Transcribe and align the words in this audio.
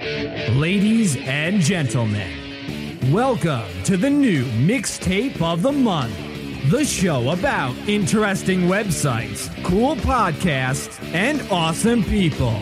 Ladies 0.00 1.18
and 1.26 1.60
gentlemen, 1.60 2.32
welcome 3.12 3.68
to 3.84 3.98
the 3.98 4.08
new 4.08 4.46
mixtape 4.66 5.42
of 5.42 5.60
the 5.60 5.72
month. 5.72 6.16
The 6.70 6.86
show 6.86 7.28
about 7.28 7.76
interesting 7.86 8.60
websites, 8.60 9.50
cool 9.62 9.96
podcasts, 9.96 10.98
and 11.12 11.42
awesome 11.52 12.02
people. 12.02 12.58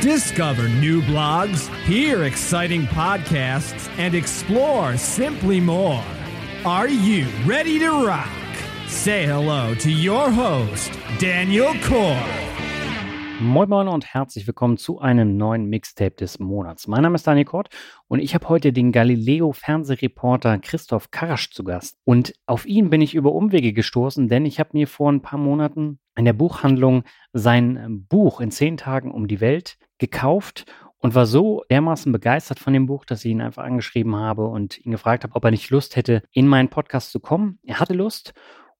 Discover 0.00 0.68
new 0.68 1.02
blogs, 1.02 1.66
hear 1.82 2.22
exciting 2.22 2.82
podcasts, 2.82 3.88
and 3.98 4.14
explore 4.14 4.96
simply 4.96 5.58
more. 5.58 6.04
Are 6.64 6.88
you 6.88 7.26
ready 7.44 7.80
to 7.80 8.06
rock? 8.06 8.30
Say 8.86 9.26
hello 9.26 9.74
to 9.74 9.90
your 9.90 10.30
host, 10.30 10.92
Daniel 11.18 11.74
Core. 11.82 12.53
Moin 13.40 13.68
Moin 13.68 13.88
und 13.88 14.06
herzlich 14.06 14.46
willkommen 14.46 14.76
zu 14.76 15.00
einem 15.00 15.36
neuen 15.36 15.66
Mixtape 15.66 16.12
des 16.12 16.38
Monats. 16.38 16.86
Mein 16.86 17.02
Name 17.02 17.16
ist 17.16 17.26
Daniel 17.26 17.44
Kort 17.44 17.68
und 18.06 18.20
ich 18.20 18.32
habe 18.32 18.48
heute 18.48 18.72
den 18.72 18.92
Galileo-Fernsehreporter 18.92 20.58
Christoph 20.58 21.10
Karasch 21.10 21.50
zu 21.50 21.64
Gast. 21.64 21.98
Und 22.04 22.34
auf 22.46 22.64
ihn 22.64 22.90
bin 22.90 23.00
ich 23.00 23.16
über 23.16 23.32
Umwege 23.32 23.72
gestoßen, 23.72 24.28
denn 24.28 24.46
ich 24.46 24.60
habe 24.60 24.70
mir 24.74 24.86
vor 24.86 25.10
ein 25.10 25.20
paar 25.20 25.40
Monaten 25.40 25.98
in 26.16 26.24
der 26.24 26.32
Buchhandlung 26.32 27.02
sein 27.32 28.06
Buch 28.08 28.40
in 28.40 28.52
zehn 28.52 28.76
Tagen 28.76 29.10
um 29.10 29.26
die 29.26 29.40
Welt 29.40 29.78
gekauft 29.98 30.64
und 30.98 31.16
war 31.16 31.26
so 31.26 31.64
dermaßen 31.70 32.12
begeistert 32.12 32.60
von 32.60 32.72
dem 32.72 32.86
Buch, 32.86 33.04
dass 33.04 33.24
ich 33.24 33.32
ihn 33.32 33.42
einfach 33.42 33.64
angeschrieben 33.64 34.14
habe 34.14 34.46
und 34.46 34.78
ihn 34.86 34.92
gefragt 34.92 35.24
habe, 35.24 35.34
ob 35.34 35.44
er 35.44 35.50
nicht 35.50 35.70
Lust 35.70 35.96
hätte, 35.96 36.22
in 36.30 36.46
meinen 36.46 36.68
Podcast 36.68 37.10
zu 37.10 37.18
kommen. 37.18 37.58
Er 37.64 37.80
hatte 37.80 37.94
Lust 37.94 38.32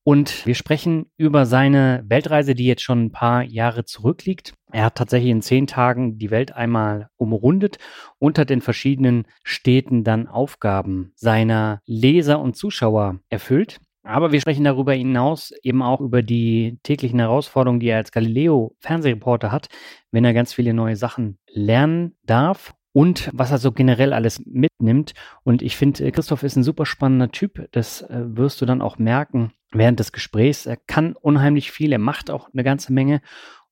und 0.05 0.44
wir 0.44 0.55
sprechen 0.55 1.06
über 1.16 1.47
seine 1.47 2.05
Weltreise, 2.06 2.55
die 2.55 2.66
jetzt 2.66 2.83
schon 2.83 3.06
ein 3.06 3.12
paar 3.12 3.42
Jahre 3.42 3.86
zurückliegt. 3.86 4.52
Er 4.70 4.84
hat 4.84 4.97
tatsächlich 4.97 5.30
in 5.30 5.41
zehn 5.41 5.66
Tagen 5.66 6.19
die 6.19 6.30
Welt 6.30 6.52
einmal 6.52 7.08
umrundet 7.16 7.78
und 8.19 8.38
hat 8.38 8.50
in 8.50 8.60
verschiedenen 8.60 9.25
Städten 9.42 10.05
dann 10.05 10.28
Aufgaben 10.28 11.12
seiner 11.14 11.80
Leser 11.86 12.38
und 12.38 12.55
Zuschauer 12.55 13.20
erfüllt. 13.30 13.80
Aber 14.02 14.32
wir 14.32 14.41
sprechen 14.42 14.64
darüber 14.64 14.92
hinaus 14.92 15.52
eben 15.62 15.82
auch 15.82 16.02
über 16.02 16.22
die 16.22 16.78
täglichen 16.82 17.19
Herausforderungen, 17.19 17.80
die 17.80 17.88
er 17.88 17.97
als 17.97 18.12
Galileo-Fernsehreporter 18.12 19.50
hat, 19.50 19.69
wenn 20.10 20.27
er 20.27 20.34
ganz 20.34 20.52
viele 20.52 20.75
neue 20.75 20.97
Sachen 20.97 21.38
lernen 21.48 22.14
darf 22.25 22.75
und 22.92 23.30
was 23.32 23.50
er 23.50 23.58
so 23.58 23.72
generell 23.72 24.12
alles 24.12 24.42
mitnimmt. 24.44 25.14
Und 25.44 25.62
ich 25.62 25.78
finde, 25.78 26.12
Christoph 26.12 26.42
ist 26.42 26.56
ein 26.56 26.62
super 26.62 26.84
spannender 26.84 27.30
Typ. 27.30 27.66
Das 27.72 28.02
äh, 28.02 28.36
wirst 28.36 28.60
du 28.60 28.66
dann 28.66 28.82
auch 28.82 28.98
merken 28.98 29.55
während 29.75 30.00
des 30.00 30.12
Gesprächs. 30.12 30.67
Er 30.67 30.77
kann 30.77 31.14
unheimlich 31.14 31.70
viel, 31.70 31.92
er 31.92 31.98
macht 31.98 32.30
auch 32.30 32.53
eine 32.53 32.64
ganze 32.64 32.92
Menge. 32.92 33.20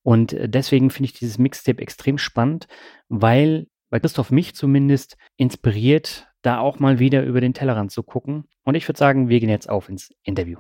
Und 0.03 0.33
äh, 0.33 0.49
deswegen 0.49 0.91
finde 0.91 1.07
ich 1.07 1.19
dieses 1.19 1.39
Mixtape 1.39 1.81
extrem 1.81 2.19
spannend, 2.19 2.67
weil 3.09 3.67
bei 3.91 4.01
Christoph 4.01 4.31
mich 4.31 4.55
zumindest 4.55 5.17
inspiriert, 5.37 6.29
da 6.43 6.59
auch 6.59 6.79
mal 6.79 6.99
wieder 6.99 7.23
über 7.23 7.41
den 7.41 7.55
Tellerrand 7.55 7.93
zu 7.93 8.03
gucken. 8.03 8.45
Und 8.65 8.75
ich 8.75 8.89
würde 8.89 8.99
sagen, 8.99 9.29
wir 9.29 9.39
gehen 9.39 9.49
jetzt 9.49 9.69
auf 9.69 9.89
ins 9.89 10.13
Interview. 10.23 10.59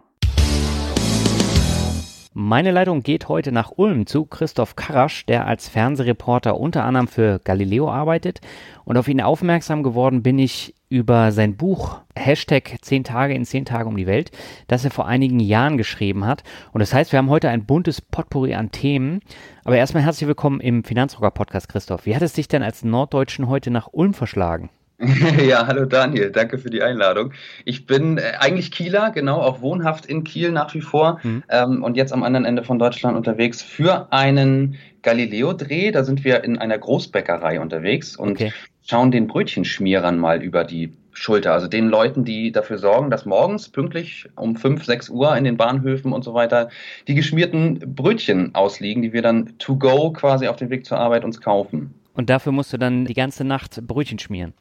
Meine 2.35 2.71
Leitung 2.71 3.03
geht 3.03 3.29
heute 3.29 3.53
nach 3.53 3.73
Ulm 3.77 4.07
zu 4.07 4.25
Christoph 4.25 4.75
Karasch, 4.75 5.27
der 5.27 5.47
als 5.47 5.69
Fernsehreporter 5.69 6.59
unter 6.59 6.83
anderem 6.83 7.07
für 7.07 7.39
Galileo 7.45 7.91
arbeitet. 7.91 8.41
Und 8.87 8.97
auf 8.97 9.07
ihn 9.07 9.21
aufmerksam 9.21 9.83
geworden 9.83 10.23
bin 10.23 10.39
ich 10.39 10.75
über 10.89 11.31
sein 11.33 11.59
Buch 11.59 12.01
Hashtag 12.17 12.79
10 12.81 13.05
Tage 13.05 13.35
in 13.35 13.45
10 13.45 13.67
Tagen 13.67 13.91
um 13.91 13.99
die 13.99 14.07
Welt, 14.07 14.31
das 14.67 14.83
er 14.83 14.91
vor 14.91 15.07
einigen 15.07 15.41
Jahren 15.41 15.77
geschrieben 15.77 16.25
hat. 16.25 16.43
Und 16.73 16.81
das 16.81 16.95
heißt, 16.95 17.13
wir 17.13 17.19
haben 17.19 17.29
heute 17.29 17.51
ein 17.51 17.67
buntes 17.67 18.01
Potpourri 18.01 18.55
an 18.55 18.71
Themen. 18.71 19.21
Aber 19.65 19.77
erstmal 19.77 20.03
herzlich 20.03 20.27
willkommen 20.27 20.61
im 20.61 20.85
Finanzrocker 20.85 21.33
Podcast, 21.33 21.69
Christoph. 21.69 22.07
Wie 22.07 22.17
hat 22.17 22.23
es 22.23 22.33
dich 22.33 22.49
denn 22.49 22.63
als 22.63 22.83
Norddeutschen 22.83 23.49
heute 23.49 23.71
nach 23.71 23.91
Ulm 23.93 24.15
verschlagen? 24.15 24.71
Ja, 25.47 25.67
hallo 25.67 25.85
Daniel, 25.85 26.31
danke 26.31 26.59
für 26.59 26.71
die 26.71 26.83
Einladung. 26.83 27.33
Ich 27.65 27.87
bin 27.87 28.19
äh, 28.19 28.35
eigentlich 28.39 28.71
Kieler, 28.71 29.11
genau, 29.11 29.41
auch 29.41 29.61
wohnhaft 29.61 30.07
in 30.07 30.23
Kiel 30.23 30.53
nach 30.53 30.73
wie 30.75 30.81
vor 30.81 31.19
mhm. 31.23 31.43
ähm, 31.49 31.83
und 31.83 31.97
jetzt 31.97 32.13
am 32.13 32.23
anderen 32.23 32.45
Ende 32.45 32.63
von 32.63 32.79
Deutschland 32.79 33.17
unterwegs 33.17 33.63
für 33.63 34.13
einen 34.13 34.77
Galileo-Dreh. 35.03 35.91
Da 35.91 36.05
sind 36.05 36.25
wir 36.25 36.45
in 36.45 36.59
einer 36.59 36.79
Großbäckerei 36.79 37.61
unterwegs 37.61 38.17
und 38.17 38.33
okay. 38.33 38.53
schauen 38.87 39.11
den 39.11 39.27
Brötchenschmierern 39.27 40.19
mal 40.19 40.41
über 40.41 40.63
die 40.63 40.93
Schulter. 41.13 41.53
Also 41.53 41.67
den 41.67 41.89
Leuten, 41.89 42.25
die 42.25 42.53
dafür 42.53 42.79
sorgen, 42.79 43.11
dass 43.11 43.27
morgens 43.27 43.69
pünktlich 43.69 44.29
um 44.37 44.55
5, 44.55 44.85
6 44.85 45.09
Uhr 45.11 45.37
in 45.37 45.45
den 45.45 45.57
Bahnhöfen 45.57 46.13
und 46.13 46.23
so 46.23 46.33
weiter 46.33 46.69
die 47.09 47.15
geschmierten 47.15 47.95
Brötchen 47.95 48.55
ausliegen, 48.55 49.03
die 49.03 49.13
wir 49.13 49.23
dann 49.23 49.59
to 49.59 49.77
go 49.77 50.13
quasi 50.13 50.47
auf 50.47 50.57
dem 50.57 50.71
Weg 50.71 50.87
zur 50.87 50.99
Arbeit 50.99 51.25
uns 51.25 51.41
kaufen. 51.41 51.93
Und 52.15 52.31
dafür 52.31 52.53
musst 52.53 52.73
du 52.73 52.79
dann 52.79 53.05
die 53.05 53.15
ganze 53.15 53.45
Nacht 53.45 53.87
Brötchen 53.87 54.19
schmieren. 54.19 54.55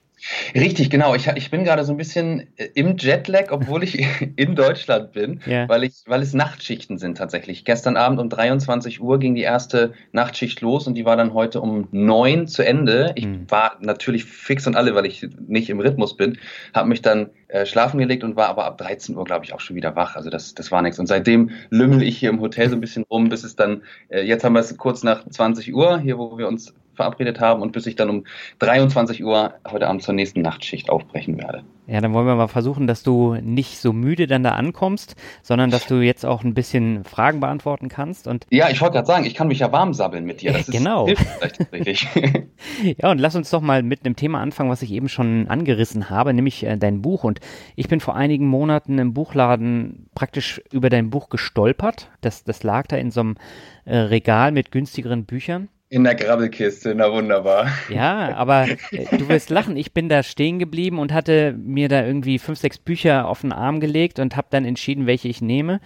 Richtig, 0.54 0.90
genau. 0.90 1.16
Ich, 1.16 1.28
ich 1.28 1.50
bin 1.50 1.64
gerade 1.64 1.84
so 1.84 1.94
ein 1.94 1.98
bisschen 1.98 2.48
äh, 2.58 2.70
im 2.76 2.98
Jetlag, 2.98 3.52
obwohl 3.52 3.84
ich 3.84 4.06
in 4.36 4.56
Deutschland 4.56 5.12
bin, 5.14 5.42
yeah. 5.48 5.68
weil, 5.68 5.84
ich, 5.84 6.04
weil 6.06 6.22
es 6.22 6.34
Nachtschichten 6.34 6.98
sind 6.98 7.18
tatsächlich. 7.18 7.66
Gestern 7.66 7.98
Abend 7.98 8.20
um 8.20 8.30
23 8.30 9.02
Uhr 9.02 9.20
ging 9.20 9.36
die 9.36 9.42
erste 9.42 9.94
Nachtschicht 10.12 10.62
los 10.62 10.88
und 10.88 10.96
die 10.96 11.06
war 11.06 11.18
dann 11.18 11.34
heute 11.34 11.62
um 11.62 11.88
neun 11.92 12.48
zu 12.48 12.66
Ende. 12.66 13.14
Ich 13.16 13.26
mm. 13.26 13.46
war 13.50 13.78
natürlich 13.80 14.26
fix 14.26 14.68
und 14.68 14.76
alle, 14.76 14.96
weil 14.96 15.06
ich 15.06 15.28
nicht 15.48 15.70
im 15.70 15.80
Rhythmus 15.80 16.16
bin, 16.16 16.38
habe 16.74 16.90
mich 16.90 17.02
dann 17.02 17.30
äh, 17.48 17.66
schlafen 17.66 17.98
gelegt 17.98 18.24
und 18.24 18.36
war 18.36 18.50
aber 18.50 18.66
ab 18.66 18.78
13 18.78 19.16
Uhr, 19.18 19.26
glaube 19.26 19.46
ich, 19.46 19.54
auch 19.54 19.60
schon 19.60 19.76
wieder 19.76 19.96
wach. 19.96 20.16
Also 20.16 20.30
das, 20.30 20.54
das 20.54 20.72
war 20.72 20.82
nichts. 20.82 21.00
Und 21.00 21.08
seitdem 21.08 21.50
lümmel 21.70 22.04
ich 22.04 22.18
hier 22.18 22.30
im 22.30 22.40
Hotel 22.40 22.70
so 22.70 22.76
ein 22.76 22.82
bisschen 22.82 23.04
rum, 23.10 23.30
bis 23.30 23.44
es 23.44 23.56
dann, 23.56 23.84
äh, 24.10 24.22
jetzt 24.22 24.44
haben 24.44 24.54
wir 24.54 24.60
es 24.60 24.76
kurz 24.78 25.04
nach 25.04 25.28
20 25.28 25.74
Uhr, 25.74 26.00
hier 26.00 26.18
wo 26.18 26.38
wir 26.38 26.48
uns 26.48 26.74
verabredet 26.96 27.40
haben 27.40 27.62
und 27.62 27.72
bis 27.72 27.86
ich 27.88 27.96
dann 27.96 28.10
um 28.10 28.24
23 28.60 29.24
Uhr 29.24 29.54
heute 29.70 29.88
Abend 29.88 30.04
zur 30.04 30.14
nächsten 30.14 30.42
Nachtschicht 30.42 30.90
aufbrechen 30.90 31.38
werde. 31.38 31.64
Ja, 31.88 32.00
dann 32.00 32.14
wollen 32.14 32.26
wir 32.26 32.36
mal 32.36 32.48
versuchen, 32.48 32.88
dass 32.88 33.04
du 33.04 33.36
nicht 33.42 33.80
so 33.80 33.92
müde 33.92 34.26
dann 34.26 34.44
da 34.44 34.52
ankommst, 34.52 35.16
sondern 35.42 35.72
dass 35.72 35.88
du 35.88 35.96
jetzt 35.96 36.26
auch 36.26 36.44
ein 36.44 36.54
bisschen 36.54 37.04
Fragen 37.04 37.42
beantworten 37.42 37.90
kannst. 37.90 38.28
Und 38.28 38.46
ja, 38.50 38.70
ich 38.70 38.80
wollte 38.80 38.94
gerade 38.94 39.08
sagen, 39.08 39.26
ich 39.26 39.34
kann 39.34 39.50
mich 39.50 39.60
ja 39.60 39.74
warm 39.74 39.94
sabbeln 39.94 40.24
mit 40.24 40.42
dir. 40.42 40.54
Das 40.54 40.62
ist 40.70 40.72
genau. 40.72 41.10
tatsächlich. 41.42 42.08
ja, 43.02 43.12
und 43.12 43.20
lass 43.20 43.36
uns 43.36 43.50
doch 43.50 43.60
mal 43.60 43.84
mit 43.84 44.06
einem 44.06 44.16
Thema 44.16 44.40
anfangen, 44.40 44.70
was 44.70 44.84
ich 44.84 44.92
eben 44.92 45.10
schon 45.10 45.48
angerissen 45.50 46.10
habe, 46.10 46.34
nämlich 46.34 46.64
äh, 46.64 46.78
dein 46.78 47.02
Buch. 47.02 47.26
Und 47.26 47.40
ich 47.76 47.90
bin 47.90 48.00
vor 48.00 48.16
einigen 48.16 48.48
Monaten 48.48 48.98
im 48.98 49.14
Buchladen 49.14 50.08
praktisch 50.16 50.62
über 50.72 50.90
dein 50.90 51.10
Buch 51.10 51.28
gestolpert. 51.30 52.10
Das, 52.22 52.46
das 52.46 52.64
lag 52.64 52.88
da 52.88 52.96
in 52.96 53.12
so 53.12 53.20
einem 53.20 53.36
äh, 53.84 53.98
Regal 53.98 54.52
mit 54.52 54.72
günstigeren 54.72 55.26
Büchern. 55.26 55.68
In 55.92 56.06
der 56.06 56.16
Grabbelkiste, 56.16 56.96
na 56.96 57.12
wunderbar. 57.12 57.68
Ja, 57.90 58.34
aber 58.38 58.66
äh, 58.92 59.18
du 59.18 59.28
wirst 59.28 59.50
lachen. 59.50 59.76
Ich 59.76 59.92
bin 59.92 60.08
da 60.08 60.24
stehen 60.24 60.58
geblieben 60.58 61.00
und 61.00 61.12
hatte 61.12 61.54
mir 61.62 61.90
da 61.90 62.06
irgendwie 62.06 62.40
fünf, 62.40 62.60
sechs 62.60 62.78
Bücher 62.78 63.28
auf 63.28 63.42
den 63.42 63.52
Arm 63.52 63.82
gelegt 63.82 64.18
und 64.18 64.38
habe 64.38 64.48
dann 64.52 64.64
entschieden, 64.64 65.06
welche 65.06 65.28
ich 65.28 65.42
nehme. 65.42 65.82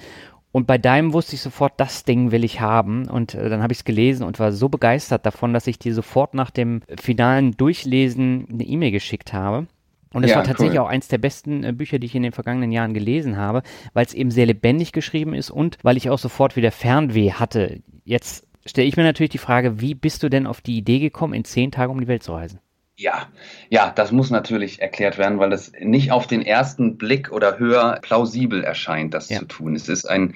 Und 0.52 0.68
bei 0.68 0.78
deinem 0.78 1.12
wusste 1.12 1.34
ich 1.34 1.42
sofort, 1.42 1.74
das 1.78 2.04
Ding 2.04 2.30
will 2.30 2.44
ich 2.44 2.62
haben. 2.62 3.10
Und 3.10 3.34
äh, 3.34 3.50
dann 3.50 3.64
habe 3.64 3.74
ich 3.74 3.80
es 3.80 3.84
gelesen 3.84 4.28
und 4.28 4.38
war 4.38 4.52
so 4.52 4.69
begeistert 4.69 5.25
davon, 5.25 5.54
dass 5.54 5.66
ich 5.66 5.80
dir 5.80 5.96
sofort 5.96 6.36
nach 6.36 6.51
dem 6.51 6.84
finalen 7.01 7.58
Durchlesen 7.58 8.48
eine 8.51 8.63
E-Mail 8.63 8.92
geschickt 8.92 9.34
habe. 9.34 9.66
Und 10.13 10.24
es 10.24 10.30
ja, 10.30 10.38
war 10.38 10.44
tatsächlich 10.44 10.78
cool. 10.78 10.86
auch 10.86 10.90
eins 10.90 11.08
der 11.08 11.18
besten 11.18 11.63
äh, 11.63 11.74
Bücher, 11.74 11.98
die 11.98 12.06
ich 12.06 12.13
in 12.13 12.22
den 12.22 12.31
vergangenen 12.31 12.72
Jahren 12.72 12.94
gelesen 12.94 13.38
habe, 13.38 13.63
weil 13.94 14.06
es 14.06 14.13
eben 14.13 14.30
sehr 14.30 14.46
lebendig 14.46 14.92
geschrieben 14.92 15.34
ist 15.34 15.50
und 15.50 15.80
weil 15.81 15.98
ich 15.98 16.12
auch 16.12 16.19
sofort 16.19 16.56
wieder 16.56 16.72
Fernweh 16.72 17.31
hatte. 17.31 17.81
Jetzt 18.04 18.46
stelle 18.65 18.88
ich 18.88 18.97
mir 18.97 19.03
natürlich 19.03 19.31
die 19.31 19.38
Frage, 19.38 19.81
wie 19.81 19.95
bist 19.95 20.23
du 20.23 20.29
denn 20.29 20.47
auf 20.47 20.62
die 20.62 20.77
Idee 20.77 21.00
gekommen, 21.00 21.33
in 21.33 21.45
zehn 21.45 21.71
Tagen 21.71 21.91
um 21.91 22.00
die 22.00 22.07
Welt 22.07 22.23
zu 22.23 22.33
reisen? 22.33 22.59
Ja, 22.97 23.27
ja, 23.69 23.91
das 23.94 24.13
muss 24.13 24.29
natürlich 24.29 24.81
erklärt 24.81 25.17
werden, 25.17 25.38
weil 25.38 25.51
es 25.51 25.73
nicht 25.81 26.13
auf 26.13 26.27
den 26.27 26.41
ersten 26.41 26.97
Blick 26.97 27.29
oder 27.29 27.59
höher 27.59 28.00
plausibel 28.01 28.63
erscheint, 28.63 29.13
das 29.13 29.27
ja. 29.27 29.39
zu 29.39 29.45
tun. 29.45 29.75
Es 29.75 29.89
ist 29.89 30.06
ein 30.09 30.33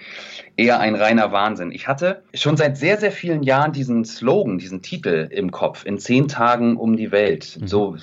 eher 0.57 0.81
ein 0.81 0.95
reiner 0.95 1.31
Wahnsinn. 1.31 1.71
Ich 1.71 1.87
hatte 1.87 2.21
schon 2.33 2.57
seit 2.57 2.75
sehr, 2.75 2.97
sehr 2.97 3.13
vielen 3.13 3.43
Jahren 3.43 3.71
diesen 3.71 4.03
Slogan, 4.03 4.57
diesen 4.57 4.81
Titel 4.81 5.29
im 5.31 5.51
Kopf, 5.51 5.85
in 5.85 5.99
zehn 5.99 6.27
Tagen 6.27 6.75
um 6.75 6.97
die 6.97 7.13
Welt. 7.13 7.57
Mhm. 7.61 7.67
So 7.67 7.97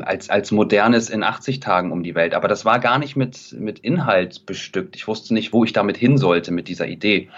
als, 0.00 0.30
als 0.30 0.50
modernes 0.50 1.10
in 1.10 1.22
80 1.22 1.60
Tagen 1.60 1.92
um 1.92 2.02
die 2.02 2.14
Welt. 2.14 2.34
Aber 2.34 2.48
das 2.48 2.64
war 2.64 2.80
gar 2.80 2.98
nicht 2.98 3.14
mit, 3.14 3.54
mit 3.58 3.78
Inhalt 3.80 4.46
bestückt. 4.46 4.96
Ich 4.96 5.06
wusste 5.06 5.34
nicht, 5.34 5.52
wo 5.52 5.64
ich 5.64 5.72
damit 5.72 5.96
hin 5.96 6.18
sollte 6.18 6.50
mit 6.50 6.66
dieser 6.66 6.88
Idee. 6.88 7.28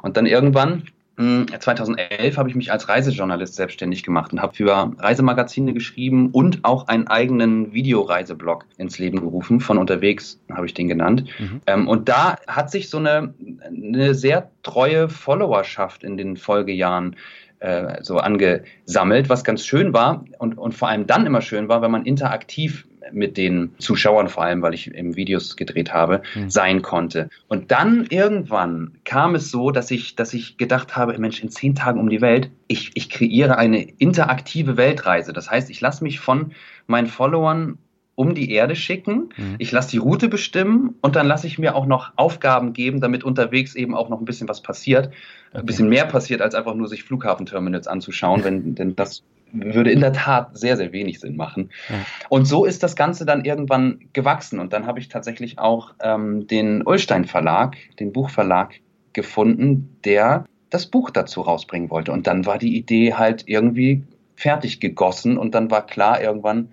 Und 0.00 0.16
dann 0.16 0.24
irgendwann 0.24 0.84
2011 1.16 2.36
habe 2.36 2.48
ich 2.48 2.56
mich 2.56 2.72
als 2.72 2.88
Reisejournalist 2.88 3.54
selbstständig 3.54 4.02
gemacht 4.02 4.32
und 4.32 4.42
habe 4.42 4.54
für 4.54 4.92
Reisemagazine 4.98 5.72
geschrieben 5.72 6.30
und 6.30 6.64
auch 6.64 6.88
einen 6.88 7.06
eigenen 7.06 7.72
Videoreiseblog 7.72 8.66
ins 8.78 8.98
Leben 8.98 9.20
gerufen. 9.20 9.60
Von 9.60 9.78
unterwegs 9.78 10.40
habe 10.52 10.66
ich 10.66 10.74
den 10.74 10.88
genannt. 10.88 11.24
Mhm. 11.38 11.60
Ähm, 11.66 11.88
und 11.88 12.08
da 12.08 12.38
hat 12.48 12.70
sich 12.70 12.90
so 12.90 12.98
eine, 12.98 13.32
eine 13.64 14.14
sehr 14.14 14.50
treue 14.64 15.08
Followerschaft 15.08 16.02
in 16.02 16.16
den 16.16 16.36
Folgejahren 16.36 17.14
äh, 17.60 18.02
so 18.02 18.18
angesammelt, 18.18 19.28
was 19.28 19.44
ganz 19.44 19.64
schön 19.64 19.92
war 19.92 20.24
und, 20.38 20.58
und 20.58 20.74
vor 20.74 20.88
allem 20.88 21.06
dann 21.06 21.26
immer 21.26 21.42
schön 21.42 21.68
war, 21.68 21.80
wenn 21.80 21.92
man 21.92 22.06
interaktiv 22.06 22.86
mit 23.12 23.36
den 23.36 23.74
Zuschauern, 23.78 24.28
vor 24.28 24.44
allem 24.44 24.62
weil 24.62 24.74
ich 24.74 24.92
eben 24.94 25.16
Videos 25.16 25.56
gedreht 25.56 25.92
habe, 25.92 26.22
mhm. 26.34 26.50
sein 26.50 26.82
konnte. 26.82 27.28
Und 27.48 27.70
dann 27.70 28.06
irgendwann 28.08 28.92
kam 29.04 29.34
es 29.34 29.50
so, 29.50 29.70
dass 29.70 29.90
ich, 29.90 30.16
dass 30.16 30.34
ich 30.34 30.56
gedacht 30.56 30.96
habe, 30.96 31.16
Mensch, 31.18 31.42
in 31.42 31.50
zehn 31.50 31.74
Tagen 31.74 32.00
um 32.00 32.08
die 32.08 32.20
Welt, 32.20 32.50
ich, 32.66 32.90
ich 32.94 33.10
kreiere 33.10 33.58
eine 33.58 33.82
interaktive 33.82 34.76
Weltreise. 34.76 35.32
Das 35.32 35.50
heißt, 35.50 35.70
ich 35.70 35.80
lasse 35.80 36.04
mich 36.04 36.20
von 36.20 36.52
meinen 36.86 37.06
Followern 37.06 37.78
um 38.16 38.34
die 38.34 38.52
Erde 38.52 38.76
schicken. 38.76 39.30
Mhm. 39.36 39.56
Ich 39.58 39.72
lasse 39.72 39.90
die 39.90 39.98
Route 39.98 40.28
bestimmen 40.28 40.94
und 41.00 41.16
dann 41.16 41.26
lasse 41.26 41.46
ich 41.46 41.58
mir 41.58 41.74
auch 41.74 41.86
noch 41.86 42.12
Aufgaben 42.16 42.72
geben, 42.72 43.00
damit 43.00 43.24
unterwegs 43.24 43.74
eben 43.74 43.94
auch 43.94 44.08
noch 44.08 44.20
ein 44.20 44.24
bisschen 44.24 44.48
was 44.48 44.62
passiert. 44.62 45.06
Okay. 45.06 45.60
Ein 45.60 45.66
bisschen 45.66 45.88
mehr 45.88 46.06
passiert, 46.06 46.40
als 46.40 46.54
einfach 46.54 46.74
nur 46.74 46.88
sich 46.88 47.02
Flughafenterminals 47.02 47.86
anzuschauen, 47.86 48.44
wenn 48.44 48.74
denn 48.74 48.96
das 48.96 49.22
würde 49.52 49.92
in 49.92 50.00
der 50.00 50.12
Tat 50.12 50.56
sehr, 50.58 50.76
sehr 50.76 50.92
wenig 50.92 51.20
Sinn 51.20 51.36
machen. 51.36 51.70
Ja. 51.88 51.96
Und 52.28 52.46
so 52.46 52.64
ist 52.64 52.82
das 52.82 52.96
Ganze 52.96 53.24
dann 53.24 53.44
irgendwann 53.44 54.00
gewachsen. 54.12 54.58
Und 54.58 54.72
dann 54.72 54.86
habe 54.86 54.98
ich 54.98 55.08
tatsächlich 55.08 55.58
auch 55.58 55.94
ähm, 56.02 56.46
den 56.46 56.86
Ullstein 56.86 57.24
Verlag, 57.24 57.76
den 58.00 58.12
Buchverlag 58.12 58.74
gefunden, 59.12 59.98
der 60.04 60.44
das 60.70 60.86
Buch 60.86 61.10
dazu 61.10 61.40
rausbringen 61.42 61.90
wollte. 61.90 62.12
Und 62.12 62.26
dann 62.26 62.46
war 62.46 62.58
die 62.58 62.76
Idee 62.76 63.14
halt 63.14 63.44
irgendwie 63.46 64.02
fertig 64.34 64.80
gegossen 64.80 65.38
und 65.38 65.54
dann 65.54 65.70
war 65.70 65.86
klar 65.86 66.20
irgendwann, 66.20 66.70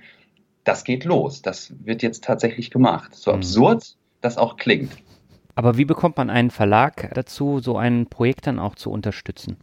das 0.63 0.83
geht 0.83 1.05
los. 1.05 1.41
Das 1.41 1.73
wird 1.83 2.01
jetzt 2.01 2.23
tatsächlich 2.23 2.71
gemacht. 2.71 3.15
So 3.15 3.31
mhm. 3.31 3.37
absurd 3.37 3.95
das 4.21 4.37
auch 4.37 4.57
klingt. 4.57 4.91
Aber 5.55 5.77
wie 5.77 5.85
bekommt 5.85 6.17
man 6.17 6.29
einen 6.29 6.51
Verlag 6.51 7.11
dazu, 7.13 7.59
so 7.59 7.77
ein 7.77 8.07
Projekt 8.07 8.47
dann 8.47 8.59
auch 8.59 8.75
zu 8.75 8.89
unterstützen? 8.89 9.57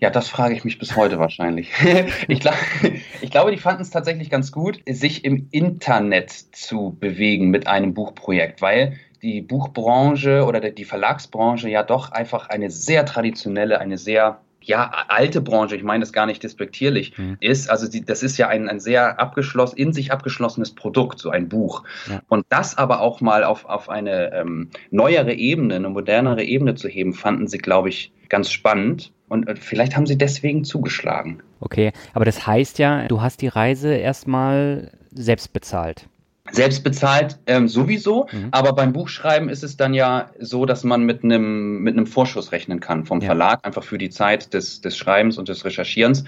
Ja, 0.00 0.10
das 0.10 0.28
frage 0.28 0.54
ich 0.54 0.64
mich 0.64 0.78
bis 0.78 0.96
heute 0.96 1.18
wahrscheinlich. 1.18 1.70
ich, 2.28 2.40
glaub, 2.40 2.54
ich 3.20 3.30
glaube, 3.30 3.50
die 3.50 3.58
fanden 3.58 3.82
es 3.82 3.90
tatsächlich 3.90 4.30
ganz 4.30 4.52
gut, 4.52 4.80
sich 4.88 5.24
im 5.24 5.48
Internet 5.50 6.30
zu 6.30 6.96
bewegen 6.98 7.50
mit 7.50 7.66
einem 7.66 7.94
Buchprojekt, 7.94 8.60
weil 8.60 8.98
die 9.22 9.40
Buchbranche 9.40 10.44
oder 10.44 10.60
die 10.60 10.84
Verlagsbranche 10.84 11.70
ja 11.70 11.82
doch 11.82 12.12
einfach 12.12 12.50
eine 12.50 12.70
sehr 12.70 13.06
traditionelle, 13.06 13.80
eine 13.80 13.96
sehr 13.96 14.40
ja, 14.66 14.90
alte 15.08 15.40
Branche, 15.40 15.76
ich 15.76 15.82
meine 15.82 16.00
das 16.00 16.12
gar 16.12 16.26
nicht 16.26 16.42
despektierlich, 16.42 17.16
mhm. 17.16 17.36
ist. 17.40 17.70
Also 17.70 17.88
die, 17.88 18.04
das 18.04 18.22
ist 18.22 18.38
ja 18.38 18.48
ein, 18.48 18.68
ein 18.68 18.80
sehr 18.80 19.20
abgeschlossen, 19.20 19.76
in 19.76 19.92
sich 19.92 20.12
abgeschlossenes 20.12 20.74
Produkt, 20.74 21.18
so 21.18 21.30
ein 21.30 21.48
Buch. 21.48 21.84
Ja. 22.10 22.22
Und 22.28 22.46
das 22.48 22.76
aber 22.76 23.00
auch 23.00 23.20
mal 23.20 23.44
auf, 23.44 23.64
auf 23.66 23.88
eine 23.88 24.32
ähm, 24.32 24.70
neuere 24.90 25.34
Ebene, 25.34 25.76
eine 25.76 25.90
modernere 25.90 26.42
Ebene 26.42 26.74
zu 26.74 26.88
heben, 26.88 27.12
fanden 27.12 27.46
sie, 27.46 27.58
glaube 27.58 27.90
ich, 27.90 28.12
ganz 28.28 28.50
spannend. 28.50 29.12
Und 29.34 29.48
äh, 29.48 29.56
vielleicht 29.56 29.96
haben 29.96 30.06
sie 30.06 30.16
deswegen 30.16 30.62
zugeschlagen. 30.62 31.42
Okay, 31.58 31.92
aber 32.12 32.24
das 32.24 32.46
heißt 32.46 32.78
ja, 32.78 33.08
du 33.08 33.20
hast 33.20 33.42
die 33.42 33.48
Reise 33.48 33.92
erstmal 33.92 34.92
selbst 35.12 35.52
bezahlt. 35.52 36.06
Selbst 36.52 36.84
bezahlt 36.84 37.38
ähm, 37.46 37.66
sowieso, 37.66 38.28
mhm. 38.30 38.48
aber 38.52 38.74
beim 38.74 38.92
Buchschreiben 38.92 39.48
ist 39.48 39.64
es 39.64 39.76
dann 39.76 39.92
ja 39.92 40.30
so, 40.38 40.66
dass 40.66 40.84
man 40.84 41.02
mit 41.04 41.24
einem 41.24 41.80
mit 41.80 41.96
einem 41.96 42.06
Vorschuss 42.06 42.52
rechnen 42.52 42.78
kann 42.78 43.06
vom 43.06 43.20
ja. 43.20 43.26
Verlag, 43.26 43.66
einfach 43.66 43.82
für 43.82 43.98
die 43.98 44.10
Zeit 44.10 44.54
des, 44.54 44.80
des 44.80 44.96
Schreibens 44.96 45.36
und 45.36 45.48
des 45.48 45.64
Recherchierens. 45.64 46.24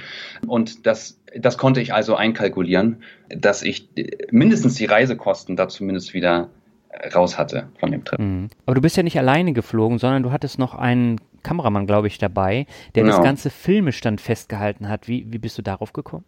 Und 0.46 0.86
das, 0.86 1.20
das 1.38 1.58
konnte 1.58 1.80
ich 1.80 1.94
also 1.94 2.16
einkalkulieren, 2.16 3.02
dass 3.28 3.62
ich 3.62 3.88
mindestens 4.30 4.74
die 4.74 4.86
Reisekosten 4.86 5.54
da 5.54 5.68
zumindest 5.68 6.12
wieder 6.12 6.48
raus 7.14 7.38
hatte 7.38 7.68
von 7.78 7.92
dem 7.92 8.04
Trip. 8.04 8.18
Mhm. 8.18 8.48
Aber 8.64 8.74
du 8.74 8.80
bist 8.80 8.96
ja 8.96 9.02
nicht 9.02 9.18
alleine 9.18 9.52
geflogen, 9.52 9.98
sondern 9.98 10.22
du 10.22 10.32
hattest 10.32 10.58
noch 10.58 10.74
einen 10.74 11.20
Kameramann, 11.46 11.86
glaube 11.86 12.08
ich, 12.08 12.18
dabei, 12.18 12.66
der 12.94 13.04
genau. 13.04 13.16
das 13.16 13.24
ganze 13.24 13.50
filmisch 13.50 14.00
dann 14.00 14.18
festgehalten 14.18 14.88
hat. 14.88 15.06
Wie, 15.06 15.26
wie 15.28 15.38
bist 15.38 15.56
du 15.56 15.62
darauf 15.62 15.92
gekommen? 15.92 16.24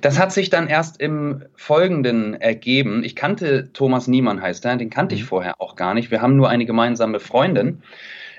Das 0.00 0.18
hat 0.18 0.32
sich 0.32 0.48
dann 0.48 0.68
erst 0.68 1.00
im 1.00 1.42
Folgenden 1.56 2.34
ergeben. 2.34 3.02
Ich 3.02 3.16
kannte 3.16 3.72
Thomas 3.72 4.06
Niemann, 4.06 4.40
heißt 4.40 4.64
er, 4.64 4.76
den 4.76 4.88
kannte 4.88 5.16
ich 5.16 5.22
mhm. 5.22 5.26
vorher 5.26 5.60
auch 5.60 5.74
gar 5.74 5.94
nicht. 5.94 6.12
Wir 6.12 6.22
haben 6.22 6.36
nur 6.36 6.48
eine 6.48 6.66
gemeinsame 6.66 7.18
Freundin. 7.18 7.82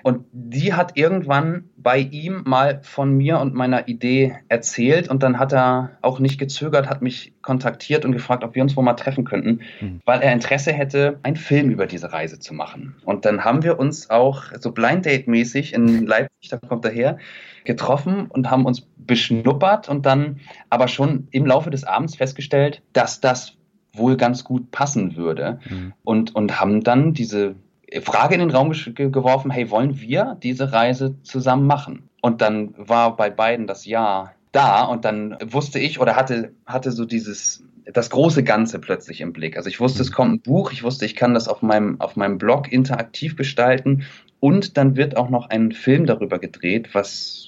Und 0.04 0.26
die 0.32 0.74
hat 0.74 0.98
irgendwann 0.98 1.70
bei 1.78 2.00
ihm 2.00 2.44
mal 2.46 2.82
von 2.84 3.16
mir 3.16 3.40
und 3.40 3.54
meiner 3.54 3.88
Idee 3.88 4.36
erzählt 4.50 5.10
und 5.10 5.24
dann 5.24 5.40
hat 5.40 5.54
er 5.54 5.98
auch 6.02 6.20
nicht 6.20 6.40
gezögert, 6.40 6.90
hat 6.90 7.02
mich 7.02 7.34
kontaktiert 7.42 8.06
und 8.06 8.12
gefragt, 8.12 8.44
ob 8.44 8.56
wir 8.56 8.64
uns 8.64 8.76
wo 8.78 8.82
mal 8.82 8.94
treffen 8.94 9.24
könnten, 9.24 9.62
mhm. 9.80 10.02
weil 10.06 10.22
er 10.22 10.34
Interesse 10.34 10.72
hätte, 10.72 11.20
einen 11.24 11.36
Film 11.36 11.70
über 11.70 11.88
diese 11.88 12.14
Reise 12.14 12.40
zu 12.40 12.54
machen. 12.54 12.96
Und 13.06 13.26
dann 13.26 13.44
haben 13.44 13.64
wir 13.64 13.80
uns 13.80 14.10
auch 14.10 14.44
so 14.60 14.72
Blind 14.72 15.06
Date 15.06 15.28
mäßig 15.28 15.74
in 15.74 16.06
Leipzig, 16.06 16.50
da 16.50 16.58
kommt 16.58 16.86
er 16.86 16.92
her, 16.92 17.18
getroffen 17.64 18.28
und 18.28 18.50
haben 18.50 18.66
uns 18.66 18.88
beschnuppert 18.98 19.90
und 19.90 20.06
dann 20.06 20.40
aber 20.70 20.88
schon 20.88 21.28
im 21.32 21.46
Laufe 21.46 21.70
des 21.70 21.84
Abends 21.84 22.16
festgestellt, 22.16 22.82
dass 22.94 23.22
das 23.22 23.58
wohl 23.94 24.18
ganz 24.18 24.44
gut 24.44 24.72
passen 24.72 25.16
würde 25.16 25.60
mhm. 25.70 25.94
und, 26.04 26.36
und 26.36 26.60
haben 26.60 26.82
dann 26.84 27.14
diese 27.14 27.56
Frage 28.02 28.36
in 28.36 28.40
den 28.40 28.52
Raum 28.52 28.72
geworfen, 28.72 29.52
hey, 29.52 29.70
wollen 29.70 30.00
wir 30.00 30.38
diese 30.42 30.72
Reise 30.72 31.16
zusammen 31.24 31.68
machen? 31.68 32.10
Und 32.22 32.42
dann 32.42 32.74
war 32.78 33.16
bei 33.16 33.30
beiden 33.30 33.68
das 33.68 33.86
Ja 33.86 34.32
da 34.52 34.84
und 34.84 35.06
dann 35.06 35.38
wusste 35.44 35.80
ich 35.80 36.00
oder 36.00 36.16
hatte, 36.16 36.54
hatte 36.66 36.92
so 36.92 37.06
dieses, 37.06 37.64
das 37.86 38.10
große 38.10 38.44
Ganze 38.44 38.80
plötzlich 38.80 39.22
im 39.22 39.34
Blick. 39.34 39.58
Also 39.58 39.70
ich 39.70 39.80
wusste, 39.80 40.02
es 40.02 40.10
mhm. 40.10 40.14
kommt 40.14 40.34
ein 40.34 40.42
Buch, 40.42 40.72
ich 40.72 40.84
wusste, 40.84 41.06
ich 41.06 41.16
kann 41.16 41.34
das 41.34 41.48
auf 41.48 41.62
meinem, 41.62 42.00
auf 42.00 42.16
meinem 42.16 42.38
Blog 42.38 42.72
interaktiv 42.72 43.36
gestalten 43.36 44.06
und 44.40 44.78
dann 44.78 44.96
wird 44.96 45.18
auch 45.18 45.30
noch 45.30 45.50
ein 45.50 45.72
Film 45.72 46.06
darüber 46.06 46.40
gedreht, 46.40 46.90
was 46.94 47.48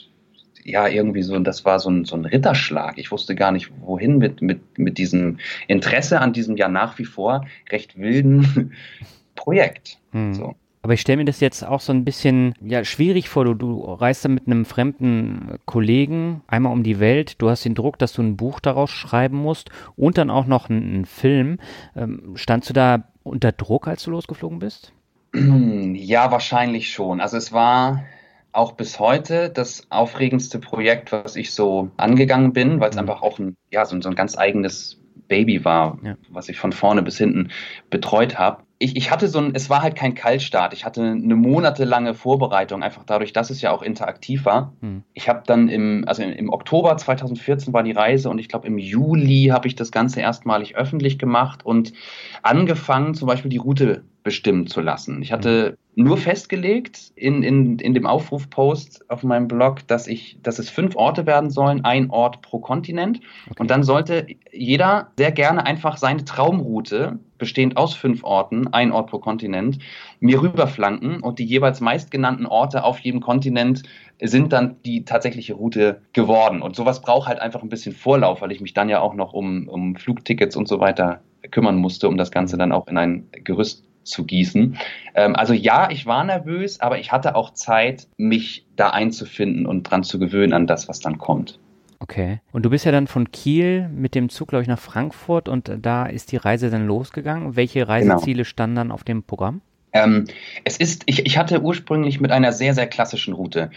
ja 0.64 0.88
irgendwie 0.88 1.24
so, 1.24 1.38
das 1.40 1.66
war 1.66 1.80
so 1.80 1.90
ein, 1.90 2.06
so 2.06 2.16
ein 2.16 2.26
Ritterschlag. 2.26 2.98
Ich 2.98 3.12
wusste 3.12 3.36
gar 3.36 3.52
nicht, 3.52 3.72
wohin 3.82 4.18
mit, 4.18 4.42
mit, 4.42 4.78
mit 4.78 4.98
diesem 4.98 5.40
Interesse 5.68 6.22
an 6.22 6.32
diesem 6.32 6.56
ja 6.56 6.70
nach 6.70 6.98
wie 7.00 7.06
vor 7.06 7.46
recht 7.70 7.98
wilden 7.98 8.74
Projekt. 9.36 10.00
Hm. 10.14 10.34
So. 10.34 10.56
Aber 10.84 10.94
ich 10.94 11.02
stelle 11.02 11.18
mir 11.18 11.26
das 11.26 11.40
jetzt 11.40 11.66
auch 11.66 11.80
so 11.80 11.94
ein 11.94 12.04
bisschen 12.04 12.56
ja, 12.60 12.84
schwierig 12.84 13.30
vor. 13.30 13.46
Du, 13.46 13.54
du 13.54 13.84
reist 13.86 14.26
da 14.26 14.30
mit 14.30 14.48
einem 14.48 14.66
fremden 14.66 15.58
Kollegen 15.66 16.42
einmal 16.48 16.74
um 16.74 16.84
die 16.84 17.00
Welt. 17.00 17.42
Du 17.42 17.50
hast 17.50 17.64
den 17.64 17.74
Druck, 17.74 17.98
dass 18.00 18.12
du 18.12 18.22
ein 18.22 18.36
Buch 18.36 18.60
daraus 18.60 18.92
schreiben 18.92 19.38
musst 19.38 19.70
und 19.96 20.18
dann 20.18 20.30
auch 20.30 20.46
noch 20.46 20.70
einen, 20.70 21.06
Film. 21.06 21.60
Ähm, 21.96 22.34
standst 22.36 22.70
du 22.70 22.74
da 22.74 23.04
unter 23.24 23.54
Druck, 23.54 23.88
als 23.88 24.04
du 24.04 24.12
losgeflogen 24.12 24.60
bist? 24.60 24.94
Ja, 25.34 26.32
wahrscheinlich 26.32 26.92
schon. 26.92 27.22
Also 27.22 27.38
es 27.38 27.54
war 27.54 28.04
auch 28.52 28.74
bis 28.74 29.00
heute 29.00 29.50
das 29.50 29.88
aufregendste 29.90 30.60
Projekt, 30.60 31.12
was 31.12 31.36
ich 31.36 31.54
so 31.54 31.90
angegangen 31.98 32.54
bin, 32.54 32.80
weil 32.80 32.90
es 32.90 32.96
mhm. 32.96 33.02
einfach 33.02 33.22
auch 33.22 33.40
ein, 33.40 33.56
ja, 33.72 33.86
so, 33.86 34.00
so 34.02 34.10
ein 34.10 34.16
ganz 34.16 34.38
eigenes 34.38 35.00
Baby 35.28 35.64
war, 35.66 35.98
ja. 36.04 36.16
was 36.30 36.50
ich 36.50 36.60
von 36.60 36.72
vorne 36.72 37.02
bis 37.02 37.18
hinten 37.18 37.50
betreut 37.90 38.38
habe. 38.38 38.64
Ich, 38.80 38.96
ich 38.98 39.12
hatte 39.12 39.28
so 39.28 39.40
ein, 39.40 39.56
es 39.56 39.70
war 39.70 39.82
halt 39.82 39.96
kein 39.96 40.14
Kaltstart. 40.14 40.74
Ich 40.74 40.84
hatte 40.84 41.02
eine 41.02 41.36
monatelange 41.36 42.14
Vorbereitung, 42.14 42.84
einfach 42.84 43.04
dadurch, 43.06 43.32
dass 43.32 43.50
es 43.50 43.62
ja 43.62 43.72
auch 43.72 43.82
interaktiv 43.82 44.46
war. 44.46 44.74
Hm. 44.82 45.04
Ich 45.14 45.30
habe 45.30 45.44
dann 45.46 45.70
im, 45.70 46.04
also 46.08 46.22
im, 46.24 46.52
Oktober 46.52 46.96
2014 46.98 47.74
war 47.74 47.84
die 47.84 47.94
Reise 47.94 48.30
und 48.30 48.40
ich 48.40 48.50
glaube 48.50 48.68
im 48.68 48.78
Juli 48.78 49.50
habe 49.52 49.68
ich 49.68 49.76
das 49.76 49.92
Ganze 49.92 50.20
erstmalig 50.20 50.76
öffentlich 50.76 51.18
gemacht 51.18 51.66
und 51.66 51.94
angefangen, 52.42 53.14
zum 53.14 53.28
Beispiel 53.28 53.50
die 53.50 53.58
Route 53.58 54.04
bestimmen 54.24 54.68
zu 54.68 54.82
lassen. 54.82 55.22
Ich 55.22 55.32
hatte. 55.32 55.78
Nur 55.96 56.18
festgelegt 56.18 57.12
in, 57.16 57.44
in, 57.44 57.78
in 57.78 57.94
dem 57.94 58.06
Aufrufpost 58.06 59.10
auf 59.10 59.24
meinem 59.24 59.48
Blog, 59.48 59.88
dass 59.88 60.08
ich, 60.08 60.38
dass 60.42 60.58
es 60.58 60.70
fünf 60.70 60.96
Orte 60.96 61.26
werden 61.26 61.50
sollen, 61.50 61.86
ein 61.86 62.10
Ort 62.10 62.42
pro 62.42 62.60
Kontinent. 62.60 63.20
Okay. 63.46 63.56
Und 63.60 63.70
dann 63.70 63.84
sollte 63.84 64.26
jeder 64.52 65.12
sehr 65.18 65.32
gerne 65.32 65.66
einfach 65.66 65.98
seine 65.98 66.26
Traumroute, 66.26 67.20
bestehend 67.38 67.78
aus 67.78 67.94
fünf 67.94 68.24
Orten, 68.24 68.68
ein 68.70 68.92
Ort 68.92 69.10
pro 69.10 69.20
Kontinent, 69.20 69.80
mir 70.20 70.42
rüberflanken 70.42 71.20
und 71.20 71.40
die 71.40 71.46
jeweils 71.46 71.82
meistgenannten 71.82 72.46
Orte 72.46 72.84
auf 72.84 73.00
jedem 73.00 73.22
Kontinent 73.22 73.84
sind 74.22 74.54
dann 74.54 74.78
die 74.86 75.06
tatsächliche 75.06 75.54
Route 75.54 76.02
geworden. 76.14 76.62
Und 76.62 76.76
sowas 76.76 77.02
braucht 77.02 77.28
halt 77.28 77.40
einfach 77.40 77.62
ein 77.62 77.70
bisschen 77.70 77.94
Vorlauf, 77.94 78.42
weil 78.42 78.52
ich 78.52 78.62
mich 78.62 78.74
dann 78.74 78.90
ja 78.90 79.02
auch 79.02 79.14
noch 79.14 79.34
um, 79.34 79.68
um 79.68 79.96
Flugtickets 79.96 80.56
und 80.56 80.68
so 80.68 80.80
weiter 80.80 81.22
kümmern 81.52 81.76
musste, 81.76 82.08
um 82.08 82.18
das 82.18 82.32
Ganze 82.32 82.58
dann 82.58 82.72
auch 82.72 82.88
in 82.88 82.98
ein 82.98 83.28
Gerüst 83.44 83.84
zu 84.04 84.26
gießen. 84.26 84.78
Ähm, 85.16 85.36
also 85.36 85.54
ja, 85.54 85.90
ich 85.90 86.06
war 86.06 86.24
nervös, 86.24 86.80
aber 86.80 87.00
ich 87.00 87.12
hatte 87.12 87.36
auch 87.36 87.54
Zeit, 87.54 88.08
mich 88.18 88.66
da 88.76 88.90
einzufinden 88.90 89.66
und 89.66 89.84
dran 89.84 90.04
zu 90.04 90.20
gewöhnen 90.20 90.54
an 90.54 90.68
das, 90.68 90.88
was 90.88 91.00
dann 91.00 91.18
kommt. 91.18 91.60
Okay. 92.00 92.42
Und 92.52 92.64
du 92.64 92.70
bist 92.70 92.84
ja 92.84 92.92
dann 92.92 93.08
von 93.08 93.32
Kiel 93.32 93.88
mit 93.88 94.14
dem 94.14 94.28
Zug, 94.28 94.50
glaube 94.50 94.64
ich, 94.64 94.68
nach 94.68 94.80
Frankfurt 94.80 95.48
und 95.48 95.72
da 95.82 96.06
ist 96.06 96.34
die 96.34 96.38
Reise 96.38 96.70
dann 96.70 96.86
losgegangen. 96.86 97.56
Welche 97.56 97.88
Reiseziele 97.88 98.38
genau. 98.38 98.46
standen 98.46 98.76
dann 98.76 98.92
auf 98.92 99.06
dem 99.06 99.24
Programm? 99.24 99.62
Ähm, 99.94 100.26
es 100.66 100.76
ist, 100.76 101.04
ich, 101.06 101.26
ich 101.26 101.38
hatte 101.38 101.62
ursprünglich 101.62 102.20
mit 102.20 102.32
einer 102.32 102.52
sehr, 102.52 102.74
sehr 102.74 102.88
klassischen 102.88 103.34
Route 103.34 103.72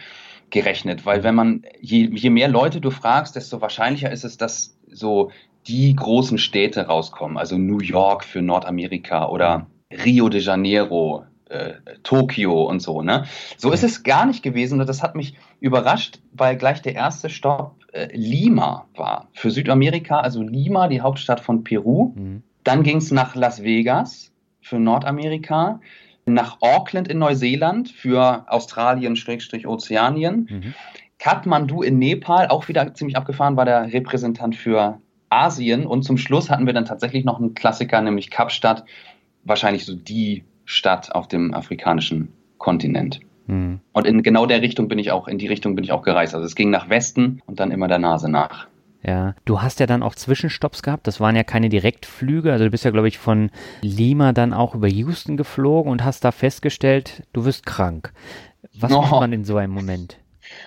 gerechnet, 0.50 1.06
weil 1.06 1.23
wenn 1.23 1.35
man, 1.35 1.64
je, 1.80 2.09
je 2.12 2.30
mehr 2.30 2.49
Leute 2.49 2.80
du 2.80 2.90
fragst, 2.90 3.37
desto 3.37 3.61
wahrscheinlicher 3.61 4.11
ist 4.11 4.25
es, 4.25 4.37
dass 4.37 4.76
so 4.90 5.30
die 5.68 5.95
großen 5.95 6.38
Städte 6.38 6.87
rauskommen, 6.87 7.37
also 7.37 7.59
New 7.59 7.80
York 7.80 8.25
für 8.25 8.42
Nordamerika 8.42 9.28
oder 9.28 9.66
Rio 10.05 10.29
de 10.29 10.41
Janeiro, 10.41 11.25
äh, 11.49 11.75
Tokio 12.03 12.65
und 12.65 12.81
so. 12.81 13.03
Ne? 13.03 13.25
So 13.57 13.73
ist 13.73 13.85
es 13.85 14.03
gar 14.03 14.26
nicht 14.26 14.43
gewesen 14.43 14.81
und 14.81 14.88
das 14.88 15.03
hat 15.03 15.15
mich 15.15 15.37
überrascht, 15.61 16.19
weil 16.33 16.57
gleich 16.57 16.83
der 16.83 16.95
erste 16.95 17.31
Stopp 17.31 17.75
äh, 17.93 18.09
Lima 18.12 18.87
war 18.97 19.29
für 19.33 19.50
Südamerika, 19.50 20.21
also 20.21 20.43
Lima, 20.43 20.88
die 20.88 21.00
Hauptstadt 21.00 21.41
von 21.41 21.65
Peru. 21.65 22.12
Mhm. 22.15 22.43
Dann 22.65 22.83
ging 22.83 22.99
es 22.99 23.11
nach 23.11 23.35
Las 23.37 23.62
Vegas 23.62 24.33
für 24.61 24.81
Nordamerika, 24.81 25.81
nach 26.25 26.59
Auckland 26.61 27.07
in 27.07 27.19
Neuseeland 27.19 27.91
für 27.91 28.45
Australien-Ozeanien. 28.49 30.49
Mhm. 30.50 30.75
Kathmandu 31.19 31.83
in 31.83 31.99
Nepal, 31.99 32.49
auch 32.49 32.69
wieder 32.69 32.93
ziemlich 32.95 33.17
abgefahren, 33.17 33.57
war 33.57 33.65
der 33.65 33.93
Repräsentant 33.93 34.57
für 34.57 35.00
Asien. 35.31 35.87
Und 35.87 36.03
zum 36.03 36.19
Schluss 36.19 36.50
hatten 36.50 36.67
wir 36.67 36.73
dann 36.73 36.85
tatsächlich 36.85 37.25
noch 37.25 37.38
einen 37.38 37.55
Klassiker, 37.55 38.00
nämlich 38.00 38.31
Kapstadt, 38.31 38.85
wahrscheinlich 39.47 39.85
so 39.85 39.95
die 39.95 40.45
Stadt 40.65 41.15
auf 41.15 41.29
dem 41.29 41.55
afrikanischen 41.55 42.33
Kontinent. 42.59 43.21
Mhm. 43.47 43.81
Und 43.93 44.07
in 44.07 44.23
genau 44.23 44.47
der 44.47 44.62
Richtung 44.62 44.88
bin 44.88 44.99
ich 44.99 45.12
auch, 45.12 45.29
in 45.29 45.38
die 45.38 45.47
Richtung 45.47 45.75
bin 45.75 45.85
ich 45.85 45.93
auch 45.93 46.03
gereist. 46.03 46.35
Also 46.35 46.47
es 46.47 46.55
ging 46.55 46.71
nach 46.71 46.88
Westen 46.88 47.41
und 47.47 47.61
dann 47.61 47.71
immer 47.71 47.88
der 47.88 47.99
Nase 47.99 48.29
nach. 48.29 48.67
Ja, 49.03 49.37
du 49.45 49.62
hast 49.62 49.79
ja 49.79 49.87
dann 49.87 50.03
auch 50.03 50.17
Zwischenstopps 50.17 50.83
gehabt. 50.83 51.07
Das 51.07 51.21
waren 51.21 51.37
ja 51.37 51.45
keine 51.45 51.69
Direktflüge. 51.69 52.50
Also 52.50 52.65
du 52.65 52.71
bist 52.71 52.85
ja, 52.85 52.91
glaube 52.91 53.07
ich, 53.07 53.19
von 53.19 53.50
Lima 53.81 54.33
dann 54.33 54.53
auch 54.53 54.75
über 54.75 54.88
Houston 54.88 55.37
geflogen 55.37 55.93
und 55.93 56.05
hast 56.05 56.25
da 56.25 56.33
festgestellt, 56.33 57.23
du 57.33 57.45
wirst 57.45 57.67
krank. 57.67 58.12
Was 58.75 58.91
no. 58.91 59.03
macht 59.03 59.12
man 59.12 59.33
in 59.33 59.45
so 59.45 59.57
einem 59.59 59.73
Moment? 59.73 60.19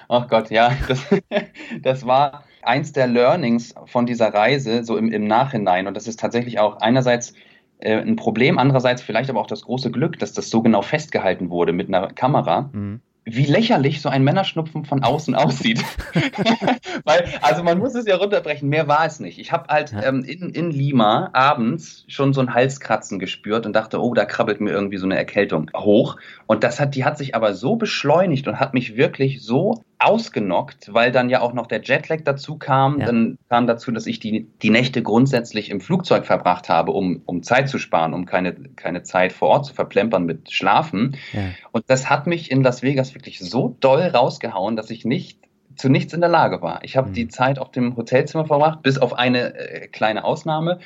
Ach 0.08 0.28
Gott, 0.30 0.52
ja, 0.52 0.72
das, 0.88 1.06
das 1.82 2.06
war 2.06 2.46
eins 2.62 2.94
der 2.94 3.08
Learnings 3.08 3.74
von 3.86 4.06
dieser 4.06 4.34
Reise, 4.34 4.86
so 4.86 4.98
im, 4.98 5.12
im 5.12 5.26
Nachhinein. 5.26 5.88
Und 5.88 5.96
das 5.96 6.08
ist 6.08 6.20
tatsächlich 6.20 6.60
auch 6.60 6.78
einerseits 6.78 7.34
ein 7.82 8.16
Problem, 8.16 8.58
andererseits 8.58 9.02
vielleicht 9.02 9.30
aber 9.30 9.40
auch 9.40 9.48
das 9.48 9.62
große 9.64 9.92
Glück, 9.92 10.20
dass 10.20 10.34
das 10.34 10.50
so 10.50 10.62
genau 10.62 10.82
festgehalten 10.82 11.50
wurde 11.50 11.74
mit 11.74 11.88
einer 11.88 12.08
Kamera. 12.08 12.70
Mhm 12.74 13.02
wie 13.26 13.46
lächerlich 13.46 14.02
so 14.02 14.10
ein 14.10 14.24
Männerschnupfen 14.24 14.86
von 14.86 15.04
außen 15.04 15.36
aussieht. 15.36 15.84
Weil, 17.04 17.26
also 17.42 17.64
man 17.64 17.80
muss 17.80 17.96
es 17.96 18.06
ja 18.06 18.16
runterbrechen, 18.16 18.70
mehr 18.70 18.88
war 18.88 19.06
es 19.06 19.20
nicht. 19.20 19.40
Ich 19.40 19.52
habe 19.52 19.68
halt 19.70 19.94
ähm, 20.04 20.24
in, 20.24 20.50
in 20.50 20.72
Lima 20.72 21.30
abends 21.34 22.06
schon 22.08 22.34
so 22.34 22.42
ein 22.42 22.54
Halskratzen 22.54 23.20
gespürt 23.20 23.66
und 23.66 23.74
dachte, 23.74 24.02
oh, 24.02 24.14
da 24.14 24.26
krabbelt 24.26 24.62
mir 24.62 24.72
irgendwie 24.72 24.98
so 24.98 25.06
eine 25.06 25.18
Erkältung 25.18 25.70
hoch. 25.76 26.18
Und 26.48 26.64
das 26.64 26.80
hat, 26.80 26.96
die 26.96 27.06
hat 27.06 27.18
sich 27.18 27.36
aber 27.36 27.54
so 27.54 27.76
beschleunigt 27.76 28.48
und 28.48 28.60
hat 28.60 28.74
mich 28.74 28.96
wirklich 28.96 29.42
so 29.44 29.84
ausgenockt, 30.00 30.94
weil 30.94 31.12
dann 31.12 31.30
ja 31.30 31.42
auch 31.42 31.54
noch 31.54 31.68
der 31.68 31.82
Jetlag 31.82 32.22
dazu 32.24 32.58
kam. 32.58 33.00
Ja. 33.00 33.08
Dann 33.08 33.38
kam 33.50 33.68
dazu, 33.68 33.92
dass 33.92 34.08
ich 34.08 34.20
die, 34.20 34.48
die 34.62 34.70
Nächte 34.70 35.04
grundsätzlich 35.04 35.70
im 35.70 35.82
Flugzeug 35.82 36.26
verbracht 36.26 36.70
habe, 36.70 36.94
um, 36.94 37.22
um 37.26 37.44
Zeit 37.44 37.68
zu 37.68 37.78
sparen, 37.78 38.14
um 38.14 38.26
keine, 38.26 38.54
keine 38.54 39.04
Zeit 39.04 39.34
vor 39.34 39.50
Ort 39.50 39.66
zu 39.66 39.74
verplempern 39.74 40.26
mit 40.26 40.52
Schlafen. 40.52 41.18
Ja. 41.34 41.42
Und 41.72 41.84
das 41.88 42.10
hat 42.10 42.28
mich 42.28 42.50
in 42.50 42.64
Las 42.64 42.82
Vegas 42.82 43.14
wirklich 43.14 43.40
so 43.40 43.76
doll 43.82 44.02
rausgehauen, 44.02 44.78
dass 44.78 44.90
ich 44.90 45.04
nicht 45.04 45.40
zu 45.76 45.90
nichts 45.90 46.14
in 46.14 46.22
der 46.22 46.30
Lage 46.30 46.62
war. 46.62 46.84
Ich 46.84 46.96
habe 46.98 47.10
mhm. 47.10 47.14
die 47.14 47.28
Zeit 47.28 47.60
auf 47.60 47.72
dem 47.72 47.96
Hotelzimmer 47.96 48.46
verbracht, 48.46 48.82
bis 48.82 48.98
auf 48.98 49.14
eine 49.14 49.56
äh, 49.56 49.88
kleine 49.88 50.24
Ausnahme, 50.24 50.80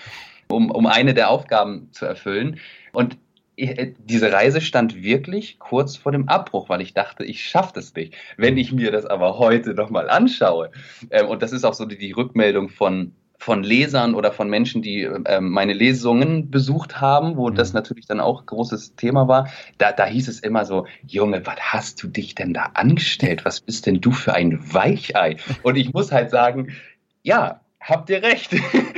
um, 0.47 0.71
um 0.71 0.85
eine 0.87 1.13
der 1.13 1.29
Aufgaben 1.29 1.89
zu 1.91 2.05
erfüllen. 2.05 2.59
Und 2.93 3.17
diese 3.57 4.31
Reise 4.31 4.61
stand 4.61 5.03
wirklich 5.03 5.59
kurz 5.59 5.95
vor 5.95 6.11
dem 6.11 6.27
Abbruch, 6.27 6.69
weil 6.69 6.81
ich 6.81 6.93
dachte, 6.93 7.23
ich 7.23 7.43
schaffe 7.43 7.73
das 7.75 7.93
nicht. 7.93 8.15
Wenn 8.37 8.57
ich 8.57 8.71
mir 8.71 8.91
das 8.91 9.05
aber 9.05 9.37
heute 9.37 9.73
nochmal 9.73 10.09
anschaue, 10.09 10.71
ähm, 11.11 11.27
und 11.27 11.41
das 11.41 11.51
ist 11.51 11.63
auch 11.63 11.73
so 11.73 11.85
die, 11.85 11.97
die, 11.97 12.13
Rückmeldung 12.13 12.69
von, 12.69 13.13
von 13.37 13.63
Lesern 13.63 14.15
oder 14.15 14.31
von 14.31 14.49
Menschen, 14.49 14.81
die 14.81 15.01
ähm, 15.01 15.49
meine 15.49 15.73
Lesungen 15.73 16.49
besucht 16.49 16.99
haben, 16.99 17.37
wo 17.37 17.49
mhm. 17.49 17.55
das 17.55 17.73
natürlich 17.73 18.07
dann 18.07 18.19
auch 18.19 18.45
großes 18.45 18.95
Thema 18.95 19.27
war, 19.27 19.49
da, 19.77 19.91
da 19.91 20.05
hieß 20.05 20.27
es 20.27 20.39
immer 20.39 20.65
so, 20.65 20.87
Junge, 21.05 21.45
was 21.45 21.59
hast 21.59 22.01
du 22.01 22.07
dich 22.07 22.33
denn 22.35 22.53
da 22.53 22.71
angestellt? 22.73 23.45
Was 23.45 23.61
bist 23.61 23.85
denn 23.85 24.01
du 24.01 24.11
für 24.11 24.33
ein 24.33 24.73
Weichei? 24.73 25.37
Und 25.61 25.75
ich 25.75 25.93
muss 25.93 26.11
halt 26.11 26.31
sagen, 26.31 26.73
ja, 27.21 27.61
habt 27.79 28.09
ihr 28.09 28.23
recht. 28.23 28.55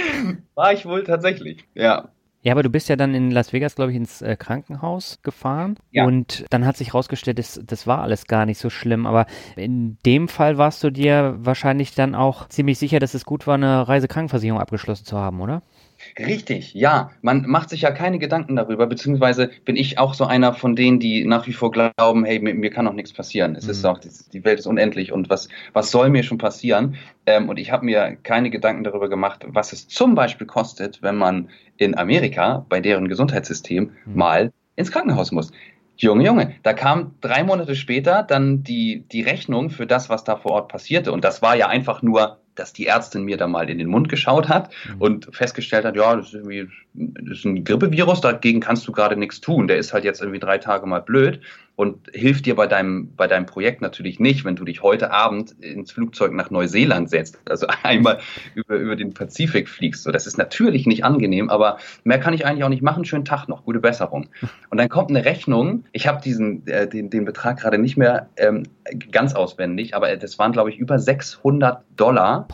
war 0.56 0.72
ich 0.72 0.86
wohl 0.86 1.04
tatsächlich, 1.04 1.66
ja. 1.74 2.10
Ja, 2.46 2.52
aber 2.52 2.62
du 2.62 2.70
bist 2.70 2.90
ja 2.90 2.96
dann 2.96 3.16
in 3.16 3.32
Las 3.32 3.54
Vegas, 3.54 3.74
glaube 3.74 3.90
ich, 3.90 3.98
ins 3.98 4.22
äh, 4.22 4.36
Krankenhaus 4.38 5.18
gefahren. 5.24 5.78
Ja. 5.90 6.06
Und 6.06 6.46
dann 6.52 6.64
hat 6.64 6.78
sich 6.78 6.90
herausgestellt, 6.90 7.40
das, 7.40 7.60
das 7.66 7.88
war 7.88 8.04
alles 8.04 8.28
gar 8.28 8.46
nicht 8.46 8.60
so 8.60 8.70
schlimm. 8.70 9.08
Aber 9.08 9.25
in 9.56 9.98
dem 10.06 10.28
Fall 10.28 10.60
warst 10.60 10.84
du 10.84 10.92
dir 10.92 11.38
wahrscheinlich 11.40 11.96
dann 11.96 12.14
auch 12.14 12.48
ziemlich 12.48 12.78
sicher, 12.78 13.00
dass 13.00 13.16
es 13.16 13.25
gut 13.25 13.48
war, 13.48 13.56
eine 13.56 13.88
Reisekrankenversicherung 13.88 14.62
abgeschlossen 14.62 15.06
zu 15.06 15.18
haben, 15.18 15.42
oder? 15.42 15.64
Richtig, 16.18 16.74
ja. 16.74 17.12
Man 17.22 17.46
macht 17.46 17.70
sich 17.70 17.82
ja 17.82 17.92
keine 17.92 18.20
Gedanken 18.20 18.56
darüber, 18.56 18.88
beziehungsweise 18.88 19.50
bin 19.66 19.76
ich 19.76 20.00
auch 20.00 20.14
so 20.14 20.26
einer 20.26 20.54
von 20.54 20.76
denen, 20.76 21.00
die 21.00 21.26
nach 21.26 21.46
wie 21.46 21.54
vor 21.54 21.72
glauben, 21.72 22.24
hey, 22.24 22.40
mir, 22.40 22.54
mir 22.54 22.70
kann 22.70 22.88
auch 22.88 22.94
nichts 22.94 23.12
passieren. 23.12 23.56
Es 23.56 23.66
mhm. 23.66 23.72
ist 23.72 23.86
auch, 23.86 24.00
die 24.00 24.44
Welt 24.46 24.60
ist 24.60 24.66
unendlich 24.66 25.12
und 25.12 25.30
was, 25.30 25.50
was 25.74 25.92
soll 25.92 26.10
mir 26.10 26.24
schon 26.24 26.38
passieren? 26.38 26.96
Ähm, 27.26 27.50
und 27.50 27.60
ich 27.60 27.72
habe 27.72 27.86
mir 27.86 28.16
keine 28.24 28.50
Gedanken 28.50 28.86
darüber 28.86 29.10
gemacht, 29.10 29.46
was 29.48 29.74
es 29.74 29.90
zum 29.90 30.16
Beispiel 30.16 30.48
kostet, 30.48 31.02
wenn 31.02 31.18
man 31.18 31.50
in 31.76 31.98
Amerika 31.98 32.66
bei 32.70 32.80
deren 32.80 33.10
Gesundheitssystem 33.10 33.92
mhm. 34.06 34.16
mal 34.16 34.54
ins 34.78 34.92
Krankenhaus 34.92 35.34
muss. 35.34 35.52
Junge, 35.98 36.26
Junge, 36.26 36.56
da 36.64 36.74
kam 36.74 37.16
drei 37.22 37.44
Monate 37.44 37.76
später 37.76 38.24
dann 38.24 38.64
die, 38.64 39.06
die 39.12 39.22
Rechnung 39.22 39.70
für 39.70 39.88
das, 39.88 40.10
was 40.10 40.24
da 40.24 40.36
vor 40.36 40.52
Ort 40.52 40.68
passierte. 40.70 41.12
Und 41.12 41.24
das 41.24 41.42
war 41.42 41.56
ja 41.56 41.68
einfach 41.68 42.02
nur 42.02 42.40
dass 42.56 42.74
die 42.74 42.88
Ärztin 42.88 43.24
mir 43.24 43.38
da 43.38 43.48
mal 43.48 43.70
in 43.70 43.78
den 43.78 43.88
Mund 43.88 44.10
geschaut 44.10 44.50
hat 44.50 44.72
mhm. 44.88 45.02
und 45.02 45.36
festgestellt 45.36 45.86
hat, 45.86 45.96
ja, 45.96 46.16
das 46.16 46.28
ist 46.28 46.34
irgendwie 46.34 46.70
das 46.94 47.40
ist 47.40 47.46
ein 47.46 47.64
Grippevirus, 47.64 48.22
dagegen 48.22 48.62
kannst 48.62 48.88
du 48.88 48.92
gerade 48.92 49.18
nichts 49.18 49.42
tun. 49.42 49.68
Der 49.68 49.78
ist 49.78 49.94
halt 49.94 50.06
jetzt 50.06 50.22
irgendwie 50.22 50.40
drei 50.40 50.58
Tage 50.58 50.86
mal 50.86 51.02
blöd 51.02 51.42
und 51.75 52.10
hilft 52.13 52.46
dir 52.46 52.55
bei 52.55 52.67
deinem, 52.67 53.13
bei 53.15 53.27
deinem 53.27 53.46
Projekt 53.46 53.82
natürlich 53.82 54.20
nicht, 54.20 54.46
wenn 54.46 54.55
du 54.55 54.63
dich 54.63 54.82
heute 54.82 55.12
Abend 55.12 55.51
ins 55.60 55.91
Flugzeug 55.91 56.32
nach 56.34 56.50
Neuseeland 56.50 57.10
setzt, 57.10 57.39
also 57.50 57.67
einmal 57.84 58.20
über, 58.53 58.75
über 58.75 58.96
den 58.96 59.13
Pazifik 59.13 59.67
fliegst. 59.67 60.03
So, 60.03 60.12
das 60.12 60.25
ist 60.25 60.38
natürlich 60.38 60.86
nicht 60.86 61.03
angenehm, 61.03 61.50
aber 61.50 61.77
mehr 62.03 62.20
kann 62.20 62.34
ich 62.34 62.46
eigentlich 62.46 62.63
auch 62.63 62.70
nicht 62.70 62.82
machen. 62.82 63.03
Schönen 63.03 63.25
Tag 63.25 63.48
noch, 63.48 63.65
gute 63.65 63.79
Besserung. 63.79 64.27
Und 64.70 64.77
dann 64.77 64.89
kommt 64.89 65.10
eine 65.10 65.25
Rechnung. 65.25 65.86
Ich 65.91 66.08
habe 66.08 66.22
diesen, 66.22 66.65
äh, 66.67 66.88
den, 66.88 67.10
den 67.10 67.25
Betrag 67.25 67.60
gerade 67.60 67.77
nicht 67.77 67.98
mehr 67.98 68.29
ähm, 68.38 68.63
ganz 69.12 69.36
auswendig, 69.36 69.96
aber 69.96 70.15
das 70.15 70.39
waren, 70.39 70.53
glaube 70.53 70.70
ich, 70.70 70.77
über 70.77 70.98
600 70.98 71.84
Dollar, 71.98 72.48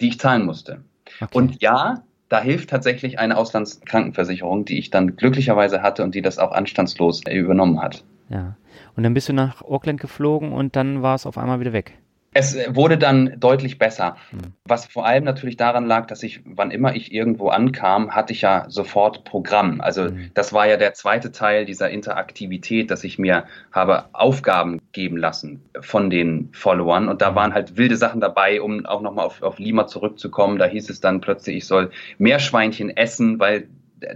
die 0.00 0.08
ich 0.08 0.18
zahlen 0.18 0.44
musste. 0.44 0.82
Okay. 1.20 1.36
Und 1.36 1.62
ja, 1.62 2.02
da 2.28 2.40
hilft 2.40 2.70
tatsächlich 2.70 3.18
eine 3.18 3.36
Auslandskrankenversicherung, 3.36 4.64
die 4.64 4.78
ich 4.78 4.90
dann 4.90 5.16
glücklicherweise 5.16 5.82
hatte 5.82 6.02
und 6.02 6.14
die 6.14 6.22
das 6.22 6.38
auch 6.38 6.52
anstandslos 6.52 7.20
übernommen 7.30 7.80
hat. 7.80 8.04
Ja. 8.32 8.56
Und 8.96 9.02
dann 9.02 9.14
bist 9.14 9.28
du 9.28 9.32
nach 9.32 9.62
Auckland 9.62 10.00
geflogen 10.00 10.52
und 10.52 10.74
dann 10.74 11.02
war 11.02 11.14
es 11.14 11.26
auf 11.26 11.36
einmal 11.38 11.60
wieder 11.60 11.72
weg. 11.72 11.98
Es 12.34 12.56
wurde 12.74 12.96
dann 12.96 13.38
deutlich 13.38 13.78
besser, 13.78 14.16
hm. 14.30 14.54
was 14.64 14.86
vor 14.86 15.04
allem 15.04 15.24
natürlich 15.24 15.58
daran 15.58 15.84
lag, 15.84 16.06
dass 16.06 16.22
ich, 16.22 16.40
wann 16.46 16.70
immer 16.70 16.96
ich 16.96 17.12
irgendwo 17.12 17.50
ankam, 17.50 18.14
hatte 18.14 18.32
ich 18.32 18.40
ja 18.40 18.64
sofort 18.68 19.24
Programm. 19.24 19.82
Also 19.82 20.06
hm. 20.06 20.30
das 20.32 20.54
war 20.54 20.66
ja 20.66 20.78
der 20.78 20.94
zweite 20.94 21.30
Teil 21.30 21.66
dieser 21.66 21.90
Interaktivität, 21.90 22.90
dass 22.90 23.04
ich 23.04 23.18
mir 23.18 23.44
habe 23.70 24.06
Aufgaben 24.14 24.80
geben 24.92 25.18
lassen 25.18 25.60
von 25.80 26.08
den 26.08 26.48
Followern 26.54 27.08
und 27.08 27.20
da 27.20 27.28
hm. 27.28 27.34
waren 27.34 27.54
halt 27.54 27.76
wilde 27.76 27.98
Sachen 27.98 28.22
dabei, 28.22 28.62
um 28.62 28.86
auch 28.86 29.02
nochmal 29.02 29.26
auf, 29.26 29.42
auf 29.42 29.58
Lima 29.58 29.86
zurückzukommen. 29.86 30.58
Da 30.58 30.64
hieß 30.64 30.88
es 30.88 31.02
dann 31.02 31.20
plötzlich, 31.20 31.56
ich 31.56 31.66
soll 31.66 31.90
Meerschweinchen 32.16 32.96
essen, 32.96 33.40
weil 33.40 33.68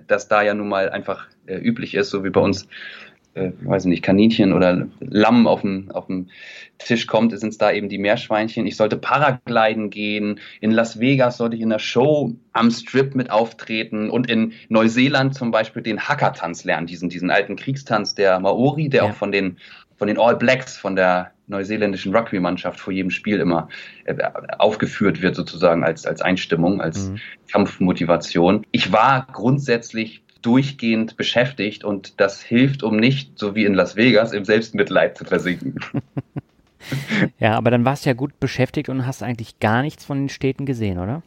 das 0.07 0.27
da 0.29 0.41
ja 0.41 0.55
nun 0.55 0.69
mal 0.69 0.89
einfach 0.89 1.27
äh, 1.47 1.57
üblich 1.57 1.95
ist, 1.95 2.09
so 2.11 2.25
wie 2.25 2.31
bei 2.31 2.41
uns 2.41 2.67
äh, 3.37 3.53
weiß 3.63 3.85
nicht, 3.85 4.03
Kaninchen 4.03 4.53
oder 4.53 4.89
Lamm 5.01 5.47
auf 5.47 5.61
dem, 5.61 5.91
auf 5.91 6.07
dem 6.07 6.29
Tisch 6.79 7.07
kommt, 7.07 7.39
sind 7.39 7.51
es 7.51 7.59
da 7.59 7.71
eben 7.71 7.89
die 7.89 7.99
Meerschweinchen. 7.99 8.67
Ich 8.67 8.77
sollte 8.77 8.97
Paragliden 8.97 9.91
gehen. 9.91 10.41
In 10.61 10.71
Las 10.71 11.01
Vegas 11.01 11.37
sollte 11.37 11.57
ich 11.57 11.63
in 11.63 11.69
der 11.69 11.79
Show 11.79 12.35
am 12.53 12.71
Strip 12.71 13.15
mit 13.15 13.31
auftreten 13.31 14.11
und 14.11 14.31
in 14.31 14.53
Neuseeland 14.69 15.35
zum 15.35 15.51
Beispiel 15.51 15.83
den 15.83 16.01
Hackertanz 16.01 16.65
lernen, 16.65 16.87
diesen, 16.87 17.09
diesen 17.09 17.31
alten 17.31 17.57
Kriegstanz 17.57 18.15
der 18.15 18.41
Maori, 18.41 18.89
der 18.89 19.05
ja. 19.05 19.11
auch 19.11 19.15
von 19.15 19.33
den, 19.33 19.59
von 19.97 20.09
den 20.09 20.19
All 20.19 20.37
Blacks, 20.37 20.77
von 20.77 20.97
der 20.97 21.33
neuseeländischen 21.49 22.15
Rugby-Mannschaft 22.15 22.81
vor 22.81 22.93
jedem 22.93 23.11
Spiel 23.11 23.39
immer 23.39 23.69
äh, 24.05 24.17
aufgeführt 24.59 25.23
wird, 25.23 25.37
sozusagen 25.37 25.85
als, 25.85 26.05
als 26.07 26.21
Einstimmung, 26.21 26.81
als 26.81 27.11
mhm. 27.11 27.21
Kampfmotivation. 27.53 28.65
Ich 28.73 28.93
war 28.93 29.29
grundsätzlich 29.33 30.23
durchgehend 30.47 31.17
beschäftigt 31.17 31.83
und 31.83 32.21
das 32.21 32.41
hilft, 32.41 32.85
um 32.85 32.97
nicht, 32.97 33.37
so 33.37 33.57
wie 33.57 33.65
in 33.65 33.75
Las 33.75 33.97
Vegas, 33.97 34.33
im 34.33 34.45
Selbstmitleid 34.45 35.19
zu 35.19 35.25
versinken. 35.25 35.75
ja, 37.41 37.57
aber 37.57 37.73
dann 37.73 37.85
warst 37.85 38.05
du 38.05 38.11
ja 38.11 38.15
gut 38.15 38.39
beschäftigt 38.39 38.89
und 38.89 39.07
hast 39.07 39.25
eigentlich 39.25 39.59
gar 39.59 39.83
nichts 39.83 40.05
von 40.05 40.19
den 40.19 40.29
Städten 40.29 40.65
gesehen, 40.65 40.99
oder? 40.99 41.23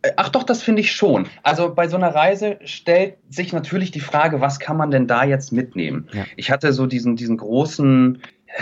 Äh, 0.00 0.12
ach 0.16 0.30
doch, 0.30 0.42
das 0.42 0.62
finde 0.62 0.80
ich 0.80 0.92
schon. 0.92 1.28
Also 1.42 1.74
bei 1.74 1.86
so 1.86 1.96
einer 1.96 2.14
Reise 2.14 2.58
stellt 2.64 3.16
sich 3.28 3.52
natürlich 3.52 3.90
die 3.90 4.00
Frage, 4.00 4.40
was 4.40 4.58
kann 4.58 4.78
man 4.78 4.90
denn 4.90 5.06
da 5.06 5.24
jetzt 5.24 5.52
mitnehmen? 5.52 6.08
Ja. 6.12 6.24
Ich 6.36 6.50
hatte 6.50 6.72
so 6.72 6.86
diesen, 6.86 7.16
diesen 7.16 7.36
großen, 7.36 8.22
äh, 8.46 8.60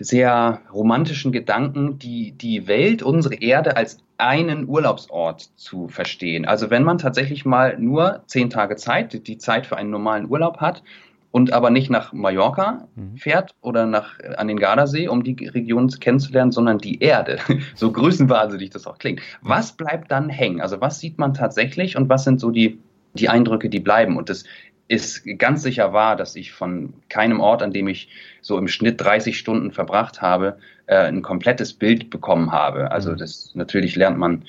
sehr 0.00 0.60
romantischen 0.72 1.32
Gedanken, 1.32 1.98
die, 1.98 2.32
die 2.32 2.66
Welt, 2.66 3.02
unsere 3.02 3.34
Erde 3.34 3.76
als 3.76 3.98
einen 4.18 4.68
Urlaubsort 4.68 5.50
zu 5.56 5.88
verstehen. 5.88 6.44
Also 6.44 6.70
wenn 6.70 6.82
man 6.82 6.98
tatsächlich 6.98 7.44
mal 7.44 7.78
nur 7.78 8.22
zehn 8.26 8.50
Tage 8.50 8.76
Zeit, 8.76 9.26
die 9.26 9.38
Zeit 9.38 9.66
für 9.66 9.76
einen 9.76 9.90
normalen 9.90 10.28
Urlaub 10.28 10.58
hat 10.58 10.82
und 11.30 11.52
aber 11.52 11.70
nicht 11.70 11.90
nach 11.90 12.12
Mallorca 12.12 12.88
mhm. 12.96 13.16
fährt 13.16 13.54
oder 13.60 13.86
nach, 13.86 14.18
an 14.36 14.48
den 14.48 14.58
Gardasee, 14.58 15.08
um 15.08 15.22
die 15.22 15.46
Region 15.46 15.88
kennenzulernen, 15.88 16.52
sondern 16.52 16.78
die 16.78 17.00
Erde. 17.00 17.38
so 17.74 17.92
größenwahnsinnig 17.92 18.70
das 18.70 18.86
auch 18.86 18.98
klingt. 18.98 19.20
Was 19.42 19.72
bleibt 19.72 20.10
dann 20.10 20.28
hängen? 20.28 20.60
Also 20.60 20.80
was 20.80 20.98
sieht 20.98 21.18
man 21.18 21.34
tatsächlich 21.34 21.96
und 21.96 22.08
was 22.08 22.24
sind 22.24 22.40
so 22.40 22.50
die, 22.50 22.80
die 23.14 23.28
Eindrücke, 23.28 23.68
die 23.68 23.80
bleiben? 23.80 24.16
Und 24.16 24.30
das 24.30 24.44
ist 24.88 25.22
ganz 25.38 25.62
sicher 25.62 25.92
wahr, 25.92 26.16
dass 26.16 26.34
ich 26.34 26.52
von 26.52 26.94
keinem 27.08 27.40
Ort, 27.40 27.62
an 27.62 27.72
dem 27.72 27.88
ich 27.88 28.08
so 28.40 28.58
im 28.58 28.68
Schnitt 28.68 29.00
30 29.00 29.38
Stunden 29.38 29.70
verbracht 29.70 30.22
habe, 30.22 30.58
äh, 30.86 30.96
ein 30.96 31.22
komplettes 31.22 31.74
Bild 31.74 32.10
bekommen 32.10 32.52
habe. 32.52 32.90
Also 32.90 33.12
mhm. 33.12 33.18
das 33.18 33.52
natürlich 33.54 33.96
lernt 33.96 34.18
man 34.18 34.44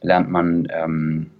lernt 0.00 0.30
man 0.30 0.68
ähm, 0.70 1.30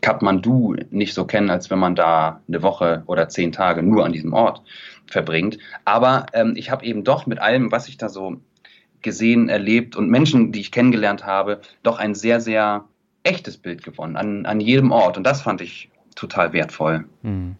Kathmandu 0.00 0.76
nicht 0.90 1.14
so 1.14 1.24
kennen, 1.24 1.50
als 1.50 1.70
wenn 1.70 1.78
man 1.78 1.94
da 1.94 2.40
eine 2.48 2.62
Woche 2.62 3.02
oder 3.06 3.28
zehn 3.28 3.52
Tage 3.52 3.82
nur 3.82 4.04
an 4.04 4.12
diesem 4.12 4.32
Ort 4.32 4.62
verbringt. 5.06 5.58
Aber 5.84 6.26
ähm, 6.32 6.54
ich 6.56 6.70
habe 6.70 6.84
eben 6.84 7.04
doch 7.04 7.26
mit 7.26 7.38
allem, 7.38 7.70
was 7.72 7.88
ich 7.88 7.98
da 7.98 8.08
so 8.08 8.36
gesehen, 9.02 9.48
erlebt 9.48 9.96
und 9.96 10.10
Menschen, 10.10 10.52
die 10.52 10.60
ich 10.60 10.72
kennengelernt 10.72 11.26
habe, 11.26 11.60
doch 11.82 11.98
ein 11.98 12.14
sehr, 12.14 12.40
sehr 12.40 12.84
echtes 13.22 13.58
Bild 13.58 13.82
gewonnen 13.82 14.16
an, 14.16 14.46
an 14.46 14.60
jedem 14.60 14.90
Ort. 14.92 15.16
Und 15.16 15.24
das 15.24 15.42
fand 15.42 15.60
ich 15.60 15.90
total 16.14 16.52
wertvoll. 16.52 17.04
Mhm. 17.22 17.56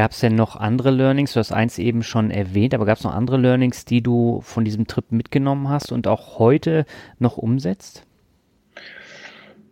Gab 0.00 0.12
es 0.12 0.20
denn 0.20 0.34
noch 0.34 0.56
andere 0.56 0.90
Learnings? 0.90 1.34
Du 1.34 1.40
hast 1.40 1.52
eins 1.52 1.78
eben 1.78 2.02
schon 2.02 2.30
erwähnt, 2.30 2.72
aber 2.72 2.86
gab 2.86 2.96
es 2.96 3.04
noch 3.04 3.12
andere 3.12 3.36
Learnings, 3.36 3.84
die 3.84 4.02
du 4.02 4.40
von 4.40 4.64
diesem 4.64 4.86
Trip 4.86 5.12
mitgenommen 5.12 5.68
hast 5.68 5.92
und 5.92 6.06
auch 6.06 6.38
heute 6.38 6.86
noch 7.18 7.36
umsetzt? 7.36 8.06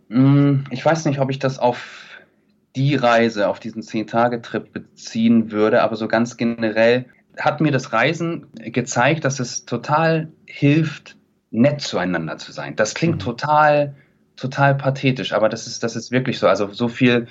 Hm, 0.09 0.65
ich 0.69 0.85
weiß 0.85 1.05
nicht, 1.05 1.19
ob 1.19 1.31
ich 1.31 1.39
das 1.39 1.57
auf 1.57 2.19
die 2.75 2.93
Reise, 2.93 3.47
auf 3.47 3.59
diesen 3.59 3.81
Zehn-Tage-Trip 3.81 4.71
beziehen 4.71 5.49
würde, 5.49 5.81
aber 5.81 5.95
so 5.95 6.07
ganz 6.07 6.37
generell 6.37 7.05
hat 7.39 7.59
mir 7.59 7.71
das 7.71 7.91
Reisen 7.91 8.45
gezeigt, 8.53 9.25
dass 9.25 9.39
es 9.39 9.65
total 9.65 10.31
hilft, 10.45 11.17
nett 11.49 11.81
zueinander 11.81 12.37
zu 12.37 12.51
sein. 12.51 12.75
Das 12.75 12.93
klingt 12.93 13.15
mhm. 13.15 13.19
total, 13.19 13.95
total 14.35 14.75
pathetisch, 14.75 15.33
aber 15.33 15.49
das 15.49 15.65
ist, 15.65 15.81
das 15.81 15.95
ist 15.95 16.11
wirklich 16.11 16.37
so. 16.37 16.47
Also 16.47 16.71
so 16.71 16.87
viel 16.87 17.25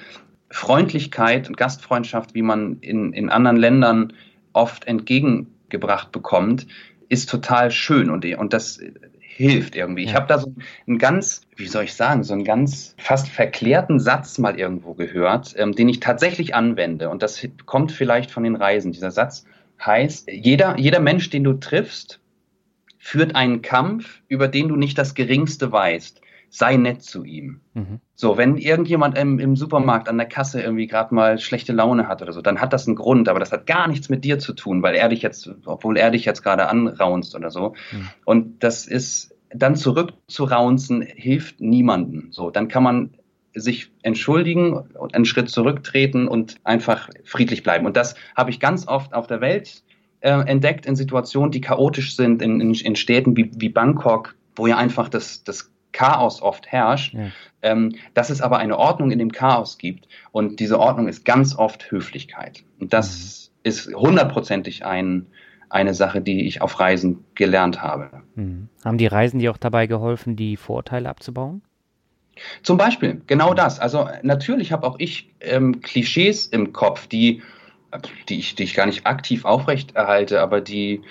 Freundlichkeit 0.50 1.49
und 1.49 1.57
Gastfreundschaft, 1.57 2.35
wie 2.35 2.43
man 2.43 2.78
in, 2.81 3.12
in 3.12 3.28
anderen 3.31 3.57
Ländern 3.57 4.12
oft 4.52 4.87
entgegengebracht 4.87 6.12
bekommt, 6.12 6.67
ist 7.09 7.28
total 7.28 7.71
schön 7.71 8.11
und, 8.11 8.25
und 8.25 8.52
das 8.52 8.81
hilft 9.21 9.76
irgendwie. 9.76 10.02
Ich 10.02 10.14
habe 10.14 10.26
da 10.26 10.38
so 10.38 10.52
einen 10.87 10.99
ganz, 10.99 11.43
wie 11.57 11.69
soll 11.69 11.85
ich 11.85 11.95
sagen, 11.95 12.25
so 12.25 12.33
einen 12.33 12.45
ganz 12.45 12.95
fast 12.99 13.28
verklärten 13.28 14.00
Satz 14.00 14.38
mal 14.38 14.59
irgendwo 14.59 14.95
gehört, 14.95 15.55
ähm, 15.57 15.75
den 15.75 15.88
ich 15.88 16.00
tatsächlich 16.00 16.55
anwende 16.55 17.09
und 17.09 17.23
das 17.23 17.47
kommt 17.64 17.93
vielleicht 17.93 18.31
von 18.31 18.43
den 18.43 18.57
Reisen. 18.57 18.93
Dieser 18.93 19.11
Satz 19.11 19.45
heißt, 19.85 20.28
jeder, 20.31 20.76
jeder 20.78 21.00
Mensch, 21.00 21.31
den 21.31 21.45
du 21.45 21.52
triffst, 21.52 22.21
führt 22.99 23.37
einen 23.37 23.62
Kampf, 23.62 24.23
über 24.28 24.49
den 24.49 24.69
du 24.69 24.76
nicht 24.76 24.99
das 24.99 25.14
Geringste 25.14 25.71
weißt 25.71 26.21
sei 26.50 26.76
nett 26.76 27.02
zu 27.02 27.25
ihm. 27.25 27.61
Mhm. 27.75 28.00
So, 28.14 28.37
wenn 28.37 28.57
irgendjemand 28.57 29.19
im, 29.19 29.38
im, 29.38 29.57
Supermarkt 29.57 30.09
an 30.09 30.19
der 30.19 30.26
Kasse 30.26 30.62
irgendwie 30.62 30.87
gerade 30.87 31.14
mal 31.14 31.38
schlechte 31.38 31.73
Laune 31.73 32.09
hat 32.09 32.23
oder 32.23 32.33
so, 32.33 32.40
dann 32.40 32.61
hat 32.61 32.73
das 32.73 32.87
einen 32.87 32.97
Grund, 32.97 33.28
aber 33.28 33.38
das 33.38 33.52
hat 33.52 33.67
gar 33.67 33.87
nichts 33.88 34.09
mit 34.09 34.25
dir 34.25 34.38
zu 34.38 34.55
tun, 34.55 34.83
weil 34.83 34.95
er 34.95 35.09
dich 35.09 35.23
jetzt, 35.23 35.50
obwohl 35.67 35.97
er 35.97 36.11
dich 36.11 36.25
jetzt 36.25 36.43
gerade 36.43 36.69
anraunst 36.69 37.35
oder 37.35 37.50
so. 37.50 37.75
Mhm. 37.93 38.09
Und 38.25 38.62
das 38.62 38.87
ist, 38.87 39.35
dann 39.50 39.76
zurückzuraunzen, 39.76 41.02
hilft 41.02 41.61
niemandem. 41.61 42.33
So, 42.33 42.50
dann 42.50 42.69
kann 42.69 42.83
man 42.83 43.11
sich 43.55 43.90
entschuldigen, 44.02 44.84
einen 45.13 45.25
Schritt 45.25 45.50
zurücktreten 45.50 46.28
und 46.28 46.56
einfach 46.65 47.08
friedlich 47.25 47.63
bleiben. 47.63 47.87
Und 47.87 47.97
das 47.97 48.15
habe 48.37 48.50
ich 48.50 48.61
ganz 48.61 48.87
oft 48.87 49.15
auf 49.15 49.26
der 49.26 49.41
Welt 49.41 49.82
äh, 50.21 50.30
entdeckt 50.30 50.87
in 50.87 50.97
Situationen, 50.97 51.50
die 51.50 51.61
chaotisch 51.61 52.17
sind, 52.17 52.43
in, 52.43 52.61
in, 52.61 52.75
in 52.75 52.97
Städten 52.97 53.37
wie, 53.37 53.50
wie 53.56 53.69
Bangkok, 53.69 54.37
wo 54.56 54.67
ja 54.67 54.76
einfach 54.76 55.08
das, 55.08 55.45
das 55.45 55.71
Chaos 55.93 56.43
oft 56.43 56.67
herrscht, 56.67 57.15
ja. 57.15 57.29
ähm, 57.63 57.95
dass 58.15 58.31
es 58.31 58.41
aber 58.41 58.59
eine 58.59 58.79
Ordnung 58.79 59.11
in 59.11 59.19
dem 59.19 59.33
Chaos 59.33 59.79
gibt. 59.79 60.09
Und 60.33 60.61
diese 60.61 60.79
Ordnung 60.79 61.09
ist 61.09 61.25
ganz 61.25 61.57
oft 61.57 61.91
Höflichkeit. 61.91 62.65
Und 62.79 62.93
das 62.93 63.51
mhm. 63.51 63.69
ist 63.69 63.95
hundertprozentig 63.95 64.85
ein, 64.85 65.27
eine 65.71 65.95
Sache, 65.95 66.21
die 66.21 66.47
ich 66.47 66.63
auf 66.63 66.79
Reisen 66.81 67.25
gelernt 67.35 67.83
habe. 67.83 68.23
Mhm. 68.35 68.69
Haben 68.85 68.99
die 68.99 69.07
Reisen 69.07 69.39
dir 69.39 69.51
auch 69.51 69.59
dabei 69.59 69.87
geholfen, 69.87 70.37
die 70.37 70.57
Vorurteile 70.57 71.09
abzubauen? 71.09 71.63
Zum 72.63 72.77
Beispiel, 72.77 73.21
genau 73.27 73.55
das. 73.55 73.81
Also 73.81 74.09
natürlich 74.23 74.73
habe 74.73 74.87
auch 74.87 74.97
ich 74.99 75.35
ähm, 75.41 75.81
Klischees 75.81 76.47
im 76.47 76.73
Kopf, 76.73 77.07
die, 77.07 77.43
die, 78.29 78.39
ich, 78.39 78.55
die 78.55 78.63
ich 78.63 78.75
gar 78.75 78.87
nicht 78.87 79.07
aktiv 79.07 79.45
aufrechterhalte, 79.45 80.41
aber 80.41 80.61
die, 80.61 81.03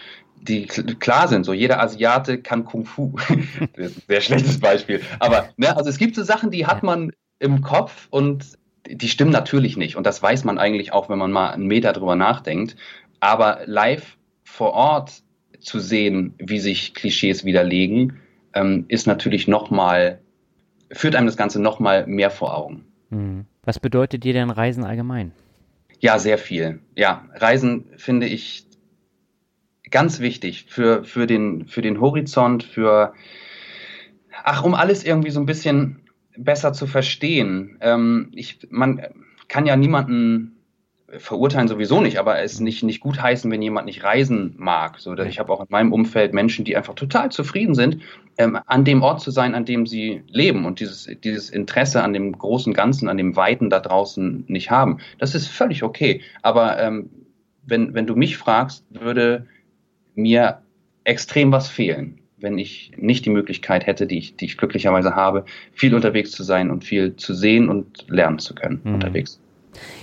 die 0.48 0.66
klar 0.66 1.28
sind. 1.28 1.44
So 1.44 1.54
jeder 1.54 1.82
Asiate 1.82 2.42
kann 2.42 2.66
Kung 2.66 2.86
Fu. 2.86 3.16
sehr 4.08 4.22
schlechtes 4.22 4.60
Beispiel. 4.60 5.02
Aber 5.20 5.50
ne, 5.58 5.76
also 5.76 5.90
es 5.90 5.98
gibt 5.98 6.16
so 6.16 6.24
Sachen, 6.24 6.52
die 6.52 6.66
hat 6.66 6.84
man 6.84 7.12
im 7.40 7.62
Kopf 7.62 8.08
und 8.10 8.58
die 8.90 9.10
stimmen 9.10 9.32
natürlich 9.32 9.78
nicht. 9.78 9.96
Und 9.96 10.06
das 10.06 10.22
weiß 10.22 10.44
man 10.44 10.58
eigentlich 10.58 10.94
auch, 10.94 11.10
wenn 11.10 11.18
man 11.18 11.32
mal 11.32 11.52
einen 11.52 11.68
Meter 11.68 11.94
drüber 11.94 12.16
nachdenkt. 12.16 12.76
Aber 13.20 13.62
live 13.66 14.18
vor 14.44 14.74
Ort 14.74 15.24
zu 15.60 15.80
sehen, 15.80 16.34
wie 16.38 16.60
sich 16.60 16.94
Klischees 16.94 17.44
widerlegen, 17.44 18.20
ähm, 18.54 18.86
ist 18.88 19.08
natürlich 19.08 19.48
nochmal, 19.48 20.20
führt 20.92 21.16
einem 21.16 21.28
das 21.28 21.38
Ganze 21.38 21.62
nochmal 21.62 22.08
mehr 22.08 22.32
vor 22.32 22.56
Augen. 22.56 22.86
Hm. 23.10 23.46
Was 23.64 23.80
bedeutet 23.80 24.24
dir 24.24 24.34
denn 24.34 24.50
Reisen 24.50 24.84
allgemein? 24.84 25.34
Ja, 26.00 26.20
sehr 26.20 26.38
viel. 26.38 26.80
Ja, 26.96 27.26
Reisen 27.34 27.86
finde 27.98 28.28
ich 28.28 28.67
ganz 29.92 30.20
wichtig 30.20 30.66
für, 30.68 31.04
für, 31.04 31.28
den, 31.28 31.68
für 31.68 31.82
den 31.82 32.00
Horizont, 32.02 32.64
für, 32.64 33.14
ach, 34.44 34.64
um 34.64 34.74
alles 34.74 35.04
irgendwie 35.04 35.32
so 35.32 35.40
ein 35.40 35.46
bisschen 35.46 36.02
besser 36.38 36.74
zu 36.74 36.88
verstehen. 36.88 37.78
Ähm, 37.82 38.32
ich, 38.34 38.60
man 38.70 39.02
kann 39.48 39.66
ja 39.66 39.76
niemanden 39.76 40.58
verurteilen 41.10 41.70
sowieso 41.70 42.02
nicht, 42.02 42.20
aber 42.20 42.42
es 42.42 42.60
nicht, 42.60 42.84
nicht 42.84 43.00
gut 43.00 43.22
heißen, 43.22 43.50
wenn 43.50 43.62
jemand 43.62 43.86
nicht 43.86 44.04
reisen 44.04 44.56
mag. 44.58 45.00
So, 45.00 45.18
ich 45.18 45.40
habe 45.40 45.54
auch 45.54 45.62
in 45.62 45.68
meinem 45.70 45.94
Umfeld 45.94 46.34
Menschen, 46.34 46.66
die 46.66 46.76
einfach 46.76 46.96
total 46.96 47.32
zufrieden 47.32 47.76
sind, 47.76 48.02
ähm, 48.38 48.60
an 48.66 48.84
dem 48.84 49.02
Ort 49.02 49.22
zu 49.22 49.32
sein, 49.32 49.56
an 49.56 49.64
dem 49.64 49.86
sie 49.86 50.24
leben 50.28 50.66
und 50.66 50.82
dieses, 50.82 51.10
dieses 51.24 51.50
Interesse 51.50 52.04
an 52.04 52.12
dem 52.12 52.38
großen 52.38 52.74
Ganzen, 52.74 53.08
an 53.08 53.18
dem 53.18 53.38
Weiten 53.38 53.70
da 53.70 53.80
draußen 53.80 54.44
nicht 54.48 54.70
haben. 54.70 54.98
Das 55.18 55.34
ist 55.34 55.48
völlig 55.48 55.82
okay. 55.82 56.22
Aber 56.42 56.78
ähm, 56.78 57.10
wenn, 57.66 57.94
wenn 57.94 58.06
du 58.06 58.16
mich 58.16 58.38
fragst, 58.38 58.86
würde 58.90 59.48
mir 60.18 60.62
extrem 61.04 61.52
was 61.52 61.70
fehlen, 61.70 62.20
wenn 62.38 62.58
ich 62.58 62.92
nicht 62.98 63.26
die 63.26 63.30
Möglichkeit 63.30 63.88
hätte, 63.88 64.08
die 64.08 64.18
ich, 64.18 64.36
die 64.36 64.46
ich 64.46 64.58
glücklicherweise 64.58 65.16
habe, 65.16 65.46
viel 65.72 65.96
unterwegs 65.96 66.32
zu 66.32 66.44
sein 66.44 66.70
und 66.70 66.84
viel 66.84 67.16
zu 67.16 67.34
sehen 67.34 67.70
und 67.70 68.06
lernen 68.10 68.40
zu 68.40 68.54
können 68.54 68.82
mhm. 68.84 68.96
unterwegs. 68.96 69.40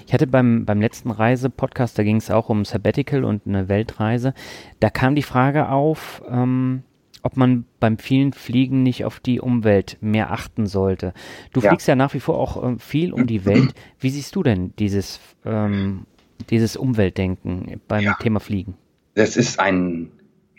Ich 0.06 0.12
hatte 0.12 0.26
beim, 0.26 0.64
beim 0.64 0.80
letzten 0.80 1.10
Reise-Podcast, 1.10 1.98
da 1.98 2.04
ging 2.04 2.16
es 2.16 2.30
auch 2.30 2.48
um 2.48 2.64
Sabbatical 2.64 3.24
und 3.24 3.46
eine 3.46 3.68
Weltreise, 3.68 4.34
da 4.80 4.88
kam 4.88 5.14
die 5.14 5.22
Frage 5.22 5.68
auf, 5.68 6.22
ähm, 6.30 6.84
ob 7.22 7.36
man 7.36 7.64
beim 7.80 7.98
vielen 7.98 8.32
Fliegen 8.32 8.82
nicht 8.82 9.04
auf 9.04 9.18
die 9.18 9.40
Umwelt 9.40 9.96
mehr 10.00 10.30
achten 10.30 10.66
sollte. 10.66 11.14
Du 11.52 11.60
ja. 11.60 11.70
fliegst 11.70 11.88
ja 11.88 11.96
nach 11.96 12.14
wie 12.14 12.20
vor 12.20 12.38
auch 12.38 12.62
äh, 12.62 12.78
viel 12.78 13.12
um 13.12 13.26
die 13.26 13.46
Welt. 13.46 13.74
Wie 13.98 14.10
siehst 14.10 14.36
du 14.36 14.42
denn 14.42 14.74
dieses, 14.78 15.20
ähm, 15.44 16.06
dieses 16.50 16.76
Umweltdenken 16.76 17.80
beim 17.88 18.04
ja. 18.04 18.14
Thema 18.20 18.40
Fliegen? 18.40 18.74
Das 19.14 19.36
ist 19.36 19.60
ein 19.60 20.10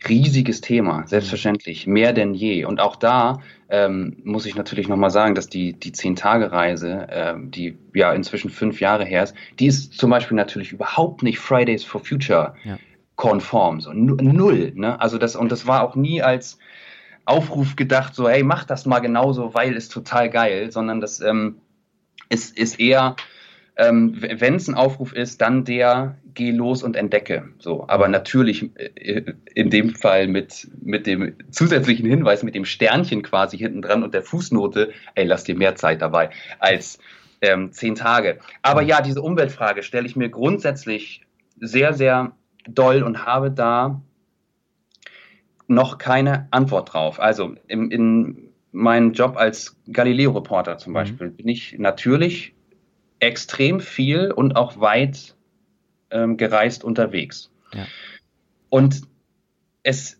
riesiges 0.07 0.61
Thema, 0.61 1.07
selbstverständlich, 1.07 1.87
mehr 1.87 2.13
denn 2.13 2.33
je. 2.33 2.65
Und 2.65 2.79
auch 2.79 2.95
da 2.95 3.39
ähm, 3.69 4.17
muss 4.23 4.45
ich 4.45 4.55
natürlich 4.55 4.87
nochmal 4.87 5.09
sagen, 5.09 5.35
dass 5.35 5.47
die, 5.47 5.73
die 5.73 5.91
Zehn-Tage-Reise, 5.91 7.07
ähm, 7.09 7.51
die 7.51 7.77
ja 7.93 8.13
inzwischen 8.13 8.49
fünf 8.49 8.79
Jahre 8.79 9.05
her 9.05 9.23
ist, 9.23 9.35
die 9.59 9.67
ist 9.67 9.93
zum 9.93 10.09
Beispiel 10.11 10.37
natürlich 10.37 10.71
überhaupt 10.71 11.23
nicht 11.23 11.39
Fridays 11.39 11.83
for 11.83 12.03
Future 12.03 12.55
ja. 12.63 12.77
konform, 13.15 13.81
so 13.81 13.91
null. 13.93 14.73
Ne? 14.75 14.99
Also 14.99 15.17
das, 15.17 15.35
und 15.35 15.51
das 15.51 15.65
war 15.65 15.83
auch 15.83 15.95
nie 15.95 16.21
als 16.21 16.59
Aufruf 17.25 17.75
gedacht, 17.75 18.13
so, 18.13 18.29
hey, 18.29 18.43
mach 18.43 18.65
das 18.65 18.85
mal 18.85 18.99
genauso, 18.99 19.55
weil 19.55 19.75
es 19.75 19.89
total 19.89 20.29
geil, 20.29 20.71
sondern 20.71 21.01
das 21.01 21.21
ähm, 21.21 21.57
ist, 22.29 22.55
ist 22.57 22.79
eher 22.79 23.15
ähm, 23.77 24.15
Wenn 24.21 24.55
es 24.55 24.67
ein 24.67 24.75
Aufruf 24.75 25.11
ist, 25.11 25.41
dann 25.41 25.65
der, 25.65 26.17
geh 26.33 26.51
los 26.51 26.81
und 26.81 26.95
entdecke. 26.95 27.49
So, 27.59 27.85
aber 27.87 28.07
natürlich 28.07 28.71
äh, 28.77 29.33
in 29.53 29.69
dem 29.69 29.89
Fall 29.89 30.27
mit, 30.27 30.69
mit 30.81 31.05
dem 31.05 31.35
zusätzlichen 31.51 32.07
Hinweis, 32.07 32.43
mit 32.43 32.55
dem 32.55 32.63
Sternchen 32.65 33.21
quasi 33.21 33.57
hinten 33.57 33.81
dran 33.81 34.03
und 34.03 34.13
der 34.13 34.23
Fußnote, 34.23 34.93
ey, 35.15 35.25
lass 35.25 35.43
dir 35.43 35.55
mehr 35.55 35.75
Zeit 35.75 36.01
dabei 36.01 36.29
als 36.59 36.99
ähm, 37.41 37.73
zehn 37.73 37.95
Tage. 37.95 38.39
Aber 38.61 38.81
ja, 38.81 39.01
diese 39.01 39.21
Umweltfrage 39.21 39.83
stelle 39.83 40.07
ich 40.07 40.15
mir 40.15 40.29
grundsätzlich 40.29 41.25
sehr, 41.59 41.93
sehr 41.93 42.31
doll 42.67 43.03
und 43.03 43.25
habe 43.25 43.51
da 43.51 44.01
noch 45.67 45.97
keine 45.97 46.47
Antwort 46.51 46.93
drauf. 46.93 47.19
Also 47.19 47.55
im, 47.67 47.91
in 47.91 48.51
meinem 48.71 49.11
Job 49.11 49.35
als 49.35 49.77
Galileo-Reporter 49.91 50.77
zum 50.77 50.91
mhm. 50.91 50.95
Beispiel 50.95 51.29
bin 51.29 51.47
ich 51.49 51.75
natürlich 51.77 52.54
extrem 53.25 53.79
viel 53.79 54.31
und 54.31 54.55
auch 54.55 54.79
weit 54.79 55.35
ähm, 56.11 56.37
gereist 56.37 56.83
unterwegs. 56.83 57.51
Ja. 57.73 57.85
Und 58.69 59.01
es, 59.83 60.19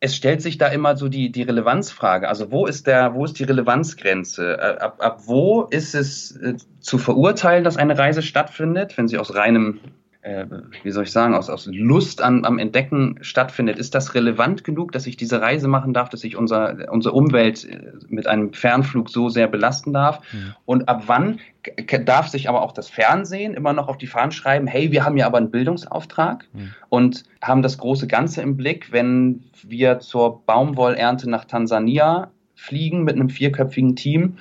es 0.00 0.16
stellt 0.16 0.42
sich 0.42 0.58
da 0.58 0.68
immer 0.68 0.96
so 0.96 1.08
die, 1.08 1.30
die 1.30 1.42
Relevanzfrage. 1.42 2.28
Also 2.28 2.50
wo 2.50 2.66
ist 2.66 2.86
der, 2.86 3.14
wo 3.14 3.24
ist 3.24 3.38
die 3.38 3.44
Relevanzgrenze? 3.44 4.58
Äh, 4.58 4.78
ab, 4.80 4.96
ab 4.98 5.22
wo 5.26 5.62
ist 5.62 5.94
es 5.94 6.36
äh, 6.36 6.56
zu 6.80 6.98
verurteilen, 6.98 7.64
dass 7.64 7.76
eine 7.76 7.96
Reise 7.96 8.22
stattfindet, 8.22 8.98
wenn 8.98 9.08
sie 9.08 9.18
aus 9.18 9.34
reinem 9.34 9.80
äh, 10.22 10.46
wie 10.84 10.90
soll 10.92 11.02
ich 11.02 11.10
sagen, 11.10 11.34
aus, 11.34 11.50
aus 11.50 11.66
Lust 11.66 12.22
an, 12.22 12.44
am 12.44 12.60
Entdecken 12.60 13.18
stattfindet, 13.22 13.78
ist 13.78 13.94
das 13.94 14.14
relevant 14.14 14.62
genug, 14.62 14.92
dass 14.92 15.08
ich 15.08 15.16
diese 15.16 15.40
Reise 15.40 15.66
machen 15.66 15.92
darf, 15.92 16.10
dass 16.10 16.22
ich 16.22 16.36
unser, 16.36 16.92
unsere 16.92 17.14
Umwelt 17.14 17.64
äh, 17.64 17.92
mit 18.08 18.28
einem 18.28 18.52
Fernflug 18.52 19.10
so 19.10 19.28
sehr 19.28 19.48
belasten 19.48 19.92
darf? 19.92 20.20
Mhm. 20.32 20.54
Und 20.64 20.88
ab 20.88 21.04
wann 21.06 21.40
darf 22.04 22.28
sich 22.28 22.48
aber 22.48 22.62
auch 22.62 22.70
das 22.70 22.88
Fernsehen 22.88 23.54
immer 23.54 23.72
noch 23.72 23.88
auf 23.88 23.98
die 23.98 24.06
Fahnen 24.06 24.30
schreiben, 24.30 24.68
hey, 24.68 24.92
wir 24.92 25.04
haben 25.04 25.16
ja 25.16 25.26
aber 25.26 25.38
einen 25.38 25.50
Bildungsauftrag 25.50 26.46
mhm. 26.52 26.72
und 26.88 27.24
haben 27.42 27.62
das 27.62 27.78
große 27.78 28.06
Ganze 28.06 28.42
im 28.42 28.56
Blick, 28.56 28.92
wenn 28.92 29.42
wir 29.64 29.98
zur 29.98 30.44
Baumwollernte 30.46 31.28
nach 31.28 31.46
Tansania 31.46 32.30
fliegen 32.54 33.02
mit 33.02 33.16
einem 33.16 33.28
vierköpfigen 33.28 33.96
Team, 33.96 34.38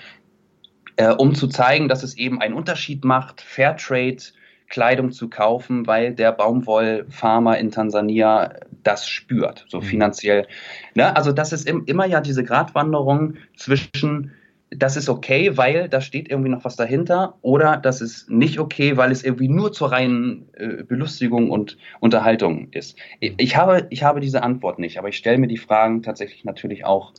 äh, 0.97 1.11
um 1.11 1.33
zu 1.33 1.47
zeigen, 1.47 1.89
dass 1.89 2.03
es 2.03 2.15
eben 2.17 2.39
einen 2.39 2.53
Unterschied 2.53 3.03
macht, 3.03 3.41
Fairtrade, 3.41 4.21
Kleidung 4.71 5.11
zu 5.11 5.29
kaufen, 5.29 5.85
weil 5.85 6.15
der 6.15 6.31
Baumwollfarmer 6.31 7.59
in 7.59 7.69
Tansania 7.69 8.53
das 8.81 9.07
spürt, 9.07 9.65
so 9.69 9.79
mhm. 9.79 9.83
finanziell. 9.83 10.47
Ne? 10.95 11.15
Also 11.15 11.31
das 11.31 11.53
ist 11.53 11.67
im, 11.67 11.85
immer 11.85 12.07
ja 12.07 12.21
diese 12.21 12.43
Gratwanderung 12.43 13.35
zwischen 13.55 14.31
das 14.73 14.95
ist 14.95 15.09
okay, 15.09 15.57
weil 15.57 15.89
da 15.89 15.99
steht 15.99 16.29
irgendwie 16.29 16.49
noch 16.49 16.63
was 16.63 16.77
dahinter, 16.77 17.35
oder 17.41 17.75
das 17.75 17.99
ist 17.99 18.29
nicht 18.29 18.57
okay, 18.57 18.95
weil 18.95 19.11
es 19.11 19.21
irgendwie 19.21 19.49
nur 19.49 19.73
zur 19.73 19.91
reinen 19.91 20.47
äh, 20.53 20.83
Belustigung 20.83 21.51
und 21.51 21.77
Unterhaltung 21.99 22.69
ist. 22.71 22.97
Ich 23.19 23.57
habe, 23.57 23.87
ich 23.89 24.03
habe 24.03 24.21
diese 24.21 24.43
Antwort 24.43 24.79
nicht, 24.79 24.97
aber 24.97 25.09
ich 25.09 25.17
stelle 25.17 25.39
mir 25.39 25.47
die 25.47 25.57
Fragen 25.57 26.03
tatsächlich 26.03 26.45
natürlich 26.45 26.85
auch 26.85 27.11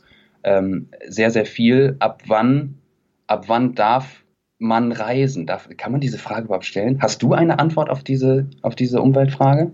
ähm, 0.43 0.89
sehr, 1.07 1.29
sehr 1.29 1.45
viel. 1.45 1.95
Ab 1.99 2.23
wann, 2.25 2.79
ab 3.27 3.45
wann 3.47 3.75
darf 3.75 4.22
man 4.63 4.91
reisen? 4.91 5.45
Darf, 5.45 5.69
kann 5.77 5.91
man 5.91 6.01
diese 6.01 6.17
Frage 6.17 6.45
überhaupt 6.45 6.65
stellen? 6.65 7.01
Hast 7.01 7.21
du 7.21 7.33
eine 7.33 7.59
Antwort 7.59 7.89
auf 7.89 8.03
diese, 8.03 8.49
auf 8.61 8.75
diese 8.75 9.01
Umweltfrage? 9.01 9.71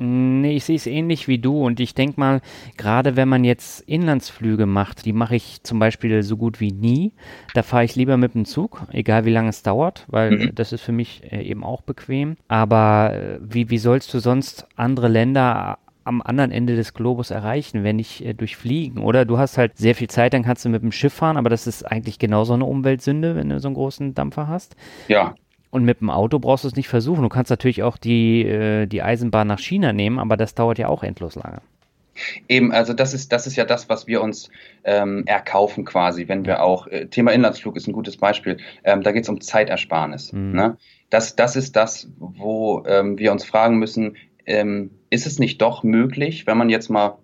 Nee, 0.00 0.56
ich 0.56 0.64
sehe 0.64 0.76
es 0.76 0.86
ähnlich 0.86 1.26
wie 1.26 1.38
du 1.38 1.66
und 1.66 1.80
ich 1.80 1.92
denke 1.92 2.20
mal, 2.20 2.40
gerade 2.76 3.16
wenn 3.16 3.28
man 3.28 3.42
jetzt 3.42 3.80
Inlandsflüge 3.80 4.64
macht, 4.64 5.04
die 5.06 5.12
mache 5.12 5.34
ich 5.34 5.64
zum 5.64 5.80
Beispiel 5.80 6.22
so 6.22 6.36
gut 6.36 6.60
wie 6.60 6.70
nie. 6.70 7.12
Da 7.54 7.64
fahre 7.64 7.84
ich 7.84 7.96
lieber 7.96 8.16
mit 8.16 8.34
dem 8.34 8.44
Zug, 8.44 8.82
egal 8.92 9.24
wie 9.24 9.32
lange 9.32 9.48
es 9.48 9.64
dauert, 9.64 10.04
weil 10.06 10.30
mhm. 10.30 10.54
das 10.54 10.72
ist 10.72 10.82
für 10.82 10.92
mich 10.92 11.22
äh, 11.32 11.42
eben 11.42 11.64
auch 11.64 11.82
bequem. 11.82 12.36
Aber 12.46 13.12
äh, 13.12 13.38
wie, 13.42 13.70
wie 13.70 13.78
sollst 13.78 14.14
du 14.14 14.20
sonst 14.20 14.68
andere 14.76 15.08
Länder 15.08 15.78
am 16.08 16.22
anderen 16.22 16.50
Ende 16.50 16.74
des 16.74 16.94
Globus 16.94 17.30
erreichen, 17.30 17.84
wenn 17.84 17.96
nicht 17.96 18.24
äh, 18.24 18.34
durch 18.34 18.56
Fliegen. 18.56 19.02
Oder 19.02 19.24
du 19.24 19.38
hast 19.38 19.58
halt 19.58 19.76
sehr 19.76 19.94
viel 19.94 20.08
Zeit, 20.08 20.32
dann 20.32 20.42
kannst 20.42 20.64
du 20.64 20.68
mit 20.68 20.82
dem 20.82 20.90
Schiff 20.90 21.12
fahren, 21.12 21.36
aber 21.36 21.50
das 21.50 21.66
ist 21.66 21.84
eigentlich 21.84 22.18
genauso 22.18 22.54
eine 22.54 22.64
Umweltsünde, 22.64 23.36
wenn 23.36 23.48
du 23.48 23.60
so 23.60 23.68
einen 23.68 23.74
großen 23.74 24.14
Dampfer 24.14 24.48
hast. 24.48 24.74
Ja. 25.06 25.34
Und 25.70 25.84
mit 25.84 26.00
dem 26.00 26.10
Auto 26.10 26.38
brauchst 26.38 26.64
du 26.64 26.68
es 26.68 26.76
nicht 26.76 26.88
versuchen. 26.88 27.22
Du 27.22 27.28
kannst 27.28 27.50
natürlich 27.50 27.82
auch 27.82 27.98
die, 27.98 28.42
äh, 28.42 28.86
die 28.86 29.02
Eisenbahn 29.02 29.46
nach 29.46 29.60
China 29.60 29.92
nehmen, 29.92 30.18
aber 30.18 30.36
das 30.36 30.54
dauert 30.54 30.78
ja 30.78 30.88
auch 30.88 31.02
endlos 31.02 31.34
lange. 31.34 31.60
Eben, 32.48 32.72
also 32.72 32.94
das 32.94 33.14
ist, 33.14 33.32
das 33.32 33.46
ist 33.46 33.56
ja 33.56 33.64
das, 33.64 33.88
was 33.88 34.06
wir 34.06 34.22
uns 34.22 34.50
ähm, 34.84 35.24
erkaufen 35.26 35.84
quasi, 35.84 36.26
wenn 36.26 36.44
wir 36.46 36.62
auch, 36.62 36.86
äh, 36.88 37.06
Thema 37.06 37.32
Inlandsflug 37.32 37.76
ist 37.76 37.86
ein 37.86 37.92
gutes 37.92 38.16
Beispiel, 38.16 38.56
ähm, 38.82 39.02
da 39.02 39.12
geht 39.12 39.24
es 39.24 39.28
um 39.28 39.40
Zeitersparnis. 39.40 40.32
Mhm. 40.32 40.52
Ne? 40.52 40.76
Das, 41.10 41.36
das 41.36 41.54
ist 41.54 41.76
das, 41.76 42.08
wo 42.18 42.84
ähm, 42.86 43.18
wir 43.18 43.30
uns 43.30 43.44
fragen 43.44 43.78
müssen, 43.78 44.16
ähm, 44.48 44.90
ist 45.10 45.26
es 45.26 45.38
nicht 45.38 45.60
doch 45.60 45.84
möglich, 45.84 46.46
wenn 46.46 46.56
man 46.58 46.70
jetzt 46.70 46.88
mal 46.88 47.18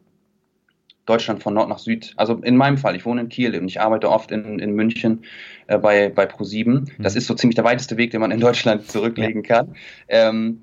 Deutschland 1.07 1.43
von 1.43 1.55
Nord 1.55 1.69
nach 1.69 1.79
Süd, 1.79 2.15
also 2.17 2.35
in 2.35 2.57
meinem 2.57 2.79
Fall, 2.79 2.97
ich 2.97 3.05
wohne 3.05 3.23
in 3.23 3.29
Kiel 3.29 3.59
und 3.59 3.67
ich 3.67 3.81
arbeite 3.81 4.11
oft 4.11 4.31
in, 4.31 4.59
in 4.59 4.73
München 4.73 5.25
äh, 5.67 5.79
bei, 5.79 6.09
bei 6.09 6.25
Pro7. 6.25 6.91
Das 6.99 7.15
mhm. 7.15 7.19
ist 7.19 7.27
so 7.27 7.35
ziemlich 7.35 7.57
der 7.57 7.65
weiteste 7.65 7.97
Weg, 7.97 8.11
den 8.11 8.21
man 8.21 8.31
in 8.31 8.41
Deutschland 8.41 8.91
zurücklegen 8.91 9.43
kann. 9.43 9.75
Ähm, 10.09 10.63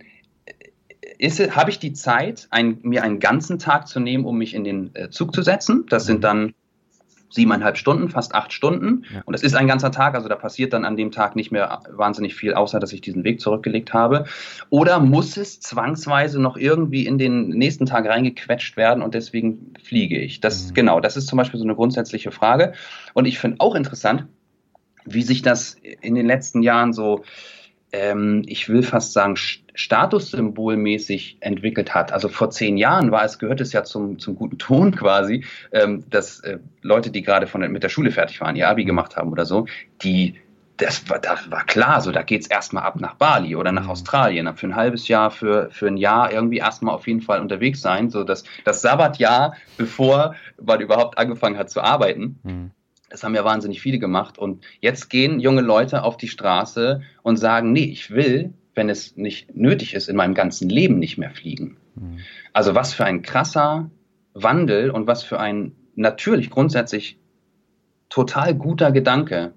habe 1.52 1.70
ich 1.70 1.80
die 1.80 1.94
Zeit, 1.94 2.48
ein, 2.50 2.80
mir 2.82 3.04
einen 3.04 3.20
ganzen 3.20 3.60
Tag 3.60 3.88
zu 3.88 4.00
nehmen, 4.00 4.26
um 4.26 4.38
mich 4.38 4.54
in 4.56 4.64
den 4.64 4.96
äh, 4.96 5.10
Zug 5.10 5.36
zu 5.36 5.44
setzen? 5.44 5.86
Das 5.90 6.06
sind 6.06 6.18
mhm. 6.18 6.22
dann 6.22 6.54
siebeneinhalb 7.32 7.78
Stunden, 7.78 8.10
fast 8.10 8.36
acht 8.36 8.54
Stunden. 8.54 9.06
Ja. 9.14 9.22
Und 9.26 9.34
es 9.34 9.42
ist 9.42 9.56
ein 9.56 9.68
ganzer 9.68 9.92
Tag, 9.92 10.16
also 10.16 10.30
da 10.30 10.36
passiert 10.36 10.74
dann 10.74 10.86
an 10.86 10.98
dem 10.98 11.12
Tag 11.12 11.36
nicht 11.36 11.52
mehr 11.52 11.82
wahnsinnig 11.90 12.36
viel, 12.36 12.54
außer 12.54 12.80
dass 12.80 12.94
ich 12.94 13.02
diesen 13.02 13.24
Weg 13.24 13.42
zurückgelegt 13.42 13.94
habe. 13.94 14.26
Oder 14.70 15.00
muss 15.00 15.38
es 15.38 15.60
zwangsweise 15.60 16.42
noch 16.42 16.58
irgendwie 16.58 17.06
in 17.06 17.18
den 17.18 17.50
nächsten 17.50 17.86
Tag 17.86 18.06
reingequetscht 18.06 18.78
werden 18.78 19.02
und 19.02 19.16
deswegen 19.16 19.74
fliege 19.82 20.20
ich? 20.20 20.42
Das, 20.42 20.70
mhm. 20.70 20.74
genau, 20.74 21.00
das 21.00 21.18
ist 21.18 21.28
zum 21.28 21.38
Beispiel 21.38 21.60
so 21.60 21.66
eine 21.66 21.76
grundsätzliche 21.76 22.32
Frage. 22.32 22.74
Und 23.14 23.26
ich 23.26 23.40
finde 23.40 23.58
auch 23.60 23.76
interessant, 23.76 24.28
wie 25.06 25.24
sich 25.24 25.42
das 25.42 25.78
in 26.02 26.14
den 26.14 26.28
letzten 26.28 26.62
Jahren 26.62 26.94
so 26.94 27.24
ähm, 27.94 28.44
ich 28.46 28.70
will 28.70 28.84
fast 28.84 29.14
sagen, 29.14 29.36
statussymbolmäßig 29.74 31.38
entwickelt 31.40 31.94
hat. 31.94 32.12
Also 32.12 32.30
vor 32.30 32.50
zehn 32.50 32.78
Jahren 32.78 33.12
war 33.12 33.24
es, 33.24 33.40
gehört 33.40 33.62
es 33.62 33.74
ja 33.74 33.84
zum, 33.84 34.20
zum 34.20 34.36
guten 34.36 34.58
Ton 34.58 34.96
quasi, 34.96 35.46
ähm, 35.72 36.04
dass 36.10 36.40
äh, 36.42 36.60
Leute, 36.82 37.12
die 37.12 37.22
gerade 37.22 37.48
von, 37.48 37.62
mit 37.72 37.84
der 37.84 37.90
Schule 37.90 38.12
fertig 38.12 38.42
waren, 38.42 38.56
ihr 38.56 38.70
Abi 38.70 38.86
gemacht 38.86 39.16
haben 39.18 39.32
oder 39.32 39.46
so, 39.46 39.66
die 40.02 40.36
das 40.78 41.08
war, 41.10 41.20
das 41.20 41.52
war 41.52 41.64
klar, 41.66 42.02
so 42.02 42.12
da 42.12 42.24
geht's 42.24 42.48
erstmal 42.48 42.84
ab 42.84 43.00
nach 43.00 43.14
Bali 43.16 43.56
oder 43.56 43.72
nach 43.72 43.84
mhm. 43.84 43.92
Australien, 43.92 44.56
für 44.56 44.68
ein 44.68 44.76
halbes 44.76 45.08
Jahr, 45.08 45.30
für, 45.30 45.70
für 45.70 45.88
ein 45.88 45.98
Jahr 45.98 46.32
irgendwie 46.32 46.58
erstmal 46.58 46.96
auf 46.96 47.08
jeden 47.08 47.22
Fall 47.22 47.40
unterwegs 47.40 47.82
sein, 47.82 48.10
so 48.10 48.24
dass 48.24 48.44
das 48.64 48.82
Sabbatjahr, 48.82 49.56
bevor 49.78 50.36
man 50.60 50.82
überhaupt 50.82 51.20
angefangen 51.20 51.58
hat 51.58 51.70
zu 51.70 51.82
arbeiten. 51.82 52.40
Mhm. 52.44 52.72
Das 53.10 53.24
haben 53.24 53.36
ja 53.36 53.44
wahnsinnig 53.44 53.82
viele 53.82 54.00
gemacht. 54.00 54.40
Und 54.40 54.64
jetzt 54.80 55.10
gehen 55.10 55.40
junge 55.40 55.62
Leute 55.62 56.04
auf 56.04 56.18
die 56.18 56.30
Straße 56.30 57.02
und 57.22 57.38
sagen, 57.38 57.74
nee, 57.74 57.84
ich 57.84 58.12
will, 58.12 58.54
wenn 58.74 58.90
es 58.90 59.18
nicht 59.18 59.56
nötig 59.56 59.94
ist, 59.94 60.10
in 60.10 60.16
meinem 60.16 60.34
ganzen 60.34 60.70
Leben 60.70 61.00
nicht 61.00 61.18
mehr 61.18 61.32
fliegen. 61.32 61.78
Mhm. 61.96 62.20
Also 62.54 62.76
was 62.76 62.94
für 62.94 63.06
ein 63.06 63.22
krasser 63.22 63.90
Wandel 64.34 64.92
und 64.92 65.08
was 65.08 65.24
für 65.24 65.40
ein 65.40 65.74
natürlich 65.96 66.50
grundsätzlich 66.50 67.20
total 68.10 68.56
guter 68.56 68.92
Gedanke 68.92 69.54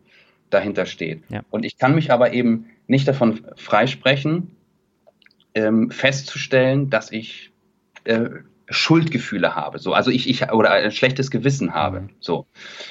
dahinter 0.51 0.87
steht. 0.87 1.23
Ja. 1.29 1.43
Und 1.51 1.65
ich 1.65 1.77
kann 1.79 1.95
mich 1.95 2.11
aber 2.11 2.33
eben 2.33 2.67
nicht 2.87 3.07
davon 3.09 3.47
freisprechen, 3.57 4.57
ähm, 5.55 5.91
festzustellen, 5.91 6.91
dass 6.91 7.13
ich 7.13 7.53
äh, 8.05 8.29
Schuldgefühle 8.69 9.55
habe, 9.55 9.79
so, 9.79 9.93
also 9.93 10.11
ich, 10.11 10.29
ich 10.29 10.51
oder 10.53 10.71
ein 10.71 10.91
schlechtes 10.91 11.31
Gewissen 11.31 11.75
habe, 11.75 12.03
mhm. 12.03 12.11
so 12.21 12.47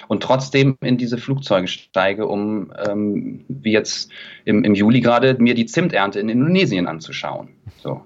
und 0.08 0.24
trotzdem 0.24 0.78
in 0.82 0.98
diese 0.98 1.18
Flugzeuge 1.18 1.68
steige, 1.68 2.28
um 2.28 2.72
ähm, 2.88 3.46
wie 3.48 3.72
jetzt 3.72 4.12
im, 4.46 4.64
im 4.64 4.76
Juli 4.76 5.02
gerade 5.02 5.36
mir 5.40 5.56
die 5.56 5.66
Zimternte 5.66 6.20
in 6.20 6.30
Indonesien 6.30 6.88
anzuschauen, 6.88 7.50
so. 7.82 8.02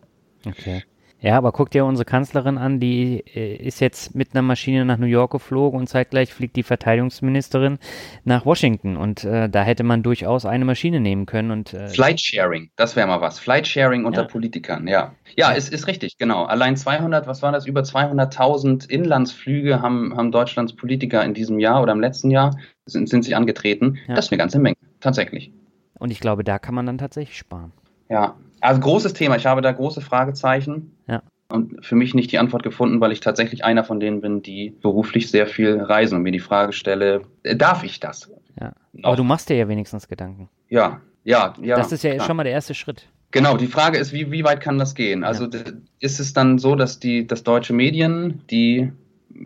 Okay. 0.46 0.84
Ja, 1.20 1.36
aber 1.36 1.52
guck 1.52 1.72
dir 1.72 1.84
unsere 1.84 2.06
Kanzlerin 2.06 2.60
an, 2.60 2.80
die 2.80 3.24
äh, 3.34 3.56
ist 3.56 3.80
jetzt 3.80 4.14
mit 4.14 4.34
einer 4.34 4.44
Maschine 4.44 4.86
nach 4.86 4.98
New 4.98 5.08
York 5.08 5.32
geflogen 5.32 5.80
und 5.80 5.88
zeitgleich 5.88 6.32
fliegt 6.32 6.56
die 6.56 6.64
Verteidigungsministerin 6.64 7.80
nach 8.24 8.46
Washington 8.46 8.98
und 8.98 9.24
äh, 9.24 9.50
da 9.50 9.64
hätte 9.64 9.84
man 9.84 10.04
durchaus 10.04 10.46
eine 10.46 10.64
Maschine 10.64 11.00
nehmen 11.00 11.26
können 11.26 11.50
und 11.50 11.74
äh, 11.74 11.88
Flight 11.88 12.22
Sharing, 12.22 12.70
das 12.76 12.96
wäre 12.96 13.08
mal 13.08 13.20
was. 13.20 13.40
Flight 13.40 13.66
Sharing 13.66 14.06
unter 14.06 14.22
ja. 14.24 14.28
Politikern, 14.28 14.88
ja. 14.88 15.16
Ja, 15.36 15.52
ist, 15.54 15.74
ist 15.74 15.88
richtig, 15.88 16.18
genau. 16.20 16.46
Allein 16.46 16.78
200, 16.78 17.26
was 17.26 17.42
war 17.42 17.52
das? 17.52 17.66
Über 17.66 17.82
200.000 17.82 18.88
Inlandsflüge 18.88 19.82
haben, 19.82 20.16
haben 20.16 20.32
Deutschlands 20.32 20.76
Politiker 20.76 21.24
in 21.26 21.34
diesem 21.34 21.58
Jahr 21.60 21.82
oder 21.82 21.94
im 21.94 22.00
letzten 22.00 22.30
Jahr 22.30 22.56
sind, 22.86 23.10
sind 23.10 23.24
sie 23.24 23.34
angetreten. 23.34 23.98
Ja. 24.08 24.14
Das 24.14 24.26
ist 24.26 24.32
eine 24.32 24.38
ganze 24.38 24.60
Menge, 24.60 24.78
tatsächlich. 25.00 25.52
Und 25.98 26.12
ich 26.12 26.20
glaube, 26.20 26.44
da 26.44 26.60
kann 26.60 26.76
man 26.76 26.86
dann 26.86 27.00
tatsächlich 27.00 27.40
sparen. 27.40 27.72
Ja, 28.08 28.36
also 28.62 28.80
großes 28.82 29.14
Thema. 29.14 29.36
Ich 29.36 29.46
habe 29.46 29.62
da 29.62 29.72
große 29.72 30.02
Fragezeichen. 30.02 30.96
Ja. 31.08 31.22
Und 31.50 31.86
für 31.86 31.96
mich 31.96 32.14
nicht 32.14 32.32
die 32.32 32.40
Antwort 32.40 32.64
gefunden, 32.64 33.00
weil 33.00 33.14
ich 33.14 33.22
tatsächlich 33.22 33.64
einer 33.64 33.86
von 33.86 34.00
denen 34.00 34.20
bin, 34.20 34.42
die 34.42 34.72
beruflich 34.82 35.32
sehr 35.32 35.48
viel 35.48 35.82
reisen 35.82 36.16
und 36.16 36.24
mir 36.24 36.32
die 36.32 36.40
Frage 36.40 36.74
stelle, 36.74 37.22
äh, 37.44 37.56
darf 37.56 37.84
ich 37.84 38.00
das? 38.00 38.30
Ja. 38.60 38.74
Aber 39.04 39.16
du 39.16 39.24
machst 39.24 39.50
dir 39.50 39.56
ja 39.56 39.68
wenigstens 39.70 40.08
Gedanken. 40.10 40.50
Ja, 40.68 41.00
ja, 41.24 41.54
ja. 41.62 41.78
Das 41.78 41.92
ist 41.92 42.04
ja 42.04 42.16
klar. 42.16 42.28
schon 42.28 42.38
mal 42.38 42.44
der 42.44 42.52
erste 42.52 42.74
Schritt. 42.74 43.08
Genau, 43.32 43.56
die 43.58 43.68
Frage 43.68 43.98
ist, 43.98 44.14
wie, 44.14 44.32
wie 44.32 44.44
weit 44.44 44.62
kann 44.62 44.78
das 44.78 44.96
gehen? 44.96 45.24
Also 45.24 45.46
ja. 45.46 45.60
ist 46.00 46.20
es 46.20 46.34
dann 46.34 46.60
so, 46.60 46.76
dass 46.76 47.00
die, 47.00 47.28
dass 47.28 47.44
deutsche 47.44 47.74
Medien, 47.74 48.42
die 48.50 48.92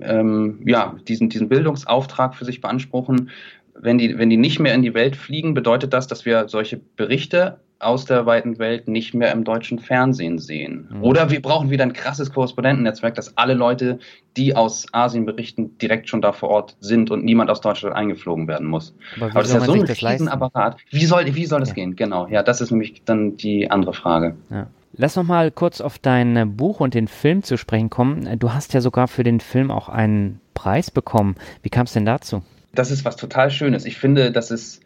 ähm, 0.01 0.61
ja, 0.65 0.95
diesen, 1.07 1.29
diesen 1.29 1.49
Bildungsauftrag 1.49 2.35
für 2.35 2.45
sich 2.45 2.61
beanspruchen, 2.61 3.29
wenn 3.75 3.97
die, 3.97 4.17
wenn 4.17 4.29
die 4.29 4.37
nicht 4.37 4.59
mehr 4.59 4.75
in 4.75 4.83
die 4.83 4.93
Welt 4.93 5.15
fliegen, 5.15 5.53
bedeutet 5.53 5.93
das, 5.93 6.07
dass 6.07 6.25
wir 6.25 6.47
solche 6.47 6.77
Berichte 6.77 7.59
aus 7.81 8.05
der 8.05 8.25
weiten 8.25 8.59
Welt 8.59 8.87
nicht 8.87 9.13
mehr 9.13 9.31
im 9.31 9.43
deutschen 9.43 9.79
Fernsehen 9.79 10.39
sehen. 10.39 10.87
Mhm. 10.91 11.03
Oder 11.03 11.29
wir 11.29 11.41
brauchen 11.41 11.69
wieder 11.69 11.83
ein 11.83 11.93
krasses 11.93 12.31
Korrespondentennetzwerk, 12.31 13.15
dass 13.15 13.37
alle 13.37 13.53
Leute, 13.53 13.99
die 14.37 14.55
aus 14.55 14.85
Asien 14.91 15.25
berichten, 15.25 15.77
direkt 15.79 16.07
schon 16.07 16.21
da 16.21 16.31
vor 16.31 16.49
Ort 16.49 16.77
sind 16.79 17.11
und 17.11 17.25
niemand 17.25 17.49
aus 17.49 17.61
Deutschland 17.61 17.95
eingeflogen 17.95 18.47
werden 18.47 18.67
muss. 18.67 18.95
Aber, 19.15 19.25
Aber 19.31 19.39
das 19.39 19.49
ist 19.49 19.53
ja 19.53 19.61
so 19.61 19.73
ein 19.73 19.81
Riesenapparat. 19.81 20.77
Wie 20.89 21.05
soll, 21.05 21.35
wie 21.35 21.45
soll 21.45 21.59
das 21.59 21.69
ja. 21.69 21.75
gehen? 21.75 21.95
Genau, 21.95 22.27
ja, 22.27 22.43
das 22.43 22.61
ist 22.61 22.71
nämlich 22.71 23.01
dann 23.05 23.37
die 23.37 23.69
andere 23.69 23.93
Frage. 23.93 24.35
Ja. 24.49 24.67
Lass 24.93 25.15
noch 25.15 25.23
mal 25.23 25.51
kurz 25.51 25.79
auf 25.79 25.99
dein 25.99 26.57
Buch 26.57 26.81
und 26.81 26.93
den 26.93 27.07
Film 27.07 27.43
zu 27.43 27.57
sprechen 27.57 27.89
kommen. 27.89 28.37
Du 28.39 28.53
hast 28.53 28.73
ja 28.73 28.81
sogar 28.81 29.07
für 29.07 29.23
den 29.23 29.39
Film 29.39 29.71
auch 29.71 29.87
einen 29.87 30.41
Preis 30.53 30.91
bekommen. 30.91 31.35
Wie 31.63 31.69
kam 31.69 31.85
es 31.85 31.93
denn 31.93 32.05
dazu? 32.05 32.43
Das 32.73 32.91
ist 32.91 33.05
was 33.05 33.15
total 33.15 33.51
Schönes. 33.51 33.85
Ich 33.85 33.97
finde, 33.97 34.31
dass 34.31 34.51
es 34.51 34.81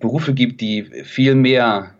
Berufe 0.00 0.34
gibt, 0.34 0.60
die 0.60 0.84
viel 1.04 1.34
mehr 1.34 1.94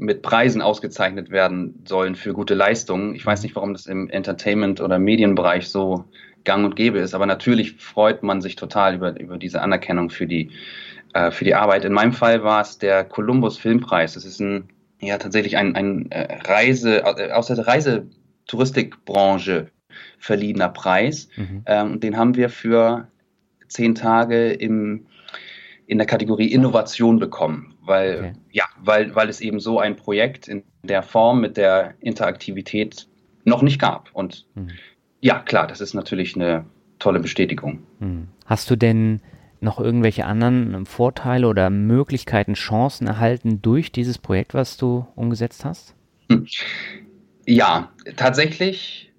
mit 0.00 0.22
Preisen 0.22 0.62
ausgezeichnet 0.62 1.30
werden 1.30 1.84
sollen 1.86 2.14
für 2.14 2.32
gute 2.32 2.54
Leistungen. 2.54 3.14
Ich 3.14 3.26
weiß 3.26 3.42
nicht, 3.42 3.54
warum 3.54 3.74
das 3.74 3.86
im 3.86 4.08
Entertainment- 4.08 4.80
oder 4.80 4.98
Medienbereich 4.98 5.68
so 5.68 6.06
gang 6.42 6.64
und 6.64 6.74
gäbe 6.74 6.98
ist, 6.98 7.14
aber 7.14 7.26
natürlich 7.26 7.76
freut 7.76 8.22
man 8.22 8.40
sich 8.40 8.56
total 8.56 8.94
über, 8.94 9.20
über 9.20 9.36
diese 9.36 9.60
Anerkennung 9.60 10.08
für 10.08 10.26
die, 10.26 10.52
äh, 11.12 11.30
für 11.30 11.44
die 11.44 11.54
Arbeit. 11.54 11.84
In 11.84 11.92
meinem 11.92 12.14
Fall 12.14 12.42
war 12.42 12.62
es 12.62 12.78
der 12.78 13.04
Columbus 13.04 13.58
Filmpreis. 13.58 14.14
Das 14.14 14.24
ist 14.24 14.40
ein, 14.40 14.70
ja, 15.02 15.18
tatsächlich 15.18 15.58
ein, 15.58 15.76
ein 15.76 16.10
äh, 16.10 16.38
Reise, 16.44 17.04
äh, 17.04 17.32
aus 17.32 17.48
der 17.48 17.66
Reisetouristikbranche 17.66 19.66
verliehener 20.18 20.70
Preis. 20.70 21.28
Mhm. 21.36 21.62
Ähm, 21.66 22.00
den 22.00 22.16
haben 22.16 22.36
wir 22.36 22.48
für 22.48 23.08
zehn 23.68 23.94
Tage 23.94 24.50
im 24.50 25.04
in 25.90 25.98
der 25.98 26.06
Kategorie 26.06 26.52
Innovation 26.52 27.18
bekommen, 27.18 27.74
weil, 27.90 28.18
okay. 28.18 28.32
ja, 28.52 28.64
weil, 28.82 29.14
weil 29.14 29.28
es 29.28 29.42
eben 29.42 29.60
so 29.60 29.78
ein 29.78 29.96
Projekt 29.96 30.48
in 30.48 30.62
der 30.82 31.02
Form 31.02 31.42
mit 31.42 31.58
der 31.58 31.94
Interaktivität 32.00 33.06
noch 33.44 33.60
nicht 33.60 33.78
gab. 33.78 34.08
Und 34.14 34.46
mhm. 34.54 34.70
ja, 35.20 35.40
klar, 35.40 35.66
das 35.66 35.82
ist 35.82 35.92
natürlich 35.92 36.36
eine 36.36 36.64
tolle 36.98 37.20
Bestätigung. 37.20 37.80
Mhm. 37.98 38.28
Hast 38.46 38.70
du 38.70 38.76
denn 38.76 39.20
noch 39.60 39.78
irgendwelche 39.78 40.24
anderen 40.24 40.86
Vorteile 40.86 41.46
oder 41.46 41.68
Möglichkeiten, 41.68 42.54
Chancen 42.54 43.06
erhalten 43.06 43.60
durch 43.60 43.92
dieses 43.92 44.18
Projekt, 44.18 44.54
was 44.54 44.76
du 44.76 45.06
umgesetzt 45.16 45.64
hast? 45.64 45.94
Hm. 46.30 46.46
Ja, 47.44 47.90
tatsächlich 48.16 49.12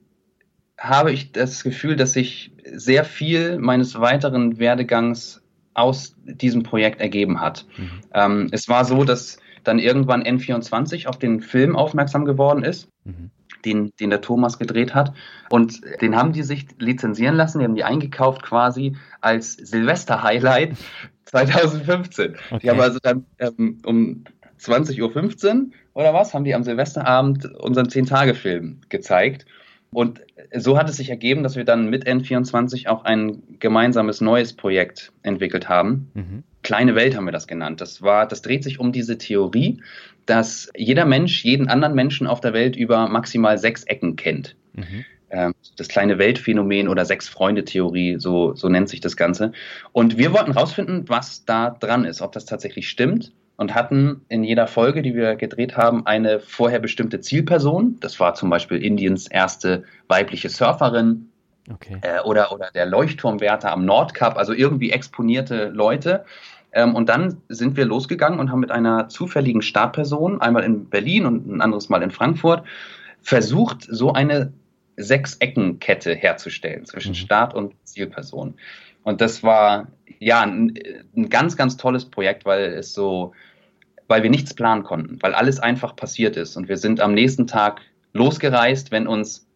habe 0.78 1.12
ich 1.12 1.32
das 1.32 1.64
Gefühl, 1.64 1.96
dass 1.96 2.14
sich 2.14 2.52
sehr 2.74 3.04
viel 3.04 3.60
meines 3.60 4.00
weiteren 4.00 4.58
Werdegangs 4.58 5.41
aus 5.74 6.16
diesem 6.26 6.64
Projekt 6.64 7.02
ergeben 7.02 7.40
hat. 7.40 7.66
Mhm. 7.78 7.90
Ähm, 8.14 8.48
es 8.52 8.68
war 8.68 8.86
so, 8.86 9.04
dass 9.04 9.40
dann 9.64 9.80
irgendwann 9.80 10.24
N24 10.24 11.08
auf 11.08 11.18
den 11.18 11.42
Film 11.42 11.76
aufmerksam 11.76 12.26
geworden 12.26 12.64
ist, 12.64 12.90
mhm. 13.04 13.30
den, 13.64 13.92
den 14.00 14.10
der 14.10 14.22
Thomas 14.22 14.58
gedreht 14.58 14.94
hat. 14.96 15.14
Und 15.50 15.82
den 16.02 16.16
haben 16.16 16.34
die 16.34 16.44
sich 16.44 16.68
lizenzieren 16.80 17.36
lassen, 17.36 17.60
die 17.60 17.66
haben 17.66 17.76
die 17.76 17.84
eingekauft 17.84 18.44
quasi 18.44 18.96
als 19.22 19.54
Silvester-Highlight 19.54 20.76
2015. 21.26 22.36
Okay. 22.50 22.60
Die 22.62 22.70
haben 22.70 22.80
also 22.80 23.00
dann 23.02 23.26
ähm, 23.40 23.80
um 23.86 24.24
20.15 24.60 25.00
Uhr 25.02 25.72
oder 25.94 26.14
was, 26.14 26.34
haben 26.34 26.44
die 26.44 26.56
am 26.56 26.64
Silvesterabend 26.64 27.46
unseren 27.60 27.88
10-Tage-Film 27.88 28.82
gezeigt. 28.90 29.46
Und 29.94 30.22
so 30.56 30.78
hat 30.78 30.90
es 30.90 30.98
sich 30.98 31.10
ergeben, 31.10 31.44
dass 31.44 31.56
wir 31.56 31.66
dann 31.66 31.90
mit 31.90 32.08
N24 32.08 32.88
auch 32.88 33.04
ein 33.04 33.44
gemeinsames 33.60 34.22
neues 34.22 34.54
Projekt 34.54 35.12
entwickelt 35.22 35.68
haben. 35.68 36.10
Mhm. 36.14 36.44
Kleine 36.64 36.96
Welt 36.96 37.16
haben 37.16 37.26
wir 37.26 37.34
das 37.34 37.48
genannt. 37.48 37.82
Das 37.82 38.02
war, 38.02 38.26
das 38.28 38.42
dreht 38.42 38.64
sich 38.64 38.80
um 38.80 38.94
diese 38.94 39.18
Theorie, 39.18 39.82
dass 40.26 40.72
jeder 40.78 41.06
Mensch 41.06 41.44
jeden 41.44 41.68
anderen 41.68 41.94
Menschen 41.94 42.28
auf 42.28 42.40
der 42.40 42.54
Welt 42.54 42.76
über 42.76 43.10
maximal 43.10 43.58
sechs 43.58 43.84
Ecken 43.84 44.16
kennt. 44.16 44.56
Mhm. 44.74 45.06
Ähm, 45.30 45.54
das 45.76 45.90
kleine 45.90 46.18
Weltphänomen 46.18 46.88
oder 46.88 47.04
Sechs-Freunde-Theorie, 47.04 48.16
so, 48.18 48.54
so 48.56 48.70
nennt 48.70 48.88
sich 48.88 49.02
das 49.02 49.18
Ganze. 49.18 49.52
Und 49.92 50.18
wir 50.18 50.32
wollten 50.34 50.52
rausfinden, 50.52 51.10
was 51.10 51.44
da 51.46 51.70
dran 51.70 52.06
ist, 52.06 52.22
ob 52.22 52.32
das 52.32 52.46
tatsächlich 52.46 52.88
stimmt 52.88 53.34
und 53.62 53.76
hatten 53.76 54.26
in 54.28 54.44
jeder 54.44 54.66
Folge, 54.66 55.04
die 55.04 55.14
wir 55.14 55.36
gedreht 55.36 55.78
haben, 55.78 56.08
eine 56.08 56.40
vorher 56.40 56.80
bestimmte 56.80 57.22
Zielperson. 57.22 57.98
Das 58.00 58.20
war 58.20 58.34
zum 58.34 58.50
Beispiel 58.50 58.84
Indiens 58.84 59.28
erste 59.28 59.84
weibliche 60.08 60.50
Surferin 60.50 61.30
okay. 61.72 62.00
äh, 62.02 62.22
oder, 62.22 62.52
oder 62.54 62.72
der 62.74 62.88
Leuchtturmwärter 62.88 63.72
am 63.72 63.86
Nordkap, 63.86 64.36
also 64.36 64.52
irgendwie 64.54 64.90
exponierte 64.90 65.70
Leute. 65.70 66.26
Ähm, 66.72 66.96
und 66.96 67.08
dann 67.08 67.44
sind 67.50 67.78
wir 67.78 67.86
losgegangen 67.86 68.40
und 68.40 68.50
haben 68.50 68.62
mit 68.62 68.72
einer 68.72 69.10
zufälligen 69.10 69.62
Startperson, 69.62 70.42
einmal 70.42 70.64
in 70.64 70.90
Berlin 70.90 71.28
und 71.28 71.48
ein 71.48 71.62
anderes 71.62 71.88
Mal 71.88 72.02
in 72.02 72.10
Frankfurt, 72.10 72.64
versucht, 73.22 73.86
so 73.88 74.12
eine 74.12 74.54
Sechs-Ecken-Kette 74.98 76.16
herzustellen 76.16 76.86
zwischen 76.86 77.12
mhm. 77.12 77.16
Start- 77.16 77.54
und 77.54 77.76
Zielperson. 77.84 78.56
Und 79.04 79.22
das 79.22 79.44
war 79.44 79.88
ja 80.18 80.42
ein, 80.42 80.74
ein, 81.16 81.30
ganz, 81.30 81.58
ganz 81.58 81.78
tolles 81.78 82.06
Projekt, 82.06 82.46
weil 82.46 82.74
es 82.74 82.96
so 82.96 83.34
weil 84.12 84.24
wir 84.24 84.30
nichts 84.30 84.54
planen 84.54 84.84
konnten, 84.84 85.18
weil 85.22 85.34
alles 85.34 85.60
einfach 85.60 85.96
passiert 85.96 86.36
ist. 86.36 86.58
Und 86.58 86.68
wir 86.68 86.76
sind 86.76 87.00
am 87.00 87.14
nächsten 87.14 87.48
Tag 87.48 87.82
losgereist, 88.12 88.92
wenn 88.92 89.08
uns 89.08 89.48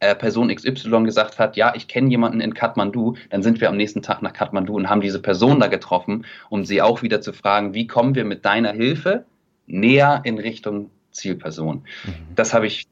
äh, 0.00 0.16
Person 0.16 0.54
XY 0.54 1.04
gesagt 1.04 1.38
hat, 1.38 1.56
ja, 1.56 1.72
ich 1.74 1.86
kenne 1.86 2.10
jemanden 2.10 2.40
in 2.40 2.52
Kathmandu, 2.52 3.14
dann 3.30 3.44
sind 3.44 3.60
wir 3.60 3.68
am 3.68 3.76
nächsten 3.76 4.02
Tag 4.02 4.22
nach 4.22 4.32
Kathmandu 4.32 4.74
und 4.74 4.90
haben 4.90 5.00
diese 5.00 5.22
Person 5.22 5.60
da 5.60 5.68
getroffen, 5.68 6.26
um 6.50 6.64
sie 6.64 6.82
auch 6.82 7.02
wieder 7.02 7.20
zu 7.20 7.32
fragen, 7.32 7.74
wie 7.74 7.86
kommen 7.86 8.16
wir 8.16 8.24
mit 8.24 8.44
deiner 8.44 8.72
Hilfe 8.72 9.24
näher 9.66 10.20
in 10.24 10.38
Richtung 10.38 10.90
Zielperson. 11.12 11.84
Mhm. 12.04 12.34
Das 12.34 12.52
habe 12.54 12.66
ich 12.66 12.86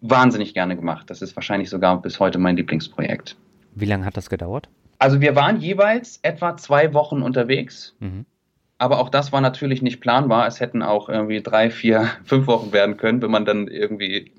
wahnsinnig 0.00 0.54
gerne 0.54 0.74
gemacht. 0.74 1.08
Das 1.08 1.22
ist 1.22 1.36
wahrscheinlich 1.36 1.70
sogar 1.70 2.02
bis 2.02 2.18
heute 2.18 2.38
mein 2.38 2.56
Lieblingsprojekt. 2.56 3.36
Wie 3.76 3.86
lange 3.86 4.04
hat 4.04 4.16
das 4.16 4.28
gedauert? 4.28 4.68
Also 4.98 5.20
wir 5.20 5.36
waren 5.36 5.60
jeweils 5.60 6.18
etwa 6.22 6.56
zwei 6.56 6.92
Wochen 6.94 7.22
unterwegs. 7.22 7.94
Mhm. 8.00 8.26
Aber 8.78 8.98
auch 8.98 9.08
das 9.08 9.32
war 9.32 9.40
natürlich 9.40 9.82
nicht 9.82 10.00
planbar. 10.00 10.46
Es 10.46 10.60
hätten 10.60 10.82
auch 10.82 11.08
irgendwie 11.08 11.42
drei, 11.42 11.70
vier, 11.70 12.10
fünf 12.24 12.46
Wochen 12.46 12.72
werden 12.72 12.96
können, 12.96 13.22
wenn 13.22 13.30
man 13.30 13.44
dann 13.44 13.68
irgendwie 13.68 14.32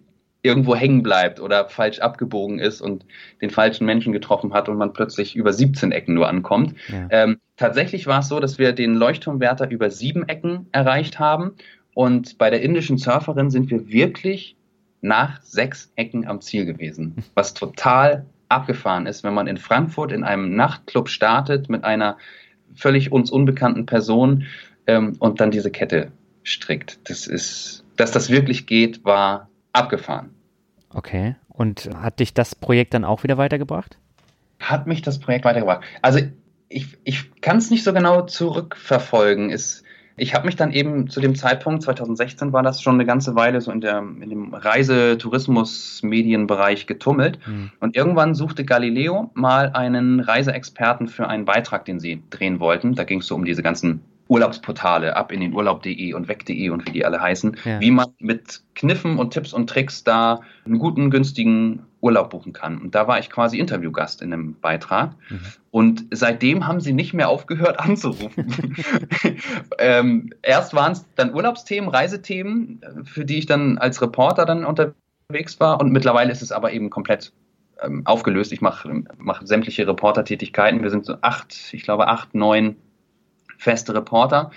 irgendwo 0.44 0.76
hängen 0.76 1.04
bleibt 1.04 1.40
oder 1.40 1.68
falsch 1.68 2.00
abgebogen 2.00 2.60
ist 2.60 2.80
und 2.80 3.06
den 3.42 3.50
falschen 3.50 3.86
Menschen 3.86 4.14
getroffen 4.14 4.54
hat 4.54 4.70
und 4.70 4.78
man 4.78 4.94
plötzlich 4.94 5.36
über 5.36 5.52
17 5.52 5.92
Ecken 5.92 6.14
nur 6.14 6.30
ankommt. 6.30 6.76
Ja. 6.88 7.08
Ähm, 7.10 7.40
tatsächlich 7.58 8.08
war 8.08 8.20
es 8.20 8.30
so, 8.30 8.40
dass 8.40 8.58
wir 8.60 8.72
den 8.72 8.96
Leuchtturmwärter 8.96 9.70
über 9.70 9.90
sieben 9.90 10.30
Ecken 10.30 10.68
erreicht 10.72 11.20
haben 11.20 11.56
und 11.94 12.38
bei 12.38 12.52
der 12.52 12.62
indischen 12.62 13.00
Surferin 13.00 13.50
sind 13.50 13.72
wir 13.72 13.90
wirklich 13.90 14.56
nach 15.02 15.42
sechs 15.42 15.92
Ecken 15.96 16.28
am 16.28 16.42
Ziel 16.42 16.66
gewesen, 16.66 17.16
was 17.34 17.54
total 17.54 18.26
abgefahren 18.50 19.08
ist, 19.08 19.24
wenn 19.24 19.34
man 19.34 19.48
in 19.48 19.58
Frankfurt 19.58 20.12
in 20.12 20.24
einem 20.24 20.56
Nachtclub 20.56 21.10
startet 21.10 21.70
mit 21.70 21.84
einer 21.84 22.18
völlig 22.76 23.12
uns 23.12 23.32
unbekannten 23.32 23.86
Person 23.86 24.46
ähm, 24.86 25.16
und 25.20 25.40
dann 25.40 25.52
diese 25.52 25.72
Kette 25.72 26.12
strickt. 26.44 27.00
Das 27.10 27.28
ist, 27.28 27.84
dass 27.96 28.12
das 28.12 28.30
wirklich 28.30 28.68
geht, 28.68 29.04
war 29.04 29.50
abgefahren. 29.74 30.32
Okay. 30.90 31.36
Und 31.50 31.90
hat 31.96 32.20
dich 32.20 32.34
das 32.34 32.56
Projekt 32.56 32.94
dann 32.94 33.04
auch 33.04 33.24
wieder 33.24 33.38
weitergebracht? 33.38 33.98
Hat 34.60 34.88
mich 34.88 35.02
das 35.02 35.20
Projekt 35.20 35.46
weitergebracht. 35.46 35.84
Also 36.02 36.20
ich, 36.70 36.98
ich 37.04 37.42
kann 37.42 37.58
es 37.58 37.70
nicht 37.70 37.84
so 37.84 37.94
genau 37.94 38.22
zurückverfolgen. 38.24 39.50
Es, 39.50 39.84
ich 40.20 40.34
habe 40.34 40.48
mich 40.48 40.56
dann 40.56 40.72
eben 40.72 41.10
zu 41.10 41.22
dem 41.22 41.36
Zeitpunkt, 41.36 41.84
2016 41.84 42.52
war 42.52 42.64
das 42.64 42.82
schon 42.82 42.96
eine 42.96 43.06
ganze 43.06 43.36
Weile 43.36 43.62
so 43.62 43.72
in, 43.72 43.82
der, 43.82 44.00
in 44.00 44.30
dem 44.30 44.52
Reisetourismus-Medienbereich 44.54 46.88
getummelt. 46.88 47.38
Mhm. 47.46 47.70
Und 47.80 47.96
irgendwann 47.96 48.34
suchte 48.34 48.66
Galileo 48.66 49.30
mal 49.36 49.74
einen 49.74 50.20
Reiseexperten 50.20 51.08
für 51.08 51.28
einen 51.28 51.46
Beitrag, 51.46 51.86
den 51.86 52.00
sie 52.00 52.24
drehen 52.32 52.60
wollten. 52.60 52.96
Da 52.96 53.04
ging 53.04 53.20
es 53.20 53.28
so 53.28 53.36
um 53.36 53.46
diese 53.46 53.62
ganzen 53.62 54.02
Urlaubsportale, 54.28 55.16
ab 55.16 55.32
in 55.32 55.40
den 55.40 55.54
Urlaub.de 55.54 56.14
und 56.14 56.28
weg.de 56.28 56.70
und 56.70 56.86
wie 56.88 56.92
die 56.92 57.06
alle 57.06 57.22
heißen, 57.22 57.58
ja. 57.64 57.80
wie 57.80 57.92
man 57.92 58.08
mit 58.20 58.62
Kniffen 58.76 59.18
und 59.18 59.32
Tipps 59.32 59.54
und 59.54 59.70
Tricks 59.70 60.04
da 60.04 60.42
einen 60.66 60.80
guten, 60.80 61.10
günstigen 61.10 61.84
Urlaub 62.02 62.30
buchen 62.30 62.54
kann. 62.54 62.80
Und 62.80 62.96
da 62.96 63.08
war 63.08 63.20
ich 63.20 63.30
quasi 63.30 63.58
Interviewgast 63.58 64.22
in 64.22 64.32
einem 64.32 64.56
Beitrag. 64.60 65.16
Mhm. 65.30 65.40
Und 65.72 66.06
seitdem 66.12 66.68
haben 66.68 66.80
sie 66.80 66.94
nicht 66.94 67.14
mehr 67.14 67.30
aufgehört 67.30 67.80
anzurufen. 67.80 68.76
ähm, 69.80 70.32
erst 70.42 70.74
waren 70.74 70.92
es 70.92 71.06
dann 71.16 71.34
Urlaubsthemen, 71.34 71.90
Reisethemen, 71.90 72.82
für 73.04 73.26
die 73.26 73.40
ich 73.40 73.46
dann 73.46 73.78
als 73.78 74.02
Reporter 74.02 74.46
dann 74.46 74.66
unterwegs 74.66 75.60
war. 75.60 75.80
Und 75.80 75.92
mittlerweile 75.92 76.32
ist 76.32 76.42
es 76.42 76.52
aber 76.52 76.72
eben 76.72 76.90
komplett 76.90 77.34
ähm, 77.82 78.04
aufgelöst. 78.06 78.52
Ich 78.52 78.62
mache 78.62 79.04
mach 79.18 79.42
sämtliche 79.46 79.88
Reportertätigkeiten. 79.88 80.84
Wir 80.84 80.90
sind 80.90 81.06
so 81.06 81.16
acht, 81.22 81.74
ich 81.74 81.84
glaube 81.84 82.08
acht, 82.08 82.36
neun 82.36 82.76
feste 83.58 83.94
Reporter 83.94 84.52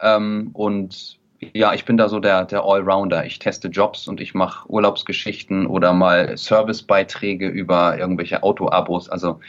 ähm, 0.00 0.50
und 0.52 1.18
Ja, 1.54 1.74
ich 1.74 1.84
bin 1.84 1.96
da 1.96 2.08
so 2.08 2.20
der, 2.20 2.44
der 2.44 2.62
Allrounder. 2.62 3.26
Ich 3.26 3.40
teste 3.40 3.66
Jobs 3.66 4.06
und 4.06 4.20
ich 4.20 4.32
mache 4.32 4.68
Urlaubsgeschichten 4.70 5.66
oder 5.66 5.92
mal 5.92 6.36
Servicebeiträge 6.36 7.48
über 7.48 7.98
irgendwelche 7.98 8.44
Autoabos, 8.44 9.08
also 9.08 9.40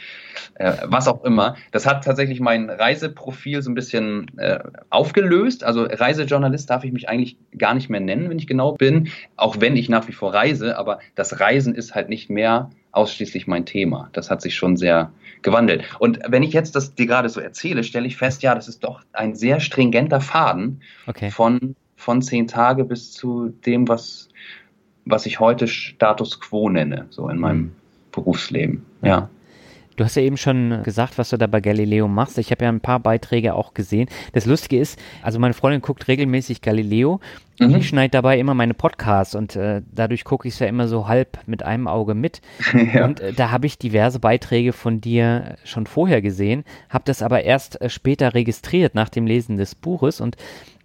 äh, 0.56 0.74
was 0.86 1.08
auch 1.08 1.24
immer. 1.24 1.56
Das 1.72 1.86
hat 1.86 2.04
tatsächlich 2.04 2.40
mein 2.40 2.72
Reiseprofil 2.72 3.62
so 3.62 3.70
ein 3.70 3.76
bisschen 3.76 4.32
äh, 4.40 4.58
aufgelöst. 4.90 5.64
Also 5.64 5.84
Reisejournalist 5.84 6.68
darf 6.68 6.84
ich 6.84 6.92
mich 6.92 7.10
eigentlich 7.10 7.38
gar 7.60 7.76
nicht 7.76 7.90
mehr 7.90 8.02
nennen, 8.02 8.28
wenn 8.28 8.40
ich 8.40 8.48
genau 8.48 8.72
bin, 8.74 9.10
auch 9.38 9.58
wenn 9.60 9.76
ich 9.76 9.88
nach 9.88 10.08
wie 10.08 10.14
vor 10.14 10.34
reise, 10.34 10.78
aber 10.80 10.98
das 11.14 11.40
Reisen 11.40 11.76
ist 11.76 11.94
halt 11.94 12.10
nicht 12.10 12.28
mehr 12.28 12.72
ausschließlich 12.94 13.48
mein 13.48 13.66
Thema. 13.66 14.10
Das 14.14 14.30
hat 14.30 14.42
sich 14.42 14.56
schon 14.56 14.78
sehr 14.78 15.12
gewandelt. 15.42 15.84
Und 16.00 16.20
wenn 16.28 16.44
ich 16.44 16.54
jetzt 16.54 16.76
das 16.76 16.96
dir 16.96 17.08
gerade 17.08 17.28
so 17.28 17.42
erzähle, 17.42 17.84
stelle 17.84 18.08
ich 18.08 18.16
fest, 18.16 18.44
ja, 18.44 18.56
das 18.56 18.68
ist 18.68 18.84
doch 18.84 19.02
ein 19.12 19.36
sehr 19.36 19.60
stringenter 19.60 20.22
Faden 20.22 20.82
okay. 21.08 21.30
von, 21.30 21.76
von 21.98 22.22
zehn 22.22 22.48
Tage 22.48 22.86
bis 22.86 23.12
zu 23.12 23.50
dem, 23.66 23.88
was, 23.88 24.30
was 25.06 25.26
ich 25.26 25.40
heute 25.40 25.68
Status 25.68 26.40
quo 26.40 26.70
nenne, 26.70 27.08
so 27.10 27.28
in 27.28 27.40
meinem 27.40 27.58
mhm. 27.58 27.72
Berufsleben. 28.12 28.86
Ja. 29.02 29.30
Du 29.96 30.04
hast 30.04 30.16
ja 30.16 30.24
eben 30.24 30.38
schon 30.38 30.82
gesagt, 30.84 31.18
was 31.18 31.30
du 31.30 31.38
da 31.38 31.48
bei 31.48 31.62
Galileo 31.62 32.08
machst. 32.08 32.38
Ich 32.38 32.52
habe 32.52 32.66
ja 32.66 32.70
ein 32.70 32.82
paar 32.82 33.00
Beiträge 33.00 33.54
auch 33.54 33.74
gesehen. 33.74 34.10
Das 34.34 34.46
Lustige 34.46 34.80
ist, 34.80 35.00
also 35.22 35.40
meine 35.40 35.54
Freundin 35.54 35.82
guckt 35.82 36.08
regelmäßig 36.08 36.62
Galileo 36.62 37.20
und 37.60 37.70
mhm. 37.70 37.76
ich 37.78 37.88
schneide 37.88 38.12
dabei 38.12 38.40
immer 38.40 38.56
meine 38.56 38.74
Podcasts 38.74 39.36
und 39.36 39.56
äh, 39.56 39.82
dadurch 39.92 40.24
gucke 40.24 40.48
ich 40.48 40.56
es 40.56 40.60
ja 40.60 40.68
immer 40.68 40.88
so 40.88 41.08
halb 41.08 41.40
mit 41.46 41.64
einem 41.64 41.88
Auge 41.88 42.16
mit. 42.16 42.42
ja. 42.94 43.06
Und 43.06 43.20
äh, 43.20 43.34
da 43.34 43.52
habe 43.52 43.68
ich 43.68 43.78
diverse 43.78 44.20
Beiträge 44.20 44.74
von 44.74 45.02
dir 45.02 45.58
schon 45.64 45.86
vorher 45.86 46.22
gesehen, 46.22 46.64
habe 46.90 47.04
das 47.06 47.22
aber 47.22 47.44
erst 47.44 47.80
äh, 47.80 47.90
später 47.90 48.34
registriert 48.34 48.96
nach 48.96 49.10
dem 49.10 49.28
Lesen 49.28 49.58
des 49.58 49.76
Buches 49.76 50.20
und 50.20 50.36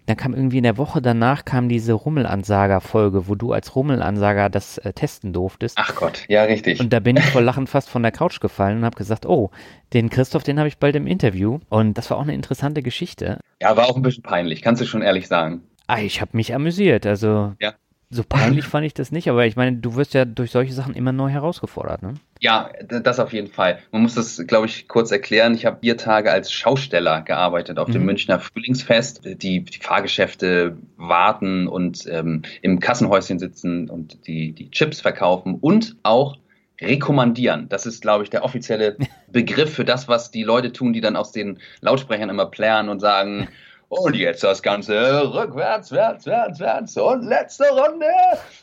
dann 0.09 0.17
kam 0.17 0.33
irgendwie 0.33 0.57
in 0.57 0.63
der 0.63 0.77
Woche 0.77 1.01
danach 1.01 1.45
kam 1.45 1.69
diese 1.69 1.93
Rummelansager-Folge, 1.93 3.27
wo 3.27 3.35
du 3.35 3.53
als 3.53 3.75
Rummelansager 3.75 4.49
das 4.49 4.79
äh, 4.79 4.91
testen 4.93 5.33
durftest. 5.33 5.77
Ach 5.79 5.95
Gott, 5.95 6.25
ja, 6.27 6.43
richtig. 6.43 6.79
Und 6.79 6.91
da 6.91 6.99
bin 6.99 7.15
ich 7.15 7.25
vor 7.25 7.41
Lachen 7.43 7.67
fast 7.67 7.89
von 7.89 8.01
der 8.01 8.11
Couch 8.11 8.39
gefallen 8.39 8.79
und 8.79 8.85
habe 8.85 8.97
gesagt, 8.97 9.25
oh, 9.25 9.51
den 9.93 10.09
Christoph, 10.09 10.43
den 10.43 10.57
habe 10.57 10.67
ich 10.67 10.77
bald 10.77 10.95
im 10.95 11.05
Interview. 11.07 11.59
Und 11.69 11.97
das 11.97 12.09
war 12.09 12.17
auch 12.17 12.23
eine 12.23 12.33
interessante 12.33 12.81
Geschichte. 12.81 13.39
Ja, 13.61 13.77
war 13.77 13.87
auch 13.87 13.95
ein 13.95 14.01
bisschen 14.01 14.23
peinlich, 14.23 14.61
kannst 14.61 14.81
du 14.81 14.85
schon 14.85 15.01
ehrlich 15.01 15.27
sagen. 15.27 15.61
Ah, 15.87 15.99
ich 15.99 16.21
habe 16.21 16.31
mich 16.33 16.53
amüsiert. 16.53 17.05
Also 17.05 17.53
ja 17.59 17.73
so 18.09 18.23
peinlich 18.23 18.65
fand 18.67 18.85
ich 18.85 18.93
das 18.93 19.11
nicht, 19.11 19.29
aber 19.29 19.45
ich 19.45 19.55
meine, 19.55 19.77
du 19.77 19.95
wirst 19.95 20.13
ja 20.13 20.25
durch 20.25 20.51
solche 20.51 20.73
Sachen 20.73 20.95
immer 20.95 21.11
neu 21.11 21.29
herausgefordert, 21.29 22.01
ne? 22.01 22.15
Ja, 22.39 22.71
das 22.87 23.19
auf 23.19 23.33
jeden 23.33 23.49
Fall. 23.49 23.79
Man 23.91 24.01
muss 24.03 24.15
das, 24.15 24.41
glaube 24.47 24.65
ich, 24.65 24.87
kurz 24.87 25.11
erklären. 25.11 25.53
Ich 25.53 25.65
habe 25.65 25.79
vier 25.81 25.97
Tage 25.97 26.31
als 26.31 26.51
Schausteller 26.51 27.21
gearbeitet 27.21 27.77
auf 27.77 27.89
mhm. 27.89 27.93
dem 27.93 28.05
Münchner 28.05 28.39
Frühlingsfest. 28.39 29.21
Die, 29.25 29.61
die 29.61 29.79
Fahrgeschäfte 29.79 30.77
warten 30.95 31.67
und 31.67 32.05
ähm, 32.09 32.43
im 32.61 32.79
Kassenhäuschen 32.79 33.39
sitzen 33.39 33.89
und 33.89 34.25
die, 34.25 34.53
die 34.53 34.71
Chips 34.71 35.01
verkaufen 35.01 35.57
und 35.59 35.97
auch 36.03 36.37
rekommandieren. 36.81 37.67
Das 37.69 37.85
ist, 37.85 38.01
glaube 38.01 38.23
ich, 38.23 38.29
der 38.29 38.43
offizielle 38.43 38.95
Begriff 39.27 39.73
für 39.73 39.85
das, 39.85 40.07
was 40.07 40.31
die 40.31 40.43
Leute 40.43 40.71
tun, 40.71 40.93
die 40.93 41.01
dann 41.01 41.15
aus 41.15 41.31
den 41.31 41.59
Lautsprechern 41.81 42.29
immer 42.29 42.45
plären 42.45 42.89
und 42.89 42.99
sagen, 42.99 43.49
Und 43.89 44.15
jetzt 44.15 44.43
das 44.43 44.61
Ganze 44.61 45.33
rückwärts, 45.33 45.91
wärts, 45.91 46.25
wärts, 46.27 46.59
wärts 46.59 46.95
und 46.95 47.23
letzte 47.23 47.65
Runde. 47.69 48.05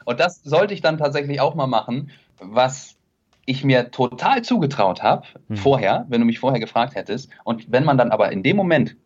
Und 0.05 0.21
das 0.21 0.43
sollte 0.45 0.73
ich 0.73 0.81
dann 0.81 0.99
tatsächlich 0.99 1.41
auch 1.41 1.57
mal 1.57 1.67
machen, 1.67 2.11
was 2.39 2.97
ich 3.45 3.65
mir 3.65 3.91
total 3.91 4.43
zugetraut 4.43 5.03
habe, 5.03 5.27
hm. 5.49 5.57
vorher, 5.57 6.07
wenn 6.09 6.21
du 6.21 6.27
mich 6.27 6.39
vorher 6.39 6.61
gefragt 6.61 6.95
hättest. 6.95 7.31
Und 7.45 7.71
wenn 7.71 7.85
man 7.85 7.99
dann 7.99 8.11
aber 8.11 8.31
in 8.31 8.43
dem 8.43 8.57
Moment 8.57 8.97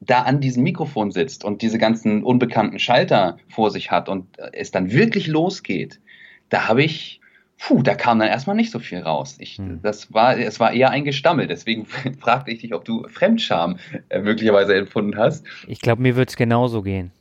da 0.00 0.22
an 0.22 0.40
diesem 0.40 0.62
Mikrofon 0.62 1.10
sitzt 1.10 1.44
und 1.44 1.60
diese 1.60 1.78
ganzen 1.78 2.24
unbekannten 2.24 2.78
Schalter 2.78 3.36
vor 3.48 3.70
sich 3.70 3.90
hat 3.90 4.08
und 4.08 4.38
es 4.52 4.70
dann 4.70 4.92
wirklich 4.92 5.26
losgeht, 5.26 6.00
da 6.48 6.68
habe 6.68 6.82
ich 6.82 7.19
puh, 7.60 7.82
da 7.82 7.94
kam 7.94 8.18
dann 8.18 8.28
erstmal 8.28 8.56
nicht 8.56 8.72
so 8.72 8.78
viel 8.78 9.00
raus. 9.00 9.36
Ich, 9.38 9.58
hm. 9.58 9.80
das 9.82 10.12
war, 10.12 10.36
es 10.36 10.58
war 10.58 10.72
eher 10.72 10.90
ein 10.90 11.04
Gestammel. 11.04 11.46
Deswegen 11.46 11.86
fragte 12.20 12.50
ich 12.50 12.60
dich, 12.60 12.74
ob 12.74 12.84
du 12.84 13.06
Fremdscham 13.08 13.76
äh, 14.08 14.18
möglicherweise 14.18 14.74
empfunden 14.74 15.16
hast. 15.16 15.44
Ich 15.68 15.80
glaube, 15.80 16.02
mir 16.02 16.16
wird 16.16 16.30
es 16.30 16.36
genauso 16.36 16.82
gehen. 16.82 17.12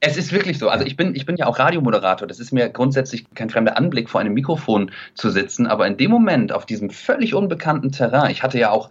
Es 0.00 0.18
ist 0.18 0.32
wirklich 0.32 0.58
so. 0.58 0.68
Also 0.68 0.84
ich 0.84 0.96
bin, 0.96 1.14
ich 1.14 1.24
bin 1.24 1.36
ja 1.36 1.46
auch 1.46 1.58
Radiomoderator. 1.58 2.28
Das 2.28 2.40
ist 2.40 2.52
mir 2.52 2.68
grundsätzlich 2.68 3.24
kein 3.34 3.48
fremder 3.48 3.78
Anblick, 3.78 4.10
vor 4.10 4.20
einem 4.20 4.34
Mikrofon 4.34 4.90
zu 5.14 5.30
sitzen. 5.30 5.66
Aber 5.66 5.86
in 5.86 5.96
dem 5.96 6.10
Moment, 6.10 6.52
auf 6.52 6.66
diesem 6.66 6.90
völlig 6.90 7.34
unbekannten 7.34 7.90
Terrain, 7.92 8.30
ich 8.30 8.42
hatte 8.42 8.58
ja 8.58 8.70
auch 8.70 8.90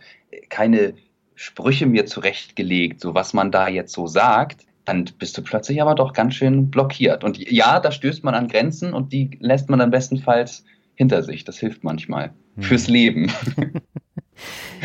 keine 0.49 0.93
Sprüche 1.35 1.85
mir 1.85 2.05
zurechtgelegt, 2.05 3.01
so 3.01 3.13
was 3.13 3.33
man 3.33 3.51
da 3.51 3.67
jetzt 3.67 3.93
so 3.93 4.07
sagt, 4.07 4.65
dann 4.85 5.05
bist 5.19 5.37
du 5.37 5.43
plötzlich 5.43 5.81
aber 5.81 5.95
doch 5.95 6.13
ganz 6.13 6.35
schön 6.35 6.71
blockiert. 6.71 7.23
Und 7.23 7.37
ja, 7.37 7.79
da 7.79 7.91
stößt 7.91 8.23
man 8.23 8.33
an 8.33 8.47
Grenzen 8.47 8.93
und 8.93 9.13
die 9.13 9.37
lässt 9.39 9.69
man 9.69 9.79
dann 9.79 9.91
bestenfalls 9.91 10.63
hinter 10.95 11.23
sich. 11.23 11.43
Das 11.43 11.57
hilft 11.57 11.83
manchmal 11.83 12.33
hm. 12.55 12.63
fürs 12.63 12.87
Leben. 12.87 13.31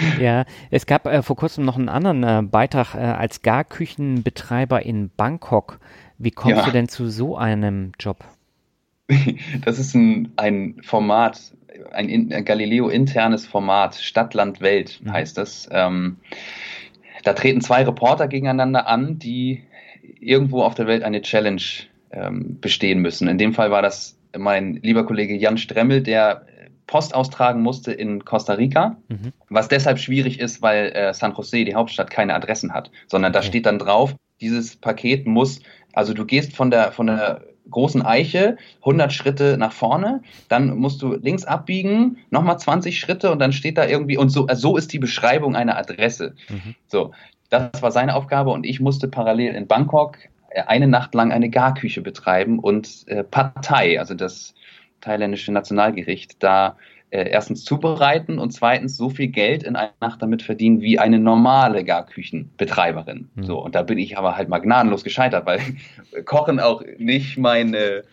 ja, 0.20 0.44
es 0.70 0.86
gab 0.86 1.06
äh, 1.06 1.22
vor 1.22 1.36
kurzem 1.36 1.64
noch 1.64 1.76
einen 1.76 1.88
anderen 1.88 2.22
äh, 2.22 2.42
Beitrag 2.42 2.94
äh, 2.94 2.98
als 2.98 3.42
Garküchenbetreiber 3.42 4.84
in 4.84 5.10
Bangkok. 5.16 5.80
Wie 6.18 6.30
kommst 6.30 6.58
ja. 6.58 6.64
du 6.64 6.72
denn 6.72 6.88
zu 6.88 7.08
so 7.08 7.36
einem 7.36 7.92
Job? 7.98 8.24
Das 9.64 9.78
ist 9.78 9.94
ein, 9.94 10.32
ein 10.36 10.76
Format, 10.82 11.54
ein, 11.92 12.30
ein 12.30 12.44
Galileo-internes 12.44 13.46
Format, 13.46 13.94
Stadt, 13.94 14.34
Land, 14.34 14.60
Welt 14.60 15.00
mhm. 15.02 15.12
heißt 15.12 15.38
das. 15.38 15.66
Ähm, 15.72 16.18
da 17.24 17.32
treten 17.32 17.62
zwei 17.62 17.84
Reporter 17.84 18.28
gegeneinander 18.28 18.86
an, 18.86 19.18
die 19.18 19.62
irgendwo 20.20 20.62
auf 20.62 20.74
der 20.74 20.86
Welt 20.86 21.02
eine 21.02 21.22
Challenge 21.22 21.62
ähm, 22.12 22.58
bestehen 22.60 23.00
müssen. 23.00 23.28
In 23.28 23.38
dem 23.38 23.54
Fall 23.54 23.70
war 23.70 23.80
das 23.80 24.17
mein 24.36 24.74
lieber 24.82 25.06
Kollege 25.06 25.34
Jan 25.36 25.58
Stremmel, 25.58 26.02
der 26.02 26.46
Post 26.86 27.14
austragen 27.14 27.62
musste 27.62 27.92
in 27.92 28.24
Costa 28.24 28.54
Rica, 28.54 28.96
mhm. 29.08 29.32
was 29.48 29.68
deshalb 29.68 29.98
schwierig 29.98 30.40
ist, 30.40 30.62
weil 30.62 30.86
äh, 30.86 31.14
San 31.14 31.34
Jose, 31.34 31.64
die 31.64 31.74
Hauptstadt, 31.74 32.10
keine 32.10 32.34
Adressen 32.34 32.72
hat, 32.72 32.90
sondern 33.06 33.32
da 33.32 33.40
okay. 33.40 33.48
steht 33.48 33.66
dann 33.66 33.78
drauf, 33.78 34.14
dieses 34.40 34.76
Paket 34.76 35.26
muss, 35.26 35.60
also 35.92 36.14
du 36.14 36.24
gehst 36.24 36.56
von 36.56 36.70
der, 36.70 36.90
von 36.92 37.06
der 37.06 37.42
großen 37.70 38.04
Eiche 38.04 38.56
100 38.80 39.12
Schritte 39.12 39.56
nach 39.58 39.72
vorne, 39.72 40.22
dann 40.48 40.76
musst 40.78 41.02
du 41.02 41.14
links 41.14 41.44
abbiegen, 41.44 42.18
nochmal 42.30 42.58
20 42.58 42.98
Schritte 42.98 43.30
und 43.30 43.38
dann 43.38 43.52
steht 43.52 43.76
da 43.76 43.86
irgendwie, 43.86 44.16
und 44.16 44.30
so, 44.30 44.46
also 44.46 44.70
so 44.70 44.76
ist 44.76 44.92
die 44.92 44.98
Beschreibung 44.98 45.54
einer 45.54 45.76
Adresse. 45.76 46.34
Mhm. 46.48 46.74
So, 46.86 47.12
das 47.50 47.82
war 47.82 47.92
seine 47.92 48.14
Aufgabe 48.14 48.50
und 48.50 48.64
ich 48.64 48.80
musste 48.80 49.08
parallel 49.08 49.54
in 49.54 49.66
Bangkok 49.66 50.16
eine 50.66 50.88
Nacht 50.88 51.14
lang 51.14 51.32
eine 51.32 51.50
Garküche 51.50 52.00
betreiben 52.00 52.58
und 52.58 53.06
äh, 53.06 53.24
Partei, 53.24 53.98
also 53.98 54.14
das 54.14 54.54
thailändische 55.00 55.52
Nationalgericht, 55.52 56.42
da 56.42 56.76
äh, 57.10 57.30
erstens 57.30 57.64
zubereiten 57.64 58.38
und 58.38 58.50
zweitens 58.50 58.96
so 58.96 59.08
viel 59.08 59.28
Geld 59.28 59.62
in 59.62 59.76
einer 59.76 59.92
Nacht 60.00 60.20
damit 60.20 60.42
verdienen 60.42 60.80
wie 60.80 60.98
eine 60.98 61.18
normale 61.18 61.84
Garküchenbetreiberin. 61.84 63.30
Mhm. 63.34 63.42
So, 63.44 63.62
und 63.62 63.74
da 63.74 63.82
bin 63.82 63.98
ich 63.98 64.18
aber 64.18 64.36
halt 64.36 64.48
mal 64.48 64.58
gnadenlos 64.58 65.04
gescheitert, 65.04 65.46
weil 65.46 65.60
Kochen 66.24 66.60
auch 66.60 66.82
nicht 66.98 67.38
meine 67.38 68.04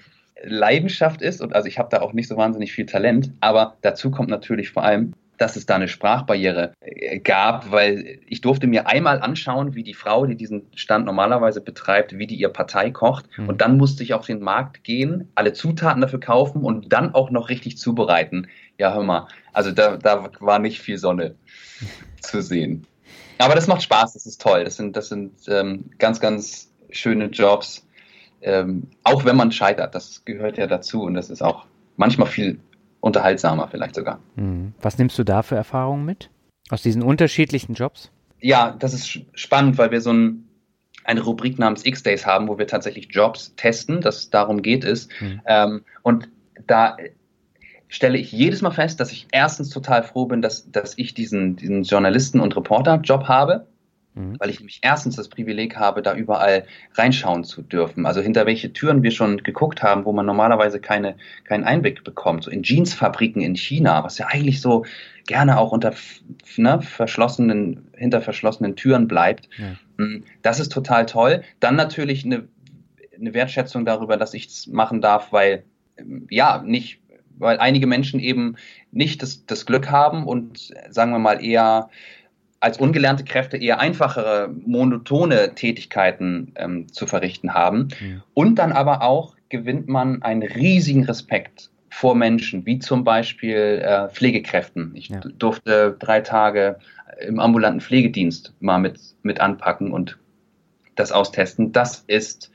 Leidenschaft 0.44 1.22
ist 1.22 1.42
und 1.42 1.54
also 1.54 1.68
ich 1.68 1.80
habe 1.80 1.90
da 1.92 2.02
auch 2.02 2.14
nicht 2.14 2.28
so 2.28 2.38
wahnsinnig 2.38 2.74
viel 2.74 2.86
Talent, 2.86 3.32
aber 3.42 3.76
dazu 3.82 4.12
kommt 4.12 4.30
natürlich 4.30 4.70
vor 4.70 4.84
allem, 4.84 5.14
dass 5.38 5.56
es 5.56 5.66
da 5.66 5.76
eine 5.76 5.88
Sprachbarriere 5.88 6.74
äh, 6.82 7.20
gab, 7.20 7.72
weil 7.72 8.20
ich 8.28 8.42
durfte 8.42 8.68
mir 8.68 8.88
einmal 8.88 9.22
anschauen, 9.22 9.76
wie 9.76 9.84
die 9.84 9.94
Frau, 9.94 10.26
die 10.26 10.36
diesen 10.36 10.68
Stand 10.76 11.06
normalerweise 11.06 11.62
betreibt, 11.62 12.18
wie 12.18 12.28
die 12.28 12.36
ihr 12.36 12.50
Partei 12.50 12.92
kocht. 12.92 13.26
Mhm. 13.38 13.50
Und 13.50 13.62
dann 13.62 13.78
musste 13.78 14.04
ich 14.04 14.14
auf 14.14 14.26
den 14.26 14.42
Markt 14.42 14.84
gehen, 14.84 15.32
alle 15.36 15.54
Zutaten 15.54 16.02
dafür 16.02 16.20
kaufen 16.20 16.64
und 16.64 16.92
dann 16.94 17.14
auch 17.14 17.32
noch 17.32 17.50
richtig 17.50 17.78
zubereiten. 17.78 18.48
Ja, 18.78 18.94
hör 18.94 19.04
mal, 19.04 19.28
also 19.54 19.72
da, 19.72 19.98
da 19.98 20.30
war 20.40 20.60
nicht 20.60 20.82
viel 20.82 20.98
Sonne 20.98 21.36
zu 22.22 22.42
sehen. 22.42 22.86
Aber 23.38 23.56
das 23.56 23.68
macht 23.68 23.84
Spaß, 23.84 24.14
das 24.14 24.26
ist 24.26 24.42
toll. 24.42 24.64
Das 24.64 24.78
sind, 24.78 24.96
das 24.96 25.10
sind 25.10 25.34
ähm, 25.48 25.92
ganz, 25.98 26.20
ganz 26.20 26.72
schöne 26.90 27.26
Jobs. 27.26 27.86
Ähm, 28.42 28.88
auch 29.04 29.26
wenn 29.26 29.36
man 29.36 29.52
scheitert, 29.52 29.96
das 29.96 30.24
gehört 30.24 30.58
ja 30.58 30.68
dazu 30.68 31.04
und 31.04 31.16
das 31.16 31.30
ist 31.30 31.42
auch 31.42 31.66
manchmal 31.98 32.28
viel 32.28 32.60
unterhaltsamer 33.06 33.68
vielleicht 33.68 33.94
sogar. 33.94 34.20
Hm. 34.36 34.74
Was 34.82 34.98
nimmst 34.98 35.18
du 35.20 35.24
da 35.24 35.44
für 35.44 35.56
Erfahrungen 35.56 36.06
mit? 36.06 36.32
Aus 36.70 36.82
diesen 36.82 37.04
unterschiedlichen 37.04 37.76
Jobs? 37.76 38.12
Ja, 38.42 38.76
das 38.80 38.96
ist 38.96 39.20
spannend, 39.36 39.78
weil 39.78 39.92
wir 39.92 40.02
so 40.02 40.12
ein, 40.12 40.50
eine 41.04 41.22
Rubrik 41.22 41.60
namens 41.60 41.86
X-Days 41.86 42.26
haben, 42.26 42.48
wo 42.48 42.58
wir 42.58 42.66
tatsächlich 42.66 43.10
Jobs 43.12 43.54
testen, 43.58 44.02
dass 44.02 44.32
darum 44.32 44.64
geht 44.64 44.84
es. 44.84 45.08
Mhm. 45.20 45.42
Ähm, 45.46 45.86
und 46.02 46.30
da 46.66 46.98
stelle 47.90 48.18
ich 48.18 48.32
jedes 48.32 48.64
Mal 48.64 48.72
fest, 48.72 49.00
dass 49.00 49.12
ich 49.12 49.28
erstens 49.32 49.70
total 49.70 50.02
froh 50.02 50.26
bin, 50.26 50.42
dass, 50.42 50.72
dass 50.72 50.98
ich 50.98 51.14
diesen, 51.14 51.56
diesen 51.58 51.84
Journalisten- 51.84 52.40
und 52.40 52.56
Reporter-Job 52.56 53.26
habe, 53.28 53.68
mhm. 54.16 54.36
weil 54.40 54.50
ich 54.50 54.60
nämlich 54.60 54.80
erstens 54.82 55.16
das 55.16 55.30
Privileg 55.30 55.76
habe, 55.76 56.02
da 56.02 56.16
überall 56.16 56.66
reinschauen 56.96 57.44
zu 57.44 57.62
dürfen. 57.62 58.06
Also 58.06 58.22
hinter 58.22 58.46
welche 58.46 58.74
Türen 58.74 59.04
wir 59.04 59.12
schon 59.12 59.44
geguckt 59.44 59.84
haben, 59.84 60.06
wo 60.06 60.12
man 60.12 60.26
normalerweise 60.26 60.80
keine, 60.80 61.16
keinen 61.44 61.64
Einblick 61.64 62.04
bekommt. 62.04 62.44
So 62.44 62.52
in 62.52 62.64
Jeansfabriken 62.64 63.42
in 63.42 63.56
China, 63.56 64.04
was 64.04 64.18
ja 64.18 64.28
eigentlich 64.28 64.62
so 64.62 64.86
gerne 65.28 65.58
auch 65.60 65.72
unter 65.72 65.94
ne, 66.58 66.82
verschlossenen, 66.82 67.88
hinter 67.96 68.22
verschlossenen 68.22 68.76
Türen 68.76 69.08
bleibt. 69.08 69.50
Ja. 69.58 70.04
Mm, 70.04 70.24
das 70.42 70.60
ist 70.60 70.72
total 70.72 71.06
toll. 71.06 71.44
Dann 71.60 71.76
natürlich 71.76 72.26
eine 72.26 72.48
eine 73.20 73.34
Wertschätzung 73.34 73.86
darüber, 73.86 74.18
dass 74.18 74.34
ich 74.34 74.48
es 74.48 74.68
machen 74.68 75.02
darf, 75.02 75.32
weil, 75.32 75.64
ja, 76.30 76.62
nicht, 76.64 77.00
weil 77.38 77.58
einige 77.58 77.88
Menschen 77.88 78.20
eben 78.20 78.56
nicht 78.92 79.22
das, 79.22 79.46
das 79.46 79.66
Glück 79.66 79.90
haben 79.90 80.26
und 80.26 80.74
sagen 80.90 81.12
wir 81.12 81.20
mal 81.20 81.44
eher 81.44 81.90
als 82.66 82.80
ungelernte 82.80 83.24
Kräfte 83.24 83.58
eher 83.58 83.80
einfachere, 83.80 84.50
monotone 84.66 85.54
Tätigkeiten 85.54 86.52
ähm, 86.56 86.92
zu 86.92 87.06
verrichten 87.06 87.54
haben. 87.54 87.90
Ja. 88.02 88.24
Und 88.34 88.56
dann 88.56 88.72
aber 88.72 89.04
auch 89.04 89.36
gewinnt 89.50 89.88
man 89.88 90.24
einen 90.24 90.42
riesigen 90.42 91.04
Respekt 91.04 91.70
vor 91.92 92.16
Menschen, 92.16 92.66
wie 92.66 92.80
zum 92.80 93.04
Beispiel 93.04 93.84
äh, 93.86 94.10
Pflegekräften. 94.10 94.94
Ich 94.96 95.10
ja. 95.10 95.20
durfte 95.20 95.96
drei 96.00 96.22
Tage 96.22 96.80
im 97.22 97.40
ambulanten 97.40 97.82
Pflegedienst 97.82 98.56
mal 98.60 98.80
mit, 98.80 99.00
mit 99.22 99.40
anpacken 99.42 99.92
und 99.92 100.18
das 100.96 101.12
austesten. 101.12 101.72
Das 101.72 102.04
ist, 102.08 102.52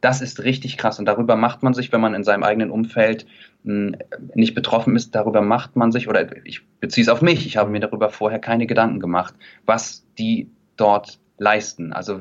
das 0.00 0.22
ist 0.22 0.42
richtig 0.42 0.78
krass. 0.78 0.98
Und 0.98 1.04
darüber 1.04 1.36
macht 1.36 1.62
man 1.62 1.74
sich, 1.74 1.92
wenn 1.92 2.00
man 2.00 2.14
in 2.14 2.24
seinem 2.24 2.44
eigenen 2.44 2.70
Umfeld 2.70 3.26
nicht 3.62 4.54
betroffen 4.54 4.96
ist, 4.96 5.14
darüber 5.14 5.42
macht 5.42 5.76
man 5.76 5.92
sich, 5.92 6.08
oder 6.08 6.34
ich 6.46 6.66
beziehe 6.80 7.02
es 7.02 7.08
auf 7.08 7.20
mich, 7.20 7.46
ich 7.46 7.56
habe 7.56 7.70
mir 7.70 7.80
darüber 7.80 8.08
vorher 8.08 8.38
keine 8.38 8.66
Gedanken 8.66 9.00
gemacht, 9.00 9.34
was 9.66 10.06
die 10.18 10.50
dort 10.76 11.18
leisten. 11.36 11.92
Also 11.92 12.20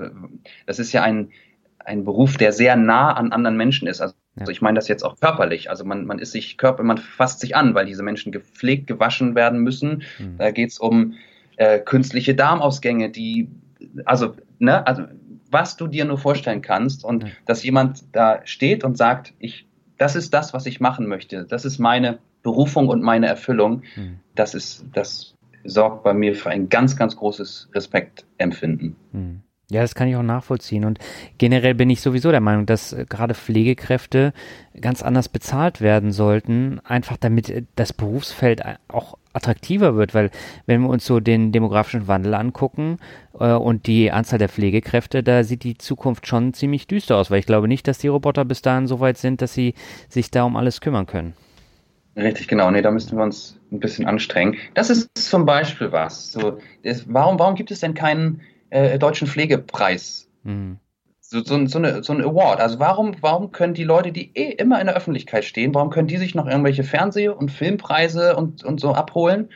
das 0.65 0.79
ist 0.79 0.91
ja 0.91 1.01
ein, 1.03 1.31
ein 1.79 2.03
Beruf, 2.03 2.37
der 2.37 2.51
sehr 2.51 2.75
nah 2.75 3.13
an 3.13 3.31
anderen 3.31 3.55
Menschen 3.55 3.87
ist. 3.87 4.01
Also 4.01 4.15
also 4.39 4.51
ich 4.51 4.61
meine 4.61 4.75
das 4.75 4.87
jetzt 4.87 5.03
auch 5.03 5.19
körperlich. 5.19 5.69
Also 5.69 5.85
man, 5.85 6.05
man 6.05 6.19
ist 6.19 6.31
sich 6.31 6.57
Körper, 6.57 6.83
man 6.83 6.97
fasst 6.97 7.41
sich 7.41 7.55
an, 7.55 7.75
weil 7.75 7.85
diese 7.85 8.03
Menschen 8.03 8.31
gepflegt, 8.31 8.87
gewaschen 8.87 9.35
werden 9.35 9.59
müssen. 9.59 10.03
Mhm. 10.17 10.37
Da 10.37 10.51
geht 10.51 10.69
es 10.69 10.79
um 10.79 11.15
äh, 11.57 11.79
künstliche 11.79 12.35
Darmausgänge, 12.35 13.09
die, 13.09 13.49
also, 14.05 14.35
ne, 14.59 14.85
also 14.87 15.03
was 15.51 15.77
du 15.77 15.87
dir 15.87 16.05
nur 16.05 16.17
vorstellen 16.17 16.61
kannst 16.61 17.03
und 17.03 17.23
mhm. 17.23 17.31
dass 17.45 17.63
jemand 17.63 18.03
da 18.11 18.41
steht 18.45 18.83
und 18.83 18.97
sagt, 18.97 19.33
ich, 19.39 19.67
das 19.99 20.15
ist 20.15 20.33
das, 20.33 20.53
was 20.53 20.65
ich 20.65 20.79
machen 20.79 21.07
möchte, 21.07 21.45
das 21.45 21.65
ist 21.65 21.77
meine 21.77 22.17
Berufung 22.41 22.87
und 22.87 23.03
meine 23.03 23.27
Erfüllung, 23.27 23.83
mhm. 23.95 24.19
das 24.33 24.55
ist, 24.55 24.85
das 24.93 25.35
sorgt 25.63 26.03
bei 26.03 26.13
mir 26.13 26.35
für 26.35 26.49
ein 26.49 26.69
ganz, 26.69 26.95
ganz 26.95 27.15
großes 27.15 27.69
Respektempfinden. 27.75 28.95
Mhm. 29.11 29.41
Ja, 29.71 29.81
das 29.81 29.93
kann 29.93 30.07
ich 30.07 30.15
auch 30.15 30.23
nachvollziehen. 30.23 30.83
Und 30.83 30.97
generell 31.37 31.75
bin 31.75 31.91
ich 31.91 32.01
sowieso 32.01 32.31
der 32.31 32.41
Meinung, 32.41 32.65
dass 32.65 32.91
äh, 32.91 33.05
gerade 33.07 33.35
Pflegekräfte 33.35 34.33
ganz 34.81 35.03
anders 35.03 35.29
bezahlt 35.29 35.79
werden 35.79 36.11
sollten, 36.11 36.79
einfach 36.83 37.17
damit 37.17 37.49
äh, 37.49 37.63
das 37.75 37.93
Berufsfeld 37.93 38.63
auch 38.87 39.19
attraktiver 39.39 39.95
wird, 39.95 40.13
weil 40.13 40.29
wenn 40.65 40.81
wir 40.81 40.89
uns 40.89 41.05
so 41.05 41.19
den 41.19 41.51
demografischen 41.51 42.07
Wandel 42.07 42.33
angucken 42.33 42.97
äh, 43.39 43.53
und 43.53 43.87
die 43.87 44.11
Anzahl 44.11 44.39
der 44.39 44.49
Pflegekräfte, 44.49 45.23
da 45.23 45.43
sieht 45.43 45.63
die 45.63 45.77
Zukunft 45.77 46.27
schon 46.27 46.53
ziemlich 46.53 46.87
düster 46.87 47.17
aus, 47.17 47.31
weil 47.31 47.39
ich 47.39 47.45
glaube 47.45 47.67
nicht, 47.67 47.87
dass 47.87 47.97
die 47.97 48.07
Roboter 48.07 48.45
bis 48.45 48.61
dahin 48.61 48.87
so 48.87 48.99
weit 48.99 49.17
sind, 49.17 49.41
dass 49.41 49.53
sie 49.53 49.73
sich 50.07 50.31
da 50.31 50.43
um 50.43 50.55
alles 50.55 50.81
kümmern 50.81 51.05
können. 51.05 51.33
Richtig, 52.15 52.47
genau. 52.47 52.69
Nee, 52.69 52.81
da 52.81 52.91
müssten 52.91 53.15
wir 53.15 53.23
uns 53.23 53.57
ein 53.71 53.79
bisschen 53.79 54.05
anstrengen. 54.05 54.57
Das 54.73 54.89
ist 54.89 55.09
zum 55.15 55.45
Beispiel 55.45 55.91
was. 55.91 56.31
So, 56.31 56.57
das, 56.83 57.05
warum, 57.07 57.39
warum 57.39 57.55
gibt 57.55 57.71
es 57.71 57.79
denn 57.79 57.93
keinen 57.93 58.41
äh, 58.69 58.99
deutschen 58.99 59.27
Pflegepreis. 59.27 60.27
Mhm. 60.43 60.77
So, 61.31 61.43
so, 61.43 61.63
so, 61.67 61.77
eine, 61.77 62.01
so 62.01 62.11
ein 62.11 62.23
Award. 62.23 62.59
Also 62.59 62.79
warum, 62.79 63.15
warum 63.21 63.51
können 63.51 63.75
die 63.75 63.83
Leute, 63.83 64.11
die 64.11 64.31
eh 64.33 64.49
immer 64.53 64.81
in 64.81 64.87
der 64.87 64.95
Öffentlichkeit 64.95 65.45
stehen, 65.45 65.75
warum 65.75 65.91
können 65.91 66.07
die 66.07 66.17
sich 66.17 66.33
noch 66.33 66.47
irgendwelche 66.47 66.83
Fernseh- 66.83 67.29
und 67.29 67.51
Filmpreise 67.51 68.35
und, 68.35 68.63
und 68.63 68.79
so 68.79 68.93
abholen? 68.93 69.49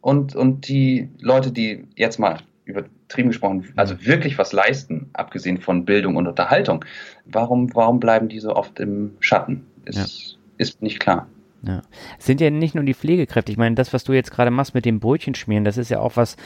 Und, 0.00 0.36
und 0.36 0.68
die 0.68 1.08
Leute, 1.18 1.50
die 1.50 1.88
jetzt 1.96 2.20
mal 2.20 2.38
übertrieben 2.64 3.30
gesprochen, 3.30 3.72
also 3.74 3.94
mhm. 3.94 4.06
wirklich 4.06 4.38
was 4.38 4.52
leisten, 4.52 5.10
abgesehen 5.14 5.60
von 5.60 5.84
Bildung 5.84 6.14
und 6.14 6.28
Unterhaltung, 6.28 6.84
warum, 7.24 7.74
warum 7.74 7.98
bleiben 7.98 8.28
die 8.28 8.38
so 8.38 8.54
oft 8.54 8.78
im 8.78 9.16
Schatten? 9.18 9.66
Ist, 9.84 9.96
ja. 9.96 10.38
ist 10.58 10.80
nicht 10.80 11.00
klar. 11.00 11.26
Ja. 11.66 11.82
Es 12.18 12.26
sind 12.26 12.40
ja 12.40 12.50
nicht 12.50 12.74
nur 12.74 12.84
die 12.84 12.94
Pflegekräfte. 12.94 13.50
Ich 13.50 13.58
meine, 13.58 13.74
das, 13.74 13.92
was 13.92 14.04
du 14.04 14.12
jetzt 14.12 14.30
gerade 14.30 14.50
machst 14.50 14.74
mit 14.74 14.84
dem 14.84 15.00
Brötchen 15.00 15.34
schmieren, 15.34 15.64
das 15.64 15.76
ist 15.76 15.90
ja 15.90 16.00
auch 16.00 16.16
was, 16.16 16.36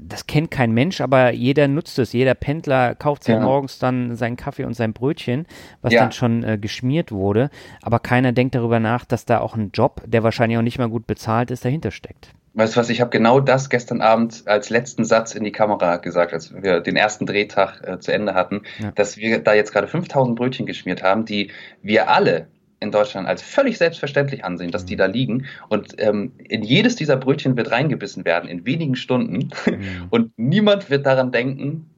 das 0.00 0.26
kennt 0.26 0.50
kein 0.50 0.72
Mensch, 0.72 1.00
aber 1.00 1.32
jeder 1.32 1.68
nutzt 1.68 1.98
es. 1.98 2.12
Jeder 2.12 2.34
Pendler 2.34 2.94
kauft 2.94 3.24
sich 3.24 3.34
ja. 3.34 3.40
morgens 3.40 3.78
dann 3.78 4.16
seinen 4.16 4.36
Kaffee 4.36 4.64
und 4.64 4.74
sein 4.74 4.92
Brötchen, 4.92 5.46
was 5.82 5.92
ja. 5.92 6.00
dann 6.00 6.12
schon 6.12 6.44
äh, 6.44 6.58
geschmiert 6.58 7.12
wurde. 7.12 7.50
Aber 7.82 7.98
keiner 7.98 8.32
denkt 8.32 8.54
darüber 8.54 8.80
nach, 8.80 9.04
dass 9.04 9.24
da 9.24 9.40
auch 9.40 9.56
ein 9.56 9.70
Job, 9.72 10.02
der 10.06 10.22
wahrscheinlich 10.22 10.58
auch 10.58 10.62
nicht 10.62 10.78
mal 10.78 10.88
gut 10.88 11.06
bezahlt 11.06 11.50
ist, 11.50 11.64
dahinter 11.64 11.90
steckt. 11.90 12.30
Weißt 12.56 12.74
du 12.74 12.80
was, 12.80 12.88
ich 12.88 13.02
habe 13.02 13.10
genau 13.10 13.38
das 13.38 13.68
gestern 13.68 14.00
Abend 14.00 14.44
als 14.46 14.70
letzten 14.70 15.04
Satz 15.04 15.34
in 15.34 15.44
die 15.44 15.52
Kamera 15.52 15.98
gesagt, 15.98 16.32
als 16.32 16.54
wir 16.54 16.80
den 16.80 16.96
ersten 16.96 17.26
Drehtag 17.26 17.86
äh, 17.86 17.98
zu 17.98 18.14
Ende 18.14 18.32
hatten, 18.32 18.62
ja. 18.78 18.92
dass 18.92 19.18
wir 19.18 19.40
da 19.40 19.52
jetzt 19.52 19.72
gerade 19.72 19.86
5000 19.86 20.36
Brötchen 20.36 20.64
geschmiert 20.64 21.02
haben, 21.02 21.26
die 21.26 21.50
wir 21.82 22.08
alle 22.08 22.46
in 22.86 22.92
Deutschland 22.92 23.28
als 23.28 23.42
völlig 23.42 23.78
selbstverständlich 23.78 24.44
ansehen, 24.44 24.70
dass 24.70 24.84
die 24.84 24.94
mhm. 24.94 24.98
da 24.98 25.06
liegen. 25.06 25.46
Und 25.68 25.94
ähm, 25.98 26.32
in 26.38 26.62
jedes 26.62 26.96
dieser 26.96 27.16
Brötchen 27.16 27.56
wird 27.56 27.70
reingebissen 27.70 28.24
werden 28.24 28.48
in 28.48 28.64
wenigen 28.64 28.96
Stunden. 28.96 29.50
Mhm. 29.66 29.80
Und 30.10 30.32
niemand 30.36 30.90
wird 30.90 31.04
daran 31.06 31.32
denken, 31.32 31.90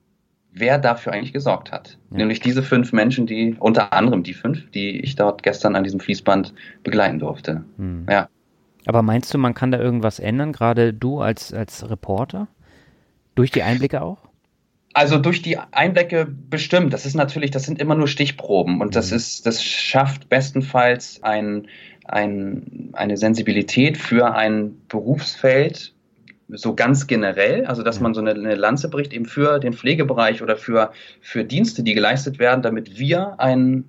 wer 0.52 0.78
dafür 0.78 1.12
eigentlich 1.12 1.32
gesorgt 1.32 1.72
hat. 1.72 1.98
Ja. 2.10 2.18
Nämlich 2.18 2.40
diese 2.40 2.62
fünf 2.62 2.92
Menschen, 2.92 3.26
die, 3.26 3.56
unter 3.58 3.92
anderem 3.92 4.22
die 4.22 4.34
fünf, 4.34 4.70
die 4.70 5.00
ich 5.00 5.14
dort 5.14 5.42
gestern 5.42 5.76
an 5.76 5.84
diesem 5.84 6.00
Fließband 6.00 6.54
begleiten 6.82 7.18
durfte. 7.18 7.64
Mhm. 7.76 8.06
Ja. 8.10 8.28
Aber 8.86 9.02
meinst 9.02 9.32
du, 9.34 9.38
man 9.38 9.54
kann 9.54 9.70
da 9.70 9.78
irgendwas 9.78 10.18
ändern, 10.18 10.52
gerade 10.52 10.94
du 10.94 11.20
als, 11.20 11.52
als 11.52 11.88
Reporter? 11.88 12.48
Durch 13.34 13.50
die 13.50 13.62
Einblicke 13.62 14.02
auch? 14.02 14.27
Also 14.94 15.18
durch 15.18 15.42
die 15.42 15.58
Einblicke 15.58 16.26
bestimmt. 16.26 16.92
Das 16.92 17.06
ist 17.06 17.14
natürlich, 17.14 17.50
das 17.50 17.64
sind 17.64 17.78
immer 17.78 17.94
nur 17.94 18.08
Stichproben 18.08 18.80
und 18.80 18.96
das 18.96 19.10
mhm. 19.10 19.18
ist, 19.18 19.46
das 19.46 19.62
schafft 19.62 20.28
bestenfalls 20.28 21.22
ein, 21.22 21.68
ein, 22.04 22.90
eine 22.94 23.16
Sensibilität 23.16 23.98
für 23.98 24.34
ein 24.34 24.80
Berufsfeld, 24.88 25.94
so 26.48 26.74
ganz 26.74 27.06
generell, 27.06 27.66
also 27.66 27.82
dass 27.82 28.00
man 28.00 28.14
so 28.14 28.20
eine, 28.20 28.30
eine, 28.30 28.54
Lanze 28.54 28.88
bricht 28.88 29.12
eben 29.12 29.26
für 29.26 29.58
den 29.58 29.74
Pflegebereich 29.74 30.42
oder 30.42 30.56
für, 30.56 30.92
für 31.20 31.44
Dienste, 31.44 31.82
die 31.82 31.92
geleistet 31.92 32.38
werden, 32.38 32.62
damit 32.62 32.98
wir 32.98 33.38
ein 33.38 33.84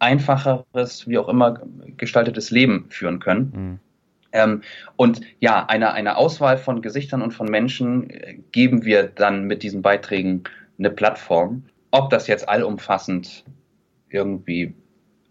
einfacheres, 0.00 1.06
wie 1.06 1.18
auch 1.18 1.28
immer 1.28 1.60
gestaltetes 1.96 2.50
Leben 2.50 2.86
führen 2.88 3.20
können. 3.20 3.52
Mhm. 3.54 3.89
Ähm, 4.32 4.62
und 4.96 5.20
ja, 5.40 5.66
eine, 5.66 5.92
eine 5.92 6.16
Auswahl 6.16 6.58
von 6.58 6.82
Gesichtern 6.82 7.22
und 7.22 7.32
von 7.32 7.48
Menschen 7.48 8.10
äh, 8.10 8.38
geben 8.52 8.84
wir 8.84 9.04
dann 9.04 9.44
mit 9.44 9.62
diesen 9.62 9.82
Beiträgen 9.82 10.44
eine 10.78 10.90
Plattform. 10.90 11.64
Ob 11.90 12.10
das 12.10 12.26
jetzt 12.26 12.48
allumfassend 12.48 13.44
irgendwie 14.08 14.74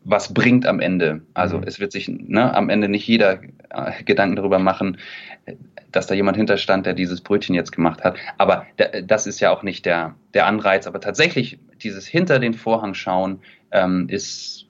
was 0.04 0.34
bringt 0.34 0.66
am 0.66 0.80
Ende. 0.80 1.22
Also 1.34 1.58
mhm. 1.58 1.64
es 1.66 1.80
wird 1.80 1.92
sich 1.92 2.08
ne, 2.08 2.54
am 2.54 2.70
Ende 2.70 2.90
nicht 2.90 3.08
jeder 3.08 3.42
äh, 3.70 4.04
Gedanken 4.04 4.38
darüber 4.38 4.60
machen, 4.60 4.98
dass 5.92 6.08
da 6.08 6.16
jemand 6.16 6.38
hinterstand, 6.38 6.86
der 6.86 6.94
dieses 6.94 7.22
Brötchen 7.22 7.56
jetzt 7.56 7.72
gemacht 7.72 8.04
hat. 8.04 8.18
Aber 8.38 8.66
das 9.04 9.28
ist 9.28 9.40
ja 9.40 9.52
auch 9.52 9.64
nicht 9.64 9.86
der, 9.86 10.16
der 10.34 10.46
Anreiz. 10.46 10.88
Aber 10.88 11.02
tatsächlich 11.02 11.60
dieses 11.82 12.08
hinter 12.08 12.40
den 12.40 12.54
Vorhang 12.54 12.94
schauen 12.94 13.40
ähm, 13.72 14.08
ist 14.10 14.68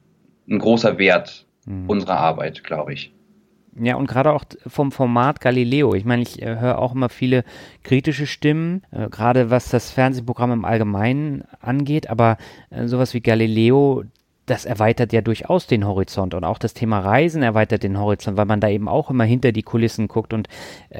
ein 0.49 0.59
großer 0.59 0.97
Wert 0.97 1.45
mhm. 1.65 1.89
unserer 1.89 2.17
Arbeit, 2.17 2.63
glaube 2.63 2.93
ich. 2.93 3.13
Ja, 3.81 3.95
und 3.95 4.07
gerade 4.07 4.33
auch 4.33 4.43
vom 4.67 4.91
Format 4.91 5.41
Galileo. 5.41 5.93
Ich 5.93 6.05
meine, 6.05 6.21
ich 6.21 6.41
äh, 6.41 6.59
höre 6.59 6.79
auch 6.79 6.93
immer 6.93 7.09
viele 7.09 7.43
kritische 7.83 8.27
Stimmen, 8.27 8.83
äh, 8.91 9.09
gerade 9.09 9.49
was 9.49 9.69
das 9.69 9.91
Fernsehprogramm 9.91 10.51
im 10.51 10.65
Allgemeinen 10.65 11.43
angeht, 11.61 12.09
aber 12.09 12.37
äh, 12.69 12.87
sowas 12.87 13.13
wie 13.13 13.21
Galileo, 13.21 14.03
das 14.45 14.65
erweitert 14.65 15.13
ja 15.13 15.21
durchaus 15.21 15.67
den 15.67 15.85
Horizont 15.85 16.33
und 16.33 16.43
auch 16.43 16.57
das 16.57 16.73
Thema 16.73 16.99
Reisen 16.99 17.43
erweitert 17.43 17.83
den 17.83 17.99
Horizont, 17.99 18.35
weil 18.35 18.45
man 18.45 18.59
da 18.59 18.67
eben 18.67 18.87
auch 18.87 19.09
immer 19.09 19.23
hinter 19.23 19.51
die 19.51 19.63
Kulissen 19.63 20.07
guckt 20.07 20.33
und 20.33 20.47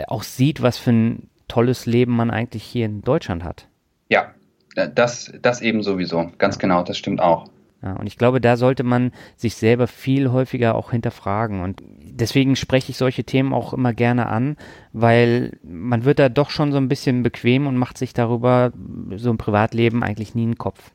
auch 0.07 0.21
sieht, 0.21 0.61
was 0.61 0.77
für 0.77 0.91
ein 0.91 1.29
tolles 1.47 1.87
Leben 1.87 2.15
man 2.15 2.29
eigentlich 2.29 2.63
hier 2.63 2.85
in 2.85 3.01
Deutschland 3.01 3.43
hat. 3.43 3.67
Ja, 4.07 4.35
das, 4.75 5.33
das 5.41 5.61
eben 5.61 5.81
sowieso, 5.81 6.29
ganz 6.37 6.59
genau, 6.59 6.83
das 6.83 6.99
stimmt 6.99 7.21
auch. 7.21 7.47
Ja, 7.81 7.93
und 7.93 8.07
ich 8.07 8.17
glaube, 8.17 8.41
da 8.41 8.57
sollte 8.57 8.83
man 8.83 9.11
sich 9.37 9.55
selber 9.55 9.87
viel 9.87 10.31
häufiger 10.31 10.75
auch 10.75 10.91
hinterfragen. 10.91 11.61
Und 11.61 11.81
deswegen 12.03 12.55
spreche 12.57 12.91
ich 12.91 12.97
solche 12.97 13.23
Themen 13.23 13.53
auch 13.53 13.73
immer 13.73 13.93
gerne 13.93 14.27
an, 14.27 14.57
weil 14.91 15.57
man 15.63 16.03
wird 16.03 16.19
da 16.19 16.27
doch 16.27 16.49
schon 16.49 16.73
so 16.73 16.77
ein 16.77 16.89
bisschen 16.89 17.23
bequem 17.23 17.67
und 17.67 17.77
macht 17.77 17.97
sich 17.97 18.13
darüber 18.13 18.73
so 19.15 19.29
im 19.29 19.37
Privatleben 19.37 20.03
eigentlich 20.03 20.35
nie 20.35 20.43
einen 20.43 20.57
Kopf. 20.57 20.91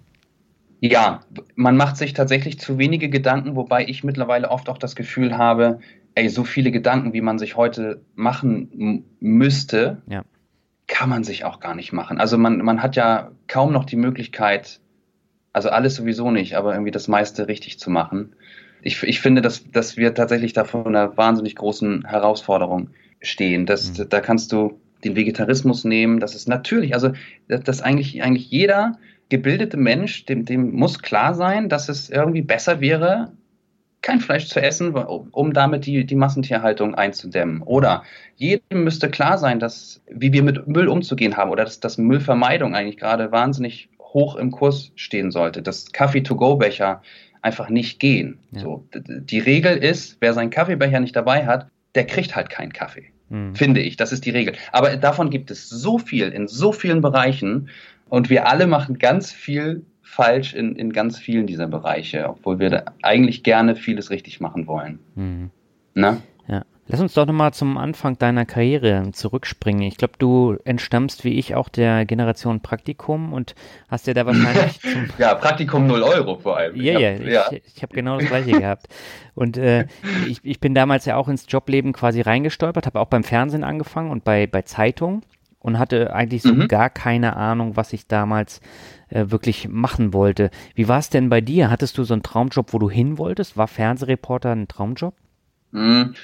Ja, 0.80 1.20
man 1.54 1.78
macht 1.78 1.96
sich 1.96 2.12
tatsächlich 2.12 2.58
zu 2.60 2.76
wenige 2.76 3.08
Gedanken, 3.08 3.56
wobei 3.56 3.86
ich 3.86 4.04
mittlerweile 4.04 4.50
oft 4.50 4.68
auch 4.68 4.76
das 4.76 4.94
Gefühl 4.94 5.38
habe, 5.38 5.78
ey, 6.14 6.28
so 6.28 6.44
viele 6.44 6.70
Gedanken, 6.70 7.14
wie 7.14 7.22
man 7.22 7.38
sich 7.38 7.56
heute 7.56 8.02
machen 8.14 9.06
müsste, 9.20 10.02
ja. 10.06 10.22
kann 10.86 11.08
man 11.08 11.24
sich 11.24 11.46
auch 11.46 11.60
gar 11.60 11.74
nicht 11.74 11.94
machen. 11.94 12.20
Also 12.20 12.36
man, 12.36 12.58
man 12.58 12.82
hat 12.82 12.96
ja 12.96 13.30
kaum 13.48 13.72
noch 13.72 13.86
die 13.86 13.96
Möglichkeit, 13.96 14.80
also 15.54 15.70
alles 15.70 15.94
sowieso 15.94 16.30
nicht, 16.30 16.56
aber 16.56 16.72
irgendwie 16.72 16.90
das 16.90 17.08
meiste 17.08 17.48
richtig 17.48 17.78
zu 17.78 17.88
machen. 17.88 18.34
Ich, 18.82 19.02
ich 19.02 19.20
finde, 19.20 19.40
dass, 19.40 19.70
dass 19.70 19.96
wir 19.96 20.12
tatsächlich 20.12 20.52
da 20.52 20.64
vor 20.64 20.86
einer 20.86 21.16
wahnsinnig 21.16 21.54
großen 21.54 22.04
Herausforderung 22.04 22.90
stehen. 23.22 23.64
Das, 23.64 23.96
mhm. 23.96 24.08
Da 24.10 24.20
kannst 24.20 24.52
du 24.52 24.78
den 25.04 25.16
Vegetarismus 25.16 25.84
nehmen, 25.84 26.18
das 26.18 26.34
ist 26.34 26.48
natürlich, 26.48 26.94
also 26.94 27.12
dass 27.46 27.82
eigentlich, 27.82 28.22
eigentlich 28.22 28.50
jeder 28.50 28.98
gebildete 29.28 29.76
Mensch, 29.76 30.26
dem, 30.26 30.44
dem 30.44 30.72
muss 30.72 31.00
klar 31.00 31.34
sein, 31.34 31.68
dass 31.68 31.88
es 31.88 32.10
irgendwie 32.10 32.42
besser 32.42 32.80
wäre, 32.80 33.32
kein 34.02 34.20
Fleisch 34.20 34.48
zu 34.48 34.60
essen, 34.60 34.94
um 34.94 35.52
damit 35.54 35.86
die, 35.86 36.04
die 36.04 36.14
Massentierhaltung 36.14 36.94
einzudämmen. 36.94 37.62
Oder 37.62 38.02
jedem 38.36 38.84
müsste 38.84 39.08
klar 39.08 39.38
sein, 39.38 39.58
dass, 39.60 40.02
wie 40.10 40.32
wir 40.32 40.42
mit 40.42 40.66
Müll 40.66 40.88
umzugehen 40.88 41.38
haben 41.38 41.50
oder 41.50 41.64
dass, 41.64 41.80
dass 41.80 41.96
Müllvermeidung 41.96 42.74
eigentlich 42.74 42.98
gerade 42.98 43.32
wahnsinnig 43.32 43.88
hoch 44.14 44.36
im 44.36 44.50
Kurs 44.50 44.92
stehen 44.94 45.30
sollte, 45.30 45.60
dass 45.60 45.92
Kaffee-to-go-Becher 45.92 47.02
einfach 47.42 47.68
nicht 47.68 48.00
gehen. 48.00 48.38
Ja. 48.52 48.60
So, 48.60 48.86
die 48.94 49.38
Regel 49.38 49.76
ist, 49.76 50.16
wer 50.20 50.32
seinen 50.32 50.50
Kaffeebecher 50.50 51.00
nicht 51.00 51.14
dabei 51.14 51.44
hat, 51.44 51.68
der 51.94 52.06
kriegt 52.06 52.34
halt 52.34 52.48
keinen 52.48 52.72
Kaffee. 52.72 53.06
Mhm. 53.28 53.54
Finde 53.54 53.80
ich. 53.80 53.96
Das 53.96 54.12
ist 54.12 54.24
die 54.24 54.30
Regel. 54.30 54.54
Aber 54.72 54.96
davon 54.96 55.30
gibt 55.30 55.50
es 55.50 55.68
so 55.68 55.98
viel 55.98 56.28
in 56.28 56.48
so 56.48 56.72
vielen 56.72 57.02
Bereichen 57.02 57.68
und 58.08 58.30
wir 58.30 58.48
alle 58.48 58.66
machen 58.66 58.98
ganz 58.98 59.32
viel 59.32 59.84
falsch 60.02 60.54
in, 60.54 60.76
in 60.76 60.92
ganz 60.92 61.18
vielen 61.18 61.46
dieser 61.46 61.66
Bereiche, 61.66 62.28
obwohl 62.28 62.58
wir 62.58 62.84
eigentlich 63.02 63.42
gerne 63.42 63.74
vieles 63.74 64.10
richtig 64.10 64.40
machen 64.40 64.66
wollen. 64.66 64.98
Mhm. 65.14 65.50
Ne? 65.94 66.20
Lass 66.86 67.00
uns 67.00 67.14
doch 67.14 67.24
nochmal 67.24 67.54
zum 67.54 67.78
Anfang 67.78 68.18
deiner 68.18 68.44
Karriere 68.44 69.10
zurückspringen. 69.12 69.82
Ich 69.82 69.96
glaube, 69.96 70.14
du 70.18 70.58
entstammst 70.64 71.24
wie 71.24 71.38
ich 71.38 71.54
auch 71.54 71.70
der 71.70 72.04
Generation 72.04 72.60
Praktikum 72.60 73.32
und 73.32 73.54
hast 73.88 74.06
ja 74.06 74.12
da 74.12 74.26
wahrscheinlich. 74.26 74.80
ja, 75.18 75.34
Praktikum 75.34 75.86
0 75.86 76.02
Euro 76.02 76.36
vor 76.36 76.58
allem. 76.58 76.76
Yeah, 76.76 77.00
ja, 77.00 77.10
ja, 77.12 77.52
ich, 77.52 77.62
ich 77.76 77.82
habe 77.82 77.94
genau 77.94 78.18
das 78.18 78.28
gleiche 78.28 78.52
gehabt. 78.52 78.88
Und 79.34 79.56
äh, 79.56 79.86
ich, 80.28 80.40
ich 80.42 80.60
bin 80.60 80.74
damals 80.74 81.06
ja 81.06 81.16
auch 81.16 81.28
ins 81.28 81.46
Jobleben 81.48 81.94
quasi 81.94 82.20
reingestolpert, 82.20 82.84
habe 82.84 83.00
auch 83.00 83.08
beim 83.08 83.24
Fernsehen 83.24 83.64
angefangen 83.64 84.10
und 84.10 84.24
bei, 84.24 84.46
bei 84.46 84.60
Zeitungen 84.62 85.22
und 85.60 85.78
hatte 85.78 86.12
eigentlich 86.12 86.42
so 86.42 86.52
mhm. 86.52 86.68
gar 86.68 86.90
keine 86.90 87.36
Ahnung, 87.36 87.76
was 87.76 87.94
ich 87.94 88.06
damals 88.06 88.60
äh, 89.08 89.24
wirklich 89.28 89.68
machen 89.70 90.12
wollte. 90.12 90.50
Wie 90.74 90.88
war 90.88 90.98
es 90.98 91.08
denn 91.08 91.30
bei 91.30 91.40
dir? 91.40 91.70
Hattest 91.70 91.96
du 91.96 92.04
so 92.04 92.12
einen 92.12 92.22
Traumjob, 92.22 92.74
wo 92.74 92.78
du 92.78 92.90
hin 92.90 93.16
wolltest? 93.16 93.56
War 93.56 93.68
Fernsehreporter 93.68 94.52
ein 94.52 94.68
Traumjob? 94.68 95.14
Mhm. 95.72 96.14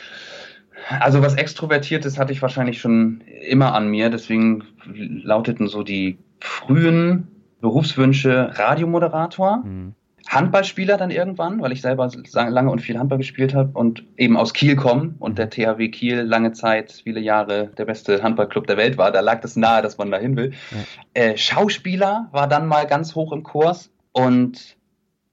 Also 0.89 1.23
was 1.23 1.35
Extrovertiertes 1.35 2.19
hatte 2.19 2.33
ich 2.33 2.43
wahrscheinlich 2.43 2.81
schon 2.81 3.23
immer 3.49 3.75
an 3.75 3.89
mir, 3.89 4.11
deswegen 4.11 4.65
lauteten 4.87 5.69
so 5.69 5.83
die 5.83 6.19
frühen 6.41 7.29
Berufswünsche 7.61 8.51
Radiomoderator. 8.55 9.59
Mhm. 9.59 9.95
Handballspieler 10.29 10.97
dann 10.97 11.11
irgendwann, 11.11 11.61
weil 11.61 11.73
ich 11.73 11.81
selber 11.81 12.09
lange 12.35 12.71
und 12.71 12.81
viel 12.81 12.99
Handball 12.99 13.19
gespielt 13.19 13.55
habe 13.55 13.77
und 13.77 14.05
eben 14.17 14.37
aus 14.37 14.53
Kiel 14.53 14.77
komme 14.77 15.15
und 15.19 15.39
der 15.39 15.51
THW 15.51 15.89
Kiel 15.89 16.21
lange 16.21 16.53
Zeit, 16.53 16.93
viele 17.05 17.21
Jahre 17.21 17.71
der 17.77 17.85
beste 17.85 18.23
Handballclub 18.23 18.67
der 18.67 18.77
Welt 18.77 18.97
war. 18.97 19.11
Da 19.11 19.21
lag 19.21 19.43
es 19.43 19.57
nahe, 19.57 19.83
dass 19.83 19.99
man 19.99 20.11
da 20.11 20.19
hin 20.19 20.37
will. 20.37 20.53
Ja. 20.71 20.79
Äh, 21.15 21.37
Schauspieler 21.37 22.29
war 22.31 22.47
dann 22.47 22.69
mal 22.69 22.87
ganz 22.87 23.15
hoch 23.17 23.33
im 23.33 23.43
Kurs 23.43 23.91
und 24.13 24.77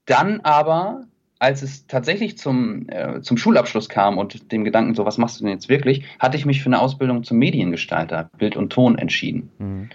dann 0.06 0.40
aber, 0.40 1.02
als 1.38 1.62
es 1.62 1.86
tatsächlich 1.86 2.36
zum, 2.36 2.88
äh, 2.88 3.20
zum 3.20 3.36
Schulabschluss 3.36 3.88
kam 3.88 4.18
und 4.18 4.50
dem 4.50 4.64
Gedanken, 4.64 4.94
so 4.94 5.04
was 5.04 5.18
machst 5.18 5.38
du 5.38 5.44
denn 5.44 5.52
jetzt 5.52 5.68
wirklich, 5.68 6.04
hatte 6.18 6.36
ich 6.36 6.46
mich 6.46 6.62
für 6.62 6.66
eine 6.66 6.80
Ausbildung 6.80 7.22
zum 7.22 7.38
Mediengestalter, 7.38 8.30
Bild 8.38 8.56
und 8.56 8.70
Ton 8.70 8.98
entschieden. 8.98 9.50
Mhm. 9.58 9.90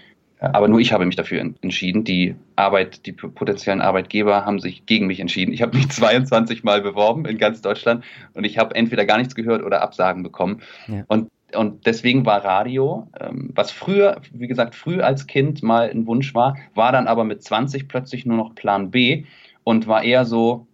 Aber 0.52 0.68
nur 0.68 0.80
ich 0.80 0.92
habe 0.92 1.06
mich 1.06 1.16
dafür 1.16 1.40
entschieden. 1.40 2.04
Die 2.04 2.34
Arbeit, 2.56 3.06
die 3.06 3.12
potenziellen 3.12 3.80
Arbeitgeber 3.80 4.44
haben 4.44 4.58
sich 4.58 4.84
gegen 4.84 5.06
mich 5.06 5.20
entschieden. 5.20 5.52
Ich 5.52 5.62
habe 5.62 5.76
mich 5.76 5.88
22 5.90 6.64
Mal 6.64 6.82
beworben 6.82 7.24
in 7.24 7.38
ganz 7.38 7.62
Deutschland 7.62 8.04
und 8.34 8.44
ich 8.44 8.58
habe 8.58 8.74
entweder 8.74 9.06
gar 9.06 9.18
nichts 9.18 9.34
gehört 9.34 9.62
oder 9.62 9.82
Absagen 9.82 10.22
bekommen. 10.22 10.60
Ja. 10.86 11.04
Und, 11.08 11.30
und 11.54 11.86
deswegen 11.86 12.26
war 12.26 12.44
Radio, 12.44 13.08
ähm, 13.18 13.50
was 13.54 13.70
früher, 13.70 14.20
wie 14.32 14.48
gesagt, 14.48 14.74
früh 14.74 15.00
als 15.00 15.26
Kind 15.26 15.62
mal 15.62 15.88
ein 15.88 16.06
Wunsch 16.06 16.34
war, 16.34 16.56
war 16.74 16.92
dann 16.92 17.06
aber 17.06 17.24
mit 17.24 17.42
20 17.42 17.88
plötzlich 17.88 18.26
nur 18.26 18.36
noch 18.36 18.54
Plan 18.54 18.90
B 18.90 19.24
und 19.62 19.86
war 19.86 20.02
eher 20.02 20.24
so, 20.24 20.66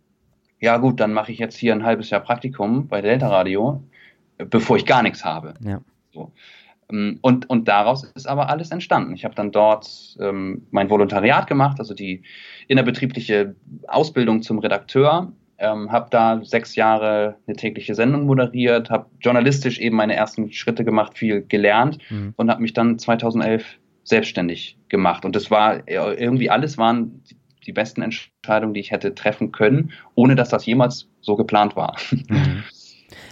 ja 0.61 0.77
gut, 0.77 1.01
dann 1.01 1.13
mache 1.13 1.33
ich 1.33 1.39
jetzt 1.39 1.57
hier 1.57 1.73
ein 1.73 1.85
halbes 1.85 2.11
Jahr 2.11 2.21
Praktikum 2.21 2.87
bei 2.87 3.01
Delta 3.01 3.29
Radio, 3.29 3.83
bevor 4.37 4.77
ich 4.77 4.87
gar 4.87 5.03
nichts 5.03 5.25
habe. 5.25 5.55
Ja. 5.65 5.81
So. 6.13 6.33
Ähm, 6.91 7.19
und, 7.23 7.49
und 7.49 7.69
daraus 7.69 8.05
ist 8.05 8.29
aber 8.29 8.49
alles 8.51 8.71
entstanden. 8.71 9.15
Ich 9.15 9.25
habe 9.25 9.35
dann 9.35 9.53
dort 9.53 10.17
ähm, 10.21 10.67
mein 10.71 10.91
Volontariat 10.91 11.47
gemacht, 11.47 11.79
also 11.79 11.95
die 11.95 12.23
innerbetriebliche 12.69 13.55
Ausbildung 13.89 14.43
zum 14.43 14.59
Redakteur, 14.59 15.33
ähm, 15.59 15.93
habe 15.93 16.09
da 16.11 16.41
sechs 16.43 16.75
Jahre 16.75 17.37
eine 17.47 17.57
tägliche 17.57 17.95
Sendung 17.95 18.25
moderiert, 18.27 18.91
habe 18.91 19.07
journalistisch 19.21 19.79
eben 19.79 19.97
meine 19.97 20.15
ersten 20.15 20.53
Schritte 20.53 20.85
gemacht, 20.85 21.19
viel 21.19 21.43
gelernt 21.43 21.99
mhm. 22.11 22.35
und 22.37 22.51
habe 22.51 22.63
mich 22.63 22.73
dann 22.73 22.99
2011 22.99 23.79
selbstständig 24.05 24.79
gemacht. 24.89 25.25
Und 25.25 25.37
das 25.37 25.51
war 25.51 25.87
äh, 25.89 26.15
irgendwie 26.15 26.51
alles 26.51 26.79
waren 26.79 27.23
die 27.67 27.73
besten 27.73 28.03
Entscheidungen, 28.03 28.75
die 28.75 28.81
ich 28.81 28.91
hätte 28.91 29.15
treffen 29.15 29.53
können, 29.53 29.93
ohne 30.15 30.35
dass 30.35 30.49
das 30.49 30.67
jemals 30.67 31.09
so 31.21 31.37
geplant 31.37 31.77
war. 31.77 31.97
Mhm. 32.11 32.65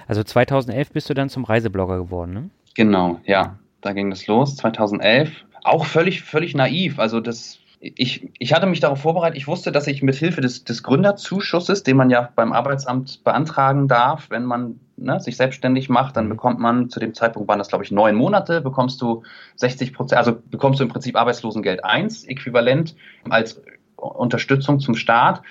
Also 0.08 0.24
2011 0.24 0.90
bist 0.92 1.10
du 1.10 1.14
dann 1.14 1.28
zum 1.28 1.44
Reiseblogger 1.44 1.98
geworden, 1.98 2.32
ne? 2.32 2.50
Genau, 2.74 3.20
ja. 3.24 3.58
Da 3.80 3.92
ging 3.92 4.10
das 4.10 4.26
los, 4.26 4.56
2011. 4.56 5.30
Auch 5.62 5.84
völlig, 5.84 6.22
völlig 6.22 6.54
naiv. 6.54 6.98
Also 6.98 7.20
das, 7.20 7.58
ich, 7.80 8.28
ich 8.38 8.52
hatte 8.52 8.66
mich 8.66 8.80
darauf 8.80 9.02
vorbereitet. 9.02 9.36
Ich 9.36 9.46
wusste, 9.46 9.70
dass 9.70 9.86
ich 9.86 10.02
mit 10.02 10.16
Hilfe 10.16 10.40
des, 10.40 10.64
des 10.64 10.82
Gründerzuschusses, 10.82 11.82
den 11.84 11.96
man 11.96 12.10
ja 12.10 12.28
beim 12.34 12.52
Arbeitsamt 12.52 13.22
beantragen 13.22 13.86
darf, 13.86 14.30
wenn 14.30 14.44
man 14.44 14.80
ne, 14.96 15.20
sich 15.20 15.36
selbstständig 15.36 15.88
macht, 15.88 16.16
dann 16.16 16.24
mhm. 16.24 16.30
bekommt 16.30 16.58
man, 16.58 16.90
zu 16.90 16.98
dem 16.98 17.14
Zeitpunkt 17.14 17.48
waren 17.48 17.58
das, 17.58 17.68
glaube 17.68 17.84
ich, 17.84 17.92
neun 17.92 18.16
Monate, 18.16 18.60
bekommst 18.60 19.00
du 19.00 19.22
60 19.56 19.92
Prozent, 19.92 20.18
also 20.18 20.36
bekommst 20.50 20.80
du 20.80 20.84
im 20.84 20.90
Prinzip 20.90 21.16
Arbeitslosengeld 21.16 21.84
1, 21.84 22.24
äquivalent 22.24 22.96
als 23.28 23.62
Unterstützung 23.98 24.80
zum 24.80 24.94
Staat. 24.94 25.42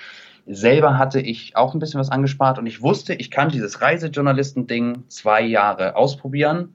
Selber 0.46 0.96
hatte 0.96 1.20
ich 1.20 1.56
auch 1.56 1.74
ein 1.74 1.78
bisschen 1.78 2.00
was 2.00 2.10
angespart 2.10 2.58
und 2.58 2.66
ich 2.66 2.80
wusste, 2.80 3.14
ich 3.14 3.30
kann 3.30 3.50
dieses 3.50 3.82
Reisejournalisten-Ding 3.82 5.04
zwei 5.08 5.42
Jahre 5.42 5.94
ausprobieren 5.94 6.72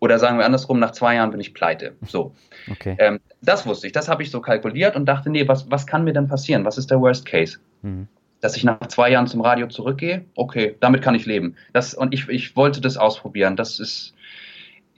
oder 0.00 0.18
sagen 0.18 0.38
wir 0.38 0.44
andersrum, 0.44 0.78
nach 0.78 0.92
zwei 0.92 1.16
Jahren 1.16 1.30
bin 1.30 1.40
ich 1.40 1.54
pleite. 1.54 1.96
So. 2.06 2.34
Okay. 2.70 2.96
Ähm, 2.98 3.20
das 3.40 3.64
wusste 3.64 3.86
ich, 3.86 3.94
das 3.94 4.10
habe 4.10 4.22
ich 4.22 4.30
so 4.30 4.42
kalkuliert 4.42 4.94
und 4.94 5.06
dachte, 5.06 5.30
nee, 5.30 5.48
was, 5.48 5.70
was 5.70 5.86
kann 5.86 6.04
mir 6.04 6.12
denn 6.12 6.28
passieren? 6.28 6.66
Was 6.66 6.76
ist 6.76 6.90
der 6.90 7.00
Worst 7.00 7.24
Case? 7.24 7.60
Mhm. 7.80 8.08
Dass 8.42 8.58
ich 8.58 8.64
nach 8.64 8.86
zwei 8.88 9.10
Jahren 9.10 9.26
zum 9.26 9.40
Radio 9.40 9.68
zurückgehe? 9.68 10.26
Okay, 10.34 10.76
damit 10.80 11.00
kann 11.00 11.14
ich 11.14 11.24
leben. 11.24 11.56
Das, 11.72 11.94
und 11.94 12.12
ich, 12.12 12.28
ich 12.28 12.56
wollte 12.56 12.82
das 12.82 12.98
ausprobieren. 12.98 13.56
Das 13.56 13.80
ist, 13.80 14.12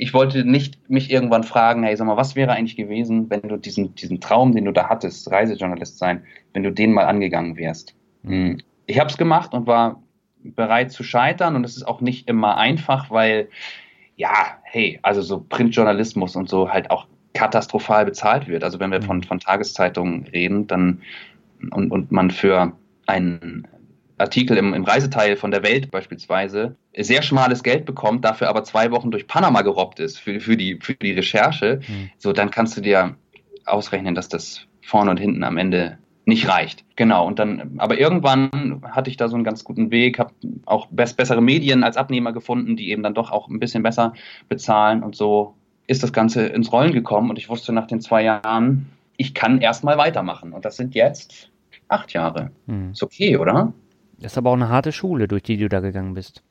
ich 0.00 0.14
wollte 0.14 0.44
nicht 0.44 0.88
mich 0.88 1.10
irgendwann 1.10 1.44
fragen, 1.44 1.82
hey, 1.82 1.94
sag 1.94 2.06
mal, 2.06 2.16
was 2.16 2.34
wäre 2.34 2.52
eigentlich 2.52 2.76
gewesen, 2.76 3.28
wenn 3.28 3.42
du 3.42 3.58
diesen, 3.58 3.94
diesen 3.94 4.18
Traum, 4.18 4.54
den 4.54 4.64
du 4.64 4.72
da 4.72 4.88
hattest, 4.88 5.30
Reisejournalist 5.30 5.98
sein, 5.98 6.24
wenn 6.54 6.62
du 6.62 6.72
den 6.72 6.92
mal 6.92 7.04
angegangen 7.04 7.58
wärst? 7.58 7.94
Mhm. 8.22 8.58
Ich 8.86 8.98
habe 8.98 9.10
es 9.10 9.18
gemacht 9.18 9.52
und 9.52 9.66
war 9.66 10.02
bereit 10.42 10.90
zu 10.90 11.02
scheitern 11.02 11.54
und 11.54 11.64
es 11.64 11.76
ist 11.76 11.86
auch 11.86 12.00
nicht 12.00 12.28
immer 12.28 12.56
einfach, 12.56 13.10
weil 13.10 13.50
ja, 14.16 14.58
hey, 14.62 14.98
also 15.02 15.20
so 15.20 15.44
Printjournalismus 15.46 16.34
und 16.34 16.48
so 16.48 16.70
halt 16.70 16.90
auch 16.90 17.06
katastrophal 17.34 18.06
bezahlt 18.06 18.48
wird. 18.48 18.64
Also 18.64 18.80
wenn 18.80 18.90
wir 18.90 19.02
von, 19.02 19.18
mhm. 19.18 19.24
von 19.24 19.38
Tageszeitungen 19.38 20.26
reden, 20.28 20.66
dann 20.66 21.02
und, 21.72 21.90
und 21.90 22.10
man 22.10 22.30
für 22.30 22.72
einen 23.06 23.68
Artikel 24.20 24.56
im, 24.56 24.74
im 24.74 24.84
Reiseteil 24.84 25.36
von 25.36 25.50
der 25.50 25.62
Welt 25.62 25.90
beispielsweise 25.90 26.76
sehr 26.96 27.22
schmales 27.22 27.62
Geld 27.62 27.84
bekommt, 27.84 28.24
dafür 28.24 28.48
aber 28.48 28.64
zwei 28.64 28.90
Wochen 28.90 29.10
durch 29.10 29.26
Panama 29.26 29.62
gerobbt 29.62 30.00
ist 30.00 30.18
für, 30.18 30.40
für, 30.40 30.56
die, 30.56 30.78
für 30.80 30.94
die 30.94 31.12
Recherche, 31.12 31.80
mhm. 31.86 32.10
so 32.18 32.32
dann 32.32 32.50
kannst 32.50 32.76
du 32.76 32.80
dir 32.80 33.16
ausrechnen, 33.66 34.14
dass 34.14 34.28
das 34.28 34.66
vorne 34.82 35.10
und 35.10 35.18
hinten 35.18 35.44
am 35.44 35.56
Ende 35.56 35.98
nicht 36.26 36.48
reicht. 36.48 36.84
Genau, 36.96 37.26
und 37.26 37.38
dann, 37.38 37.74
aber 37.78 37.98
irgendwann 37.98 38.82
hatte 38.84 39.10
ich 39.10 39.16
da 39.16 39.28
so 39.28 39.34
einen 39.34 39.44
ganz 39.44 39.64
guten 39.64 39.90
Weg, 39.90 40.18
habe 40.18 40.32
auch 40.66 40.86
best, 40.90 41.16
bessere 41.16 41.40
Medien 41.40 41.82
als 41.82 41.96
Abnehmer 41.96 42.32
gefunden, 42.32 42.76
die 42.76 42.90
eben 42.90 43.02
dann 43.02 43.14
doch 43.14 43.30
auch 43.30 43.48
ein 43.48 43.58
bisschen 43.58 43.82
besser 43.82 44.12
bezahlen 44.48 45.02
und 45.02 45.16
so 45.16 45.54
ist 45.86 46.02
das 46.02 46.12
Ganze 46.12 46.46
ins 46.46 46.70
Rollen 46.70 46.92
gekommen 46.92 47.30
und 47.30 47.38
ich 47.38 47.48
wusste 47.48 47.72
nach 47.72 47.86
den 47.86 48.00
zwei 48.00 48.22
Jahren, 48.22 48.86
ich 49.16 49.34
kann 49.34 49.60
erstmal 49.60 49.98
weitermachen 49.98 50.52
und 50.52 50.64
das 50.64 50.76
sind 50.76 50.94
jetzt 50.94 51.50
acht 51.88 52.12
Jahre. 52.12 52.50
Hm. 52.66 52.92
Ist 52.92 53.02
okay, 53.02 53.36
oder? 53.36 53.72
Das 54.20 54.32
ist 54.32 54.38
aber 54.38 54.50
auch 54.50 54.54
eine 54.54 54.68
harte 54.68 54.92
Schule, 54.92 55.28
durch 55.28 55.42
die 55.42 55.56
du 55.56 55.68
da 55.68 55.80
gegangen 55.80 56.14
bist. 56.14 56.42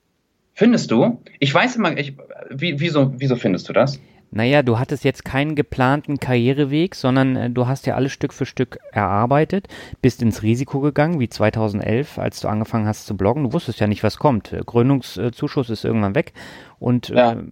Findest 0.53 0.91
du? 0.91 1.21
Ich 1.39 1.53
weiß 1.53 1.77
immer, 1.77 1.97
ich, 1.97 2.17
wie, 2.49 2.79
wieso, 2.79 3.13
wieso 3.17 3.35
findest 3.35 3.69
du 3.69 3.73
das? 3.73 3.99
Naja, 4.31 4.61
du 4.61 4.77
hattest 4.77 5.03
jetzt 5.03 5.25
keinen 5.25 5.55
geplanten 5.55 6.19
Karriereweg, 6.19 6.93
sondern 6.93 7.35
äh, 7.35 7.49
du 7.49 7.67
hast 7.67 7.87
ja 7.87 7.95
alles 7.95 8.11
Stück 8.11 8.33
für 8.33 8.45
Stück 8.45 8.77
erarbeitet, 8.91 9.67
bist 10.01 10.21
ins 10.21 10.43
Risiko 10.43 10.81
gegangen, 10.81 11.19
wie 11.19 11.29
2011, 11.29 12.19
als 12.19 12.41
du 12.41 12.47
angefangen 12.47 12.87
hast 12.87 13.05
zu 13.05 13.17
bloggen. 13.17 13.45
Du 13.45 13.53
wusstest 13.53 13.79
ja 13.79 13.87
nicht, 13.87 14.03
was 14.03 14.17
kommt. 14.17 14.55
Gründungszuschuss 14.65 15.69
ist 15.69 15.83
irgendwann 15.83 16.15
weg 16.15 16.33
und 16.77 17.09
ja. 17.09 17.33
äh, 17.33 17.43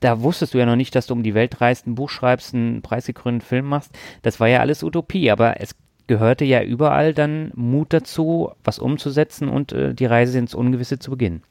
da 0.00 0.20
wusstest 0.20 0.52
du 0.52 0.58
ja 0.58 0.66
noch 0.66 0.76
nicht, 0.76 0.94
dass 0.94 1.06
du 1.06 1.14
um 1.14 1.22
die 1.22 1.34
Welt 1.34 1.60
reist, 1.60 1.86
ein 1.86 1.94
Buch 1.94 2.10
schreibst, 2.10 2.54
einen 2.54 2.82
preisgekrönten 2.82 3.40
Film 3.40 3.66
machst. 3.66 3.96
Das 4.22 4.38
war 4.40 4.48
ja 4.48 4.60
alles 4.60 4.82
Utopie, 4.82 5.30
aber 5.30 5.60
es 5.60 5.74
gehörte 6.06 6.44
ja 6.44 6.62
überall 6.62 7.14
dann 7.14 7.50
Mut 7.54 7.92
dazu, 7.92 8.52
was 8.64 8.78
umzusetzen 8.78 9.48
und 9.48 9.72
äh, 9.72 9.94
die 9.94 10.06
Reise 10.06 10.38
ins 10.38 10.54
Ungewisse 10.54 10.98
zu 10.98 11.10
beginnen. 11.10 11.42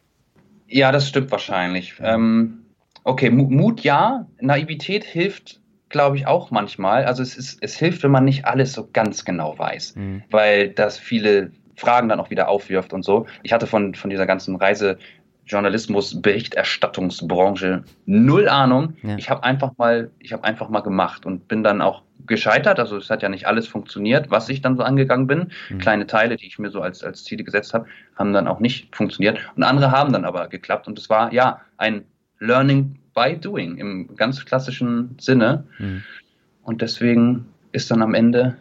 Ja, 0.68 0.91
das 0.91 1.08
stimmt 1.08 1.32
wahrscheinlich. 1.32 1.95
Ähm 2.01 2.62
Okay, 3.08 3.30
Mut 3.30 3.82
ja, 3.82 4.26
Naivität 4.39 5.03
hilft 5.03 5.60
glaube 5.89 6.18
ich, 6.18 6.28
auch 6.28 6.51
manchmal. 6.51 7.06
Also 7.06 7.24
es, 7.24 7.38
ist, 7.38 7.60
es 7.62 7.78
hilft, 7.78 8.03
wenn 8.03 8.12
man 8.12 8.26
nicht 8.26 8.45
alles 8.45 8.74
so 8.74 8.89
ganz 8.91 9.24
genau 9.24 9.58
weiß, 9.58 9.95
mhm. 9.95 10.24
weil 10.30 10.70
das 10.70 10.97
viele 10.97 11.51
Fragen 11.76 12.10
dann 12.10 12.20
auch 12.20 12.30
wieder 12.30 12.49
aufwirft 12.49 12.91
und 12.91 13.03
so. 13.03 13.26
Ich 13.43 13.53
hatte 13.53 13.68
von, 13.68 13.95
von 13.95 14.10
dieser 14.10 14.26
ganzen 14.26 14.56
Reise 14.58 14.97
Journalismus, 15.46 16.22
Berichterstattungsbranche 16.22 17.84
null 18.06 18.50
Ahnung. 18.50 18.96
Ja. 19.04 19.16
Ich 19.18 19.30
habe 19.30 19.43
einfach 19.43 19.72
mal, 19.78 20.10
ich 20.20 20.34
habe 20.34 20.43
einfach 20.43 20.70
mal 20.70 20.82
gemacht 20.82 21.26
und 21.26 21.48
bin 21.48 21.64
dann 21.64 21.82
auch 21.82 22.02
gescheitert. 22.26 22.80
Also 22.80 22.98
es 22.98 23.10
hat 23.10 23.22
ja 23.22 23.30
nicht 23.30 23.48
alles 23.48 23.68
funktioniert, 23.68 24.32
was 24.32 24.50
ich 24.50 24.62
dann 24.62 24.76
so 24.78 24.84
angegangen 24.84 25.28
bin. 25.28 25.52
Mhm. 25.70 25.78
Kleine 25.78 26.08
Teile, 26.08 26.36
die 26.38 26.48
ich 26.48 26.58
mir 26.58 26.72
so 26.72 26.82
als, 26.82 27.04
als 27.04 27.24
Ziele 27.24 27.43
gesetzt 27.43 27.74
habe, 27.74 27.86
haben 28.16 28.34
dann 28.34 28.48
auch 28.48 28.60
nicht 28.60 28.96
funktioniert. 28.96 29.39
Und 29.56 29.64
andere 29.64 29.91
haben 29.91 30.12
dann 30.12 30.26
aber 30.26 30.48
geklappt. 30.48 30.88
Und 30.88 30.98
es 30.98 31.10
war 31.10 31.32
ja 31.32 31.62
ein 31.78 32.04
Learning 32.39 32.98
by 33.14 33.38
Doing 33.38 33.78
im 33.78 34.16
ganz 34.16 34.43
klassischen 34.46 35.16
Sinne. 35.20 35.66
Mhm. 35.78 36.04
Und 36.64 36.82
deswegen 36.82 37.46
ist 37.72 37.91
dann 37.91 38.02
am 38.02 38.16
Ende 38.16 38.58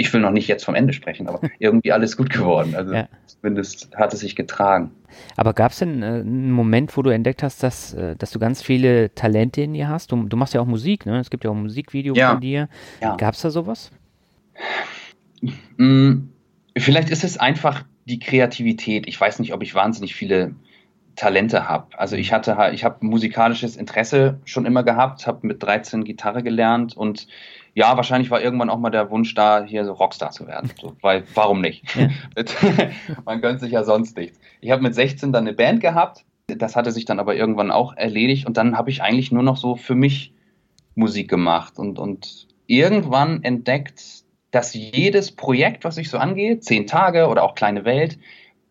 ich 0.00 0.12
will 0.12 0.20
noch 0.20 0.30
nicht 0.30 0.46
jetzt 0.46 0.64
vom 0.64 0.76
Ende 0.76 0.92
sprechen, 0.92 1.26
aber 1.26 1.40
irgendwie 1.58 1.92
alles 1.92 2.16
gut 2.16 2.30
geworden. 2.30 2.74
Also 2.76 2.94
ja. 2.94 3.08
zumindest 3.26 3.94
hat 3.96 4.14
es 4.14 4.20
sich 4.20 4.36
getragen. 4.36 4.92
Aber 5.36 5.52
gab 5.52 5.72
es 5.72 5.80
denn 5.80 6.02
äh, 6.02 6.06
einen 6.06 6.52
Moment, 6.52 6.96
wo 6.96 7.02
du 7.02 7.10
entdeckt 7.10 7.42
hast, 7.42 7.64
dass, 7.64 7.94
äh, 7.94 8.14
dass 8.16 8.30
du 8.30 8.38
ganz 8.38 8.62
viele 8.62 9.12
Talente 9.14 9.60
in 9.60 9.74
dir 9.74 9.88
hast? 9.88 10.12
Du, 10.12 10.22
du 10.22 10.36
machst 10.36 10.54
ja 10.54 10.60
auch 10.60 10.66
Musik, 10.66 11.04
ne? 11.04 11.18
Es 11.18 11.30
gibt 11.30 11.42
ja 11.44 11.50
auch 11.50 11.54
ein 11.54 11.62
Musikvideo 11.62 12.14
ja. 12.14 12.30
von 12.30 12.40
dir. 12.40 12.68
Ja. 13.02 13.16
Gab 13.16 13.34
es 13.34 13.42
da 13.42 13.50
sowas? 13.50 13.90
Hm, 15.76 16.30
vielleicht 16.76 17.10
ist 17.10 17.24
es 17.24 17.36
einfach 17.36 17.84
die 18.04 18.20
Kreativität. 18.20 19.08
Ich 19.08 19.20
weiß 19.20 19.40
nicht, 19.40 19.52
ob 19.52 19.62
ich 19.64 19.74
wahnsinnig 19.74 20.14
viele 20.14 20.54
Talente 21.16 21.68
habe. 21.68 21.98
Also 21.98 22.14
ich 22.14 22.32
hatte 22.32 22.56
ich 22.72 22.84
habe 22.84 23.04
musikalisches 23.04 23.76
Interesse 23.76 24.38
schon 24.44 24.64
immer 24.64 24.84
gehabt, 24.84 25.26
habe 25.26 25.44
mit 25.44 25.60
13 25.60 26.04
Gitarre 26.04 26.44
gelernt 26.44 26.96
und 26.96 27.26
ja, 27.78 27.96
wahrscheinlich 27.96 28.28
war 28.32 28.42
irgendwann 28.42 28.70
auch 28.70 28.80
mal 28.80 28.90
der 28.90 29.08
Wunsch 29.12 29.34
da, 29.34 29.62
hier 29.62 29.84
so 29.84 29.92
Rockstar 29.92 30.32
zu 30.32 30.48
werden. 30.48 30.72
So, 30.80 30.96
weil, 31.00 31.22
warum 31.34 31.60
nicht? 31.60 31.84
Ja. 31.94 32.08
Man 33.24 33.40
gönnt 33.40 33.60
sich 33.60 33.70
ja 33.70 33.84
sonst 33.84 34.16
nichts. 34.16 34.40
Ich 34.60 34.72
habe 34.72 34.82
mit 34.82 34.96
16 34.96 35.32
dann 35.32 35.46
eine 35.46 35.54
Band 35.54 35.80
gehabt. 35.80 36.24
Das 36.48 36.74
hatte 36.74 36.90
sich 36.90 37.04
dann 37.04 37.20
aber 37.20 37.36
irgendwann 37.36 37.70
auch 37.70 37.96
erledigt. 37.96 38.48
Und 38.48 38.56
dann 38.56 38.76
habe 38.76 38.90
ich 38.90 39.00
eigentlich 39.00 39.30
nur 39.30 39.44
noch 39.44 39.56
so 39.56 39.76
für 39.76 39.94
mich 39.94 40.34
Musik 40.96 41.30
gemacht 41.30 41.78
und, 41.78 42.00
und 42.00 42.48
irgendwann 42.66 43.44
entdeckt, 43.44 44.24
dass 44.50 44.74
jedes 44.74 45.30
Projekt, 45.30 45.84
was 45.84 45.98
ich 45.98 46.10
so 46.10 46.18
angehe, 46.18 46.58
zehn 46.58 46.88
Tage 46.88 47.28
oder 47.28 47.44
auch 47.44 47.54
kleine 47.54 47.84
Welt, 47.84 48.18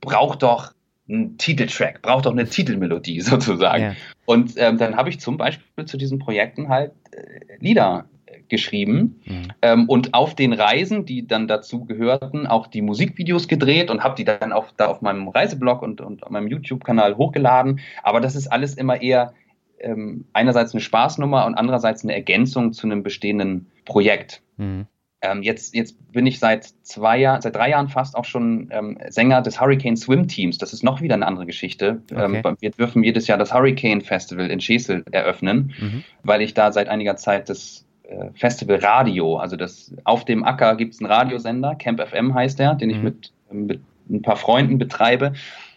braucht 0.01 0.43
doch 0.43 0.73
einen 1.07 1.37
Titeltrack, 1.37 2.01
braucht 2.01 2.25
doch 2.25 2.33
eine 2.33 2.49
Titelmelodie 2.49 3.21
sozusagen. 3.21 3.83
Ja. 3.83 3.95
Und 4.25 4.55
ähm, 4.57 4.77
dann 4.77 4.97
habe 4.97 5.07
ich 5.07 5.21
zum 5.21 5.37
Beispiel 5.37 5.85
zu 5.85 5.95
diesen 5.95 6.19
Projekten 6.19 6.67
halt 6.67 6.91
äh, 7.11 7.55
Lieder 7.59 8.09
geschrieben 8.49 9.21
mhm. 9.25 9.47
ähm, 9.61 9.89
und 9.89 10.13
auf 10.13 10.35
den 10.35 10.53
Reisen, 10.53 11.05
die 11.05 11.27
dann 11.27 11.47
dazu 11.47 11.85
gehörten, 11.85 12.47
auch 12.47 12.67
die 12.67 12.81
Musikvideos 12.81 13.47
gedreht 13.47 13.89
und 13.89 14.03
habe 14.03 14.15
die 14.15 14.25
dann 14.25 14.53
auch 14.53 14.67
da 14.75 14.87
auf 14.87 15.01
meinem 15.01 15.27
Reiseblog 15.27 15.81
und, 15.81 16.01
und 16.01 16.23
auf 16.23 16.29
meinem 16.29 16.47
YouTube-Kanal 16.47 17.17
hochgeladen. 17.17 17.79
Aber 18.03 18.21
das 18.21 18.35
ist 18.35 18.47
alles 18.47 18.75
immer 18.75 19.01
eher 19.01 19.33
ähm, 19.79 20.25
einerseits 20.33 20.73
eine 20.73 20.81
Spaßnummer 20.81 21.45
und 21.45 21.55
andererseits 21.55 22.03
eine 22.03 22.13
Ergänzung 22.13 22.73
zu 22.73 22.87
einem 22.87 23.03
bestehenden 23.03 23.67
Projekt. 23.85 24.41
Mhm. 24.57 24.87
Ähm, 25.21 25.41
jetzt, 25.41 25.73
jetzt 25.73 26.11
bin 26.11 26.27
ich 26.27 26.37
seit 26.39 26.65
zwei 26.83 27.17
Jahren, 27.17 27.41
seit 27.41 27.55
drei 27.55 27.71
Jahren 27.71 27.89
fast 27.89 28.15
auch 28.15 28.25
schon 28.25 28.69
ähm, 28.71 28.99
Sänger 29.09 29.41
des 29.41 29.59
Hurricane 29.59 29.97
Swim 29.97 30.27
Teams. 30.27 30.59
Das 30.59 30.73
ist 30.73 30.83
noch 30.83 31.01
wieder 31.01 31.15
eine 31.15 31.25
andere 31.25 31.47
Geschichte. 31.47 32.03
Okay. 32.11 32.41
Ähm, 32.45 32.57
wir 32.59 32.69
dürfen 32.69 33.03
jedes 33.03 33.25
Jahr 33.25 33.39
das 33.39 33.51
Hurricane 33.51 34.01
Festival 34.01 34.51
in 34.51 34.61
Schesel 34.61 35.03
eröffnen, 35.11 35.73
mhm. 35.79 36.03
weil 36.23 36.41
ich 36.43 36.53
da 36.53 36.71
seit 36.71 36.87
einiger 36.87 37.15
Zeit 37.15 37.49
das 37.49 37.86
Festival 38.35 38.77
Radio. 38.77 39.37
Also 39.37 39.55
das 39.55 39.93
auf 40.03 40.25
dem 40.25 40.43
Acker 40.43 40.75
gibt 40.75 40.93
es 40.93 41.01
einen 41.01 41.11
Radiosender, 41.11 41.75
Camp 41.75 42.01
FM 42.01 42.33
heißt 42.33 42.59
der, 42.59 42.75
den 42.75 42.89
ich 42.89 42.97
mhm. 42.97 43.03
mit, 43.03 43.33
mit 43.51 43.81
ein 44.09 44.21
paar 44.21 44.37
Freunden 44.37 44.77
betreibe 44.77 45.33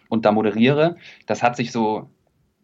und 0.08 0.24
da 0.24 0.32
moderiere. 0.32 0.96
Das 1.26 1.42
hat 1.42 1.56
sich 1.56 1.72
so 1.72 2.08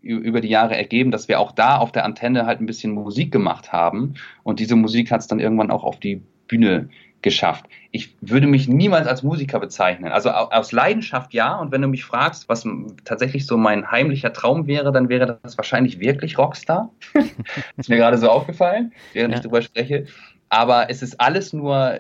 über 0.03 0.41
die 0.41 0.49
Jahre 0.49 0.77
ergeben, 0.77 1.11
dass 1.11 1.27
wir 1.27 1.41
auch 1.41 1.51
da 1.51 1.79
auf 1.79 1.91
der 1.91 2.05
Antenne 2.05 2.47
halt 2.47 2.61
ein 2.61 2.67
bisschen 2.67 2.93
Musik 2.93 3.33
gemacht 3.33 3.73
haben. 3.73 4.15
Und 4.45 4.61
diese 4.61 4.77
Musik 4.77 5.11
hat 5.11 5.21
es 5.21 5.27
dann 5.27 5.41
irgendwann 5.41 5.73
auch 5.73 5.83
auf 5.83 5.99
die 5.99 6.23
Bühne 6.47 6.89
geschafft. 7.23 7.67
Ich 7.91 8.15
würde 8.21 8.47
mich 8.47 8.69
niemals 8.69 9.07
als 9.07 9.23
Musiker 9.23 9.59
bezeichnen. 9.59 10.13
Also 10.13 10.31
aus 10.31 10.73
Leidenschaft 10.73 11.33
ja. 11.35 11.57
Und 11.57 11.73
wenn 11.73 11.83
du 11.83 11.89
mich 11.89 12.05
fragst, 12.05 12.49
was 12.49 12.67
tatsächlich 13.05 13.47
so 13.47 13.57
mein 13.57 13.91
heimlicher 13.91 14.33
Traum 14.33 14.67
wäre, 14.67 14.93
dann 14.93 15.09
wäre 15.09 15.39
das 15.43 15.59
wahrscheinlich 15.59 15.99
wirklich 15.99 16.39
Rockstar. 16.39 16.91
ist 17.77 17.89
mir 17.89 17.97
gerade 17.97 18.19
so 18.19 18.31
aufgefallen, 18.31 18.93
während 19.13 19.33
ja. 19.33 19.39
ich 19.39 19.43
darüber 19.43 19.63
spreche. 19.63 20.07
Aber 20.49 20.91
es 20.91 21.03
ist 21.03 21.21
alles 21.21 21.53
nur 21.53 21.99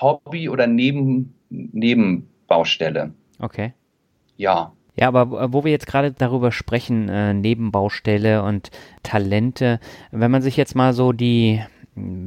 Hobby 0.00 0.48
oder 0.48 0.66
Neben, 0.66 1.34
Nebenbaustelle. 1.48 3.12
Okay. 3.38 3.72
Ja. 4.36 4.72
Ja, 4.96 5.08
aber 5.08 5.52
wo 5.52 5.64
wir 5.64 5.70
jetzt 5.70 5.86
gerade 5.86 6.10
darüber 6.10 6.50
sprechen, 6.50 7.08
äh, 7.08 7.32
Nebenbaustelle 7.32 8.42
und 8.42 8.70
Talente, 9.04 9.78
wenn 10.10 10.30
man 10.30 10.42
sich 10.42 10.56
jetzt 10.56 10.74
mal 10.74 10.92
so 10.92 11.12
die 11.12 11.62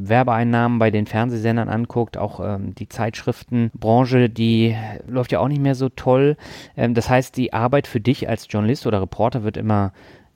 Werbeeinnahmen 0.08 0.80
bei 0.80 0.92
den 0.92 1.06
Fernsehsendern 1.06 1.70
anguckt, 1.70 2.18
auch 2.18 2.40
ähm, 2.40 2.76
die 2.76 2.90
Zeitschriftenbranche, 2.90 4.30
die 4.30 4.76
läuft 5.08 5.32
ja 5.32 5.40
auch 5.40 5.48
nicht 5.48 5.62
mehr 5.62 5.76
so 5.76 5.90
toll. 5.90 6.38
Ähm, 6.76 6.94
das 6.94 7.10
heißt, 7.10 7.38
die 7.38 7.54
Arbeit 7.54 7.88
für 7.88 8.00
dich 8.00 8.30
als 8.30 8.48
Journalist 8.50 8.88
oder 8.88 9.02
Reporter 9.02 9.44
wird 9.44 9.58
immer 9.58 9.94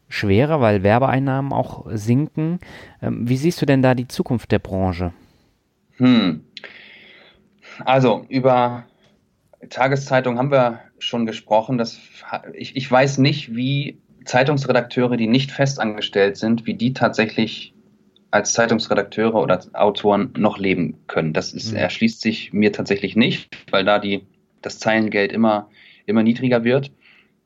schwerer, 0.08 0.62
weil 0.62 0.84
Werbeeinnahmen 0.84 1.52
auch 1.52 1.86
sinken. 1.90 2.60
Ähm, 3.02 3.28
wie 3.28 3.38
siehst 3.38 3.62
du 3.62 3.66
denn 3.66 3.82
da 3.82 3.96
die 3.96 4.08
Zukunft 4.08 4.52
der 4.52 4.60
Branche? 4.60 5.14
Hm. 5.98 6.44
Also 7.84 8.26
über 8.30 8.86
Tageszeitung 9.70 10.38
haben 10.38 10.52
wir 10.52 10.80
schon 11.00 11.26
gesprochen. 11.26 11.78
Dass 11.78 12.00
ich, 12.54 12.76
ich 12.76 12.90
weiß 12.90 13.18
nicht, 13.18 13.56
wie 13.56 14.00
Zeitungsredakteure, 14.26 15.18
die 15.18 15.28
nicht 15.28 15.52
festangestellt 15.52 16.38
sind, 16.38 16.66
wie 16.66 16.74
die 16.74 16.94
tatsächlich 16.94 17.75
als 18.36 18.52
Zeitungsredakteure 18.52 19.36
oder 19.36 19.62
Autoren 19.74 20.34
noch 20.38 20.60
leben 20.60 20.98
können. 21.08 21.32
Das 21.32 21.54
ist, 21.54 21.72
mhm. 21.72 21.78
erschließt 21.78 22.20
sich 22.20 22.52
mir 22.52 22.74
tatsächlich 22.74 23.16
nicht, 23.16 23.48
weil 23.72 23.86
da 23.86 23.98
die, 23.98 24.26
das 24.62 24.78
Zeilengeld 24.78 25.32
immer, 25.32 25.70
immer 26.06 26.22
niedriger 26.22 26.66
wird. 26.66 26.92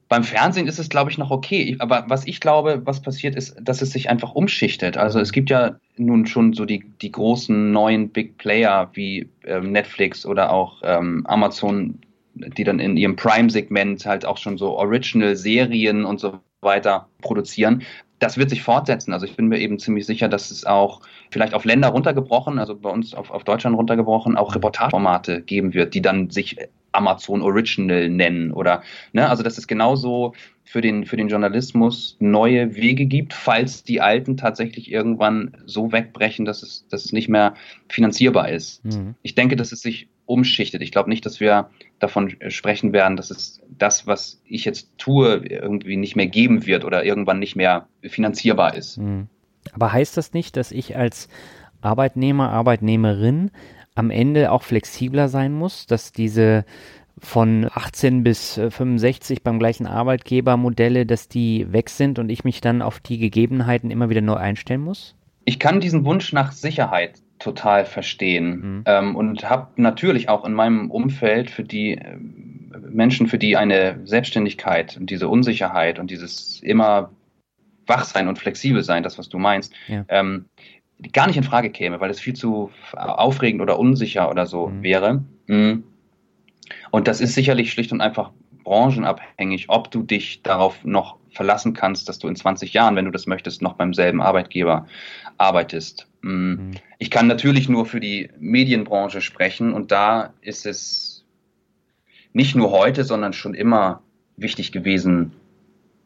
Beim 0.07 0.23
Fernsehen 0.23 0.65
ist 0.65 0.79
es, 0.79 0.89
glaube 0.89 1.11
ich, 1.11 1.19
noch 1.19 1.29
okay. 1.29 1.75
Aber 1.77 2.05
was 2.07 2.25
ich 2.25 2.39
glaube, 2.39 2.81
was 2.85 3.03
passiert 3.03 3.35
ist, 3.35 3.55
dass 3.61 3.83
es 3.83 3.91
sich 3.91 4.09
einfach 4.09 4.33
umschichtet. 4.33 4.97
Also 4.97 5.19
es 5.19 5.31
gibt 5.31 5.51
ja 5.51 5.77
nun 5.97 6.25
schon 6.25 6.53
so 6.53 6.65
die, 6.65 6.83
die 7.03 7.11
großen 7.11 7.71
neuen 7.71 8.09
Big 8.09 8.39
Player 8.39 8.89
wie 8.93 9.29
ähm, 9.45 9.71
Netflix 9.71 10.25
oder 10.25 10.51
auch 10.51 10.81
ähm, 10.83 11.23
Amazon, 11.27 11.99
die 12.33 12.63
dann 12.63 12.79
in 12.79 12.97
ihrem 12.97 13.15
Prime-Segment 13.15 14.07
halt 14.07 14.25
auch 14.25 14.37
schon 14.37 14.57
so 14.57 14.75
Original-Serien 14.75 16.03
und 16.03 16.19
so 16.19 16.39
weiter 16.61 17.07
produzieren 17.21 17.83
das 18.19 18.37
wird 18.37 18.49
sich 18.49 18.61
fortsetzen. 18.61 19.13
Also 19.13 19.25
ich 19.25 19.35
bin 19.35 19.47
mir 19.47 19.59
eben 19.59 19.79
ziemlich 19.79 20.05
sicher, 20.05 20.27
dass 20.27 20.51
es 20.51 20.65
auch 20.65 21.01
vielleicht 21.31 21.53
auf 21.53 21.65
Länder 21.65 21.89
runtergebrochen, 21.89 22.59
also 22.59 22.75
bei 22.75 22.89
uns 22.89 23.13
auf, 23.13 23.31
auf 23.31 23.43
Deutschland 23.43 23.77
runtergebrochen, 23.77 24.37
auch 24.37 24.53
Reportageformate 24.55 25.41
geben 25.41 25.73
wird, 25.73 25.93
die 25.93 26.01
dann 26.01 26.29
sich 26.29 26.57
Amazon 26.91 27.41
Original 27.41 28.09
nennen 28.09 28.51
oder, 28.51 28.83
ne, 29.13 29.29
also 29.29 29.43
dass 29.43 29.57
es 29.57 29.67
genauso 29.67 30.33
für 30.63 30.81
den, 30.81 31.05
für 31.05 31.17
den 31.17 31.29
Journalismus 31.29 32.15
neue 32.19 32.75
Wege 32.75 33.05
gibt, 33.05 33.33
falls 33.33 33.83
die 33.83 34.01
alten 34.01 34.37
tatsächlich 34.37 34.91
irgendwann 34.91 35.57
so 35.65 35.91
wegbrechen, 35.91 36.45
dass 36.45 36.61
es, 36.61 36.85
dass 36.89 37.05
es 37.05 37.13
nicht 37.13 37.29
mehr 37.29 37.55
finanzierbar 37.89 38.49
ist. 38.49 38.83
Mhm. 38.85 39.15
Ich 39.21 39.33
denke, 39.33 39.55
dass 39.55 39.71
es 39.71 39.81
sich 39.81 40.08
umschichtet. 40.29 40.81
Ich 40.81 40.91
glaube 40.91 41.09
nicht, 41.09 41.25
dass 41.25 41.39
wir 41.39 41.69
davon 41.97 42.35
sprechen 42.49 42.93
werden, 42.93 43.17
dass 43.17 43.31
es 43.31 43.61
das, 43.67 44.05
was 44.05 44.41
ich 44.45 44.63
jetzt 44.63 44.97
tue, 44.97 45.43
irgendwie 45.47 45.97
nicht 45.97 46.15
mehr 46.15 46.27
geben 46.27 46.65
wird 46.65 46.85
oder 46.85 47.03
irgendwann 47.03 47.39
nicht 47.39 47.55
mehr 47.55 47.87
finanzierbar 48.03 48.75
ist. 48.75 48.97
Mhm. 48.97 49.27
Aber 49.73 49.91
heißt 49.91 50.15
das 50.15 50.33
nicht, 50.33 50.55
dass 50.55 50.71
ich 50.71 50.95
als 50.95 51.29
Arbeitnehmer, 51.81 52.51
Arbeitnehmerin 52.51 53.51
am 53.95 54.11
Ende 54.11 54.51
auch 54.51 54.63
flexibler 54.63 55.29
sein 55.29 55.51
muss, 55.51 55.87
dass 55.87 56.11
diese 56.11 56.63
von 57.17 57.67
18 57.73 58.23
bis 58.23 58.53
65 58.53 59.43
beim 59.43 59.59
gleichen 59.59 59.87
Arbeitgeber 59.87 60.57
Modelle, 60.57 61.05
dass 61.05 61.27
die 61.27 61.71
weg 61.73 61.89
sind 61.89 62.19
und 62.19 62.29
ich 62.29 62.43
mich 62.43 62.61
dann 62.61 62.81
auf 62.81 62.99
die 62.99 63.17
Gegebenheiten 63.17 63.91
immer 63.91 64.09
wieder 64.09 64.21
neu 64.21 64.35
einstellen 64.35 64.81
muss? 64.81 65.15
Ich 65.43 65.59
kann 65.59 65.79
diesen 65.81 66.05
Wunsch 66.05 66.31
nach 66.33 66.51
Sicherheit 66.51 67.19
total 67.39 67.85
verstehen 67.85 68.59
mhm. 68.59 68.83
ähm, 68.85 69.15
und 69.15 69.49
habe 69.49 69.69
natürlich 69.77 70.29
auch 70.29 70.45
in 70.45 70.53
meinem 70.53 70.91
Umfeld 70.91 71.49
für 71.49 71.63
die 71.63 71.93
äh, 71.97 72.17
Menschen, 72.89 73.27
für 73.27 73.37
die 73.37 73.57
eine 73.57 73.99
Selbstständigkeit 74.03 74.97
und 74.97 75.09
diese 75.09 75.27
Unsicherheit 75.27 75.99
und 75.99 76.11
dieses 76.11 76.61
immer 76.61 77.11
wach 77.87 78.03
sein 78.03 78.27
und 78.27 78.37
flexibel 78.37 78.83
sein, 78.83 79.03
das 79.03 79.17
was 79.17 79.29
du 79.29 79.39
meinst, 79.39 79.73
ja. 79.87 80.05
ähm, 80.09 80.45
gar 81.13 81.27
nicht 81.27 81.37
in 81.37 81.43
Frage 81.43 81.69
käme, 81.69 81.99
weil 81.99 82.09
es 82.09 82.19
viel 82.19 82.35
zu 82.35 82.71
aufregend 82.93 83.61
oder 83.61 83.79
unsicher 83.79 84.29
oder 84.29 84.45
so 84.45 84.67
mhm. 84.67 84.83
wäre. 84.83 85.23
Mhm. 85.47 85.83
Und 86.91 87.07
das 87.07 87.21
ist 87.21 87.33
sicherlich 87.33 87.71
schlicht 87.71 87.91
und 87.91 88.01
einfach 88.01 88.31
branchenabhängig, 88.63 89.69
ob 89.69 89.89
du 89.89 90.03
dich 90.03 90.43
darauf 90.43 90.83
noch 90.83 91.17
verlassen 91.31 91.73
kannst, 91.73 92.09
dass 92.09 92.19
du 92.19 92.27
in 92.27 92.35
20 92.35 92.73
Jahren, 92.73 92.95
wenn 92.95 93.05
du 93.05 93.11
das 93.11 93.27
möchtest, 93.27 93.61
noch 93.61 93.73
beim 93.73 93.93
selben 93.93 94.21
Arbeitgeber 94.21 94.87
arbeitest. 95.37 96.08
Ich 96.21 97.11
kann 97.11 97.27
natürlich 97.27 97.69
nur 97.69 97.85
für 97.85 97.99
die 97.99 98.29
Medienbranche 98.39 99.21
sprechen 99.21 99.73
und 99.73 99.91
da 99.91 100.33
ist 100.41 100.65
es 100.65 101.25
nicht 102.33 102.55
nur 102.55 102.71
heute, 102.71 103.03
sondern 103.03 103.33
schon 103.33 103.53
immer 103.53 104.01
wichtig 104.37 104.71
gewesen, 104.71 105.31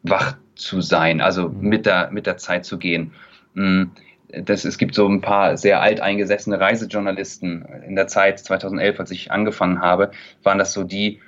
wach 0.04 0.38
zu 0.56 0.82
sein, 0.82 1.22
also 1.22 1.50
mhm. 1.50 1.68
mit 1.68 1.86
der, 1.86 2.12
mit 2.12 2.28
der 2.28 2.38
Zeit 2.38 2.66
zu 2.66 2.78
gehen. 2.78 3.12
Das, 4.28 4.66
es 4.66 4.78
gibt 4.78 4.96
so 4.96 5.08
ein 5.08 5.22
paar 5.22 5.58
sehr 5.58 5.82
alteingesessene 5.82 6.60
Reisejournalisten. 6.60 7.66
In 7.86 7.96
der 7.96 8.08
Zeit 8.08 8.40
2011, 8.40 9.00
als 9.00 9.12
ich 9.12 9.32
angefangen 9.32 9.82
habe, 9.82 10.12
waren 10.44 10.58
das 10.58 10.74
so 10.74 10.84
die 10.84 11.20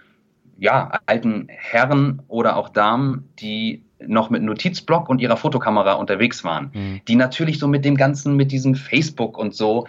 ja, 0.58 1.00
alten 1.06 1.48
Herren 1.50 2.22
oder 2.28 2.56
auch 2.56 2.70
Damen, 2.70 3.30
die 3.40 3.85
noch 4.08 4.30
mit 4.30 4.44
Notizblock 4.44 5.10
und 5.10 5.22
ihrer 5.22 5.38
Fotokamera 5.38 5.94
unterwegs 5.94 6.44
waren, 6.44 6.72
mhm. 6.74 7.02
die 7.08 7.16
natürlich 7.16 7.60
so 7.60 7.68
mit 7.68 7.86
dem 7.86 7.96
Ganzen, 7.96 8.36
mit 8.36 8.52
diesem 8.52 8.76
Facebook 8.76 9.38
und 9.38 9.56
so, 9.56 9.88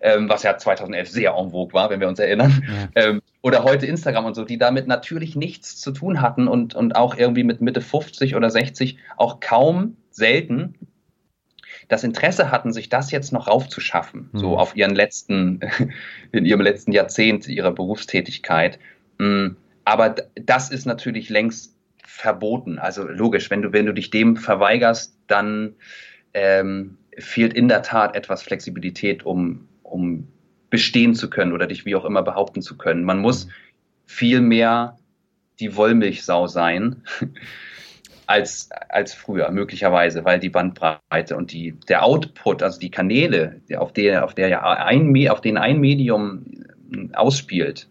ähm, 0.00 0.28
was 0.28 0.42
ja 0.42 0.58
2011 0.58 1.08
sehr 1.08 1.34
en 1.36 1.50
vogue 1.50 1.72
war, 1.72 1.90
wenn 1.90 2.00
wir 2.00 2.08
uns 2.08 2.18
erinnern, 2.18 2.62
ja. 2.66 2.88
ähm, 3.02 3.22
oder 3.40 3.64
heute 3.64 3.86
Instagram 3.86 4.24
und 4.24 4.34
so, 4.34 4.44
die 4.44 4.58
damit 4.58 4.86
natürlich 4.86 5.36
nichts 5.36 5.80
zu 5.80 5.92
tun 5.92 6.20
hatten 6.20 6.48
und, 6.48 6.74
und 6.74 6.96
auch 6.96 7.16
irgendwie 7.16 7.44
mit 7.44 7.60
Mitte 7.60 7.80
50 7.80 8.36
oder 8.36 8.50
60 8.50 8.98
auch 9.16 9.40
kaum 9.40 9.96
selten 10.10 10.74
das 11.88 12.04
Interesse 12.04 12.50
hatten, 12.50 12.72
sich 12.72 12.88
das 12.88 13.10
jetzt 13.10 13.32
noch 13.32 13.48
raufzuschaffen, 13.48 14.30
mhm. 14.32 14.38
so 14.38 14.58
auf 14.58 14.76
ihren 14.76 14.94
letzten, 14.94 15.60
in 16.32 16.46
ihrem 16.46 16.60
letzten 16.60 16.92
Jahrzehnt 16.92 17.48
ihrer 17.48 17.72
Berufstätigkeit. 17.72 18.78
Mm, 19.18 19.48
aber 19.84 20.14
das 20.34 20.70
ist 20.70 20.86
natürlich 20.86 21.28
längst 21.28 21.76
verboten. 22.02 22.78
Also 22.78 23.06
logisch, 23.06 23.50
wenn 23.50 23.62
du, 23.62 23.72
wenn 23.72 23.86
du 23.86 23.94
dich 23.94 24.10
dem 24.10 24.36
verweigerst, 24.36 25.16
dann 25.26 25.74
ähm, 26.34 26.98
fehlt 27.18 27.54
in 27.54 27.68
der 27.68 27.82
Tat 27.82 28.14
etwas 28.14 28.42
Flexibilität, 28.42 29.24
um, 29.24 29.68
um 29.82 30.28
bestehen 30.70 31.14
zu 31.14 31.30
können 31.30 31.52
oder 31.52 31.66
dich 31.66 31.84
wie 31.84 31.94
auch 31.94 32.04
immer 32.04 32.22
behaupten 32.22 32.62
zu 32.62 32.76
können. 32.76 33.04
Man 33.04 33.18
muss 33.18 33.48
viel 34.06 34.40
mehr 34.40 34.98
die 35.60 35.76
Wollmilchsau 35.76 36.46
sein 36.46 37.02
als, 38.26 38.70
als 38.88 39.14
früher, 39.14 39.50
möglicherweise, 39.50 40.24
weil 40.24 40.40
die 40.40 40.48
Bandbreite 40.48 41.36
und 41.36 41.52
die, 41.52 41.78
der 41.88 42.04
Output, 42.04 42.62
also 42.62 42.80
die 42.80 42.90
Kanäle, 42.90 43.60
auf 43.76 43.92
der, 43.92 44.24
auf 44.24 44.34
der 44.34 44.48
ja 44.48 44.62
ein, 44.62 45.28
auf 45.28 45.40
den 45.40 45.58
ein 45.58 45.78
Medium 45.78 46.46
ausspielt, 47.12 47.88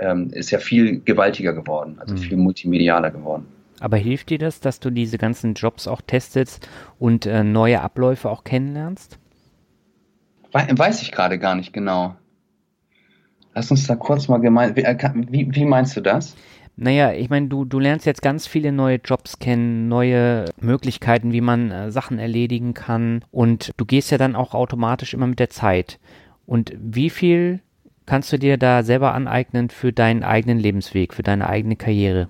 ähm, 0.00 0.30
ist 0.30 0.50
ja 0.50 0.58
viel 0.58 1.00
gewaltiger 1.00 1.52
geworden, 1.52 1.98
also 1.98 2.14
mhm. 2.14 2.18
viel 2.18 2.36
multimedialer 2.36 3.10
geworden. 3.10 3.46
Aber 3.80 3.96
hilft 3.96 4.30
dir 4.30 4.38
das, 4.38 4.60
dass 4.60 4.78
du 4.80 4.90
diese 4.90 5.16
ganzen 5.16 5.54
Jobs 5.54 5.88
auch 5.88 6.02
testest 6.02 6.68
und 6.98 7.26
äh, 7.26 7.42
neue 7.42 7.80
Abläufe 7.80 8.28
auch 8.28 8.44
kennenlernst? 8.44 9.18
Weiß 10.52 11.00
ich 11.02 11.12
gerade 11.12 11.38
gar 11.38 11.54
nicht 11.54 11.72
genau. 11.72 12.16
Lass 13.54 13.70
uns 13.70 13.86
da 13.86 13.96
kurz 13.96 14.28
mal 14.28 14.38
gemein. 14.38 14.76
Wie, 14.76 14.82
äh, 14.82 14.96
wie, 15.28 15.48
wie 15.54 15.64
meinst 15.64 15.96
du 15.96 16.00
das? 16.00 16.36
Naja, 16.76 17.12
ich 17.12 17.28
meine, 17.30 17.48
du, 17.48 17.64
du 17.64 17.78
lernst 17.78 18.06
jetzt 18.06 18.22
ganz 18.22 18.46
viele 18.46 18.72
neue 18.72 19.00
Jobs 19.04 19.38
kennen, 19.38 19.88
neue 19.88 20.46
Möglichkeiten, 20.60 21.32
wie 21.32 21.40
man 21.40 21.70
äh, 21.70 21.90
Sachen 21.90 22.18
erledigen 22.18 22.74
kann. 22.74 23.24
Und 23.30 23.70
du 23.76 23.84
gehst 23.84 24.10
ja 24.10 24.18
dann 24.18 24.36
auch 24.36 24.54
automatisch 24.54 25.14
immer 25.14 25.26
mit 25.26 25.38
der 25.38 25.50
Zeit. 25.50 25.98
Und 26.46 26.72
wie 26.78 27.10
viel 27.10 27.60
kannst 28.10 28.32
du 28.32 28.40
dir 28.40 28.56
da 28.56 28.82
selber 28.82 29.14
aneignen 29.14 29.70
für 29.70 29.92
deinen 29.92 30.24
eigenen 30.24 30.58
Lebensweg, 30.58 31.14
für 31.14 31.22
deine 31.22 31.48
eigene 31.48 31.76
Karriere? 31.76 32.28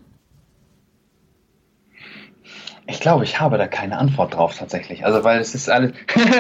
Ich 2.87 3.01
glaube, 3.01 3.25
ich 3.25 3.41
habe 3.41 3.57
da 3.57 3.67
keine 3.67 3.97
Antwort 3.97 4.35
drauf 4.35 4.59
tatsächlich. 4.59 5.07
Also, 5.07 5.25
weil 5.25 5.41
es 5.41 5.55
ist 5.55 5.71
alles 5.71 5.93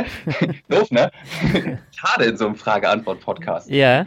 doof, 0.68 0.90
ne? 0.90 1.10
Schade 1.96 2.24
in 2.26 2.36
so 2.36 2.44
einem 2.44 2.54
Frage-Antwort-Podcast. 2.54 3.70
Ja. 3.70 4.04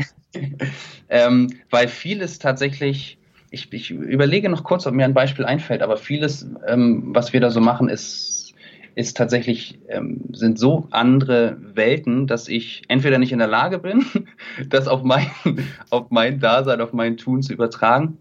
ähm, 1.09 1.49
weil 1.71 1.87
vieles 1.87 2.37
tatsächlich, 2.37 3.17
ich, 3.49 3.73
ich, 3.73 3.89
überlege 3.89 4.49
noch 4.49 4.63
kurz, 4.63 4.85
ob 4.85 4.93
mir 4.93 5.05
ein 5.05 5.15
Beispiel 5.15 5.45
einfällt, 5.45 5.81
aber 5.81 5.97
vieles, 5.97 6.45
ähm, 6.67 7.05
was 7.07 7.33
wir 7.33 7.39
da 7.39 7.49
so 7.49 7.59
machen, 7.59 7.89
ist, 7.89 8.32
ist 8.95 9.17
tatsächlich, 9.17 9.79
ähm, 9.87 10.21
sind 10.33 10.59
so 10.59 10.87
andere 10.91 11.57
Welten, 11.59 12.27
dass 12.27 12.47
ich 12.47 12.83
entweder 12.87 13.17
nicht 13.17 13.31
in 13.31 13.39
der 13.39 13.47
Lage 13.47 13.79
bin, 13.79 14.05
das 14.69 14.87
auf 14.87 15.03
mein, 15.03 15.27
auf 15.89 16.09
mein 16.09 16.39
Dasein, 16.39 16.81
auf 16.81 16.93
mein 16.93 17.17
Tun 17.17 17.41
zu 17.41 17.53
übertragen, 17.53 18.17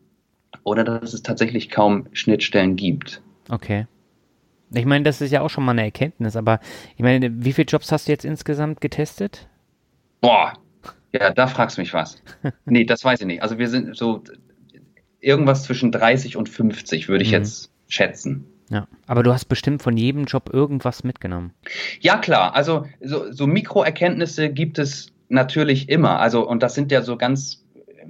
oder 0.65 0.85
dass 0.85 1.13
es 1.13 1.23
tatsächlich 1.23 1.71
kaum 1.71 2.07
Schnittstellen 2.13 2.77
gibt. 2.77 3.23
Okay. 3.49 3.87
Ich 4.75 4.87
meine, 4.87 5.05
das 5.05 5.21
ist 5.21 5.31
ja 5.31 5.43
auch 5.43 5.51
schon 5.51 5.65
mal 5.65 5.73
eine 5.73 5.83
Erkenntnis, 5.83 6.37
aber 6.37 6.61
ich 6.97 7.03
meine, 7.03 7.45
wie 7.45 7.53
viele 7.53 7.67
Jobs 7.67 7.93
hast 7.93 8.09
du 8.09 8.13
jetzt 8.13 8.25
insgesamt 8.25 8.81
getestet? 8.81 9.49
Boah, 10.21 10.55
ja, 11.13 11.31
da 11.31 11.47
fragst 11.47 11.77
du 11.77 11.83
mich 11.83 11.93
was. 11.93 12.23
nee, 12.65 12.85
das 12.85 13.05
weiß 13.05 13.21
ich 13.21 13.27
nicht. 13.27 13.43
Also 13.43 13.59
wir 13.59 13.69
sind 13.69 13.97
so 13.97 14.23
irgendwas 15.21 15.65
zwischen 15.65 15.93
30 15.93 16.37
und 16.37 16.49
50, 16.49 17.09
würde 17.09 17.23
ich 17.23 17.31
mhm. 17.31 17.39
jetzt 17.39 17.71
schätzen. 17.89 18.47
Ja, 18.73 18.89
aber 19.07 19.23
du 19.23 19.35
hast 19.35 19.45
bestimmt 19.47 19.83
von 19.83 19.99
jedem 19.99 20.25
Job 20.25 20.49
irgendwas 20.51 21.05
mitgenommen. 21.05 21.53
Ja, 22.01 22.17
klar. 22.17 22.55
Also 22.55 22.87
so, 23.03 23.31
so 23.31 23.47
Mikroerkenntnisse 23.47 24.49
gibt 24.49 24.79
es 24.79 25.13
natürlich 25.29 25.91
immer. 25.91 26.21
Also, 26.21 26.49
und 26.49 26.63
das 26.63 26.75
sind 26.75 26.91
ja 26.91 27.03
so 27.03 27.19
ganz 27.19 27.67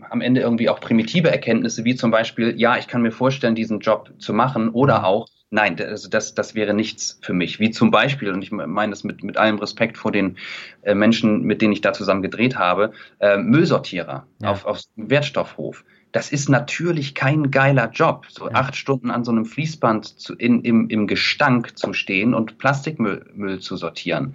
am 0.09 0.21
Ende 0.21 0.41
irgendwie 0.41 0.69
auch 0.69 0.79
primitive 0.79 1.31
Erkenntnisse, 1.31 1.85
wie 1.85 1.97
zum 1.97 2.13
Beispiel, 2.13 2.55
ja, 2.57 2.77
ich 2.79 2.87
kann 2.87 3.03
mir 3.03 3.11
vorstellen, 3.11 3.57
diesen 3.57 3.81
Job 3.81 4.13
zu 4.19 4.33
machen 4.33 4.69
oder 4.69 5.01
mhm. 5.01 5.05
auch, 5.05 5.29
Nein, 5.55 5.79
also 5.83 6.09
das, 6.09 6.35
das 6.35 6.55
wäre 6.55 6.73
nichts 6.73 7.19
für 7.21 7.35
mich. 7.35 7.61
Wie 7.61 7.71
zum 7.71 7.91
Beispiel, 7.91 8.33
und 8.33 8.43
ich 8.43 8.51
meine 8.53 8.89
das 8.89 9.05
mit, 9.05 9.23
mit 9.23 9.37
allem 9.37 9.59
Respekt 9.59 9.99
vor 9.99 10.11
den 10.11 10.39
äh, 10.81 10.95
Menschen, 10.95 11.43
mit 11.43 11.61
denen 11.61 11.75
ich 11.75 11.83
da 11.83 11.93
zusammen 11.93 12.23
gedreht 12.23 12.57
habe, 12.57 12.93
äh, 13.19 13.37
Müllsortierer 13.37 14.27
ja. 14.41 14.51
auf, 14.51 14.65
auf 14.65 14.81
Wertstoffhof. 14.97 15.85
Das 16.13 16.31
ist 16.31 16.49
natürlich 16.51 17.15
kein 17.15 17.51
geiler 17.51 17.91
Job, 17.91 18.27
so 18.29 18.49
ja. 18.49 18.55
acht 18.55 18.77
Stunden 18.77 19.11
an 19.11 19.25
so 19.25 19.33
einem 19.33 19.47
Fließband 19.47 20.21
zu, 20.21 20.35
in, 20.35 20.63
im, 20.63 20.89
im 20.91 21.07
Gestank 21.07 21.79
zu 21.79 21.95
stehen 21.95 22.35
und 22.35 22.59
Plastikmüll 22.59 23.25
Müll 23.35 23.61
zu 23.61 23.77
sortieren. 23.77 24.35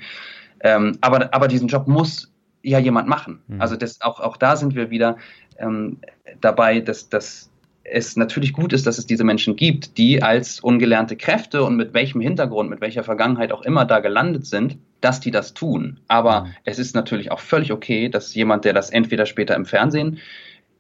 Ähm, 0.62 0.98
aber, 1.02 1.34
aber 1.34 1.48
diesen 1.48 1.68
Job 1.68 1.88
muss 1.88 2.34
ja 2.64 2.80
jemand 2.80 3.08
machen. 3.08 3.42
Mhm. 3.48 3.62
Also 3.62 3.76
das, 3.76 4.02
auch, 4.02 4.20
auch 4.20 4.38
da 4.38 4.56
sind 4.56 4.76
wir 4.76 4.90
wieder 4.90 5.18
ähm, 5.60 6.00
dabei, 6.42 6.80
dass, 6.80 7.10
dass 7.10 7.52
es 7.84 8.18
natürlich 8.18 8.54
gut 8.54 8.74
ist, 8.74 8.86
dass 8.86 8.98
es 8.98 9.06
diese 9.06 9.24
Menschen 9.24 9.56
gibt, 9.56 9.98
die 9.98 10.22
als 10.22 10.60
ungelernte 10.60 11.16
Kräfte 11.16 11.64
und 11.64 11.78
mit 11.78 11.94
welchem 11.94 12.20
Hintergrund, 12.22 12.70
mit 12.70 12.82
welcher 12.82 13.04
Vergangenheit 13.04 13.52
auch 13.52 13.62
immer 13.62 13.86
da 13.86 14.00
gelandet 14.00 14.46
sind, 14.46 14.78
dass 15.00 15.20
die 15.20 15.32
das 15.32 15.54
tun. 15.54 16.00
Aber 16.08 16.46
mhm. 16.46 16.48
es 16.66 16.80
ist 16.80 16.96
natürlich 16.96 17.32
auch 17.32 17.40
völlig 17.40 17.72
okay, 17.72 18.10
dass 18.10 18.34
jemand, 18.34 18.66
der 18.66 18.74
das 18.74 18.90
entweder 18.90 19.26
später 19.26 19.56
im 19.56 19.66
Fernsehen 19.66 20.20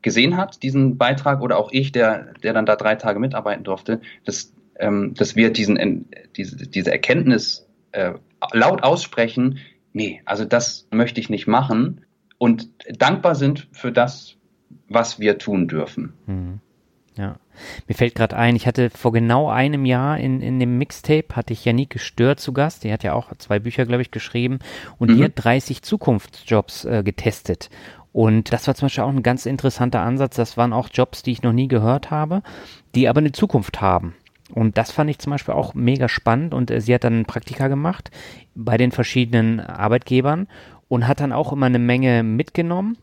gesehen 0.02 0.38
hat, 0.38 0.64
diesen 0.64 0.98
Beitrag, 0.98 1.42
oder 1.42 1.58
auch 1.58 1.72
ich, 1.72 1.92
der, 1.92 2.34
der 2.44 2.54
dann 2.54 2.66
da 2.66 2.76
drei 2.76 2.96
Tage 2.96 3.20
mitarbeiten 3.20 3.64
durfte, 3.64 4.02
dass, 4.26 4.54
ähm, 4.80 5.14
dass 5.16 5.36
wir 5.36 5.52
diesen, 5.52 6.10
diese, 6.36 6.68
diese 6.68 6.92
Erkenntnis 6.92 7.68
äh, 7.92 8.14
laut 8.54 8.84
aussprechen, 8.84 9.60
nee, 9.94 10.22
also 10.26 10.46
das 10.46 10.88
möchte 10.92 11.20
ich 11.20 11.30
nicht 11.30 11.48
machen 11.48 12.06
und 12.38 12.70
dankbar 13.00 13.36
sind 13.36 13.68
für 13.72 13.92
das, 13.92 14.36
was 14.88 15.20
wir 15.20 15.38
tun 15.38 15.68
dürfen. 15.68 16.14
Mhm. 16.26 16.60
Ja. 17.18 17.38
Mir 17.88 17.96
fällt 17.96 18.14
gerade 18.14 18.38
ein, 18.38 18.56
ich 18.56 18.68
hatte 18.68 18.92
vor 18.92 19.12
genau 19.12 19.50
einem 19.50 19.86
Jahr 19.86 20.20
in, 20.20 20.42
in 20.42 20.60
dem 20.60 20.78
Mixtape, 20.78 21.36
hatte 21.36 21.54
ich 21.54 21.66
Janike 21.66 21.98
Stör 21.98 22.38
zu 22.38 22.54
Gast, 22.54 22.84
die 22.84 22.94
hat 22.94 23.04
ja 23.04 23.14
auch 23.14 23.36
zwei 23.40 23.58
Bücher, 23.58 23.86
glaube 23.88 24.04
ich, 24.04 24.12
geschrieben 24.12 24.60
und 25.00 25.10
mhm. 25.10 25.18
die 25.18 25.24
hat 25.24 25.32
30 25.36 25.82
Zukunftsjobs 25.82 26.86
äh, 26.86 27.02
getestet. 27.04 27.72
Und 28.14 28.52
das 28.52 28.68
war 28.68 28.76
zum 28.76 28.88
Beispiel 28.88 29.04
auch 29.04 29.10
ein 29.10 29.24
ganz 29.24 29.46
interessanter 29.46 30.02
Ansatz. 30.02 30.36
Das 30.36 30.58
waren 30.58 30.74
auch 30.74 30.90
Jobs, 30.92 31.24
die 31.24 31.32
ich 31.32 31.44
noch 31.44 31.54
nie 31.54 31.68
gehört 31.68 32.10
habe, 32.10 32.42
die 32.96 33.08
aber 33.08 33.20
eine 33.20 33.32
Zukunft 33.32 33.82
haben. 33.82 34.16
Und 34.54 34.78
das 34.78 34.92
fand 34.92 35.10
ich 35.10 35.20
zum 35.20 35.32
Beispiel 35.32 35.54
auch 35.54 35.74
mega 35.74 36.10
spannend. 36.10 36.54
Und 36.54 36.72
äh, 36.72 36.82
sie 36.82 36.94
hat 36.94 37.04
dann 37.04 37.26
Praktika 37.26 37.68
gemacht 37.68 38.12
bei 38.56 38.78
den 38.78 38.92
verschiedenen 38.92 39.60
Arbeitgebern 39.60 40.48
und 40.88 41.08
hat 41.08 41.20
dann 41.20 41.34
auch 41.34 41.52
immer 41.52 41.66
eine 41.66 41.80
Menge 41.80 42.24
mitgenommen 42.24 42.98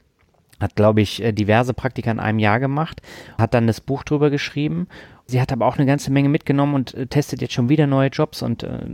hat, 0.60 0.76
glaube 0.76 1.00
ich, 1.00 1.22
äh, 1.22 1.32
diverse 1.32 1.74
Praktika 1.74 2.10
in 2.10 2.20
einem 2.20 2.38
Jahr 2.38 2.60
gemacht, 2.60 3.02
hat 3.38 3.54
dann 3.54 3.66
das 3.66 3.80
Buch 3.80 4.04
drüber 4.04 4.30
geschrieben. 4.30 4.88
Sie 5.26 5.40
hat 5.40 5.52
aber 5.52 5.66
auch 5.66 5.76
eine 5.76 5.86
ganze 5.86 6.10
Menge 6.10 6.28
mitgenommen 6.28 6.74
und 6.74 6.94
äh, 6.94 7.06
testet 7.06 7.40
jetzt 7.40 7.54
schon 7.54 7.68
wieder 7.68 7.86
neue 7.86 8.08
Jobs 8.08 8.42
und 8.42 8.62
äh, 8.62 8.86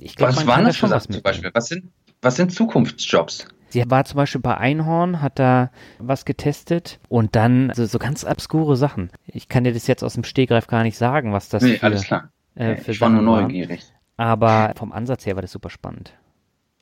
ich 0.00 0.16
glaube, 0.16 0.36
was 0.36 0.46
waren 0.46 0.64
das 0.64 0.76
schon 0.76 0.90
was 0.90 1.06
zum 1.06 1.22
Beispiel? 1.22 1.50
Was 1.54 1.68
sind, 1.68 1.90
was 2.22 2.36
sind 2.36 2.52
Zukunftsjobs? 2.52 3.46
Sie 3.70 3.84
war 3.88 4.04
zum 4.04 4.16
Beispiel 4.16 4.40
bei 4.40 4.56
Einhorn, 4.56 5.20
hat 5.20 5.38
da 5.38 5.70
was 5.98 6.24
getestet 6.24 6.98
und 7.08 7.36
dann 7.36 7.70
also 7.70 7.84
so 7.86 7.98
ganz 7.98 8.24
obskure 8.24 8.76
Sachen. 8.76 9.10
Ich 9.26 9.48
kann 9.48 9.64
dir 9.64 9.72
das 9.72 9.86
jetzt 9.86 10.02
aus 10.02 10.14
dem 10.14 10.24
Stegreif 10.24 10.66
gar 10.66 10.82
nicht 10.82 10.96
sagen, 10.96 11.32
was 11.32 11.48
das 11.48 11.62
nee, 11.62 11.76
für, 11.76 11.86
alles 11.86 12.04
klar. 12.04 12.30
Äh, 12.54 12.76
für 12.76 12.92
ich 12.92 13.00
war 13.00 13.10
nur 13.10 13.22
neugierig. 13.22 13.84
Aber 14.16 14.72
vom 14.76 14.92
Ansatz 14.92 15.26
her 15.26 15.36
war 15.36 15.42
das 15.42 15.52
super 15.52 15.70
spannend. 15.70 16.14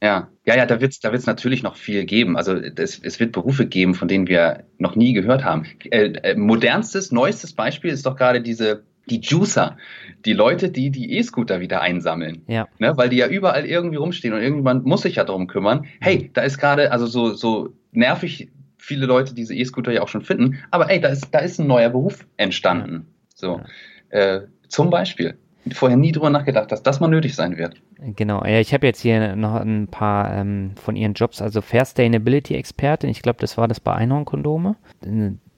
Ja, 0.02 0.28
ja, 0.44 0.56
ja, 0.56 0.66
da 0.66 0.80
wird 0.80 0.92
es 0.92 1.00
da 1.00 1.10
wird's 1.10 1.26
natürlich 1.26 1.62
noch 1.62 1.76
viel 1.76 2.04
geben. 2.04 2.36
Also 2.36 2.54
es, 2.54 2.98
es 2.98 3.18
wird 3.18 3.32
Berufe 3.32 3.66
geben, 3.66 3.94
von 3.94 4.08
denen 4.08 4.28
wir 4.28 4.64
noch 4.78 4.94
nie 4.94 5.14
gehört 5.14 5.44
haben. 5.44 5.66
Äh, 5.84 6.12
äh, 6.22 6.36
modernstes, 6.36 7.12
neuestes 7.12 7.54
Beispiel 7.54 7.90
ist 7.90 8.04
doch 8.04 8.16
gerade 8.16 8.42
diese 8.42 8.84
die 9.06 9.20
Juicer, 9.20 9.76
die 10.24 10.32
Leute, 10.32 10.70
die 10.70 10.90
die 10.90 11.16
E-Scooter 11.16 11.60
wieder 11.60 11.80
einsammeln. 11.80 12.42
Ja. 12.48 12.68
Ne, 12.78 12.96
weil 12.96 13.08
die 13.08 13.16
ja 13.16 13.28
überall 13.28 13.64
irgendwie 13.64 13.96
rumstehen 13.96 14.34
und 14.34 14.40
irgendjemand 14.40 14.84
muss 14.84 15.02
sich 15.02 15.16
ja 15.16 15.24
darum 15.24 15.46
kümmern. 15.46 15.86
Hey, 16.00 16.30
da 16.34 16.42
ist 16.42 16.58
gerade, 16.58 16.92
also 16.92 17.06
so, 17.06 17.34
so 17.34 17.72
nervig 17.92 18.50
viele 18.78 19.06
Leute 19.06 19.34
diese 19.34 19.54
E-Scooter 19.54 19.92
ja 19.92 20.02
auch 20.02 20.08
schon 20.08 20.22
finden, 20.22 20.58
aber 20.70 20.90
ey, 20.90 21.00
da 21.00 21.08
ist, 21.08 21.28
da 21.32 21.38
ist 21.40 21.58
ein 21.58 21.66
neuer 21.66 21.90
Beruf 21.90 22.26
entstanden. 22.36 23.06
So, 23.34 23.60
äh, 24.10 24.40
zum 24.68 24.90
Beispiel. 24.90 25.36
Vorher 25.72 25.96
nie 25.96 26.12
drüber 26.12 26.30
nachgedacht, 26.30 26.70
dass 26.70 26.84
das 26.84 27.00
mal 27.00 27.08
nötig 27.08 27.34
sein 27.34 27.58
wird. 27.58 27.74
Genau, 27.98 28.44
ja, 28.44 28.60
ich 28.60 28.72
habe 28.72 28.86
jetzt 28.86 29.00
hier 29.00 29.34
noch 29.34 29.56
ein 29.56 29.88
paar 29.88 30.32
ähm, 30.32 30.72
von 30.76 30.94
ihren 30.94 31.14
Jobs, 31.14 31.42
also 31.42 31.60
Fair 31.60 31.84
Sustainability 31.84 32.54
Expertin, 32.54 33.10
ich 33.10 33.20
glaube, 33.20 33.40
das 33.40 33.58
war 33.58 33.66
das 33.66 33.80
bei 33.80 33.92
Einhorn 33.92 34.24
Kondome, 34.24 34.76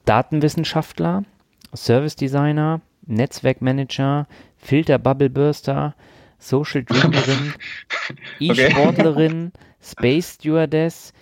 Datenwissenschaftler, 0.07 1.25
Service 1.75 2.17
Designer, 2.17 2.81
Netzwerkmanager, 3.09 4.27
Filter 4.57 4.99
Bubble 4.99 5.31
Burster, 5.31 5.95
Social 6.39 6.85
Drinkerin, 6.85 7.55
E-Sportlerin, 8.41 9.53
Space 9.83 10.35
Stewardess. 10.35 11.13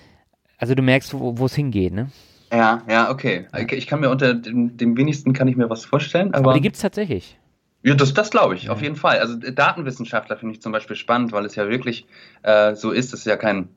Also 0.59 0.75
du 0.75 0.83
merkst, 0.83 1.15
wo 1.15 1.45
es 1.45 1.55
hingeht, 1.55 1.93
ne? 1.93 2.11
Ja, 2.53 2.83
ja, 2.89 3.11
okay. 3.11 3.47
Ich 3.73 3.87
kann 3.87 4.01
mir 4.01 4.11
unter 4.11 4.35
dem, 4.35 4.77
dem 4.77 4.97
wenigsten 4.97 5.33
kann 5.33 5.49
ich 5.49 5.57
mir 5.57 5.69
was 5.69 5.85
vorstellen, 5.85 6.33
aber. 6.33 6.51
aber 6.51 6.55
die 6.55 6.61
gibt 6.61 6.77
es 6.77 6.83
tatsächlich. 6.83 7.39
Ja, 7.83 7.95
das, 7.95 8.15
das 8.15 8.31
glaube 8.31 8.55
ich, 8.55 8.65
ja. 8.65 8.73
auf 8.73 8.83
jeden 8.83 8.97
Fall. 8.97 9.19
Also 9.19 9.37
Datenwissenschaftler 9.37 10.37
finde 10.37 10.55
ich 10.55 10.63
zum 10.63 10.73
Beispiel 10.73 10.97
spannend, 10.97 11.33
weil 11.33 11.45
es 11.45 11.55
ja 11.55 11.69
wirklich 11.69 12.07
äh, 12.43 12.75
so 12.75 12.91
ist, 12.91 13.13
es 13.13 13.21
ist 13.21 13.27
ja 13.27 13.37
kein, 13.37 13.69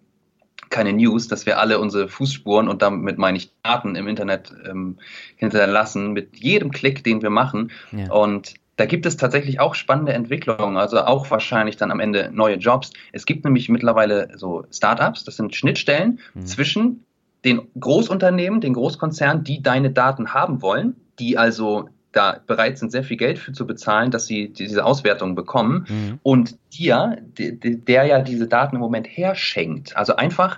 keine 0.70 0.94
News, 0.94 1.28
dass 1.28 1.46
wir 1.46 1.60
alle 1.60 1.80
unsere 1.80 2.08
Fußspuren 2.08 2.68
und 2.68 2.82
damit 2.82 3.18
meine 3.18 3.38
ich 3.38 3.52
Daten 3.64 3.96
im 3.96 4.08
Internet 4.08 4.54
ähm, 4.68 4.98
hinterlassen 5.36 6.14
mit 6.14 6.38
jedem 6.38 6.72
Klick, 6.72 7.04
den 7.04 7.22
wir 7.22 7.30
machen. 7.30 7.72
Ja. 7.92 8.12
Und 8.12 8.54
da 8.76 8.86
gibt 8.86 9.06
es 9.06 9.18
tatsächlich 9.18 9.60
auch 9.60 9.76
spannende 9.76 10.14
Entwicklungen, 10.14 10.78
also 10.78 11.02
auch 11.02 11.30
wahrscheinlich 11.32 11.76
dann 11.76 11.92
am 11.92 12.00
Ende 12.00 12.30
neue 12.34 12.56
Jobs. 12.56 12.92
Es 13.12 13.26
gibt 13.26 13.44
nämlich 13.44 13.68
mittlerweile 13.68 14.30
so 14.38 14.66
Startups, 14.72 15.26
das 15.26 15.36
sind 15.36 15.54
Schnittstellen 15.54 16.20
mhm. 16.34 16.46
zwischen 16.46 17.06
den 17.44 17.62
Großunternehmen, 17.80 18.62
den 18.62 18.74
Großkonzernen, 18.74 19.44
die 19.44 19.62
deine 19.62 19.92
Daten 19.92 20.34
haben 20.34 20.62
wollen, 20.62 20.96
die 21.20 21.38
also 21.38 21.90
da 22.12 22.40
bereit 22.46 22.78
sind, 22.78 22.92
sehr 22.92 23.04
viel 23.04 23.18
Geld 23.18 23.38
für 23.40 23.54
zu 23.54 23.68
bezahlen, 23.68 24.12
dass 24.12 24.26
sie 24.26 24.50
diese 24.52 24.84
Auswertung 24.84 25.36
bekommen 25.36 25.86
mhm. 25.88 26.20
und 26.24 26.58
dir, 26.74 27.18
der 27.38 28.06
ja 28.06 28.22
diese 28.22 28.48
Daten 28.48 28.76
im 28.76 28.82
Moment 28.82 29.08
herschenkt, 29.08 29.96
also 29.96 30.16
einfach 30.16 30.58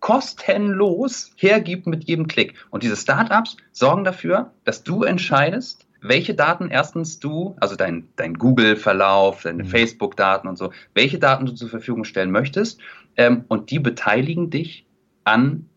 kostenlos 0.00 1.32
hergibt 1.36 1.86
mit 1.86 2.04
jedem 2.04 2.26
Klick. 2.26 2.54
Und 2.70 2.82
diese 2.82 2.96
Startups 2.96 3.56
sorgen 3.70 4.04
dafür, 4.04 4.50
dass 4.64 4.82
du 4.82 5.04
entscheidest, 5.04 5.86
welche 6.00 6.34
Daten 6.34 6.68
erstens 6.68 7.20
du, 7.20 7.54
also 7.60 7.76
dein, 7.76 8.08
dein 8.16 8.34
Google-Verlauf, 8.34 9.42
deine 9.42 9.62
mhm. 9.62 9.68
Facebook-Daten 9.68 10.48
und 10.48 10.58
so, 10.58 10.72
welche 10.94 11.20
Daten 11.20 11.46
du 11.46 11.52
zur 11.52 11.68
Verfügung 11.68 12.04
stellen 12.04 12.32
möchtest. 12.32 12.80
Ähm, 13.16 13.44
und 13.46 13.70
die 13.70 13.78
beteiligen 13.78 14.50
dich 14.50 14.84
an 15.22 15.68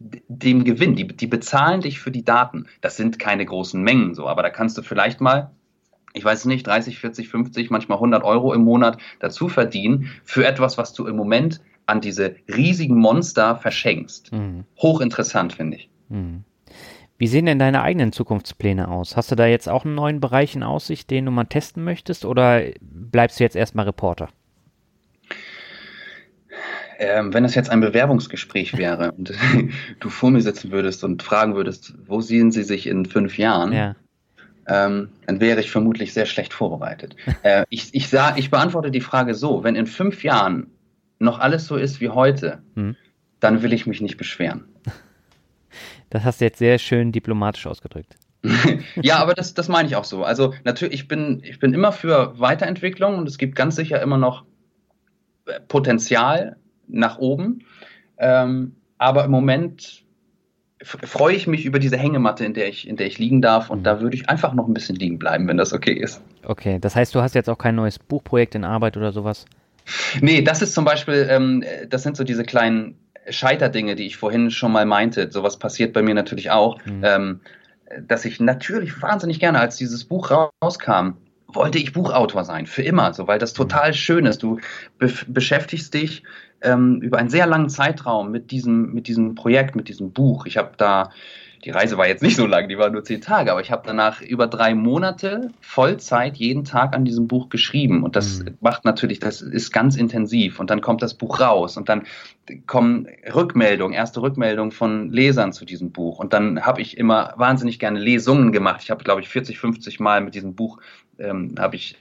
dem 0.00 0.64
Gewinn. 0.64 0.96
Die, 0.96 1.06
die 1.06 1.26
bezahlen 1.26 1.82
dich 1.82 2.00
für 2.00 2.10
die 2.10 2.24
Daten. 2.24 2.66
Das 2.80 2.96
sind 2.96 3.18
keine 3.18 3.44
großen 3.44 3.80
Mengen 3.80 4.14
so, 4.14 4.26
aber 4.26 4.42
da 4.42 4.50
kannst 4.50 4.76
du 4.78 4.82
vielleicht 4.82 5.20
mal 5.20 5.50
ich 6.12 6.24
weiß 6.24 6.46
nicht, 6.46 6.66
30, 6.66 6.98
40, 6.98 7.28
50, 7.28 7.70
manchmal 7.70 7.98
100 7.98 8.24
Euro 8.24 8.52
im 8.52 8.62
Monat 8.62 8.98
dazu 9.20 9.48
verdienen 9.48 10.10
für 10.24 10.44
etwas, 10.44 10.78
was 10.78 10.92
du 10.92 11.06
im 11.06 11.16
Moment 11.16 11.60
an 11.86 12.00
diese 12.00 12.36
riesigen 12.48 12.98
Monster 12.98 13.56
verschenkst. 13.56 14.32
Mhm. 14.32 14.64
Hochinteressant, 14.78 15.52
finde 15.52 15.76
ich. 15.76 15.90
Mhm. 16.08 16.44
Wie 17.18 17.26
sehen 17.26 17.46
denn 17.46 17.58
deine 17.58 17.82
eigenen 17.82 18.12
Zukunftspläne 18.12 18.88
aus? 18.88 19.16
Hast 19.16 19.30
du 19.30 19.34
da 19.34 19.46
jetzt 19.46 19.68
auch 19.68 19.84
einen 19.84 19.94
neuen 19.94 20.20
Bereich 20.20 20.56
in 20.56 20.62
Aussicht, 20.62 21.10
den 21.10 21.26
du 21.26 21.30
mal 21.30 21.44
testen 21.44 21.84
möchtest 21.84 22.24
oder 22.24 22.62
bleibst 22.80 23.38
du 23.38 23.44
jetzt 23.44 23.56
erstmal 23.56 23.84
Reporter? 23.84 24.28
Ähm, 27.00 27.32
wenn 27.32 27.42
das 27.42 27.54
jetzt 27.54 27.70
ein 27.70 27.80
Bewerbungsgespräch 27.80 28.76
wäre 28.76 29.12
und 29.12 29.32
du 30.00 30.10
vor 30.10 30.30
mir 30.30 30.42
sitzen 30.42 30.70
würdest 30.70 31.02
und 31.02 31.22
fragen 31.22 31.54
würdest, 31.54 31.94
wo 32.06 32.20
sehen 32.20 32.52
Sie 32.52 32.62
sich 32.62 32.86
in 32.86 33.06
fünf 33.06 33.38
Jahren, 33.38 33.72
ja. 33.72 33.96
ähm, 34.66 35.08
dann 35.26 35.40
wäre 35.40 35.60
ich 35.60 35.70
vermutlich 35.70 36.12
sehr 36.12 36.26
schlecht 36.26 36.52
vorbereitet. 36.52 37.16
äh, 37.42 37.64
ich, 37.70 37.94
ich, 37.94 38.08
sah, 38.08 38.36
ich 38.36 38.50
beantworte 38.50 38.90
die 38.90 39.00
Frage 39.00 39.34
so, 39.34 39.64
wenn 39.64 39.76
in 39.76 39.86
fünf 39.86 40.22
Jahren 40.22 40.66
noch 41.18 41.38
alles 41.38 41.66
so 41.66 41.76
ist 41.76 42.02
wie 42.02 42.10
heute, 42.10 42.62
hm. 42.74 42.96
dann 43.40 43.62
will 43.62 43.72
ich 43.72 43.86
mich 43.86 44.00
nicht 44.00 44.16
beschweren. 44.16 44.64
Das 46.12 46.24
hast 46.24 46.40
du 46.40 46.44
jetzt 46.44 46.58
sehr 46.58 46.78
schön 46.78 47.12
diplomatisch 47.12 47.68
ausgedrückt. 47.68 48.16
ja, 49.00 49.18
aber 49.18 49.32
das, 49.32 49.54
das 49.54 49.68
meine 49.68 49.86
ich 49.86 49.94
auch 49.94 50.02
so. 50.02 50.24
Also 50.24 50.54
natürlich, 50.64 50.94
ich 50.94 51.06
bin, 51.06 51.40
ich 51.44 51.60
bin 51.60 51.72
immer 51.72 51.92
für 51.92 52.36
Weiterentwicklung 52.40 53.16
und 53.16 53.28
es 53.28 53.38
gibt 53.38 53.54
ganz 53.54 53.76
sicher 53.76 54.02
immer 54.02 54.18
noch 54.18 54.44
äh, 55.46 55.60
Potenzial 55.60 56.56
nach 56.92 57.18
oben. 57.18 57.64
Ähm, 58.18 58.76
aber 58.98 59.24
im 59.24 59.30
Moment 59.30 60.04
freue 60.82 61.34
ich 61.34 61.46
mich 61.46 61.66
über 61.66 61.78
diese 61.78 61.96
Hängematte, 61.96 62.44
in 62.44 62.54
der 62.54 62.68
ich, 62.68 62.88
in 62.88 62.96
der 62.96 63.06
ich 63.06 63.18
liegen 63.18 63.42
darf. 63.42 63.70
Und 63.70 63.80
mhm. 63.80 63.84
da 63.84 64.00
würde 64.00 64.16
ich 64.16 64.28
einfach 64.28 64.54
noch 64.54 64.66
ein 64.66 64.74
bisschen 64.74 64.96
liegen 64.96 65.18
bleiben, 65.18 65.46
wenn 65.48 65.56
das 65.56 65.72
okay 65.72 65.92
ist. 65.92 66.22
Okay, 66.44 66.78
das 66.80 66.96
heißt, 66.96 67.14
du 67.14 67.20
hast 67.20 67.34
jetzt 67.34 67.50
auch 67.50 67.58
kein 67.58 67.74
neues 67.74 67.98
Buchprojekt 67.98 68.54
in 68.54 68.64
Arbeit 68.64 68.96
oder 68.96 69.12
sowas? 69.12 69.44
Nee, 70.20 70.42
das 70.42 70.62
ist 70.62 70.74
zum 70.74 70.84
Beispiel, 70.84 71.26
ähm, 71.30 71.64
das 71.88 72.02
sind 72.02 72.16
so 72.16 72.24
diese 72.24 72.44
kleinen 72.44 72.96
Scheiterdinge, 73.28 73.94
die 73.94 74.06
ich 74.06 74.16
vorhin 74.16 74.50
schon 74.50 74.72
mal 74.72 74.86
meinte. 74.86 75.30
Sowas 75.30 75.58
passiert 75.58 75.92
bei 75.92 76.02
mir 76.02 76.14
natürlich 76.14 76.50
auch. 76.50 76.78
Mhm. 76.84 77.02
Ähm, 77.04 77.40
dass 78.06 78.24
ich 78.24 78.40
natürlich 78.40 79.02
wahnsinnig 79.02 79.40
gerne, 79.40 79.58
als 79.58 79.76
dieses 79.76 80.04
Buch 80.04 80.30
rauskam, 80.30 81.14
wollte 81.48 81.78
ich 81.78 81.92
Buchautor 81.92 82.44
sein, 82.44 82.66
für 82.66 82.82
immer, 82.82 83.12
so, 83.12 83.26
weil 83.26 83.38
das 83.38 83.52
mhm. 83.54 83.56
total 83.56 83.94
schön 83.94 84.26
ist. 84.26 84.42
Du 84.42 84.60
be 84.98 85.12
beschäftigst 85.26 85.92
dich 85.92 86.22
ähm, 86.62 87.00
über 87.00 87.18
einen 87.18 87.30
sehr 87.30 87.46
langen 87.46 87.68
Zeitraum 87.68 88.30
mit 88.30 88.50
diesem, 88.50 88.92
mit 88.92 89.08
diesem 89.08 89.34
Projekt, 89.34 89.76
mit 89.76 89.88
diesem 89.88 90.12
Buch. 90.12 90.46
Ich 90.46 90.56
habe 90.56 90.72
da, 90.76 91.10
die 91.64 91.70
Reise 91.70 91.98
war 91.98 92.08
jetzt 92.08 92.22
nicht 92.22 92.36
so 92.36 92.46
lang, 92.46 92.68
die 92.68 92.78
war 92.78 92.90
nur 92.90 93.04
zehn 93.04 93.20
Tage, 93.20 93.52
aber 93.52 93.60
ich 93.60 93.70
habe 93.70 93.82
danach 93.84 94.22
über 94.22 94.46
drei 94.46 94.74
Monate 94.74 95.50
Vollzeit 95.60 96.36
jeden 96.36 96.64
Tag 96.64 96.94
an 96.94 97.04
diesem 97.04 97.28
Buch 97.28 97.50
geschrieben. 97.50 98.02
Und 98.02 98.16
das 98.16 98.40
mhm. 98.40 98.56
macht 98.60 98.84
natürlich, 98.84 99.20
das 99.20 99.42
ist 99.42 99.70
ganz 99.70 99.96
intensiv. 99.96 100.58
Und 100.58 100.70
dann 100.70 100.80
kommt 100.80 101.02
das 101.02 101.14
Buch 101.14 101.40
raus 101.40 101.76
und 101.76 101.88
dann 101.88 102.04
kommen 102.66 103.06
Rückmeldungen, 103.32 103.94
erste 103.94 104.22
Rückmeldungen 104.22 104.72
von 104.72 105.10
Lesern 105.10 105.52
zu 105.52 105.64
diesem 105.64 105.92
Buch. 105.92 106.18
Und 106.18 106.32
dann 106.32 106.62
habe 106.62 106.80
ich 106.80 106.96
immer 106.96 107.34
wahnsinnig 107.36 107.78
gerne 107.78 107.98
Lesungen 107.98 108.52
gemacht. 108.52 108.80
Ich 108.82 108.90
habe, 108.90 109.04
glaube 109.04 109.20
ich, 109.20 109.28
40, 109.28 109.58
50 109.58 110.00
Mal 110.00 110.22
mit 110.22 110.34
diesem 110.34 110.54
Buch 110.54 110.78
ähm, 111.18 111.54
habe 111.58 111.76
ich 111.76 111.98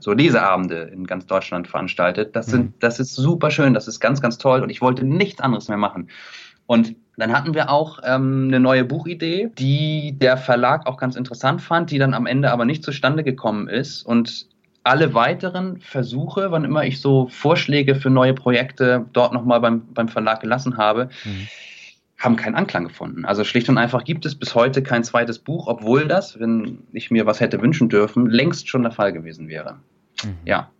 so 0.00 0.12
Leseabende 0.12 0.90
in 0.92 1.06
ganz 1.06 1.26
Deutschland 1.26 1.68
veranstaltet. 1.68 2.34
Das, 2.36 2.46
sind, 2.46 2.64
mhm. 2.64 2.74
das 2.80 3.00
ist 3.00 3.14
super 3.14 3.50
schön, 3.50 3.74
das 3.74 3.88
ist 3.88 4.00
ganz, 4.00 4.20
ganz 4.20 4.38
toll 4.38 4.62
und 4.62 4.70
ich 4.70 4.80
wollte 4.80 5.04
nichts 5.04 5.40
anderes 5.40 5.68
mehr 5.68 5.78
machen. 5.78 6.08
Und 6.68 6.94
dann 7.16 7.32
hatten 7.32 7.54
wir 7.54 7.68
auch 7.70 7.98
ähm, 8.04 8.44
eine 8.46 8.60
neue 8.60 8.84
Buchidee, 8.84 9.50
die 9.58 10.16
der 10.16 10.36
Verlag 10.36 10.86
auch 10.86 10.98
ganz 10.98 11.16
interessant 11.16 11.60
fand, 11.60 11.90
die 11.90 11.98
dann 11.98 12.14
am 12.14 12.26
Ende 12.26 12.52
aber 12.52 12.64
nicht 12.64 12.84
zustande 12.84 13.24
gekommen 13.24 13.68
ist. 13.68 14.04
Und 14.04 14.46
alle 14.84 15.14
weiteren 15.14 15.80
Versuche, 15.80 16.52
wann 16.52 16.64
immer 16.64 16.84
ich 16.84 17.00
so 17.00 17.26
Vorschläge 17.28 17.96
für 17.96 18.10
neue 18.10 18.34
Projekte 18.34 19.06
dort 19.12 19.32
nochmal 19.32 19.60
beim, 19.60 19.92
beim 19.92 20.06
Verlag 20.06 20.40
gelassen 20.40 20.76
habe, 20.76 21.08
mhm 21.24 21.48
haben 22.18 22.34
keinen 22.34 22.56
Anklang 22.56 22.84
gefunden. 22.84 23.24
Also 23.24 23.44
schlicht 23.44 23.68
und 23.68 23.78
einfach 23.78 24.02
gibt 24.02 24.26
es 24.26 24.34
bis 24.34 24.54
heute 24.54 24.82
kein 24.82 25.04
zweites 25.04 25.38
Buch, 25.38 25.68
obwohl 25.68 26.08
das, 26.08 26.38
wenn 26.40 26.80
ich 26.92 27.10
mir 27.10 27.26
was 27.26 27.38
hätte 27.38 27.62
wünschen 27.62 27.88
dürfen, 27.88 28.28
längst 28.28 28.68
schon 28.68 28.82
der 28.82 28.90
Fall 28.90 29.12
gewesen 29.12 29.48
wäre. 29.48 29.76
Mhm. 30.24 30.36
Ja. 30.44 30.70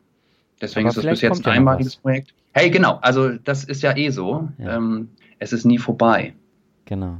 Deswegen 0.60 0.88
Aber 0.88 0.98
ist 0.98 1.04
es 1.04 1.10
bis 1.10 1.20
jetzt 1.20 1.46
ein 1.46 1.52
einmaliges 1.52 1.94
Projekt. 1.94 2.34
Hey, 2.52 2.70
genau. 2.70 2.98
Also 3.02 3.30
das 3.30 3.62
ist 3.62 3.84
ja 3.84 3.96
eh 3.96 4.10
so. 4.10 4.48
Ja. 4.58 4.76
Ähm, 4.76 5.10
es 5.38 5.52
ist 5.52 5.64
nie 5.64 5.78
vorbei. 5.78 6.34
Genau. 6.84 7.18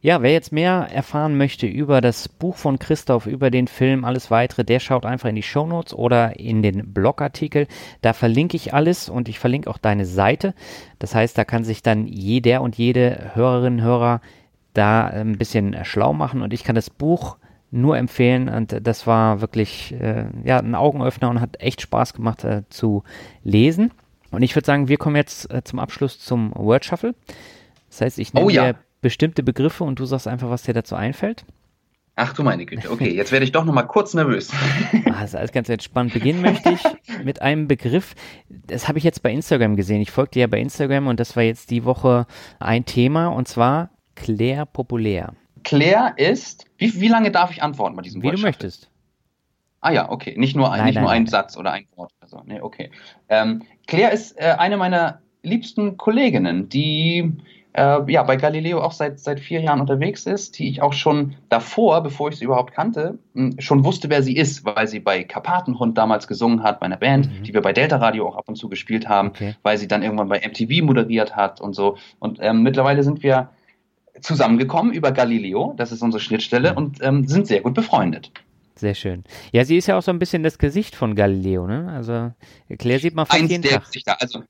Ja, 0.00 0.22
wer 0.22 0.32
jetzt 0.32 0.52
mehr 0.52 0.88
erfahren 0.90 1.36
möchte 1.36 1.66
über 1.66 2.00
das 2.00 2.28
Buch 2.28 2.56
von 2.56 2.78
Christoph, 2.78 3.26
über 3.26 3.50
den 3.50 3.68
Film, 3.68 4.04
alles 4.06 4.30
weitere, 4.30 4.64
der 4.64 4.80
schaut 4.80 5.04
einfach 5.04 5.28
in 5.28 5.36
die 5.36 5.42
Shownotes 5.42 5.94
oder 5.94 6.40
in 6.40 6.62
den 6.62 6.94
Blogartikel. 6.94 7.68
Da 8.00 8.14
verlinke 8.14 8.56
ich 8.56 8.72
alles 8.72 9.10
und 9.10 9.28
ich 9.28 9.38
verlinke 9.38 9.68
auch 9.68 9.76
deine 9.76 10.06
Seite. 10.06 10.54
Das 10.98 11.14
heißt, 11.14 11.36
da 11.36 11.44
kann 11.44 11.62
sich 11.62 11.82
dann 11.82 12.06
jeder 12.06 12.62
und 12.62 12.78
jede 12.78 13.32
Hörerin, 13.34 13.82
Hörer 13.82 14.22
da 14.72 15.06
ein 15.06 15.36
bisschen 15.36 15.76
schlau 15.84 16.14
machen 16.14 16.40
und 16.40 16.54
ich 16.54 16.64
kann 16.64 16.74
das 16.74 16.88
Buch 16.88 17.36
nur 17.70 17.98
empfehlen 17.98 18.48
und 18.48 18.86
das 18.86 19.06
war 19.06 19.40
wirklich 19.40 19.94
äh, 20.00 20.26
ja, 20.44 20.58
ein 20.58 20.74
Augenöffner 20.74 21.28
und 21.30 21.40
hat 21.40 21.60
echt 21.60 21.80
Spaß 21.80 22.14
gemacht 22.14 22.44
äh, 22.44 22.62
zu 22.70 23.02
lesen. 23.44 23.92
Und 24.30 24.42
ich 24.42 24.56
würde 24.56 24.66
sagen, 24.66 24.88
wir 24.88 24.96
kommen 24.96 25.16
jetzt 25.16 25.50
äh, 25.52 25.62
zum 25.62 25.78
Abschluss 25.78 26.18
zum 26.18 26.52
Word 26.54 26.84
Shuffle. 26.84 27.14
Das 27.92 28.00
heißt, 28.00 28.18
ich 28.18 28.32
nehme 28.32 28.46
oh, 28.46 28.48
ja. 28.48 28.72
dir 28.72 28.78
bestimmte 29.02 29.42
Begriffe 29.42 29.84
und 29.84 29.98
du 29.98 30.06
sagst 30.06 30.26
einfach, 30.26 30.48
was 30.48 30.62
dir 30.62 30.72
dazu 30.72 30.94
einfällt? 30.94 31.44
Ach 32.16 32.32
du 32.32 32.42
meine 32.42 32.64
Güte, 32.64 32.90
okay, 32.90 33.14
jetzt 33.14 33.32
werde 33.32 33.44
ich 33.44 33.52
doch 33.52 33.66
nochmal 33.66 33.86
kurz 33.86 34.14
nervös. 34.14 34.50
Ah, 35.12 35.24
ist 35.24 35.36
alles 35.36 35.52
ganz 35.52 35.68
entspannt. 35.68 36.14
Beginnen 36.14 36.40
möchte 36.40 36.70
ich 36.70 36.82
mit 37.24 37.42
einem 37.42 37.68
Begriff, 37.68 38.14
das 38.48 38.88
habe 38.88 38.96
ich 38.96 39.04
jetzt 39.04 39.22
bei 39.22 39.30
Instagram 39.30 39.76
gesehen. 39.76 40.00
Ich 40.00 40.10
folgte 40.10 40.40
ja 40.40 40.46
bei 40.46 40.58
Instagram 40.58 41.06
und 41.06 41.20
das 41.20 41.36
war 41.36 41.42
jetzt 41.42 41.70
die 41.70 41.84
Woche 41.84 42.26
ein 42.60 42.86
Thema 42.86 43.28
und 43.28 43.46
zwar 43.46 43.90
Claire 44.14 44.64
Populär. 44.64 45.34
Claire 45.62 46.14
ist, 46.16 46.64
wie, 46.78 46.98
wie 46.98 47.08
lange 47.08 47.30
darf 47.30 47.50
ich 47.50 47.62
antworten 47.62 47.94
bei 47.94 48.02
diesem 48.02 48.22
Wie 48.22 48.30
du 48.30 48.38
möchtest. 48.38 48.90
Ah 49.82 49.90
ja, 49.90 50.10
okay. 50.10 50.34
Nicht 50.38 50.56
nur, 50.56 50.72
ein, 50.72 50.78
nein, 50.78 50.86
nicht 50.86 50.94
nein, 50.94 51.04
nur 51.04 51.10
nein. 51.12 51.22
ein 51.24 51.26
Satz 51.26 51.58
oder 51.58 51.72
ein 51.72 51.86
Wort 51.96 52.12
oder 52.20 52.28
so. 52.28 52.42
Nee, 52.46 52.60
okay. 52.62 52.90
Ähm, 53.28 53.62
Claire 53.86 54.12
ist 54.12 54.38
äh, 54.38 54.54
eine 54.58 54.78
meiner 54.78 55.20
liebsten 55.42 55.98
Kolleginnen, 55.98 56.70
die 56.70 57.36
äh, 57.74 58.10
ja, 58.10 58.22
bei 58.22 58.36
Galileo 58.36 58.80
auch 58.80 58.92
seit, 58.92 59.18
seit 59.20 59.40
vier 59.40 59.60
Jahren 59.60 59.80
unterwegs 59.80 60.26
ist, 60.26 60.58
die 60.58 60.68
ich 60.68 60.82
auch 60.82 60.92
schon 60.92 61.34
davor, 61.48 62.02
bevor 62.02 62.28
ich 62.28 62.36
sie 62.36 62.44
überhaupt 62.44 62.74
kannte, 62.74 63.18
hm, 63.34 63.56
schon 63.58 63.84
wusste, 63.84 64.10
wer 64.10 64.22
sie 64.22 64.36
ist, 64.36 64.64
weil 64.64 64.86
sie 64.86 65.00
bei 65.00 65.24
Karpatenhund 65.24 65.96
damals 65.96 66.26
gesungen 66.26 66.62
hat, 66.62 66.80
bei 66.80 66.86
einer 66.86 66.96
Band, 66.96 67.26
mhm. 67.26 67.44
die 67.44 67.54
wir 67.54 67.62
bei 67.62 67.72
Delta 67.72 67.96
Radio 67.96 68.28
auch 68.28 68.36
ab 68.36 68.44
und 68.46 68.56
zu 68.56 68.68
gespielt 68.68 69.08
haben, 69.08 69.28
okay. 69.28 69.54
weil 69.62 69.78
sie 69.78 69.88
dann 69.88 70.02
irgendwann 70.02 70.28
bei 70.28 70.40
MTV 70.46 70.84
moderiert 70.84 71.34
hat 71.34 71.60
und 71.60 71.74
so. 71.74 71.96
Und 72.18 72.38
ähm, 72.40 72.62
mittlerweile 72.62 73.02
sind 73.02 73.22
wir 73.22 73.50
zusammengekommen 74.20 74.92
über 74.92 75.12
Galileo, 75.12 75.74
das 75.76 75.92
ist 75.92 76.02
unsere 76.02 76.20
Schnittstelle, 76.20 76.72
mhm. 76.72 76.76
und 76.76 76.98
ähm, 77.02 77.26
sind 77.26 77.46
sehr 77.46 77.62
gut 77.62 77.74
befreundet. 77.74 78.30
Sehr 78.74 78.94
schön. 78.94 79.24
Ja, 79.52 79.64
sie 79.64 79.76
ist 79.76 79.86
ja 79.86 79.96
auch 79.96 80.02
so 80.02 80.10
ein 80.10 80.18
bisschen 80.18 80.42
das 80.42 80.58
Gesicht 80.58 80.94
von 80.96 81.14
Galileo, 81.14 81.66
ne? 81.66 81.92
Also 81.94 82.32
Claire 82.78 82.98
sieht 82.98 83.14
man 83.14 83.26
fast 83.26 83.40
Eins 83.40 83.50
jeden 83.50 83.62
der 83.62 83.72
Tag. 83.72 83.84
Gesichter. 83.84 84.16
Also 84.20 84.42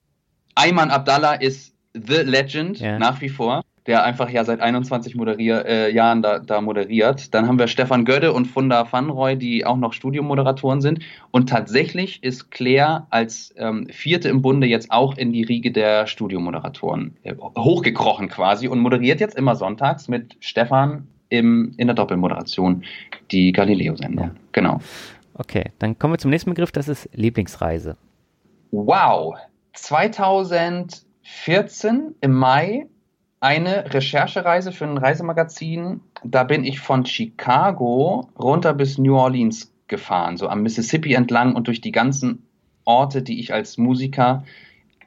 Ayman 0.55 0.91
Abdallah 0.91 1.35
ist 1.35 1.72
The 1.95 2.23
Legend 2.23 2.81
ja. 2.81 2.99
nach 2.99 3.21
wie 3.21 3.29
vor, 3.29 3.63
der 3.87 4.05
einfach 4.05 4.31
ja 4.31 4.45
seit 4.45 4.61
21 4.61 5.15
moderier, 5.15 5.65
äh, 5.67 5.93
Jahren 5.93 6.23
da, 6.23 6.39
da, 6.39 6.61
moderiert. 6.61 7.35
Dann 7.35 7.49
haben 7.49 7.59
wir 7.59 7.67
Stefan 7.67 8.05
Gödde 8.05 8.33
und 8.33 8.47
Funda 8.47 8.91
Vanroy, 8.91 9.37
die 9.37 9.67
auch 9.67 9.77
noch 9.77 9.93
Studiomoderatoren 9.93 10.81
sind. 10.81 11.01
Und 11.31 11.49
tatsächlich 11.49 12.23
ist 12.23 12.51
Claire 12.51 13.07
als 13.11 13.55
ähm, 13.57 13.89
vierte 13.91 14.29
im 14.29 14.41
Bunde 14.41 14.67
jetzt 14.67 14.91
auch 14.91 15.17
in 15.17 15.33
die 15.33 15.43
Riege 15.43 15.73
der 15.73 16.07
Studiomoderatoren 16.07 17.17
äh, 17.25 17.35
hochgekrochen 17.37 18.29
quasi 18.29 18.69
und 18.69 18.79
moderiert 18.79 19.21
jetzt 19.21 19.37
immer 19.37 19.57
sonntags 19.57 20.09
mit 20.09 20.37
Stefan 20.41 21.09
im, 21.29 21.75
in 21.77 21.89
der 21.89 21.95
Doppelmoderation 21.95 22.85
die 23.31 23.53
Galileo-Sendung. 23.53 24.27
Ja. 24.27 24.35
Genau. 24.53 24.81
Okay, 25.35 25.65
dann 25.79 25.99
kommen 25.99 26.15
wir 26.15 26.19
zum 26.19 26.31
nächsten 26.31 26.51
Begriff, 26.51 26.73
das 26.73 26.89
ist 26.89 27.09
Lieblingsreise. 27.15 27.97
Wow, 28.71 29.35
2000 29.73 31.03
14 31.23 32.15
im 32.21 32.33
Mai 32.33 32.87
eine 33.41 33.93
Recherchereise 33.93 34.73
für 34.73 34.85
ein 34.85 34.99
Reisemagazin. 34.99 36.01
Da 36.25 36.45
bin 36.45 36.65
ich 36.65 36.81
von 36.81 37.05
Chicago 37.05 38.29
runter 38.39 38.73
bis 38.75 38.99
New 38.99 39.17
Orleans 39.17 39.73
gefahren, 39.89 40.37
so 40.37 40.49
am 40.49 40.63
Mississippi 40.63 41.15
entlang 41.15 41.55
und 41.55 41.67
durch 41.67 41.81
die 41.81 41.93
ganzen 41.93 42.47
Orte, 42.85 43.23
die 43.23 43.41
ich 43.41 43.53
als 43.53 43.79
Musiker 43.79 44.45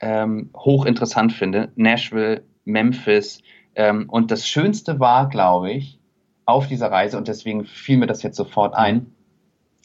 ähm, 0.02 0.50
hochinteressant 0.56 1.34
finde. 1.34 1.72
Nashville, 1.76 2.44
Memphis. 2.66 3.42
Ähm, 3.76 4.10
und 4.10 4.32
das 4.32 4.48
Schönste 4.48 5.00
war, 5.00 5.30
glaube 5.30 5.72
ich, 5.72 6.00
auf 6.46 6.68
dieser 6.68 6.92
Reise, 6.92 7.18
und 7.18 7.28
deswegen 7.28 7.66
fiel 7.66 7.98
mir 7.98 8.08
das 8.08 8.22
jetzt 8.22 8.38
sofort 8.38 8.76
ein, 8.76 9.08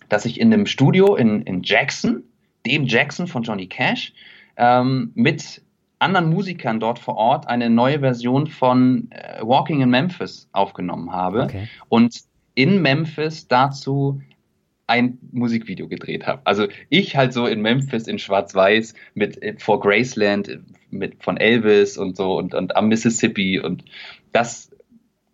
dass 0.09 0.25
ich 0.25 0.41
in 0.41 0.53
einem 0.53 0.67
Studio 0.67 1.15
in, 1.15 1.43
in 1.43 1.63
Jackson, 1.63 2.25
dem 2.67 2.85
Jackson 2.85 3.27
von 3.27 3.43
Johnny 3.43 3.67
Cash, 3.67 4.13
ähm, 4.57 5.13
mit 5.15 5.63
anderen 6.01 6.31
Musikern 6.31 6.81
dort 6.81 6.99
vor 6.99 7.17
Ort 7.17 7.47
eine 7.47 7.71
neue 7.71 8.01
Version 8.01 8.47
von 8.47 9.09
äh, 9.11 9.41
Walking 9.43 9.83
in 9.83 9.91
Memphis 9.91 10.49
aufgenommen 10.53 11.13
habe 11.13 11.45
okay. 11.45 11.69
und 11.89 12.21
in 12.55 12.83
Memphis 12.83 13.47
dazu 13.47 14.21
ein 14.87 15.19
Musikvideo 15.31 15.87
gedreht 15.87 16.27
habe. 16.27 16.41
Also 16.45 16.67
ich 16.89 17.17
halt 17.17 17.33
so 17.33 17.47
in 17.47 17.63
Memphis 17.63 18.09
in 18.09 18.19
Schwarz-Weiß 18.19 18.95
mit 19.15 19.41
äh, 19.43 19.55
vor 19.59 19.79
Graceland 19.81 20.59
mit 20.91 21.23
von 21.23 21.37
Elvis 21.37 21.97
und 21.97 22.17
so 22.17 22.37
und, 22.37 22.55
und 22.55 22.75
am 22.75 22.89
Mississippi 22.89 23.61
und 23.61 23.85
das 24.33 24.71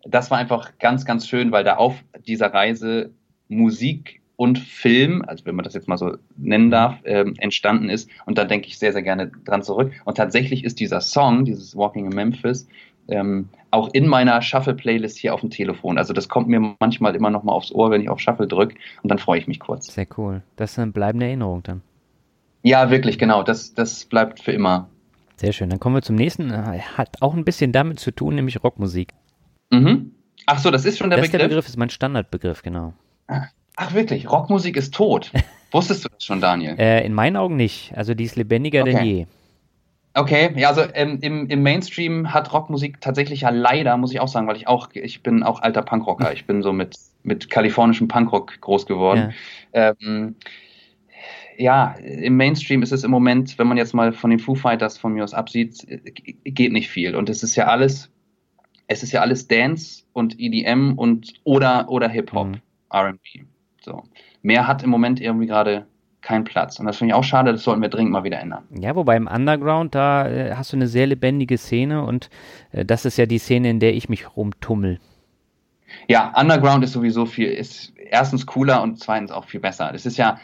das 0.03 0.29
war 0.31 0.37
einfach 0.37 0.77
ganz 0.77 1.05
ganz 1.05 1.27
schön, 1.27 1.51
weil 1.51 1.63
da 1.63 1.77
auf 1.77 2.03
dieser 2.27 2.53
Reise 2.53 3.11
Musik 3.47 4.21
und 4.37 4.59
Film, 4.59 5.23
also 5.27 5.45
wenn 5.45 5.55
man 5.55 5.63
das 5.63 5.73
jetzt 5.73 5.87
mal 5.87 5.97
so 5.97 6.15
nennen 6.37 6.71
darf, 6.71 6.99
ähm, 7.03 7.33
entstanden 7.39 7.89
ist. 7.89 8.09
Und 8.25 8.37
da 8.37 8.45
denke 8.45 8.67
ich 8.67 8.77
sehr, 8.77 8.93
sehr 8.93 9.01
gerne 9.01 9.31
dran 9.43 9.63
zurück. 9.63 9.91
Und 10.05 10.15
tatsächlich 10.15 10.63
ist 10.63 10.79
dieser 10.79 11.01
Song, 11.01 11.43
dieses 11.43 11.75
Walking 11.75 12.05
in 12.05 12.15
Memphis, 12.15 12.67
ähm, 13.09 13.49
auch 13.71 13.89
in 13.93 14.07
meiner 14.07 14.41
Shuffle-Playlist 14.41 15.17
hier 15.17 15.33
auf 15.33 15.41
dem 15.41 15.49
Telefon. 15.49 15.97
Also 15.97 16.13
das 16.13 16.29
kommt 16.29 16.47
mir 16.47 16.75
manchmal 16.79 17.15
immer 17.15 17.31
noch 17.31 17.43
mal 17.43 17.51
aufs 17.51 17.71
Ohr, 17.71 17.89
wenn 17.89 18.01
ich 18.01 18.09
auf 18.09 18.19
Shuffle 18.19 18.47
drücke 18.47 18.75
und 19.01 19.09
dann 19.09 19.17
freue 19.17 19.39
ich 19.39 19.47
mich 19.47 19.59
kurz. 19.59 19.93
Sehr 19.93 20.07
cool. 20.17 20.43
Das 20.55 20.73
ist 20.73 20.79
eine 20.79 20.91
bleibende 20.91 21.25
Erinnerung 21.25 21.63
dann. 21.63 21.81
Ja, 22.61 22.91
wirklich, 22.91 23.17
genau. 23.17 23.43
Das, 23.43 23.73
das 23.73 24.05
bleibt 24.05 24.39
für 24.39 24.51
immer. 24.51 24.87
Sehr 25.37 25.51
schön. 25.51 25.69
Dann 25.69 25.79
kommen 25.79 25.95
wir 25.95 26.01
zum 26.01 26.15
nächsten. 26.15 26.51
Hat 26.51 27.21
auch 27.21 27.33
ein 27.33 27.45
bisschen 27.45 27.71
damit 27.71 27.99
zu 27.99 28.11
tun, 28.11 28.35
nämlich 28.35 28.63
Rockmusik. 28.63 29.13
Mhm. 29.71 30.11
Ach 30.45 30.59
so, 30.59 30.69
das 30.69 30.85
ist 30.85 30.97
schon 30.97 31.09
der 31.09 31.17
das 31.17 31.27
Begriff? 31.27 31.41
Der 31.41 31.47
Begriff 31.47 31.67
ist 31.67 31.77
mein 31.77 31.89
Standardbegriff, 31.89 32.61
genau. 32.61 32.93
Ah, 33.27 33.47
Ach 33.77 33.93
wirklich, 33.93 34.29
Rockmusik 34.29 34.75
ist 34.75 34.93
tot. 34.93 35.31
Wusstest 35.71 36.03
du 36.03 36.09
das 36.09 36.23
schon, 36.23 36.41
Daniel? 36.41 36.75
Äh, 36.79 37.05
in 37.05 37.13
meinen 37.13 37.37
Augen 37.37 37.55
nicht. 37.55 37.93
Also 37.95 38.15
die 38.15 38.23
ist 38.23 38.35
lebendiger 38.35 38.81
okay. 38.81 38.93
denn 38.93 39.05
je. 39.05 39.25
Okay, 40.15 40.49
ja, 40.55 40.69
also 40.69 40.81
ähm, 40.95 41.19
im, 41.21 41.47
im 41.47 41.61
Mainstream 41.61 42.33
hat 42.33 42.51
Rockmusik 42.51 42.99
tatsächlich 43.01 43.41
ja 43.41 43.51
leider, 43.51 43.95
muss 43.97 44.11
ich 44.11 44.19
auch 44.19 44.27
sagen, 44.27 44.47
weil 44.47 44.55
ich 44.55 44.67
auch, 44.67 44.89
ich 44.93 45.21
bin 45.21 45.43
auch 45.43 45.61
alter 45.61 45.83
Punkrocker. 45.83 46.33
Ich 46.33 46.45
bin 46.45 46.63
so 46.63 46.73
mit, 46.73 46.95
mit 47.21 47.51
kalifornischem 47.51 48.07
Punkrock 48.07 48.59
groß 48.59 48.87
geworden. 48.87 49.35
Ja. 49.73 49.93
Ähm, 50.01 50.35
ja, 51.55 51.91
im 51.99 52.35
Mainstream 52.35 52.81
ist 52.81 52.91
es 52.91 53.03
im 53.03 53.11
Moment, 53.11 53.59
wenn 53.59 53.67
man 53.67 53.77
jetzt 53.77 53.93
mal 53.93 54.11
von 54.11 54.31
den 54.31 54.39
Foo 54.39 54.55
Fighters 54.55 54.97
von 54.97 55.13
mir 55.13 55.23
aus 55.23 55.35
absieht, 55.35 55.85
geht 56.45 56.71
nicht 56.71 56.89
viel. 56.89 57.15
Und 57.15 57.29
es 57.29 57.43
ist 57.43 57.55
ja 57.55 57.67
alles, 57.67 58.11
es 58.87 59.03
ist 59.03 59.11
ja 59.11 59.21
alles 59.21 59.47
Dance 59.47 60.03
und 60.13 60.39
EDM 60.39 60.93
und 60.97 61.33
oder, 61.43 61.89
oder 61.89 62.09
Hip-Hop, 62.09 62.47
mhm. 62.47 62.61
RB. 62.91 63.45
So. 63.87 64.03
Mehr 64.41 64.67
hat 64.67 64.83
im 64.83 64.89
Moment 64.89 65.21
irgendwie 65.21 65.47
gerade 65.47 65.87
keinen 66.21 66.43
Platz. 66.43 66.77
Und 66.79 66.85
das 66.85 66.97
finde 66.97 67.13
ich 67.13 67.15
auch 67.15 67.23
schade, 67.23 67.53
das 67.53 67.63
sollten 67.63 67.81
wir 67.81 67.89
dringend 67.89 68.11
mal 68.11 68.25
wieder 68.25 68.39
ändern. 68.39 68.65
Ja, 68.77 68.95
wobei 68.95 69.15
im 69.15 69.27
Underground, 69.27 69.95
da 69.95 70.27
äh, 70.27 70.55
hast 70.55 70.73
du 70.73 70.77
eine 70.77 70.87
sehr 70.87 71.07
lebendige 71.07 71.57
Szene 71.57 72.03
und 72.03 72.29
äh, 72.71 72.83
das 72.83 73.05
ist 73.05 73.17
ja 73.17 73.25
die 73.25 73.37
Szene, 73.37 73.69
in 73.69 73.79
der 73.79 73.95
ich 73.95 74.09
mich 74.09 74.35
rumtummel. 74.35 74.99
Ja, 76.09 76.33
Underground 76.37 76.83
ist 76.83 76.91
sowieso 76.91 77.25
viel, 77.25 77.47
ist 77.47 77.93
erstens 77.95 78.45
cooler 78.45 78.81
und 78.81 78.99
zweitens 78.99 79.31
auch 79.31 79.45
viel 79.45 79.61
besser. 79.61 79.91
Das 79.93 80.05
ist 80.05 80.17
ja, 80.17 80.37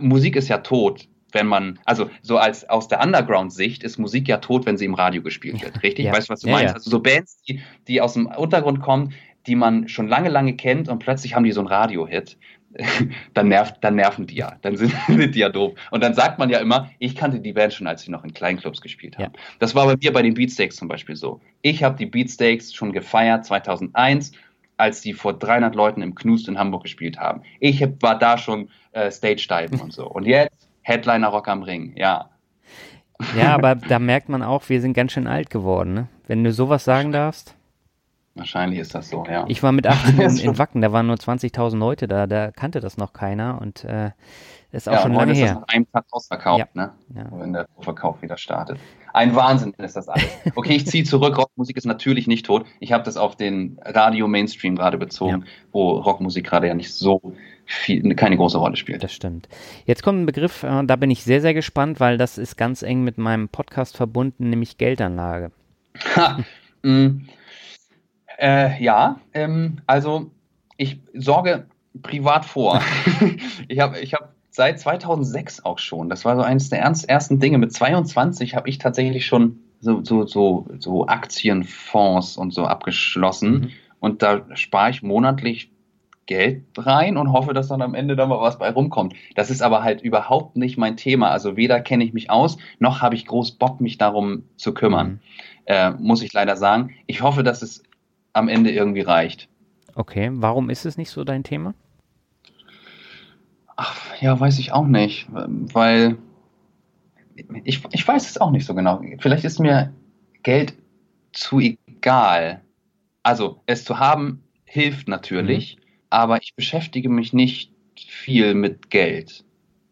Musik 0.00 0.34
ist 0.34 0.48
ja 0.48 0.58
tot, 0.58 1.06
wenn 1.30 1.46
man, 1.46 1.78
also 1.84 2.10
so 2.22 2.38
als 2.38 2.68
aus 2.68 2.88
der 2.88 3.00
Underground-Sicht 3.02 3.84
ist 3.84 3.98
Musik 3.98 4.26
ja 4.26 4.38
tot, 4.38 4.66
wenn 4.66 4.76
sie 4.76 4.84
im 4.84 4.94
Radio 4.94 5.22
gespielt 5.22 5.62
wird, 5.62 5.80
richtig? 5.84 6.06
Ja. 6.06 6.12
Weißt 6.12 6.28
du, 6.28 6.32
was 6.32 6.40
du 6.40 6.48
ja, 6.48 6.54
meinst? 6.54 6.70
Ja. 6.70 6.74
Also 6.74 6.90
so 6.90 7.00
Bands, 7.00 7.40
die, 7.42 7.62
die 7.86 8.00
aus 8.00 8.14
dem 8.14 8.26
Untergrund 8.26 8.80
kommen, 8.80 9.14
die 9.46 9.54
man 9.54 9.88
schon 9.88 10.08
lange, 10.08 10.28
lange 10.28 10.56
kennt 10.56 10.88
und 10.88 10.98
plötzlich 10.98 11.34
haben 11.34 11.44
die 11.44 11.52
so 11.52 11.60
einen 11.60 11.68
Radio-Hit, 11.68 12.36
dann, 13.34 13.48
nervt, 13.48 13.76
dann 13.82 13.96
nerven 13.96 14.26
die 14.26 14.36
ja, 14.36 14.56
dann 14.62 14.76
sind, 14.76 14.94
die 15.08 15.38
ja 15.38 15.48
doof. 15.48 15.74
Und 15.90 16.02
dann 16.02 16.14
sagt 16.14 16.38
man 16.38 16.48
ja 16.50 16.58
immer, 16.58 16.90
ich 16.98 17.14
kannte 17.14 17.40
die 17.40 17.52
Band 17.52 17.74
schon, 17.74 17.86
als 17.86 18.02
sie 18.02 18.10
noch 18.10 18.24
in 18.24 18.32
Kleinclubs 18.32 18.80
gespielt 18.80 19.18
haben. 19.18 19.32
Ja. 19.34 19.40
Das 19.58 19.74
war 19.74 19.86
bei 19.86 19.96
mir 20.00 20.12
bei 20.12 20.22
den 20.22 20.34
Beatsteaks 20.34 20.76
zum 20.76 20.88
Beispiel 20.88 21.16
so. 21.16 21.40
Ich 21.62 21.82
habe 21.82 21.96
die 21.96 22.06
Beatsteaks 22.06 22.72
schon 22.72 22.92
gefeiert 22.92 23.44
2001, 23.44 24.32
als 24.76 25.00
die 25.00 25.12
vor 25.12 25.34
300 25.34 25.74
Leuten 25.74 26.02
im 26.02 26.14
Knust 26.14 26.48
in 26.48 26.58
Hamburg 26.58 26.84
gespielt 26.84 27.18
haben. 27.18 27.42
Ich 27.60 27.86
war 28.00 28.18
da 28.18 28.38
schon 28.38 28.70
äh, 28.92 29.10
Stage-Diven 29.10 29.80
und 29.80 29.92
so. 29.92 30.08
Und 30.08 30.26
jetzt 30.26 30.68
Headliner 30.82 31.28
Rock 31.28 31.48
am 31.48 31.62
Ring, 31.62 31.92
ja. 31.96 32.30
Ja, 33.36 33.54
aber 33.54 33.76
da 33.76 33.98
merkt 33.98 34.28
man 34.28 34.42
auch, 34.42 34.68
wir 34.68 34.80
sind 34.80 34.94
ganz 34.94 35.12
schön 35.12 35.28
alt 35.28 35.50
geworden, 35.50 35.94
ne? 35.94 36.08
Wenn 36.26 36.42
du 36.42 36.52
sowas 36.52 36.84
sagen 36.84 37.12
darfst. 37.12 37.54
Wahrscheinlich 38.34 38.80
ist 38.80 38.94
das 38.94 39.10
so, 39.10 39.24
ja. 39.26 39.44
Ich 39.48 39.62
war 39.62 39.72
mit 39.72 39.86
18 39.86 40.18
in, 40.20 40.36
in 40.38 40.58
Wacken, 40.58 40.80
da 40.80 40.92
waren 40.92 41.06
nur 41.06 41.16
20.000 41.16 41.76
Leute 41.76 42.08
da, 42.08 42.26
da 42.26 42.50
kannte 42.50 42.80
das 42.80 42.96
noch 42.96 43.12
keiner 43.12 43.60
und 43.60 43.84
äh, 43.84 44.10
ist 44.70 44.88
auch 44.88 44.94
ja, 44.94 45.02
schon 45.02 45.12
lange 45.12 45.32
ist 45.32 45.38
her. 45.38 45.48
Das 45.48 45.60
nach 45.60 45.68
einem 45.68 45.92
Tag 45.92 46.06
ausverkauft, 46.10 46.70
ja. 46.74 46.82
ne? 46.82 46.92
Ja. 47.14 47.26
Wenn 47.30 47.52
der 47.52 47.66
Verkauf 47.80 48.22
wieder 48.22 48.38
startet. 48.38 48.78
Ein 49.12 49.36
Wahnsinn 49.36 49.74
ist 49.76 49.96
das 49.96 50.08
alles. 50.08 50.26
Okay, 50.54 50.74
ich 50.74 50.86
ziehe 50.86 51.04
zurück. 51.04 51.36
Rockmusik 51.36 51.76
ist 51.76 51.84
natürlich 51.84 52.26
nicht 52.26 52.46
tot. 52.46 52.64
Ich 52.80 52.92
habe 52.92 53.04
das 53.04 53.18
auf 53.18 53.36
den 53.36 53.78
Radio-Mainstream 53.84 54.76
gerade 54.76 54.96
bezogen, 54.96 55.42
ja. 55.44 55.52
wo 55.72 55.90
Rockmusik 55.98 56.46
gerade 56.46 56.68
ja 56.68 56.74
nicht 56.74 56.94
so 56.94 57.34
viel, 57.66 58.14
keine 58.14 58.38
große 58.38 58.56
Rolle 58.56 58.76
spielt. 58.76 59.02
Das 59.02 59.12
stimmt. 59.12 59.48
Jetzt 59.84 60.02
kommt 60.02 60.22
ein 60.22 60.26
Begriff, 60.26 60.62
äh, 60.62 60.84
da 60.84 60.96
bin 60.96 61.10
ich 61.10 61.22
sehr, 61.22 61.42
sehr 61.42 61.52
gespannt, 61.52 62.00
weil 62.00 62.16
das 62.16 62.38
ist 62.38 62.56
ganz 62.56 62.82
eng 62.82 63.04
mit 63.04 63.18
meinem 63.18 63.50
Podcast 63.50 63.96
verbunden, 63.96 64.48
nämlich 64.48 64.78
Geldanlage. 64.78 65.50
Ha, 66.16 66.38
mh, 66.82 66.90
mm. 67.08 67.28
Äh, 68.42 68.82
ja, 68.82 69.20
ähm, 69.34 69.78
also 69.86 70.32
ich 70.76 71.00
sorge 71.14 71.66
privat 72.02 72.44
vor. 72.44 72.82
ich 73.68 73.78
habe 73.78 74.00
ich 74.00 74.14
hab 74.14 74.34
seit 74.50 74.80
2006 74.80 75.64
auch 75.64 75.78
schon, 75.78 76.08
das 76.08 76.24
war 76.24 76.34
so 76.34 76.42
eines 76.42 76.68
der 76.68 76.80
ersten 76.80 77.38
Dinge, 77.38 77.58
mit 77.58 77.72
22 77.72 78.56
habe 78.56 78.68
ich 78.68 78.78
tatsächlich 78.78 79.26
schon 79.26 79.60
so, 79.78 80.02
so, 80.04 80.26
so, 80.26 80.66
so 80.80 81.06
Aktienfonds 81.06 82.36
und 82.36 82.52
so 82.52 82.64
abgeschlossen. 82.64 83.52
Mhm. 83.52 83.70
Und 84.00 84.22
da 84.22 84.42
spare 84.54 84.90
ich 84.90 85.04
monatlich 85.04 85.70
Geld 86.26 86.64
rein 86.76 87.16
und 87.16 87.32
hoffe, 87.32 87.52
dass 87.54 87.68
dann 87.68 87.82
am 87.82 87.94
Ende 87.94 88.16
da 88.16 88.26
mal 88.26 88.40
was 88.40 88.58
bei 88.58 88.70
rumkommt. 88.70 89.14
Das 89.36 89.50
ist 89.50 89.62
aber 89.62 89.84
halt 89.84 90.02
überhaupt 90.02 90.56
nicht 90.56 90.78
mein 90.78 90.96
Thema. 90.96 91.30
Also 91.30 91.56
weder 91.56 91.80
kenne 91.80 92.02
ich 92.02 92.12
mich 92.12 92.28
aus, 92.28 92.56
noch 92.80 93.02
habe 93.02 93.14
ich 93.14 93.26
groß 93.26 93.52
Bock, 93.52 93.80
mich 93.80 93.98
darum 93.98 94.42
zu 94.56 94.74
kümmern. 94.74 95.08
Mhm. 95.08 95.20
Äh, 95.66 95.90
muss 95.92 96.22
ich 96.22 96.32
leider 96.32 96.56
sagen. 96.56 96.90
Ich 97.06 97.22
hoffe, 97.22 97.44
dass 97.44 97.62
es 97.62 97.84
am 98.32 98.48
Ende 98.48 98.70
irgendwie 98.70 99.02
reicht. 99.02 99.48
Okay, 99.94 100.30
warum 100.32 100.70
ist 100.70 100.86
es 100.86 100.96
nicht 100.96 101.10
so 101.10 101.24
dein 101.24 101.44
Thema? 101.44 101.74
Ach, 103.76 103.96
ja, 104.20 104.38
weiß 104.38 104.58
ich 104.58 104.72
auch 104.72 104.86
nicht, 104.86 105.28
weil 105.30 106.18
ich, 107.64 107.82
ich 107.90 108.06
weiß 108.06 108.28
es 108.30 108.40
auch 108.40 108.50
nicht 108.50 108.66
so 108.66 108.74
genau. 108.74 109.02
Vielleicht 109.18 109.44
ist 109.44 109.58
mir 109.58 109.92
Geld 110.42 110.74
zu 111.32 111.60
egal. 111.60 112.62
Also 113.22 113.60
es 113.66 113.84
zu 113.84 113.98
haben 113.98 114.42
hilft 114.64 115.08
natürlich, 115.08 115.76
mhm. 115.76 115.82
aber 116.10 116.42
ich 116.42 116.54
beschäftige 116.54 117.08
mich 117.08 117.32
nicht 117.32 117.72
viel 117.96 118.54
mit 118.54 118.90
Geld 118.90 119.44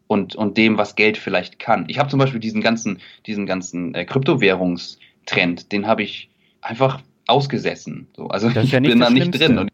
und, 0.07 0.34
und 0.34 0.57
dem, 0.57 0.78
was 0.78 0.97
Geld 0.97 1.16
vielleicht 1.18 1.59
kann. 1.59 1.84
Ich 1.88 1.99
habe 1.99 2.09
zum 2.09 2.18
Beispiel 2.18 2.41
diesen 2.41 2.61
ganzen, 2.61 3.01
diesen 3.26 3.47
ganzen 3.47 3.95
äh, 3.95 4.05
Kryptowährungstrend, 4.05 5.70
den 5.70 5.86
habe 5.86 6.03
ich 6.03 6.30
einfach 6.62 7.03
ausgesessen. 7.26 8.08
So, 8.16 8.28
also 8.28 8.48
ich 8.48 8.72
ja 8.72 8.80
bin 8.80 9.00
da 9.00 9.10
nicht 9.10 9.38
drin. 9.38 9.58
Und 9.58 9.70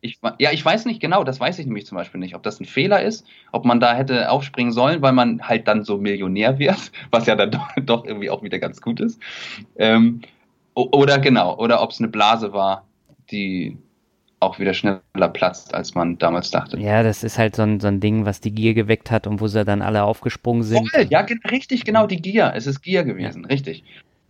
ich, 0.00 0.18
ja, 0.38 0.50
ich 0.50 0.64
weiß 0.64 0.86
nicht 0.86 1.00
genau, 1.00 1.24
das 1.24 1.40
weiß 1.40 1.58
ich 1.58 1.66
nämlich 1.66 1.86
zum 1.86 1.96
Beispiel 1.96 2.20
nicht, 2.20 2.34
ob 2.34 2.42
das 2.42 2.60
ein 2.60 2.64
Fehler 2.64 3.02
ist, 3.02 3.26
ob 3.52 3.64
man 3.64 3.80
da 3.80 3.94
hätte 3.94 4.30
aufspringen 4.30 4.72
sollen, 4.72 5.02
weil 5.02 5.12
man 5.12 5.46
halt 5.46 5.68
dann 5.68 5.84
so 5.84 5.98
Millionär 5.98 6.58
wird, 6.58 6.90
was 7.10 7.26
ja 7.26 7.36
dann 7.36 7.50
doch, 7.50 7.68
doch 7.82 8.04
irgendwie 8.04 8.30
auch 8.30 8.42
wieder 8.42 8.58
ganz 8.58 8.80
gut 8.80 9.00
ist. 9.00 9.20
Ähm, 9.76 10.22
oder 10.74 11.18
genau, 11.18 11.58
oder 11.58 11.82
ob 11.82 11.90
es 11.90 11.98
eine 11.98 12.08
Blase 12.08 12.52
war, 12.52 12.86
die 13.30 13.76
auch 14.40 14.58
wieder 14.58 14.72
schneller 14.72 15.00
platzt, 15.32 15.74
als 15.74 15.94
man 15.94 16.16
damals 16.16 16.50
dachte. 16.50 16.78
Ja, 16.78 17.02
das 17.02 17.22
ist 17.22 17.36
halt 17.36 17.54
so 17.54 17.62
ein, 17.62 17.78
so 17.78 17.88
ein 17.88 18.00
Ding, 18.00 18.24
was 18.24 18.40
die 18.40 18.52
Gier 18.52 18.72
geweckt 18.72 19.10
hat 19.10 19.26
und 19.26 19.40
wo 19.40 19.48
sie 19.48 19.64
dann 19.66 19.82
alle 19.82 20.02
aufgesprungen 20.02 20.62
sind. 20.62 20.90
Voll, 20.90 21.06
ja, 21.10 21.26
richtig, 21.50 21.84
genau, 21.84 22.06
die 22.06 22.22
Gier. 22.22 22.52
Es 22.54 22.66
ist 22.66 22.80
Gier 22.80 23.04
gewesen, 23.04 23.44
richtig. 23.44 23.84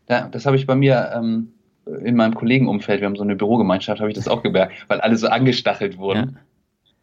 Ja, 0.08 0.28
das 0.28 0.46
habe 0.46 0.56
ich 0.56 0.66
bei 0.66 0.74
mir 0.74 1.12
ähm, 1.14 1.52
in 1.86 2.16
meinem 2.16 2.34
Kollegenumfeld, 2.34 3.00
wir 3.00 3.06
haben 3.06 3.16
so 3.16 3.22
eine 3.22 3.36
Bürogemeinschaft, 3.36 4.00
habe 4.00 4.10
ich 4.10 4.16
das 4.16 4.28
auch 4.28 4.42
gemerkt, 4.42 4.72
weil 4.88 5.00
alle 5.00 5.16
so 5.16 5.28
angestachelt 5.28 5.98
wurden. 5.98 6.36
Ja. 6.36 6.40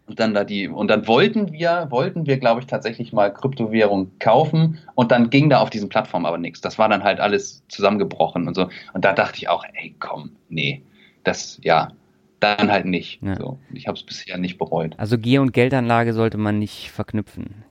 Und 0.07 0.21
dann 0.21 0.34
da 0.34 0.45
die, 0.45 0.69
und 0.69 0.88
dann 0.88 1.05
wollten 1.05 1.51
wir, 1.51 1.88
wollten 1.89 2.25
wir, 2.25 2.38
glaube 2.38 2.61
ich, 2.61 2.67
tatsächlich 2.67 3.11
mal 3.11 3.34
Kryptowährung 3.34 4.11
kaufen 4.19 4.80
und 4.95 5.11
dann 5.11 5.30
ging 5.30 5.49
da 5.49 5.59
auf 5.59 5.69
diesen 5.69 5.89
Plattformen 5.89 6.25
aber 6.25 6.38
nichts. 6.38 6.61
Das 6.61 6.80
war 6.80 6.88
dann 6.88 7.03
halt 7.03 7.19
alles 7.19 7.63
zusammengebrochen 7.67 8.47
und 8.47 8.55
so. 8.55 8.69
Und 8.93 9.03
da 9.03 9.11
dachte 9.11 9.38
ich 9.38 9.49
auch, 9.49 9.65
ey, 9.73 9.95
komm, 9.99 10.32
nee, 10.47 10.82
das, 11.25 11.59
ja, 11.61 11.91
dann 12.39 12.71
halt 12.71 12.86
nicht. 12.86 13.21
Ja. 13.21 13.36
So. 13.36 13.59
Ich 13.73 13.88
habe 13.88 13.97
es 13.97 14.03
bisher 14.03 14.38
nicht 14.38 14.57
bereut. 14.57 14.95
Also 14.97 15.17
Gier 15.17 15.41
und 15.41 15.51
Geldanlage 15.51 16.13
sollte 16.13 16.38
man 16.38 16.57
nicht 16.57 16.89
verknüpfen. 16.91 17.65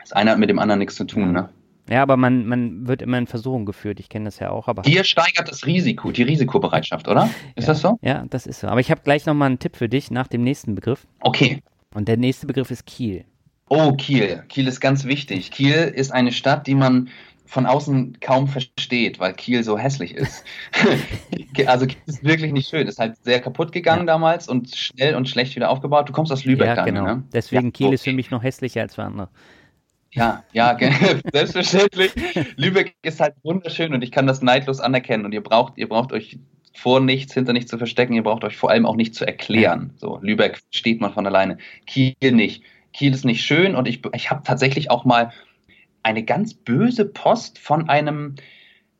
Das 0.00 0.12
eine 0.12 0.32
hat 0.32 0.38
mit 0.38 0.50
dem 0.50 0.58
anderen 0.58 0.80
nichts 0.80 0.96
zu 0.96 1.04
tun, 1.04 1.22
ja. 1.22 1.32
ne? 1.32 1.48
Ja, 1.88 2.02
aber 2.02 2.16
man, 2.16 2.46
man 2.46 2.86
wird 2.86 3.02
immer 3.02 3.18
in 3.18 3.26
Versuchung 3.26 3.66
geführt. 3.66 4.00
Ich 4.00 4.08
kenne 4.08 4.26
das 4.26 4.38
ja 4.38 4.50
auch. 4.50 4.68
Aber 4.68 4.82
Gier 4.82 5.04
steigert 5.04 5.50
das 5.50 5.66
Risiko, 5.66 6.12
die 6.12 6.22
Risikobereitschaft, 6.22 7.08
oder? 7.08 7.28
Ist 7.56 7.66
ja. 7.66 7.74
das 7.74 7.80
so? 7.82 7.98
Ja, 8.02 8.24
das 8.30 8.46
ist 8.46 8.60
so. 8.60 8.68
Aber 8.68 8.80
ich 8.80 8.90
habe 8.90 9.02
gleich 9.02 9.26
nochmal 9.26 9.46
einen 9.46 9.58
Tipp 9.58 9.76
für 9.76 9.88
dich 9.88 10.10
nach 10.10 10.26
dem 10.26 10.42
nächsten 10.42 10.74
Begriff. 10.74 11.06
Okay. 11.20 11.62
Und 11.94 12.08
der 12.08 12.16
nächste 12.16 12.46
Begriff 12.46 12.70
ist 12.70 12.86
Kiel. 12.86 13.24
Oh, 13.68 13.92
Kiel. 13.92 14.44
Kiel 14.48 14.66
ist 14.66 14.80
ganz 14.80 15.04
wichtig. 15.04 15.50
Kiel 15.50 15.92
ist 15.94 16.12
eine 16.12 16.32
Stadt, 16.32 16.66
die 16.66 16.74
man 16.74 17.08
von 17.46 17.66
außen 17.66 18.18
kaum 18.20 18.48
versteht, 18.48 19.20
weil 19.20 19.34
Kiel 19.34 19.62
so 19.62 19.78
hässlich 19.78 20.14
ist. 20.14 20.44
also 21.66 21.86
Kiel 21.86 22.00
ist 22.06 22.24
wirklich 22.24 22.52
nicht 22.52 22.68
schön. 22.68 22.88
Ist 22.88 22.98
halt 22.98 23.16
sehr 23.22 23.40
kaputt 23.40 23.72
gegangen 23.72 24.06
ja. 24.06 24.14
damals 24.14 24.48
und 24.48 24.74
schnell 24.74 25.14
und 25.14 25.28
schlecht 25.28 25.54
wieder 25.54 25.70
aufgebaut. 25.70 26.08
Du 26.08 26.12
kommst 26.12 26.32
aus 26.32 26.44
Lübeck 26.44 26.66
ja, 26.66 26.74
dann, 26.74 26.86
genau. 26.86 27.04
Ne? 27.04 27.24
Deswegen 27.32 27.66
ja, 27.66 27.70
Kiel 27.70 27.86
okay. 27.86 27.94
ist 27.94 28.04
für 28.04 28.12
mich 28.12 28.30
noch 28.30 28.42
hässlicher 28.42 28.80
als 28.80 28.94
für 28.94 29.04
andere. 29.04 29.28
Ja, 30.14 30.44
ja, 30.52 30.78
selbstverständlich. 31.32 32.12
Lübeck 32.56 32.94
ist 33.02 33.20
halt 33.20 33.34
wunderschön 33.42 33.92
und 33.94 34.02
ich 34.02 34.12
kann 34.12 34.26
das 34.26 34.42
neidlos 34.42 34.80
anerkennen. 34.80 35.24
Und 35.24 35.32
ihr 35.32 35.42
braucht, 35.42 35.76
ihr 35.76 35.88
braucht 35.88 36.12
euch 36.12 36.38
vor 36.72 37.00
nichts, 37.00 37.34
hinter 37.34 37.52
nichts 37.52 37.70
zu 37.70 37.78
verstecken. 37.78 38.14
Ihr 38.14 38.22
braucht 38.22 38.44
euch 38.44 38.56
vor 38.56 38.70
allem 38.70 38.86
auch 38.86 38.96
nicht 38.96 39.14
zu 39.14 39.26
erklären. 39.26 39.92
So, 39.96 40.18
Lübeck 40.22 40.60
steht 40.70 41.00
man 41.00 41.12
von 41.12 41.26
alleine. 41.26 41.58
Kiel 41.86 42.14
nicht. 42.20 42.62
Kiel 42.92 43.12
ist 43.12 43.24
nicht 43.24 43.44
schön 43.44 43.74
und 43.74 43.88
ich, 43.88 44.02
ich 44.12 44.30
habe 44.30 44.42
tatsächlich 44.44 44.90
auch 44.90 45.04
mal 45.04 45.32
eine 46.04 46.22
ganz 46.22 46.54
böse 46.54 47.04
Post 47.04 47.58
von 47.58 47.88
einem 47.88 48.36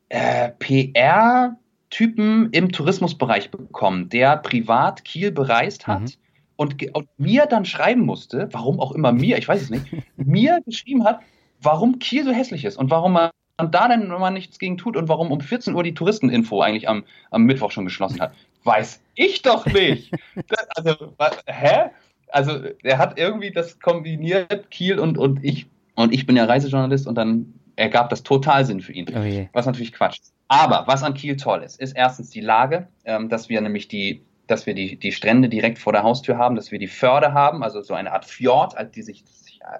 äh, 0.08 0.50
PR-Typen 0.58 2.50
im 2.50 2.72
Tourismusbereich 2.72 3.52
bekommen, 3.52 4.08
der 4.08 4.38
privat 4.38 5.04
Kiel 5.04 5.30
bereist 5.30 5.86
hat. 5.86 6.00
Mhm. 6.00 6.12
Und, 6.56 6.76
und, 6.94 7.08
mir 7.18 7.46
dann 7.46 7.64
schreiben 7.64 8.02
musste, 8.02 8.48
warum 8.52 8.80
auch 8.80 8.92
immer 8.92 9.12
mir, 9.12 9.38
ich 9.38 9.48
weiß 9.48 9.62
es 9.62 9.70
nicht, 9.70 9.86
mir 10.16 10.60
geschrieben 10.64 11.04
hat, 11.04 11.20
warum 11.60 11.98
Kiel 11.98 12.24
so 12.24 12.32
hässlich 12.32 12.64
ist 12.64 12.76
und 12.76 12.90
warum 12.90 13.14
man 13.14 13.30
da 13.56 13.88
denn 13.88 14.02
immer 14.02 14.30
nichts 14.30 14.58
gegen 14.58 14.76
tut 14.76 14.96
und 14.96 15.08
warum 15.08 15.30
um 15.30 15.40
14 15.40 15.74
Uhr 15.74 15.82
die 15.82 15.94
Touristeninfo 15.94 16.60
eigentlich 16.60 16.88
am, 16.88 17.04
am 17.30 17.44
Mittwoch 17.44 17.70
schon 17.70 17.84
geschlossen 17.84 18.20
hat. 18.20 18.34
Weiß 18.64 19.00
ich 19.14 19.42
doch 19.42 19.66
nicht. 19.66 20.12
Das, 20.48 20.66
also, 20.76 21.14
hä? 21.46 21.90
Also, 22.28 22.60
er 22.82 22.98
hat 22.98 23.18
irgendwie 23.18 23.52
das 23.52 23.78
kombiniert, 23.78 24.70
Kiel 24.70 24.98
und, 24.98 25.18
und 25.18 25.44
ich 25.44 25.66
und 25.94 26.12
ich 26.12 26.26
bin 26.26 26.36
ja 26.36 26.44
Reisejournalist 26.44 27.06
und 27.06 27.14
dann 27.14 27.54
ergab 27.76 28.08
das 28.10 28.22
total 28.22 28.64
Sinn 28.64 28.80
für 28.80 28.92
ihn. 28.92 29.06
Oh 29.10 29.48
was 29.52 29.66
natürlich 29.66 29.92
Quatsch 29.92 30.20
ist. 30.20 30.34
Aber 30.48 30.84
was 30.86 31.02
an 31.02 31.14
Kiel 31.14 31.36
toll 31.36 31.62
ist, 31.62 31.80
ist 31.80 31.96
erstens 31.96 32.30
die 32.30 32.40
Lage, 32.40 32.88
ähm, 33.04 33.28
dass 33.28 33.48
wir 33.48 33.60
nämlich 33.60 33.88
die, 33.88 34.22
dass 34.46 34.66
wir 34.66 34.74
die, 34.74 34.96
die 34.96 35.12
Strände 35.12 35.48
direkt 35.48 35.78
vor 35.78 35.92
der 35.92 36.02
Haustür 36.02 36.38
haben, 36.38 36.56
dass 36.56 36.70
wir 36.70 36.78
die 36.78 36.88
Förde 36.88 37.32
haben, 37.32 37.62
also 37.62 37.80
so 37.80 37.94
eine 37.94 38.12
Art 38.12 38.24
Fjord, 38.24 38.74
die 38.94 39.02
sich 39.02 39.24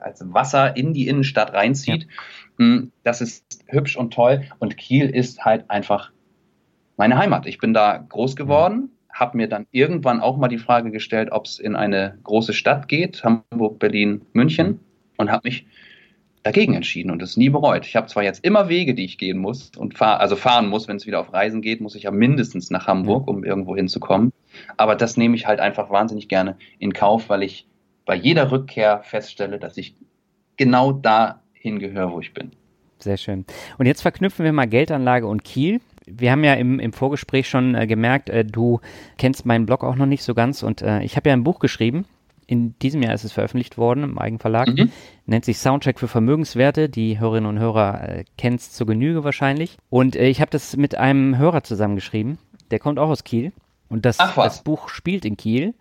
als 0.01 0.23
Wasser 0.33 0.77
in 0.77 0.93
die 0.95 1.09
Innenstadt 1.09 1.53
reinzieht. 1.53 2.07
Ja. 2.59 2.65
Mm, 2.65 2.93
das 3.03 3.21
ist 3.21 3.65
hübsch 3.67 3.97
und 3.97 4.15
toll. 4.15 4.45
Und 4.59 4.77
Kiel 4.77 5.11
ist 5.11 5.45
halt 5.45 5.71
einfach 5.71 6.11
meine 6.97 7.19
Heimat. 7.19 7.47
Ich 7.47 7.59
bin 7.59 7.75
da 7.75 7.99
groß 7.99 8.37
geworden, 8.37 8.91
habe 9.13 9.37
mir 9.37 9.49
dann 9.49 9.67
irgendwann 9.71 10.21
auch 10.21 10.37
mal 10.37 10.49
die 10.49 10.59
Frage 10.59 10.91
gestellt, 10.91 11.31
ob 11.33 11.47
es 11.47 11.59
in 11.59 11.77
eine 11.77 12.19
große 12.23 12.53
Stadt 12.53 12.89
geht, 12.89 13.23
Hamburg, 13.25 13.79
Berlin, 13.79 14.23
München, 14.33 14.81
und 15.17 15.31
habe 15.31 15.49
mich 15.49 15.67
dagegen 16.45 16.75
entschieden 16.75 17.11
und 17.11 17.23
es 17.23 17.37
nie 17.37 17.49
bereut. 17.49 17.87
Ich 17.87 17.97
habe 17.97 18.07
zwar 18.07 18.23
jetzt 18.23 18.45
immer 18.45 18.69
Wege, 18.69 18.95
die 18.95 19.07
ich 19.07 19.19
gehen 19.19 19.39
muss 19.39 19.73
und 19.77 19.97
fahr, 19.97 20.21
also 20.21 20.37
fahren 20.37 20.69
muss, 20.69 20.87
wenn 20.87 20.97
es 20.97 21.07
wieder 21.07 21.19
auf 21.19 21.33
Reisen 21.33 21.63
geht, 21.63 21.81
muss 21.81 21.95
ich 21.95 22.05
ja 22.05 22.11
mindestens 22.11 22.71
nach 22.71 22.87
Hamburg, 22.87 23.27
um 23.27 23.45
irgendwo 23.45 23.75
hinzukommen. 23.75 24.31
Aber 24.77 24.95
das 24.95 25.17
nehme 25.17 25.35
ich 25.35 25.47
halt 25.47 25.59
einfach 25.59 25.91
wahnsinnig 25.91 26.29
gerne 26.29 26.57
in 26.79 26.93
Kauf, 26.93 27.31
weil 27.31 27.43
ich 27.43 27.67
bei 28.05 28.15
jeder 28.15 28.53
Rückkehr 28.53 29.03
feststelle, 29.03 29.59
dass 29.59 29.79
ich 29.79 29.97
genau 30.59 30.93
dahin 30.93 31.79
gehöre, 31.79 32.13
wo 32.13 32.21
ich 32.21 32.35
bin. 32.35 32.53
Sehr 32.99 33.17
schön. 33.17 33.47
Und 33.79 33.87
jetzt 33.87 34.03
verknüpfen 34.03 34.45
wir 34.45 34.53
mal 34.53 34.67
Geldanlage 34.67 35.27
und 35.27 35.45
Kiel. 35.45 35.81
Wir 36.07 36.31
haben 36.31 36.45
ja 36.45 36.53
im, 36.55 36.79
im 36.79 36.93
Vorgespräch 36.93 37.49
schon 37.49 37.75
äh, 37.75 37.87
gemerkt, 37.87 38.29
äh, 38.29 38.45
du 38.45 38.81
kennst 39.17 39.47
meinen 39.47 39.65
Blog 39.65 39.83
auch 39.83 39.97
noch 39.97 40.05
nicht 40.05 40.23
so 40.23 40.35
ganz 40.35 40.63
und 40.63 40.83
äh, 40.83 41.03
ich 41.03 41.17
habe 41.17 41.31
ja 41.31 41.33
ein 41.33 41.45
Buch 41.45 41.59
geschrieben, 41.59 42.05
in 42.47 42.79
diesem 42.79 43.03
Jahr 43.03 43.15
ist 43.15 43.25
es 43.25 43.33
veröffentlicht 43.33 43.79
worden 43.79 44.05
im 44.05 44.19
Eigenverlag. 44.19 44.69
Mhm. 44.69 44.93
Nennt 45.27 45.45
sich 45.45 45.59
Soundtrack 45.59 45.99
für 45.99 46.09
Vermögenswerte. 46.09 46.89
Die 46.89 47.19
Hörerinnen 47.19 47.49
und 47.49 47.59
Hörer 47.59 48.09
äh, 48.09 48.25
kennen 48.37 48.57
es 48.57 48.73
zur 48.73 48.87
Genüge 48.87 49.25
wahrscheinlich. 49.25 49.79
Und 49.91 50.17
äh, 50.17 50.29
ich 50.29 50.41
habe 50.41 50.51
das 50.51 50.77
mit 50.77 50.97
einem 50.97 51.39
Hörer 51.39 51.63
zusammengeschrieben. 51.63 52.39
Der 52.71 52.79
kommt 52.79 52.99
auch 52.99 53.09
aus 53.09 53.25
Kiel. 53.25 53.53
Und 53.89 54.05
das, 54.05 54.17
das 54.17 54.63
Buch 54.63 54.89
spielt 54.89 55.25
in 55.25 55.37
Kiel 55.37 55.75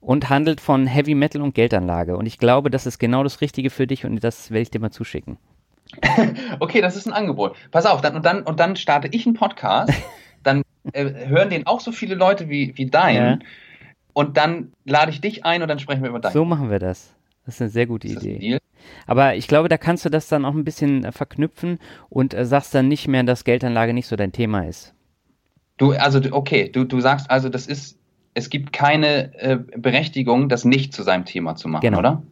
und 0.00 0.30
handelt 0.30 0.60
von 0.60 0.86
Heavy 0.86 1.14
Metal 1.14 1.42
und 1.42 1.54
Geldanlage. 1.54 2.16
Und 2.16 2.26
ich 2.26 2.38
glaube, 2.38 2.70
das 2.70 2.86
ist 2.86 2.98
genau 2.98 3.22
das 3.22 3.40
Richtige 3.40 3.70
für 3.70 3.86
dich 3.86 4.06
und 4.06 4.22
das 4.24 4.50
werde 4.50 4.62
ich 4.62 4.70
dir 4.70 4.80
mal 4.80 4.90
zuschicken. 4.90 5.36
okay, 6.60 6.80
das 6.80 6.96
ist 6.96 7.06
ein 7.06 7.12
Angebot. 7.12 7.56
Pass 7.70 7.84
auf, 7.84 8.00
dann, 8.00 8.16
und, 8.16 8.24
dann, 8.24 8.42
und 8.44 8.60
dann 8.60 8.76
starte 8.76 9.08
ich 9.10 9.26
einen 9.26 9.34
Podcast. 9.34 9.92
dann 10.42 10.62
äh, 10.92 11.26
hören 11.26 11.50
den 11.50 11.66
auch 11.66 11.80
so 11.80 11.92
viele 11.92 12.14
Leute 12.14 12.48
wie, 12.48 12.72
wie 12.76 12.86
dein. 12.86 13.16
Ja 13.16 13.38
und 14.12 14.36
dann 14.36 14.72
lade 14.84 15.10
ich 15.10 15.20
dich 15.20 15.44
ein 15.44 15.62
und 15.62 15.68
dann 15.68 15.78
sprechen 15.78 16.02
wir 16.02 16.10
über 16.10 16.20
dein. 16.20 16.32
So 16.32 16.44
machen 16.44 16.70
wir 16.70 16.78
das. 16.78 17.14
Das 17.46 17.56
ist 17.56 17.60
eine 17.62 17.70
sehr 17.70 17.86
gute 17.86 18.08
Idee. 18.08 18.58
Aber 19.06 19.34
ich 19.34 19.48
glaube, 19.48 19.68
da 19.68 19.78
kannst 19.78 20.04
du 20.04 20.08
das 20.08 20.28
dann 20.28 20.44
auch 20.44 20.54
ein 20.54 20.64
bisschen 20.64 21.04
äh, 21.04 21.12
verknüpfen 21.12 21.78
und 22.08 22.34
äh, 22.34 22.44
sagst 22.44 22.74
dann 22.74 22.88
nicht 22.88 23.08
mehr, 23.08 23.22
dass 23.22 23.44
Geldanlage 23.44 23.94
nicht 23.94 24.06
so 24.06 24.16
dein 24.16 24.32
Thema 24.32 24.66
ist. 24.66 24.94
Du, 25.76 25.92
also, 25.92 26.20
okay, 26.30 26.68
du, 26.68 26.84
du 26.84 27.00
sagst 27.00 27.30
also, 27.30 27.48
das 27.48 27.66
ist, 27.66 27.98
es 28.34 28.50
gibt 28.50 28.72
keine 28.72 29.34
äh, 29.38 29.58
Berechtigung, 29.76 30.48
das 30.48 30.64
nicht 30.64 30.92
zu 30.92 31.02
seinem 31.02 31.24
Thema 31.24 31.56
zu 31.56 31.68
machen, 31.68 31.82
genau. 31.82 31.98
oder? 31.98 32.22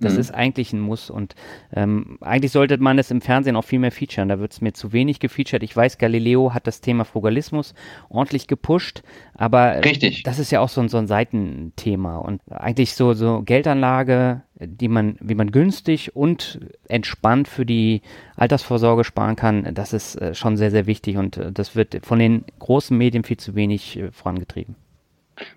Das 0.00 0.14
mhm. 0.14 0.20
ist 0.20 0.34
eigentlich 0.34 0.72
ein 0.72 0.80
Muss 0.80 1.08
und 1.08 1.34
ähm, 1.72 2.18
eigentlich 2.20 2.52
sollte 2.52 2.78
man 2.78 2.96
das 2.96 3.10
im 3.10 3.20
Fernsehen 3.20 3.56
auch 3.56 3.64
viel 3.64 3.78
mehr 3.78 3.92
featuren. 3.92 4.28
Da 4.28 4.40
wird 4.40 4.52
es 4.52 4.60
mir 4.60 4.72
zu 4.72 4.92
wenig 4.92 5.20
gefeatured. 5.20 5.62
Ich 5.62 5.76
weiß, 5.76 5.98
Galileo 5.98 6.52
hat 6.52 6.66
das 6.66 6.80
Thema 6.80 7.04
Frugalismus 7.04 7.74
ordentlich 8.08 8.46
gepusht, 8.48 9.02
aber 9.34 9.84
Richtig. 9.84 10.24
das 10.24 10.38
ist 10.38 10.50
ja 10.50 10.60
auch 10.60 10.68
so, 10.68 10.86
so 10.88 10.98
ein 10.98 11.06
Seitenthema 11.06 12.18
und 12.18 12.40
eigentlich 12.50 12.94
so, 12.94 13.14
so 13.14 13.42
Geldanlage, 13.42 14.42
die 14.60 14.88
man, 14.88 15.16
wie 15.20 15.34
man 15.34 15.50
günstig 15.50 16.14
und 16.14 16.60
entspannt 16.88 17.48
für 17.48 17.64
die 17.64 18.02
Altersvorsorge 18.36 19.04
sparen 19.04 19.36
kann, 19.36 19.74
das 19.74 19.92
ist 19.92 20.16
äh, 20.16 20.34
schon 20.34 20.56
sehr, 20.56 20.70
sehr 20.70 20.86
wichtig 20.86 21.16
und 21.16 21.36
äh, 21.36 21.52
das 21.52 21.76
wird 21.76 22.04
von 22.04 22.18
den 22.18 22.44
großen 22.58 22.96
Medien 22.96 23.24
viel 23.24 23.36
zu 23.36 23.54
wenig 23.54 23.96
äh, 23.96 24.10
vorangetrieben. 24.10 24.76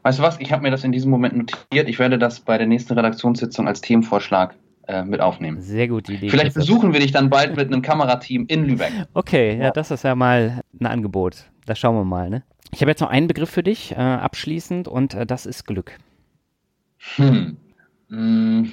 Weißt 0.04 0.20
du 0.20 0.24
was? 0.24 0.40
Ich 0.40 0.52
habe 0.52 0.64
mir 0.64 0.72
das 0.72 0.84
in 0.84 0.92
diesem 0.92 1.12
Moment 1.12 1.36
notiert. 1.36 1.88
Ich 1.88 2.00
werde 2.00 2.18
das 2.18 2.40
bei 2.40 2.58
der 2.58 2.68
nächsten 2.68 2.94
Redaktionssitzung 2.94 3.68
als 3.68 3.82
Themenvorschlag 3.82 4.56
äh, 4.88 5.04
mit 5.04 5.22
aufnehmen. 5.22 5.62
Sehr 5.62 5.88
gute 5.88 6.14
Idee. 6.14 6.30
Vielleicht 6.30 6.56
besuchen 6.56 6.94
wir 6.94 7.00
dich 7.00 7.12
dann 7.12 7.30
bald 7.30 7.56
mit 7.56 7.68
einem 7.68 7.82
Kamerateam 7.82 8.46
in 8.48 8.66
Lübeck. 8.66 8.92
Okay, 9.14 9.58
ja, 9.58 9.66
ja, 9.66 9.72
das 9.72 9.92
ist 9.92 10.04
ja 10.04 10.16
mal 10.16 10.62
ein 10.80 10.86
Angebot. 10.86 11.46
Da 11.66 11.76
schauen 11.76 11.96
wir 11.96 12.06
mal. 12.06 12.30
Ne? 12.30 12.44
Ich 12.72 12.82
habe 12.82 12.92
jetzt 12.92 13.02
noch 13.02 13.10
einen 13.10 13.28
Begriff 13.28 13.50
für 13.50 13.64
dich 13.64 13.92
äh, 13.92 13.96
abschließend 13.96 14.88
und 14.88 15.14
äh, 15.14 15.26
das 15.26 15.46
ist 15.46 15.66
Glück. 15.66 15.98
Hm. 17.16 17.58
hm. 18.10 18.72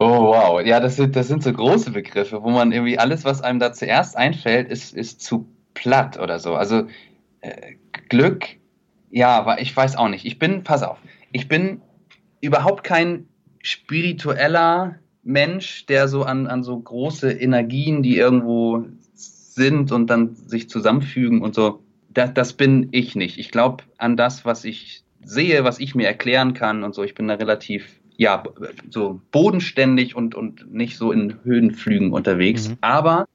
Oh 0.00 0.28
wow, 0.28 0.60
ja, 0.64 0.78
das 0.78 0.96
sind, 0.96 1.16
das 1.16 1.26
sind 1.26 1.42
so 1.42 1.52
große 1.52 1.90
Begriffe, 1.90 2.42
wo 2.42 2.50
man 2.50 2.70
irgendwie 2.70 2.98
alles, 2.98 3.24
was 3.24 3.42
einem 3.42 3.58
da 3.58 3.72
zuerst 3.72 4.16
einfällt, 4.16 4.68
ist, 4.70 4.94
ist 4.94 5.20
zu 5.20 5.48
platt 5.74 6.18
oder 6.18 6.38
so. 6.38 6.54
Also 6.54 6.86
äh, 7.40 7.74
Glück, 8.08 8.46
ja, 9.10 9.36
aber 9.36 9.60
ich 9.60 9.76
weiß 9.76 9.96
auch 9.96 10.08
nicht. 10.08 10.24
Ich 10.24 10.38
bin, 10.38 10.64
pass 10.64 10.82
auf, 10.82 10.98
ich 11.32 11.48
bin 11.48 11.80
überhaupt 12.40 12.84
kein 12.84 13.28
spiritueller 13.62 14.96
Mensch, 15.22 15.86
der 15.86 16.08
so 16.08 16.22
an, 16.22 16.46
an 16.46 16.62
so 16.62 16.78
große 16.78 17.30
Energien, 17.30 18.02
die 18.02 18.16
irgendwo 18.16 18.84
sind 19.14 19.92
und 19.92 20.08
dann 20.08 20.34
sich 20.34 20.68
zusammenfügen 20.68 21.42
und 21.42 21.54
so, 21.54 21.82
das, 22.08 22.32
das 22.32 22.52
bin 22.52 22.88
ich 22.92 23.14
nicht. 23.14 23.38
Ich 23.38 23.50
glaube 23.50 23.84
an 23.98 24.16
das, 24.16 24.44
was 24.44 24.64
ich 24.64 25.04
sehe, 25.24 25.64
was 25.64 25.80
ich 25.80 25.94
mir 25.94 26.06
erklären 26.06 26.54
kann 26.54 26.84
und 26.84 26.94
so. 26.94 27.02
Ich 27.02 27.14
bin 27.14 27.28
da 27.28 27.34
relativ 27.34 28.00
ja, 28.16 28.42
so 28.90 29.20
bodenständig 29.30 30.16
und, 30.16 30.34
und 30.34 30.72
nicht 30.72 30.96
so 30.96 31.12
in 31.12 31.36
Höhenflügen 31.44 32.12
unterwegs. 32.12 32.70
Mhm. 32.70 32.78
Aber 32.80 33.28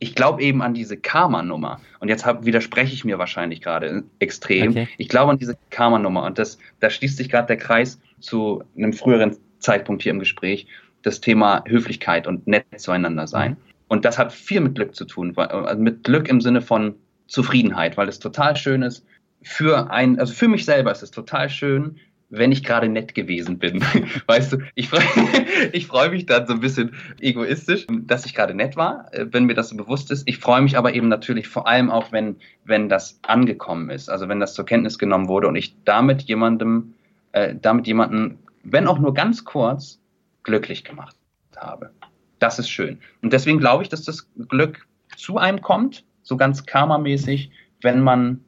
ich 0.00 0.14
glaube 0.14 0.42
eben 0.42 0.62
an 0.62 0.74
diese 0.74 0.96
Karma-Nummer. 0.96 1.80
Und 2.00 2.08
jetzt 2.08 2.24
hab, 2.24 2.44
widerspreche 2.44 2.94
ich 2.94 3.04
mir 3.04 3.18
wahrscheinlich 3.18 3.60
gerade 3.60 4.04
extrem. 4.18 4.70
Okay. 4.70 4.88
Ich 4.96 5.08
glaube 5.08 5.32
an 5.32 5.38
diese 5.38 5.56
Karma-Nummer. 5.70 6.24
Und 6.24 6.38
das, 6.38 6.58
da 6.80 6.90
schließt 6.90 7.16
sich 7.16 7.28
gerade 7.28 7.48
der 7.48 7.56
Kreis 7.56 8.00
zu 8.20 8.62
einem 8.76 8.92
früheren 8.92 9.36
Zeitpunkt 9.58 10.02
hier 10.02 10.12
im 10.12 10.20
Gespräch. 10.20 10.66
Das 11.02 11.20
Thema 11.20 11.64
Höflichkeit 11.66 12.26
und 12.26 12.46
nett 12.46 12.66
zueinander 12.76 13.26
sein. 13.26 13.52
Mhm. 13.52 13.56
Und 13.88 14.04
das 14.04 14.18
hat 14.18 14.32
viel 14.32 14.60
mit 14.60 14.74
Glück 14.74 14.94
zu 14.94 15.04
tun. 15.04 15.36
Also 15.36 15.82
mit 15.82 16.04
Glück 16.04 16.28
im 16.28 16.40
Sinne 16.40 16.60
von 16.60 16.94
Zufriedenheit, 17.26 17.96
weil 17.96 18.08
es 18.08 18.18
total 18.18 18.56
schön 18.56 18.82
ist. 18.82 19.04
Für 19.42 19.90
ein, 19.90 20.18
also 20.18 20.32
für 20.32 20.48
mich 20.48 20.64
selber 20.64 20.92
ist 20.92 21.02
es 21.02 21.10
total 21.10 21.48
schön, 21.48 21.96
wenn 22.30 22.52
ich 22.52 22.62
gerade 22.62 22.88
nett 22.88 23.14
gewesen 23.14 23.58
bin. 23.58 23.82
Weißt 24.26 24.52
du, 24.52 24.58
ich 24.74 24.88
freue 24.88 25.02
ich 25.72 25.86
freu 25.86 26.10
mich 26.10 26.26
dann 26.26 26.46
so 26.46 26.52
ein 26.52 26.60
bisschen 26.60 26.94
egoistisch, 27.20 27.86
dass 27.88 28.26
ich 28.26 28.34
gerade 28.34 28.54
nett 28.54 28.76
war, 28.76 29.12
äh, 29.12 29.26
wenn 29.30 29.44
mir 29.44 29.54
das 29.54 29.70
so 29.70 29.76
bewusst 29.76 30.10
ist. 30.10 30.28
Ich 30.28 30.38
freue 30.38 30.60
mich 30.60 30.76
aber 30.76 30.94
eben 30.94 31.08
natürlich 31.08 31.48
vor 31.48 31.66
allem 31.66 31.90
auch, 31.90 32.12
wenn, 32.12 32.36
wenn 32.64 32.88
das 32.88 33.18
angekommen 33.22 33.90
ist, 33.90 34.10
also 34.10 34.28
wenn 34.28 34.40
das 34.40 34.54
zur 34.54 34.66
Kenntnis 34.66 34.98
genommen 34.98 35.28
wurde 35.28 35.48
und 35.48 35.56
ich 35.56 35.74
damit 35.84 36.22
jemandem, 36.22 36.94
äh, 37.32 37.54
damit 37.60 37.86
jemanden, 37.86 38.38
wenn 38.62 38.86
auch 38.86 38.98
nur 38.98 39.14
ganz 39.14 39.44
kurz, 39.44 40.00
glücklich 40.42 40.84
gemacht 40.84 41.16
habe. 41.56 41.90
Das 42.38 42.58
ist 42.58 42.70
schön. 42.70 42.98
Und 43.22 43.32
deswegen 43.32 43.58
glaube 43.58 43.82
ich, 43.82 43.88
dass 43.88 44.02
das 44.02 44.30
Glück 44.48 44.86
zu 45.16 45.38
einem 45.38 45.60
kommt, 45.60 46.04
so 46.22 46.36
ganz 46.36 46.66
karmamäßig, 46.66 47.50
wenn 47.80 48.00
man, 48.00 48.44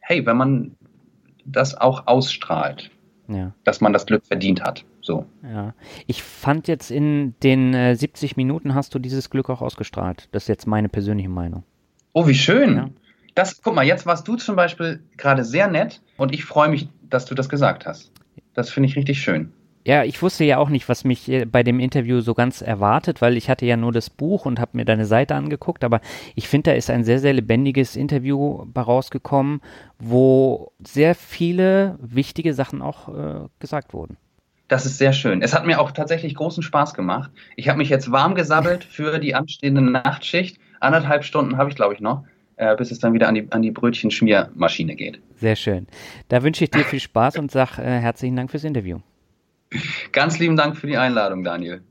hey, 0.00 0.24
wenn 0.26 0.36
man 0.36 0.76
das 1.46 1.74
auch 1.74 2.06
ausstrahlt. 2.06 2.90
Ja. 3.28 3.52
Dass 3.64 3.80
man 3.80 3.92
das 3.92 4.06
Glück 4.06 4.24
verdient 4.26 4.62
hat. 4.62 4.84
So. 5.00 5.26
Ja. 5.42 5.74
Ich 6.06 6.22
fand 6.22 6.68
jetzt 6.68 6.90
in 6.90 7.34
den 7.42 7.74
äh, 7.74 7.94
70 7.94 8.36
Minuten 8.36 8.74
hast 8.74 8.94
du 8.94 8.98
dieses 8.98 9.30
Glück 9.30 9.50
auch 9.50 9.62
ausgestrahlt. 9.62 10.28
Das 10.32 10.44
ist 10.44 10.48
jetzt 10.48 10.66
meine 10.66 10.88
persönliche 10.88 11.28
Meinung. 11.28 11.64
Oh, 12.12 12.26
wie 12.26 12.34
schön. 12.34 12.76
Ja. 12.76 12.90
Das, 13.34 13.60
guck 13.62 13.74
mal, 13.74 13.84
jetzt 13.84 14.06
warst 14.06 14.26
du 14.26 14.36
zum 14.36 14.56
Beispiel 14.56 15.00
gerade 15.16 15.44
sehr 15.44 15.68
nett 15.68 16.00
und 16.16 16.32
ich 16.32 16.44
freue 16.44 16.68
mich, 16.68 16.88
dass 17.02 17.26
du 17.26 17.34
das 17.34 17.48
gesagt 17.48 17.86
hast. 17.86 18.10
Das 18.54 18.70
finde 18.70 18.88
ich 18.88 18.96
richtig 18.96 19.20
schön. 19.20 19.52
Ja, 19.86 20.02
ich 20.02 20.20
wusste 20.20 20.42
ja 20.42 20.58
auch 20.58 20.68
nicht, 20.68 20.88
was 20.88 21.04
mich 21.04 21.28
äh, 21.28 21.44
bei 21.44 21.62
dem 21.62 21.78
Interview 21.78 22.20
so 22.20 22.34
ganz 22.34 22.60
erwartet, 22.60 23.22
weil 23.22 23.36
ich 23.36 23.48
hatte 23.48 23.66
ja 23.66 23.76
nur 23.76 23.92
das 23.92 24.10
Buch 24.10 24.44
und 24.44 24.58
habe 24.58 24.76
mir 24.76 24.84
deine 24.84 25.06
Seite 25.06 25.36
angeguckt, 25.36 25.84
aber 25.84 26.00
ich 26.34 26.48
finde, 26.48 26.70
da 26.70 26.76
ist 26.76 26.90
ein 26.90 27.04
sehr, 27.04 27.20
sehr 27.20 27.32
lebendiges 27.32 27.94
Interview 27.94 28.66
rausgekommen, 28.76 29.60
wo 30.00 30.72
sehr 30.84 31.14
viele 31.14 31.96
wichtige 32.00 32.52
Sachen 32.52 32.82
auch 32.82 33.08
äh, 33.08 33.48
gesagt 33.60 33.94
wurden. 33.94 34.16
Das 34.66 34.86
ist 34.86 34.98
sehr 34.98 35.12
schön. 35.12 35.40
Es 35.40 35.54
hat 35.54 35.66
mir 35.66 35.80
auch 35.80 35.92
tatsächlich 35.92 36.34
großen 36.34 36.64
Spaß 36.64 36.92
gemacht. 36.94 37.30
Ich 37.54 37.68
habe 37.68 37.78
mich 37.78 37.88
jetzt 37.88 38.10
warm 38.10 38.34
gesabbelt 38.34 38.82
für 38.90 39.20
die 39.20 39.36
anstehende 39.36 39.82
Nachtschicht. 39.82 40.58
Anderthalb 40.80 41.22
Stunden 41.22 41.58
habe 41.58 41.70
ich, 41.70 41.76
glaube 41.76 41.94
ich, 41.94 42.00
noch, 42.00 42.24
äh, 42.56 42.74
bis 42.74 42.90
es 42.90 42.98
dann 42.98 43.14
wieder 43.14 43.28
an 43.28 43.36
die, 43.36 43.52
an 43.52 43.62
die 43.62 43.70
Brötchenschmiermaschine 43.70 44.96
geht. 44.96 45.20
Sehr 45.36 45.54
schön. 45.54 45.86
Da 46.28 46.42
wünsche 46.42 46.64
ich 46.64 46.72
dir 46.72 46.82
viel 46.82 46.98
Spaß 46.98 47.38
und 47.38 47.52
sage 47.52 47.82
äh, 47.82 48.00
herzlichen 48.00 48.34
Dank 48.34 48.50
fürs 48.50 48.64
Interview. 48.64 48.98
Ganz 50.16 50.38
lieben 50.38 50.56
Dank 50.56 50.78
für 50.78 50.86
die 50.86 50.96
Einladung, 50.96 51.44
Daniel. 51.44 51.82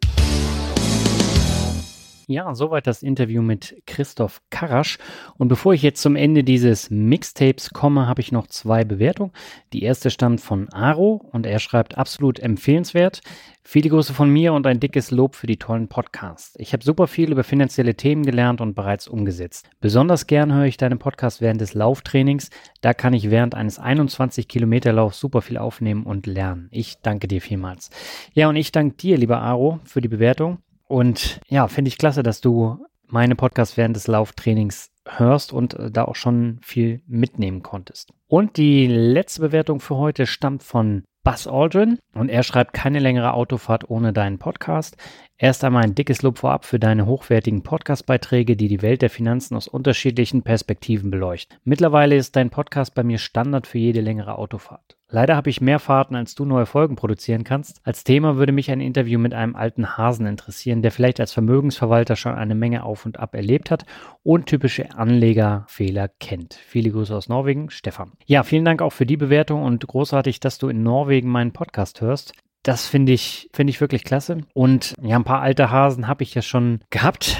Ja, 2.27 2.55
soweit 2.55 2.87
das 2.87 3.03
Interview 3.03 3.43
mit 3.43 3.83
Christoph 3.85 4.41
Karasch. 4.49 4.97
Und 5.37 5.47
bevor 5.47 5.75
ich 5.75 5.83
jetzt 5.83 6.01
zum 6.01 6.15
Ende 6.15 6.43
dieses 6.43 6.89
Mixtapes 6.89 7.69
komme, 7.69 8.07
habe 8.07 8.21
ich 8.21 8.31
noch 8.31 8.47
zwei 8.47 8.83
Bewertungen. 8.83 9.31
Die 9.73 9.83
erste 9.83 10.09
stammt 10.09 10.41
von 10.41 10.69
Aro 10.69 11.21
und 11.31 11.45
er 11.45 11.59
schreibt 11.59 11.99
absolut 11.99 12.39
empfehlenswert. 12.39 13.21
Viele 13.63 13.89
Grüße 13.89 14.13
von 14.13 14.29
mir 14.29 14.53
und 14.53 14.65
ein 14.65 14.79
dickes 14.79 15.11
Lob 15.11 15.35
für 15.35 15.45
die 15.45 15.57
tollen 15.57 15.87
Podcasts. 15.87 16.55
Ich 16.57 16.73
habe 16.73 16.83
super 16.83 17.05
viel 17.07 17.31
über 17.31 17.43
finanzielle 17.43 17.95
Themen 17.95 18.23
gelernt 18.23 18.59
und 18.59 18.73
bereits 18.73 19.07
umgesetzt. 19.07 19.69
Besonders 19.79 20.25
gern 20.25 20.53
höre 20.53 20.65
ich 20.65 20.77
deinen 20.77 20.97
Podcast 20.97 21.41
während 21.41 21.61
des 21.61 21.75
Lauftrainings. 21.75 22.49
Da 22.81 22.95
kann 22.95 23.13
ich 23.13 23.29
während 23.29 23.53
eines 23.53 23.77
21 23.77 24.47
Kilometer 24.47 24.93
Laufs 24.93 25.19
super 25.19 25.41
viel 25.41 25.57
aufnehmen 25.57 26.03
und 26.03 26.25
lernen. 26.25 26.69
Ich 26.71 27.01
danke 27.03 27.27
dir 27.27 27.41
vielmals. 27.41 27.91
Ja, 28.33 28.49
und 28.49 28.55
ich 28.55 28.71
danke 28.71 28.97
dir, 28.97 29.17
lieber 29.17 29.41
Aro, 29.41 29.79
für 29.83 30.01
die 30.01 30.07
Bewertung. 30.07 30.59
Und 30.95 31.41
ja, 31.49 31.67
finde 31.67 31.89
ich 31.89 31.97
klasse, 31.97 32.23
dass 32.23 32.39
du 32.39 32.85
meine 33.05 33.35
Podcasts 33.35 33.75
während 33.75 33.97
des 33.97 34.07
Lauftrainings 34.07 34.91
hörst 35.05 35.51
und 35.51 35.73
äh, 35.73 35.91
da 35.91 36.05
auch 36.05 36.15
schon 36.15 36.59
viel 36.61 37.01
mitnehmen 37.05 37.63
konntest. 37.63 38.13
Und 38.27 38.55
die 38.55 38.87
letzte 38.87 39.41
Bewertung 39.41 39.81
für 39.81 39.97
heute 39.97 40.25
stammt 40.25 40.63
von 40.63 41.03
Buzz 41.25 41.47
Aldrin 41.47 41.99
und 42.13 42.29
er 42.29 42.43
schreibt 42.43 42.71
keine 42.71 42.99
längere 42.99 43.33
Autofahrt 43.33 43.89
ohne 43.89 44.13
deinen 44.13 44.39
Podcast. 44.39 44.95
Erst 45.37 45.65
einmal 45.65 45.83
ein 45.83 45.95
dickes 45.95 46.21
Lob 46.21 46.37
vorab 46.37 46.63
für 46.63 46.79
deine 46.79 47.05
hochwertigen 47.05 47.61
Podcast-Beiträge, 47.61 48.55
die 48.55 48.69
die 48.69 48.81
Welt 48.81 49.01
der 49.01 49.09
Finanzen 49.09 49.57
aus 49.57 49.67
unterschiedlichen 49.67 50.43
Perspektiven 50.43 51.11
beleuchten. 51.11 51.57
Mittlerweile 51.65 52.15
ist 52.15 52.37
dein 52.37 52.49
Podcast 52.49 52.95
bei 52.95 53.03
mir 53.03 53.17
Standard 53.17 53.67
für 53.67 53.77
jede 53.77 53.99
längere 53.99 54.37
Autofahrt. 54.37 54.95
Leider 55.09 55.35
habe 55.35 55.49
ich 55.49 55.59
mehr 55.59 55.79
Fahrten, 55.79 56.15
als 56.15 56.35
du 56.35 56.45
neue 56.45 56.65
Folgen 56.65 56.95
produzieren 56.95 57.43
kannst. 57.43 57.81
Als 57.83 58.05
Thema 58.05 58.37
würde 58.37 58.53
mich 58.53 58.71
ein 58.71 58.79
Interview 58.79 59.19
mit 59.19 59.33
einem 59.33 59.57
alten 59.57 59.97
Hasen 59.97 60.25
interessieren, 60.25 60.81
der 60.81 60.91
vielleicht 60.91 61.19
als 61.19 61.33
Vermögensverwalter 61.33 62.15
schon 62.15 62.33
eine 62.33 62.55
Menge 62.55 62.83
auf 62.83 63.05
und 63.05 63.19
ab 63.19 63.35
erlebt 63.35 63.71
hat 63.71 63.85
und 64.23 64.45
typische 64.45 64.97
Anlegerfehler 64.97 66.07
kennt. 66.07 66.53
Viele 66.53 66.91
Grüße 66.91 67.13
aus 67.13 67.27
Norwegen, 67.27 67.69
Stefan. 67.69 68.13
Ja, 68.25 68.43
vielen 68.43 68.65
Dank 68.65 68.81
auch 68.81 68.93
für 68.93 69.05
die 69.05 69.17
Bewertung 69.17 69.63
und 69.63 69.85
großartig, 69.85 70.39
dass 70.39 70.59
du 70.59 70.69
in 70.69 70.81
Norwegen 70.81 71.29
meinen 71.29 71.51
Podcast 71.51 71.99
hörst. 71.99 72.33
Das 72.65 72.87
finde 72.87 73.11
ich, 73.11 73.47
finde 73.53 73.69
ich 73.69 73.79
wirklich 73.79 74.03
klasse. 74.03 74.39
Und 74.55 74.95
ja, 74.99 75.15
ein 75.15 75.23
paar 75.23 75.41
alte 75.41 75.69
Hasen 75.69 76.07
habe 76.07 76.23
ich 76.23 76.33
ja 76.33 76.41
schon 76.41 76.79
gehabt, 76.89 77.37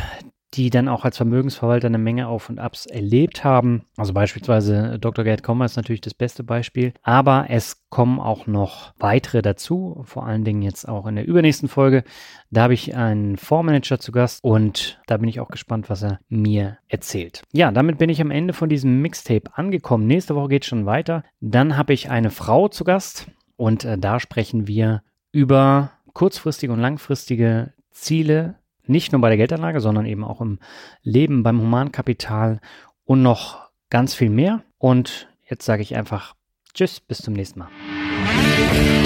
die 0.53 0.69
dann 0.69 0.87
auch 0.87 1.03
als 1.03 1.17
Vermögensverwalter 1.17 1.87
eine 1.87 1.97
Menge 1.97 2.27
Auf 2.27 2.47
und 2.47 2.59
Abs 2.59 2.85
erlebt 2.85 3.43
haben. 3.43 3.85
Also 3.97 4.13
beispielsweise 4.13 4.99
Dr. 4.99 5.25
Gerd 5.25 5.41
Kommer 5.41 5.65
ist 5.65 5.77
natürlich 5.77 6.01
das 6.01 6.13
beste 6.13 6.43
Beispiel. 6.43 6.93
Aber 7.01 7.47
es 7.49 7.89
kommen 7.89 8.19
auch 8.19 8.45
noch 8.45 8.93
weitere 8.99 9.41
dazu, 9.41 10.03
vor 10.05 10.27
allen 10.27 10.43
Dingen 10.43 10.61
jetzt 10.61 10.87
auch 10.87 11.07
in 11.07 11.15
der 11.15 11.25
übernächsten 11.25 11.69
Folge. 11.69 12.03
Da 12.51 12.61
habe 12.61 12.75
ich 12.75 12.95
einen 12.95 13.35
Fondsmanager 13.35 13.99
zu 13.99 14.11
Gast 14.11 14.43
und 14.43 15.01
da 15.07 15.17
bin 15.17 15.27
ich 15.27 15.39
auch 15.39 15.49
gespannt, 15.49 15.89
was 15.89 16.03
er 16.03 16.19
mir 16.29 16.77
erzählt. 16.87 17.41
Ja, 17.51 17.71
damit 17.71 17.97
bin 17.97 18.11
ich 18.11 18.21
am 18.21 18.29
Ende 18.29 18.53
von 18.53 18.69
diesem 18.69 19.01
Mixtape 19.01 19.57
angekommen. 19.57 20.05
Nächste 20.05 20.35
Woche 20.35 20.49
geht 20.49 20.63
es 20.65 20.69
schon 20.69 20.85
weiter. 20.85 21.23
Dann 21.41 21.77
habe 21.77 21.93
ich 21.93 22.11
eine 22.11 22.29
Frau 22.29 22.67
zu 22.67 22.83
Gast 22.83 23.27
und 23.57 23.85
äh, 23.85 23.97
da 23.97 24.19
sprechen 24.19 24.67
wir 24.67 25.01
über 25.35 25.91
kurzfristige 26.13 26.71
und 26.71 26.79
langfristige 26.79 27.73
Ziele 27.91 28.55
nicht 28.85 29.11
nur 29.11 29.19
bei 29.19 29.27
der 29.27 29.37
Geldanlage, 29.37 29.81
sondern 29.81 30.05
eben 30.05 30.23
auch 30.23 30.39
im 30.39 30.59
Leben, 31.03 31.43
beim 31.43 31.59
Humankapital 31.59 32.61
und 33.03 33.21
noch 33.21 33.69
ganz 33.89 34.15
viel 34.15 34.29
mehr. 34.29 34.63
Und 34.77 35.27
jetzt 35.43 35.65
sage 35.65 35.81
ich 35.81 35.97
einfach 35.97 36.35
Tschüss, 36.73 37.01
bis 37.01 37.17
zum 37.17 37.33
nächsten 37.33 37.59
Mal. 37.59 39.04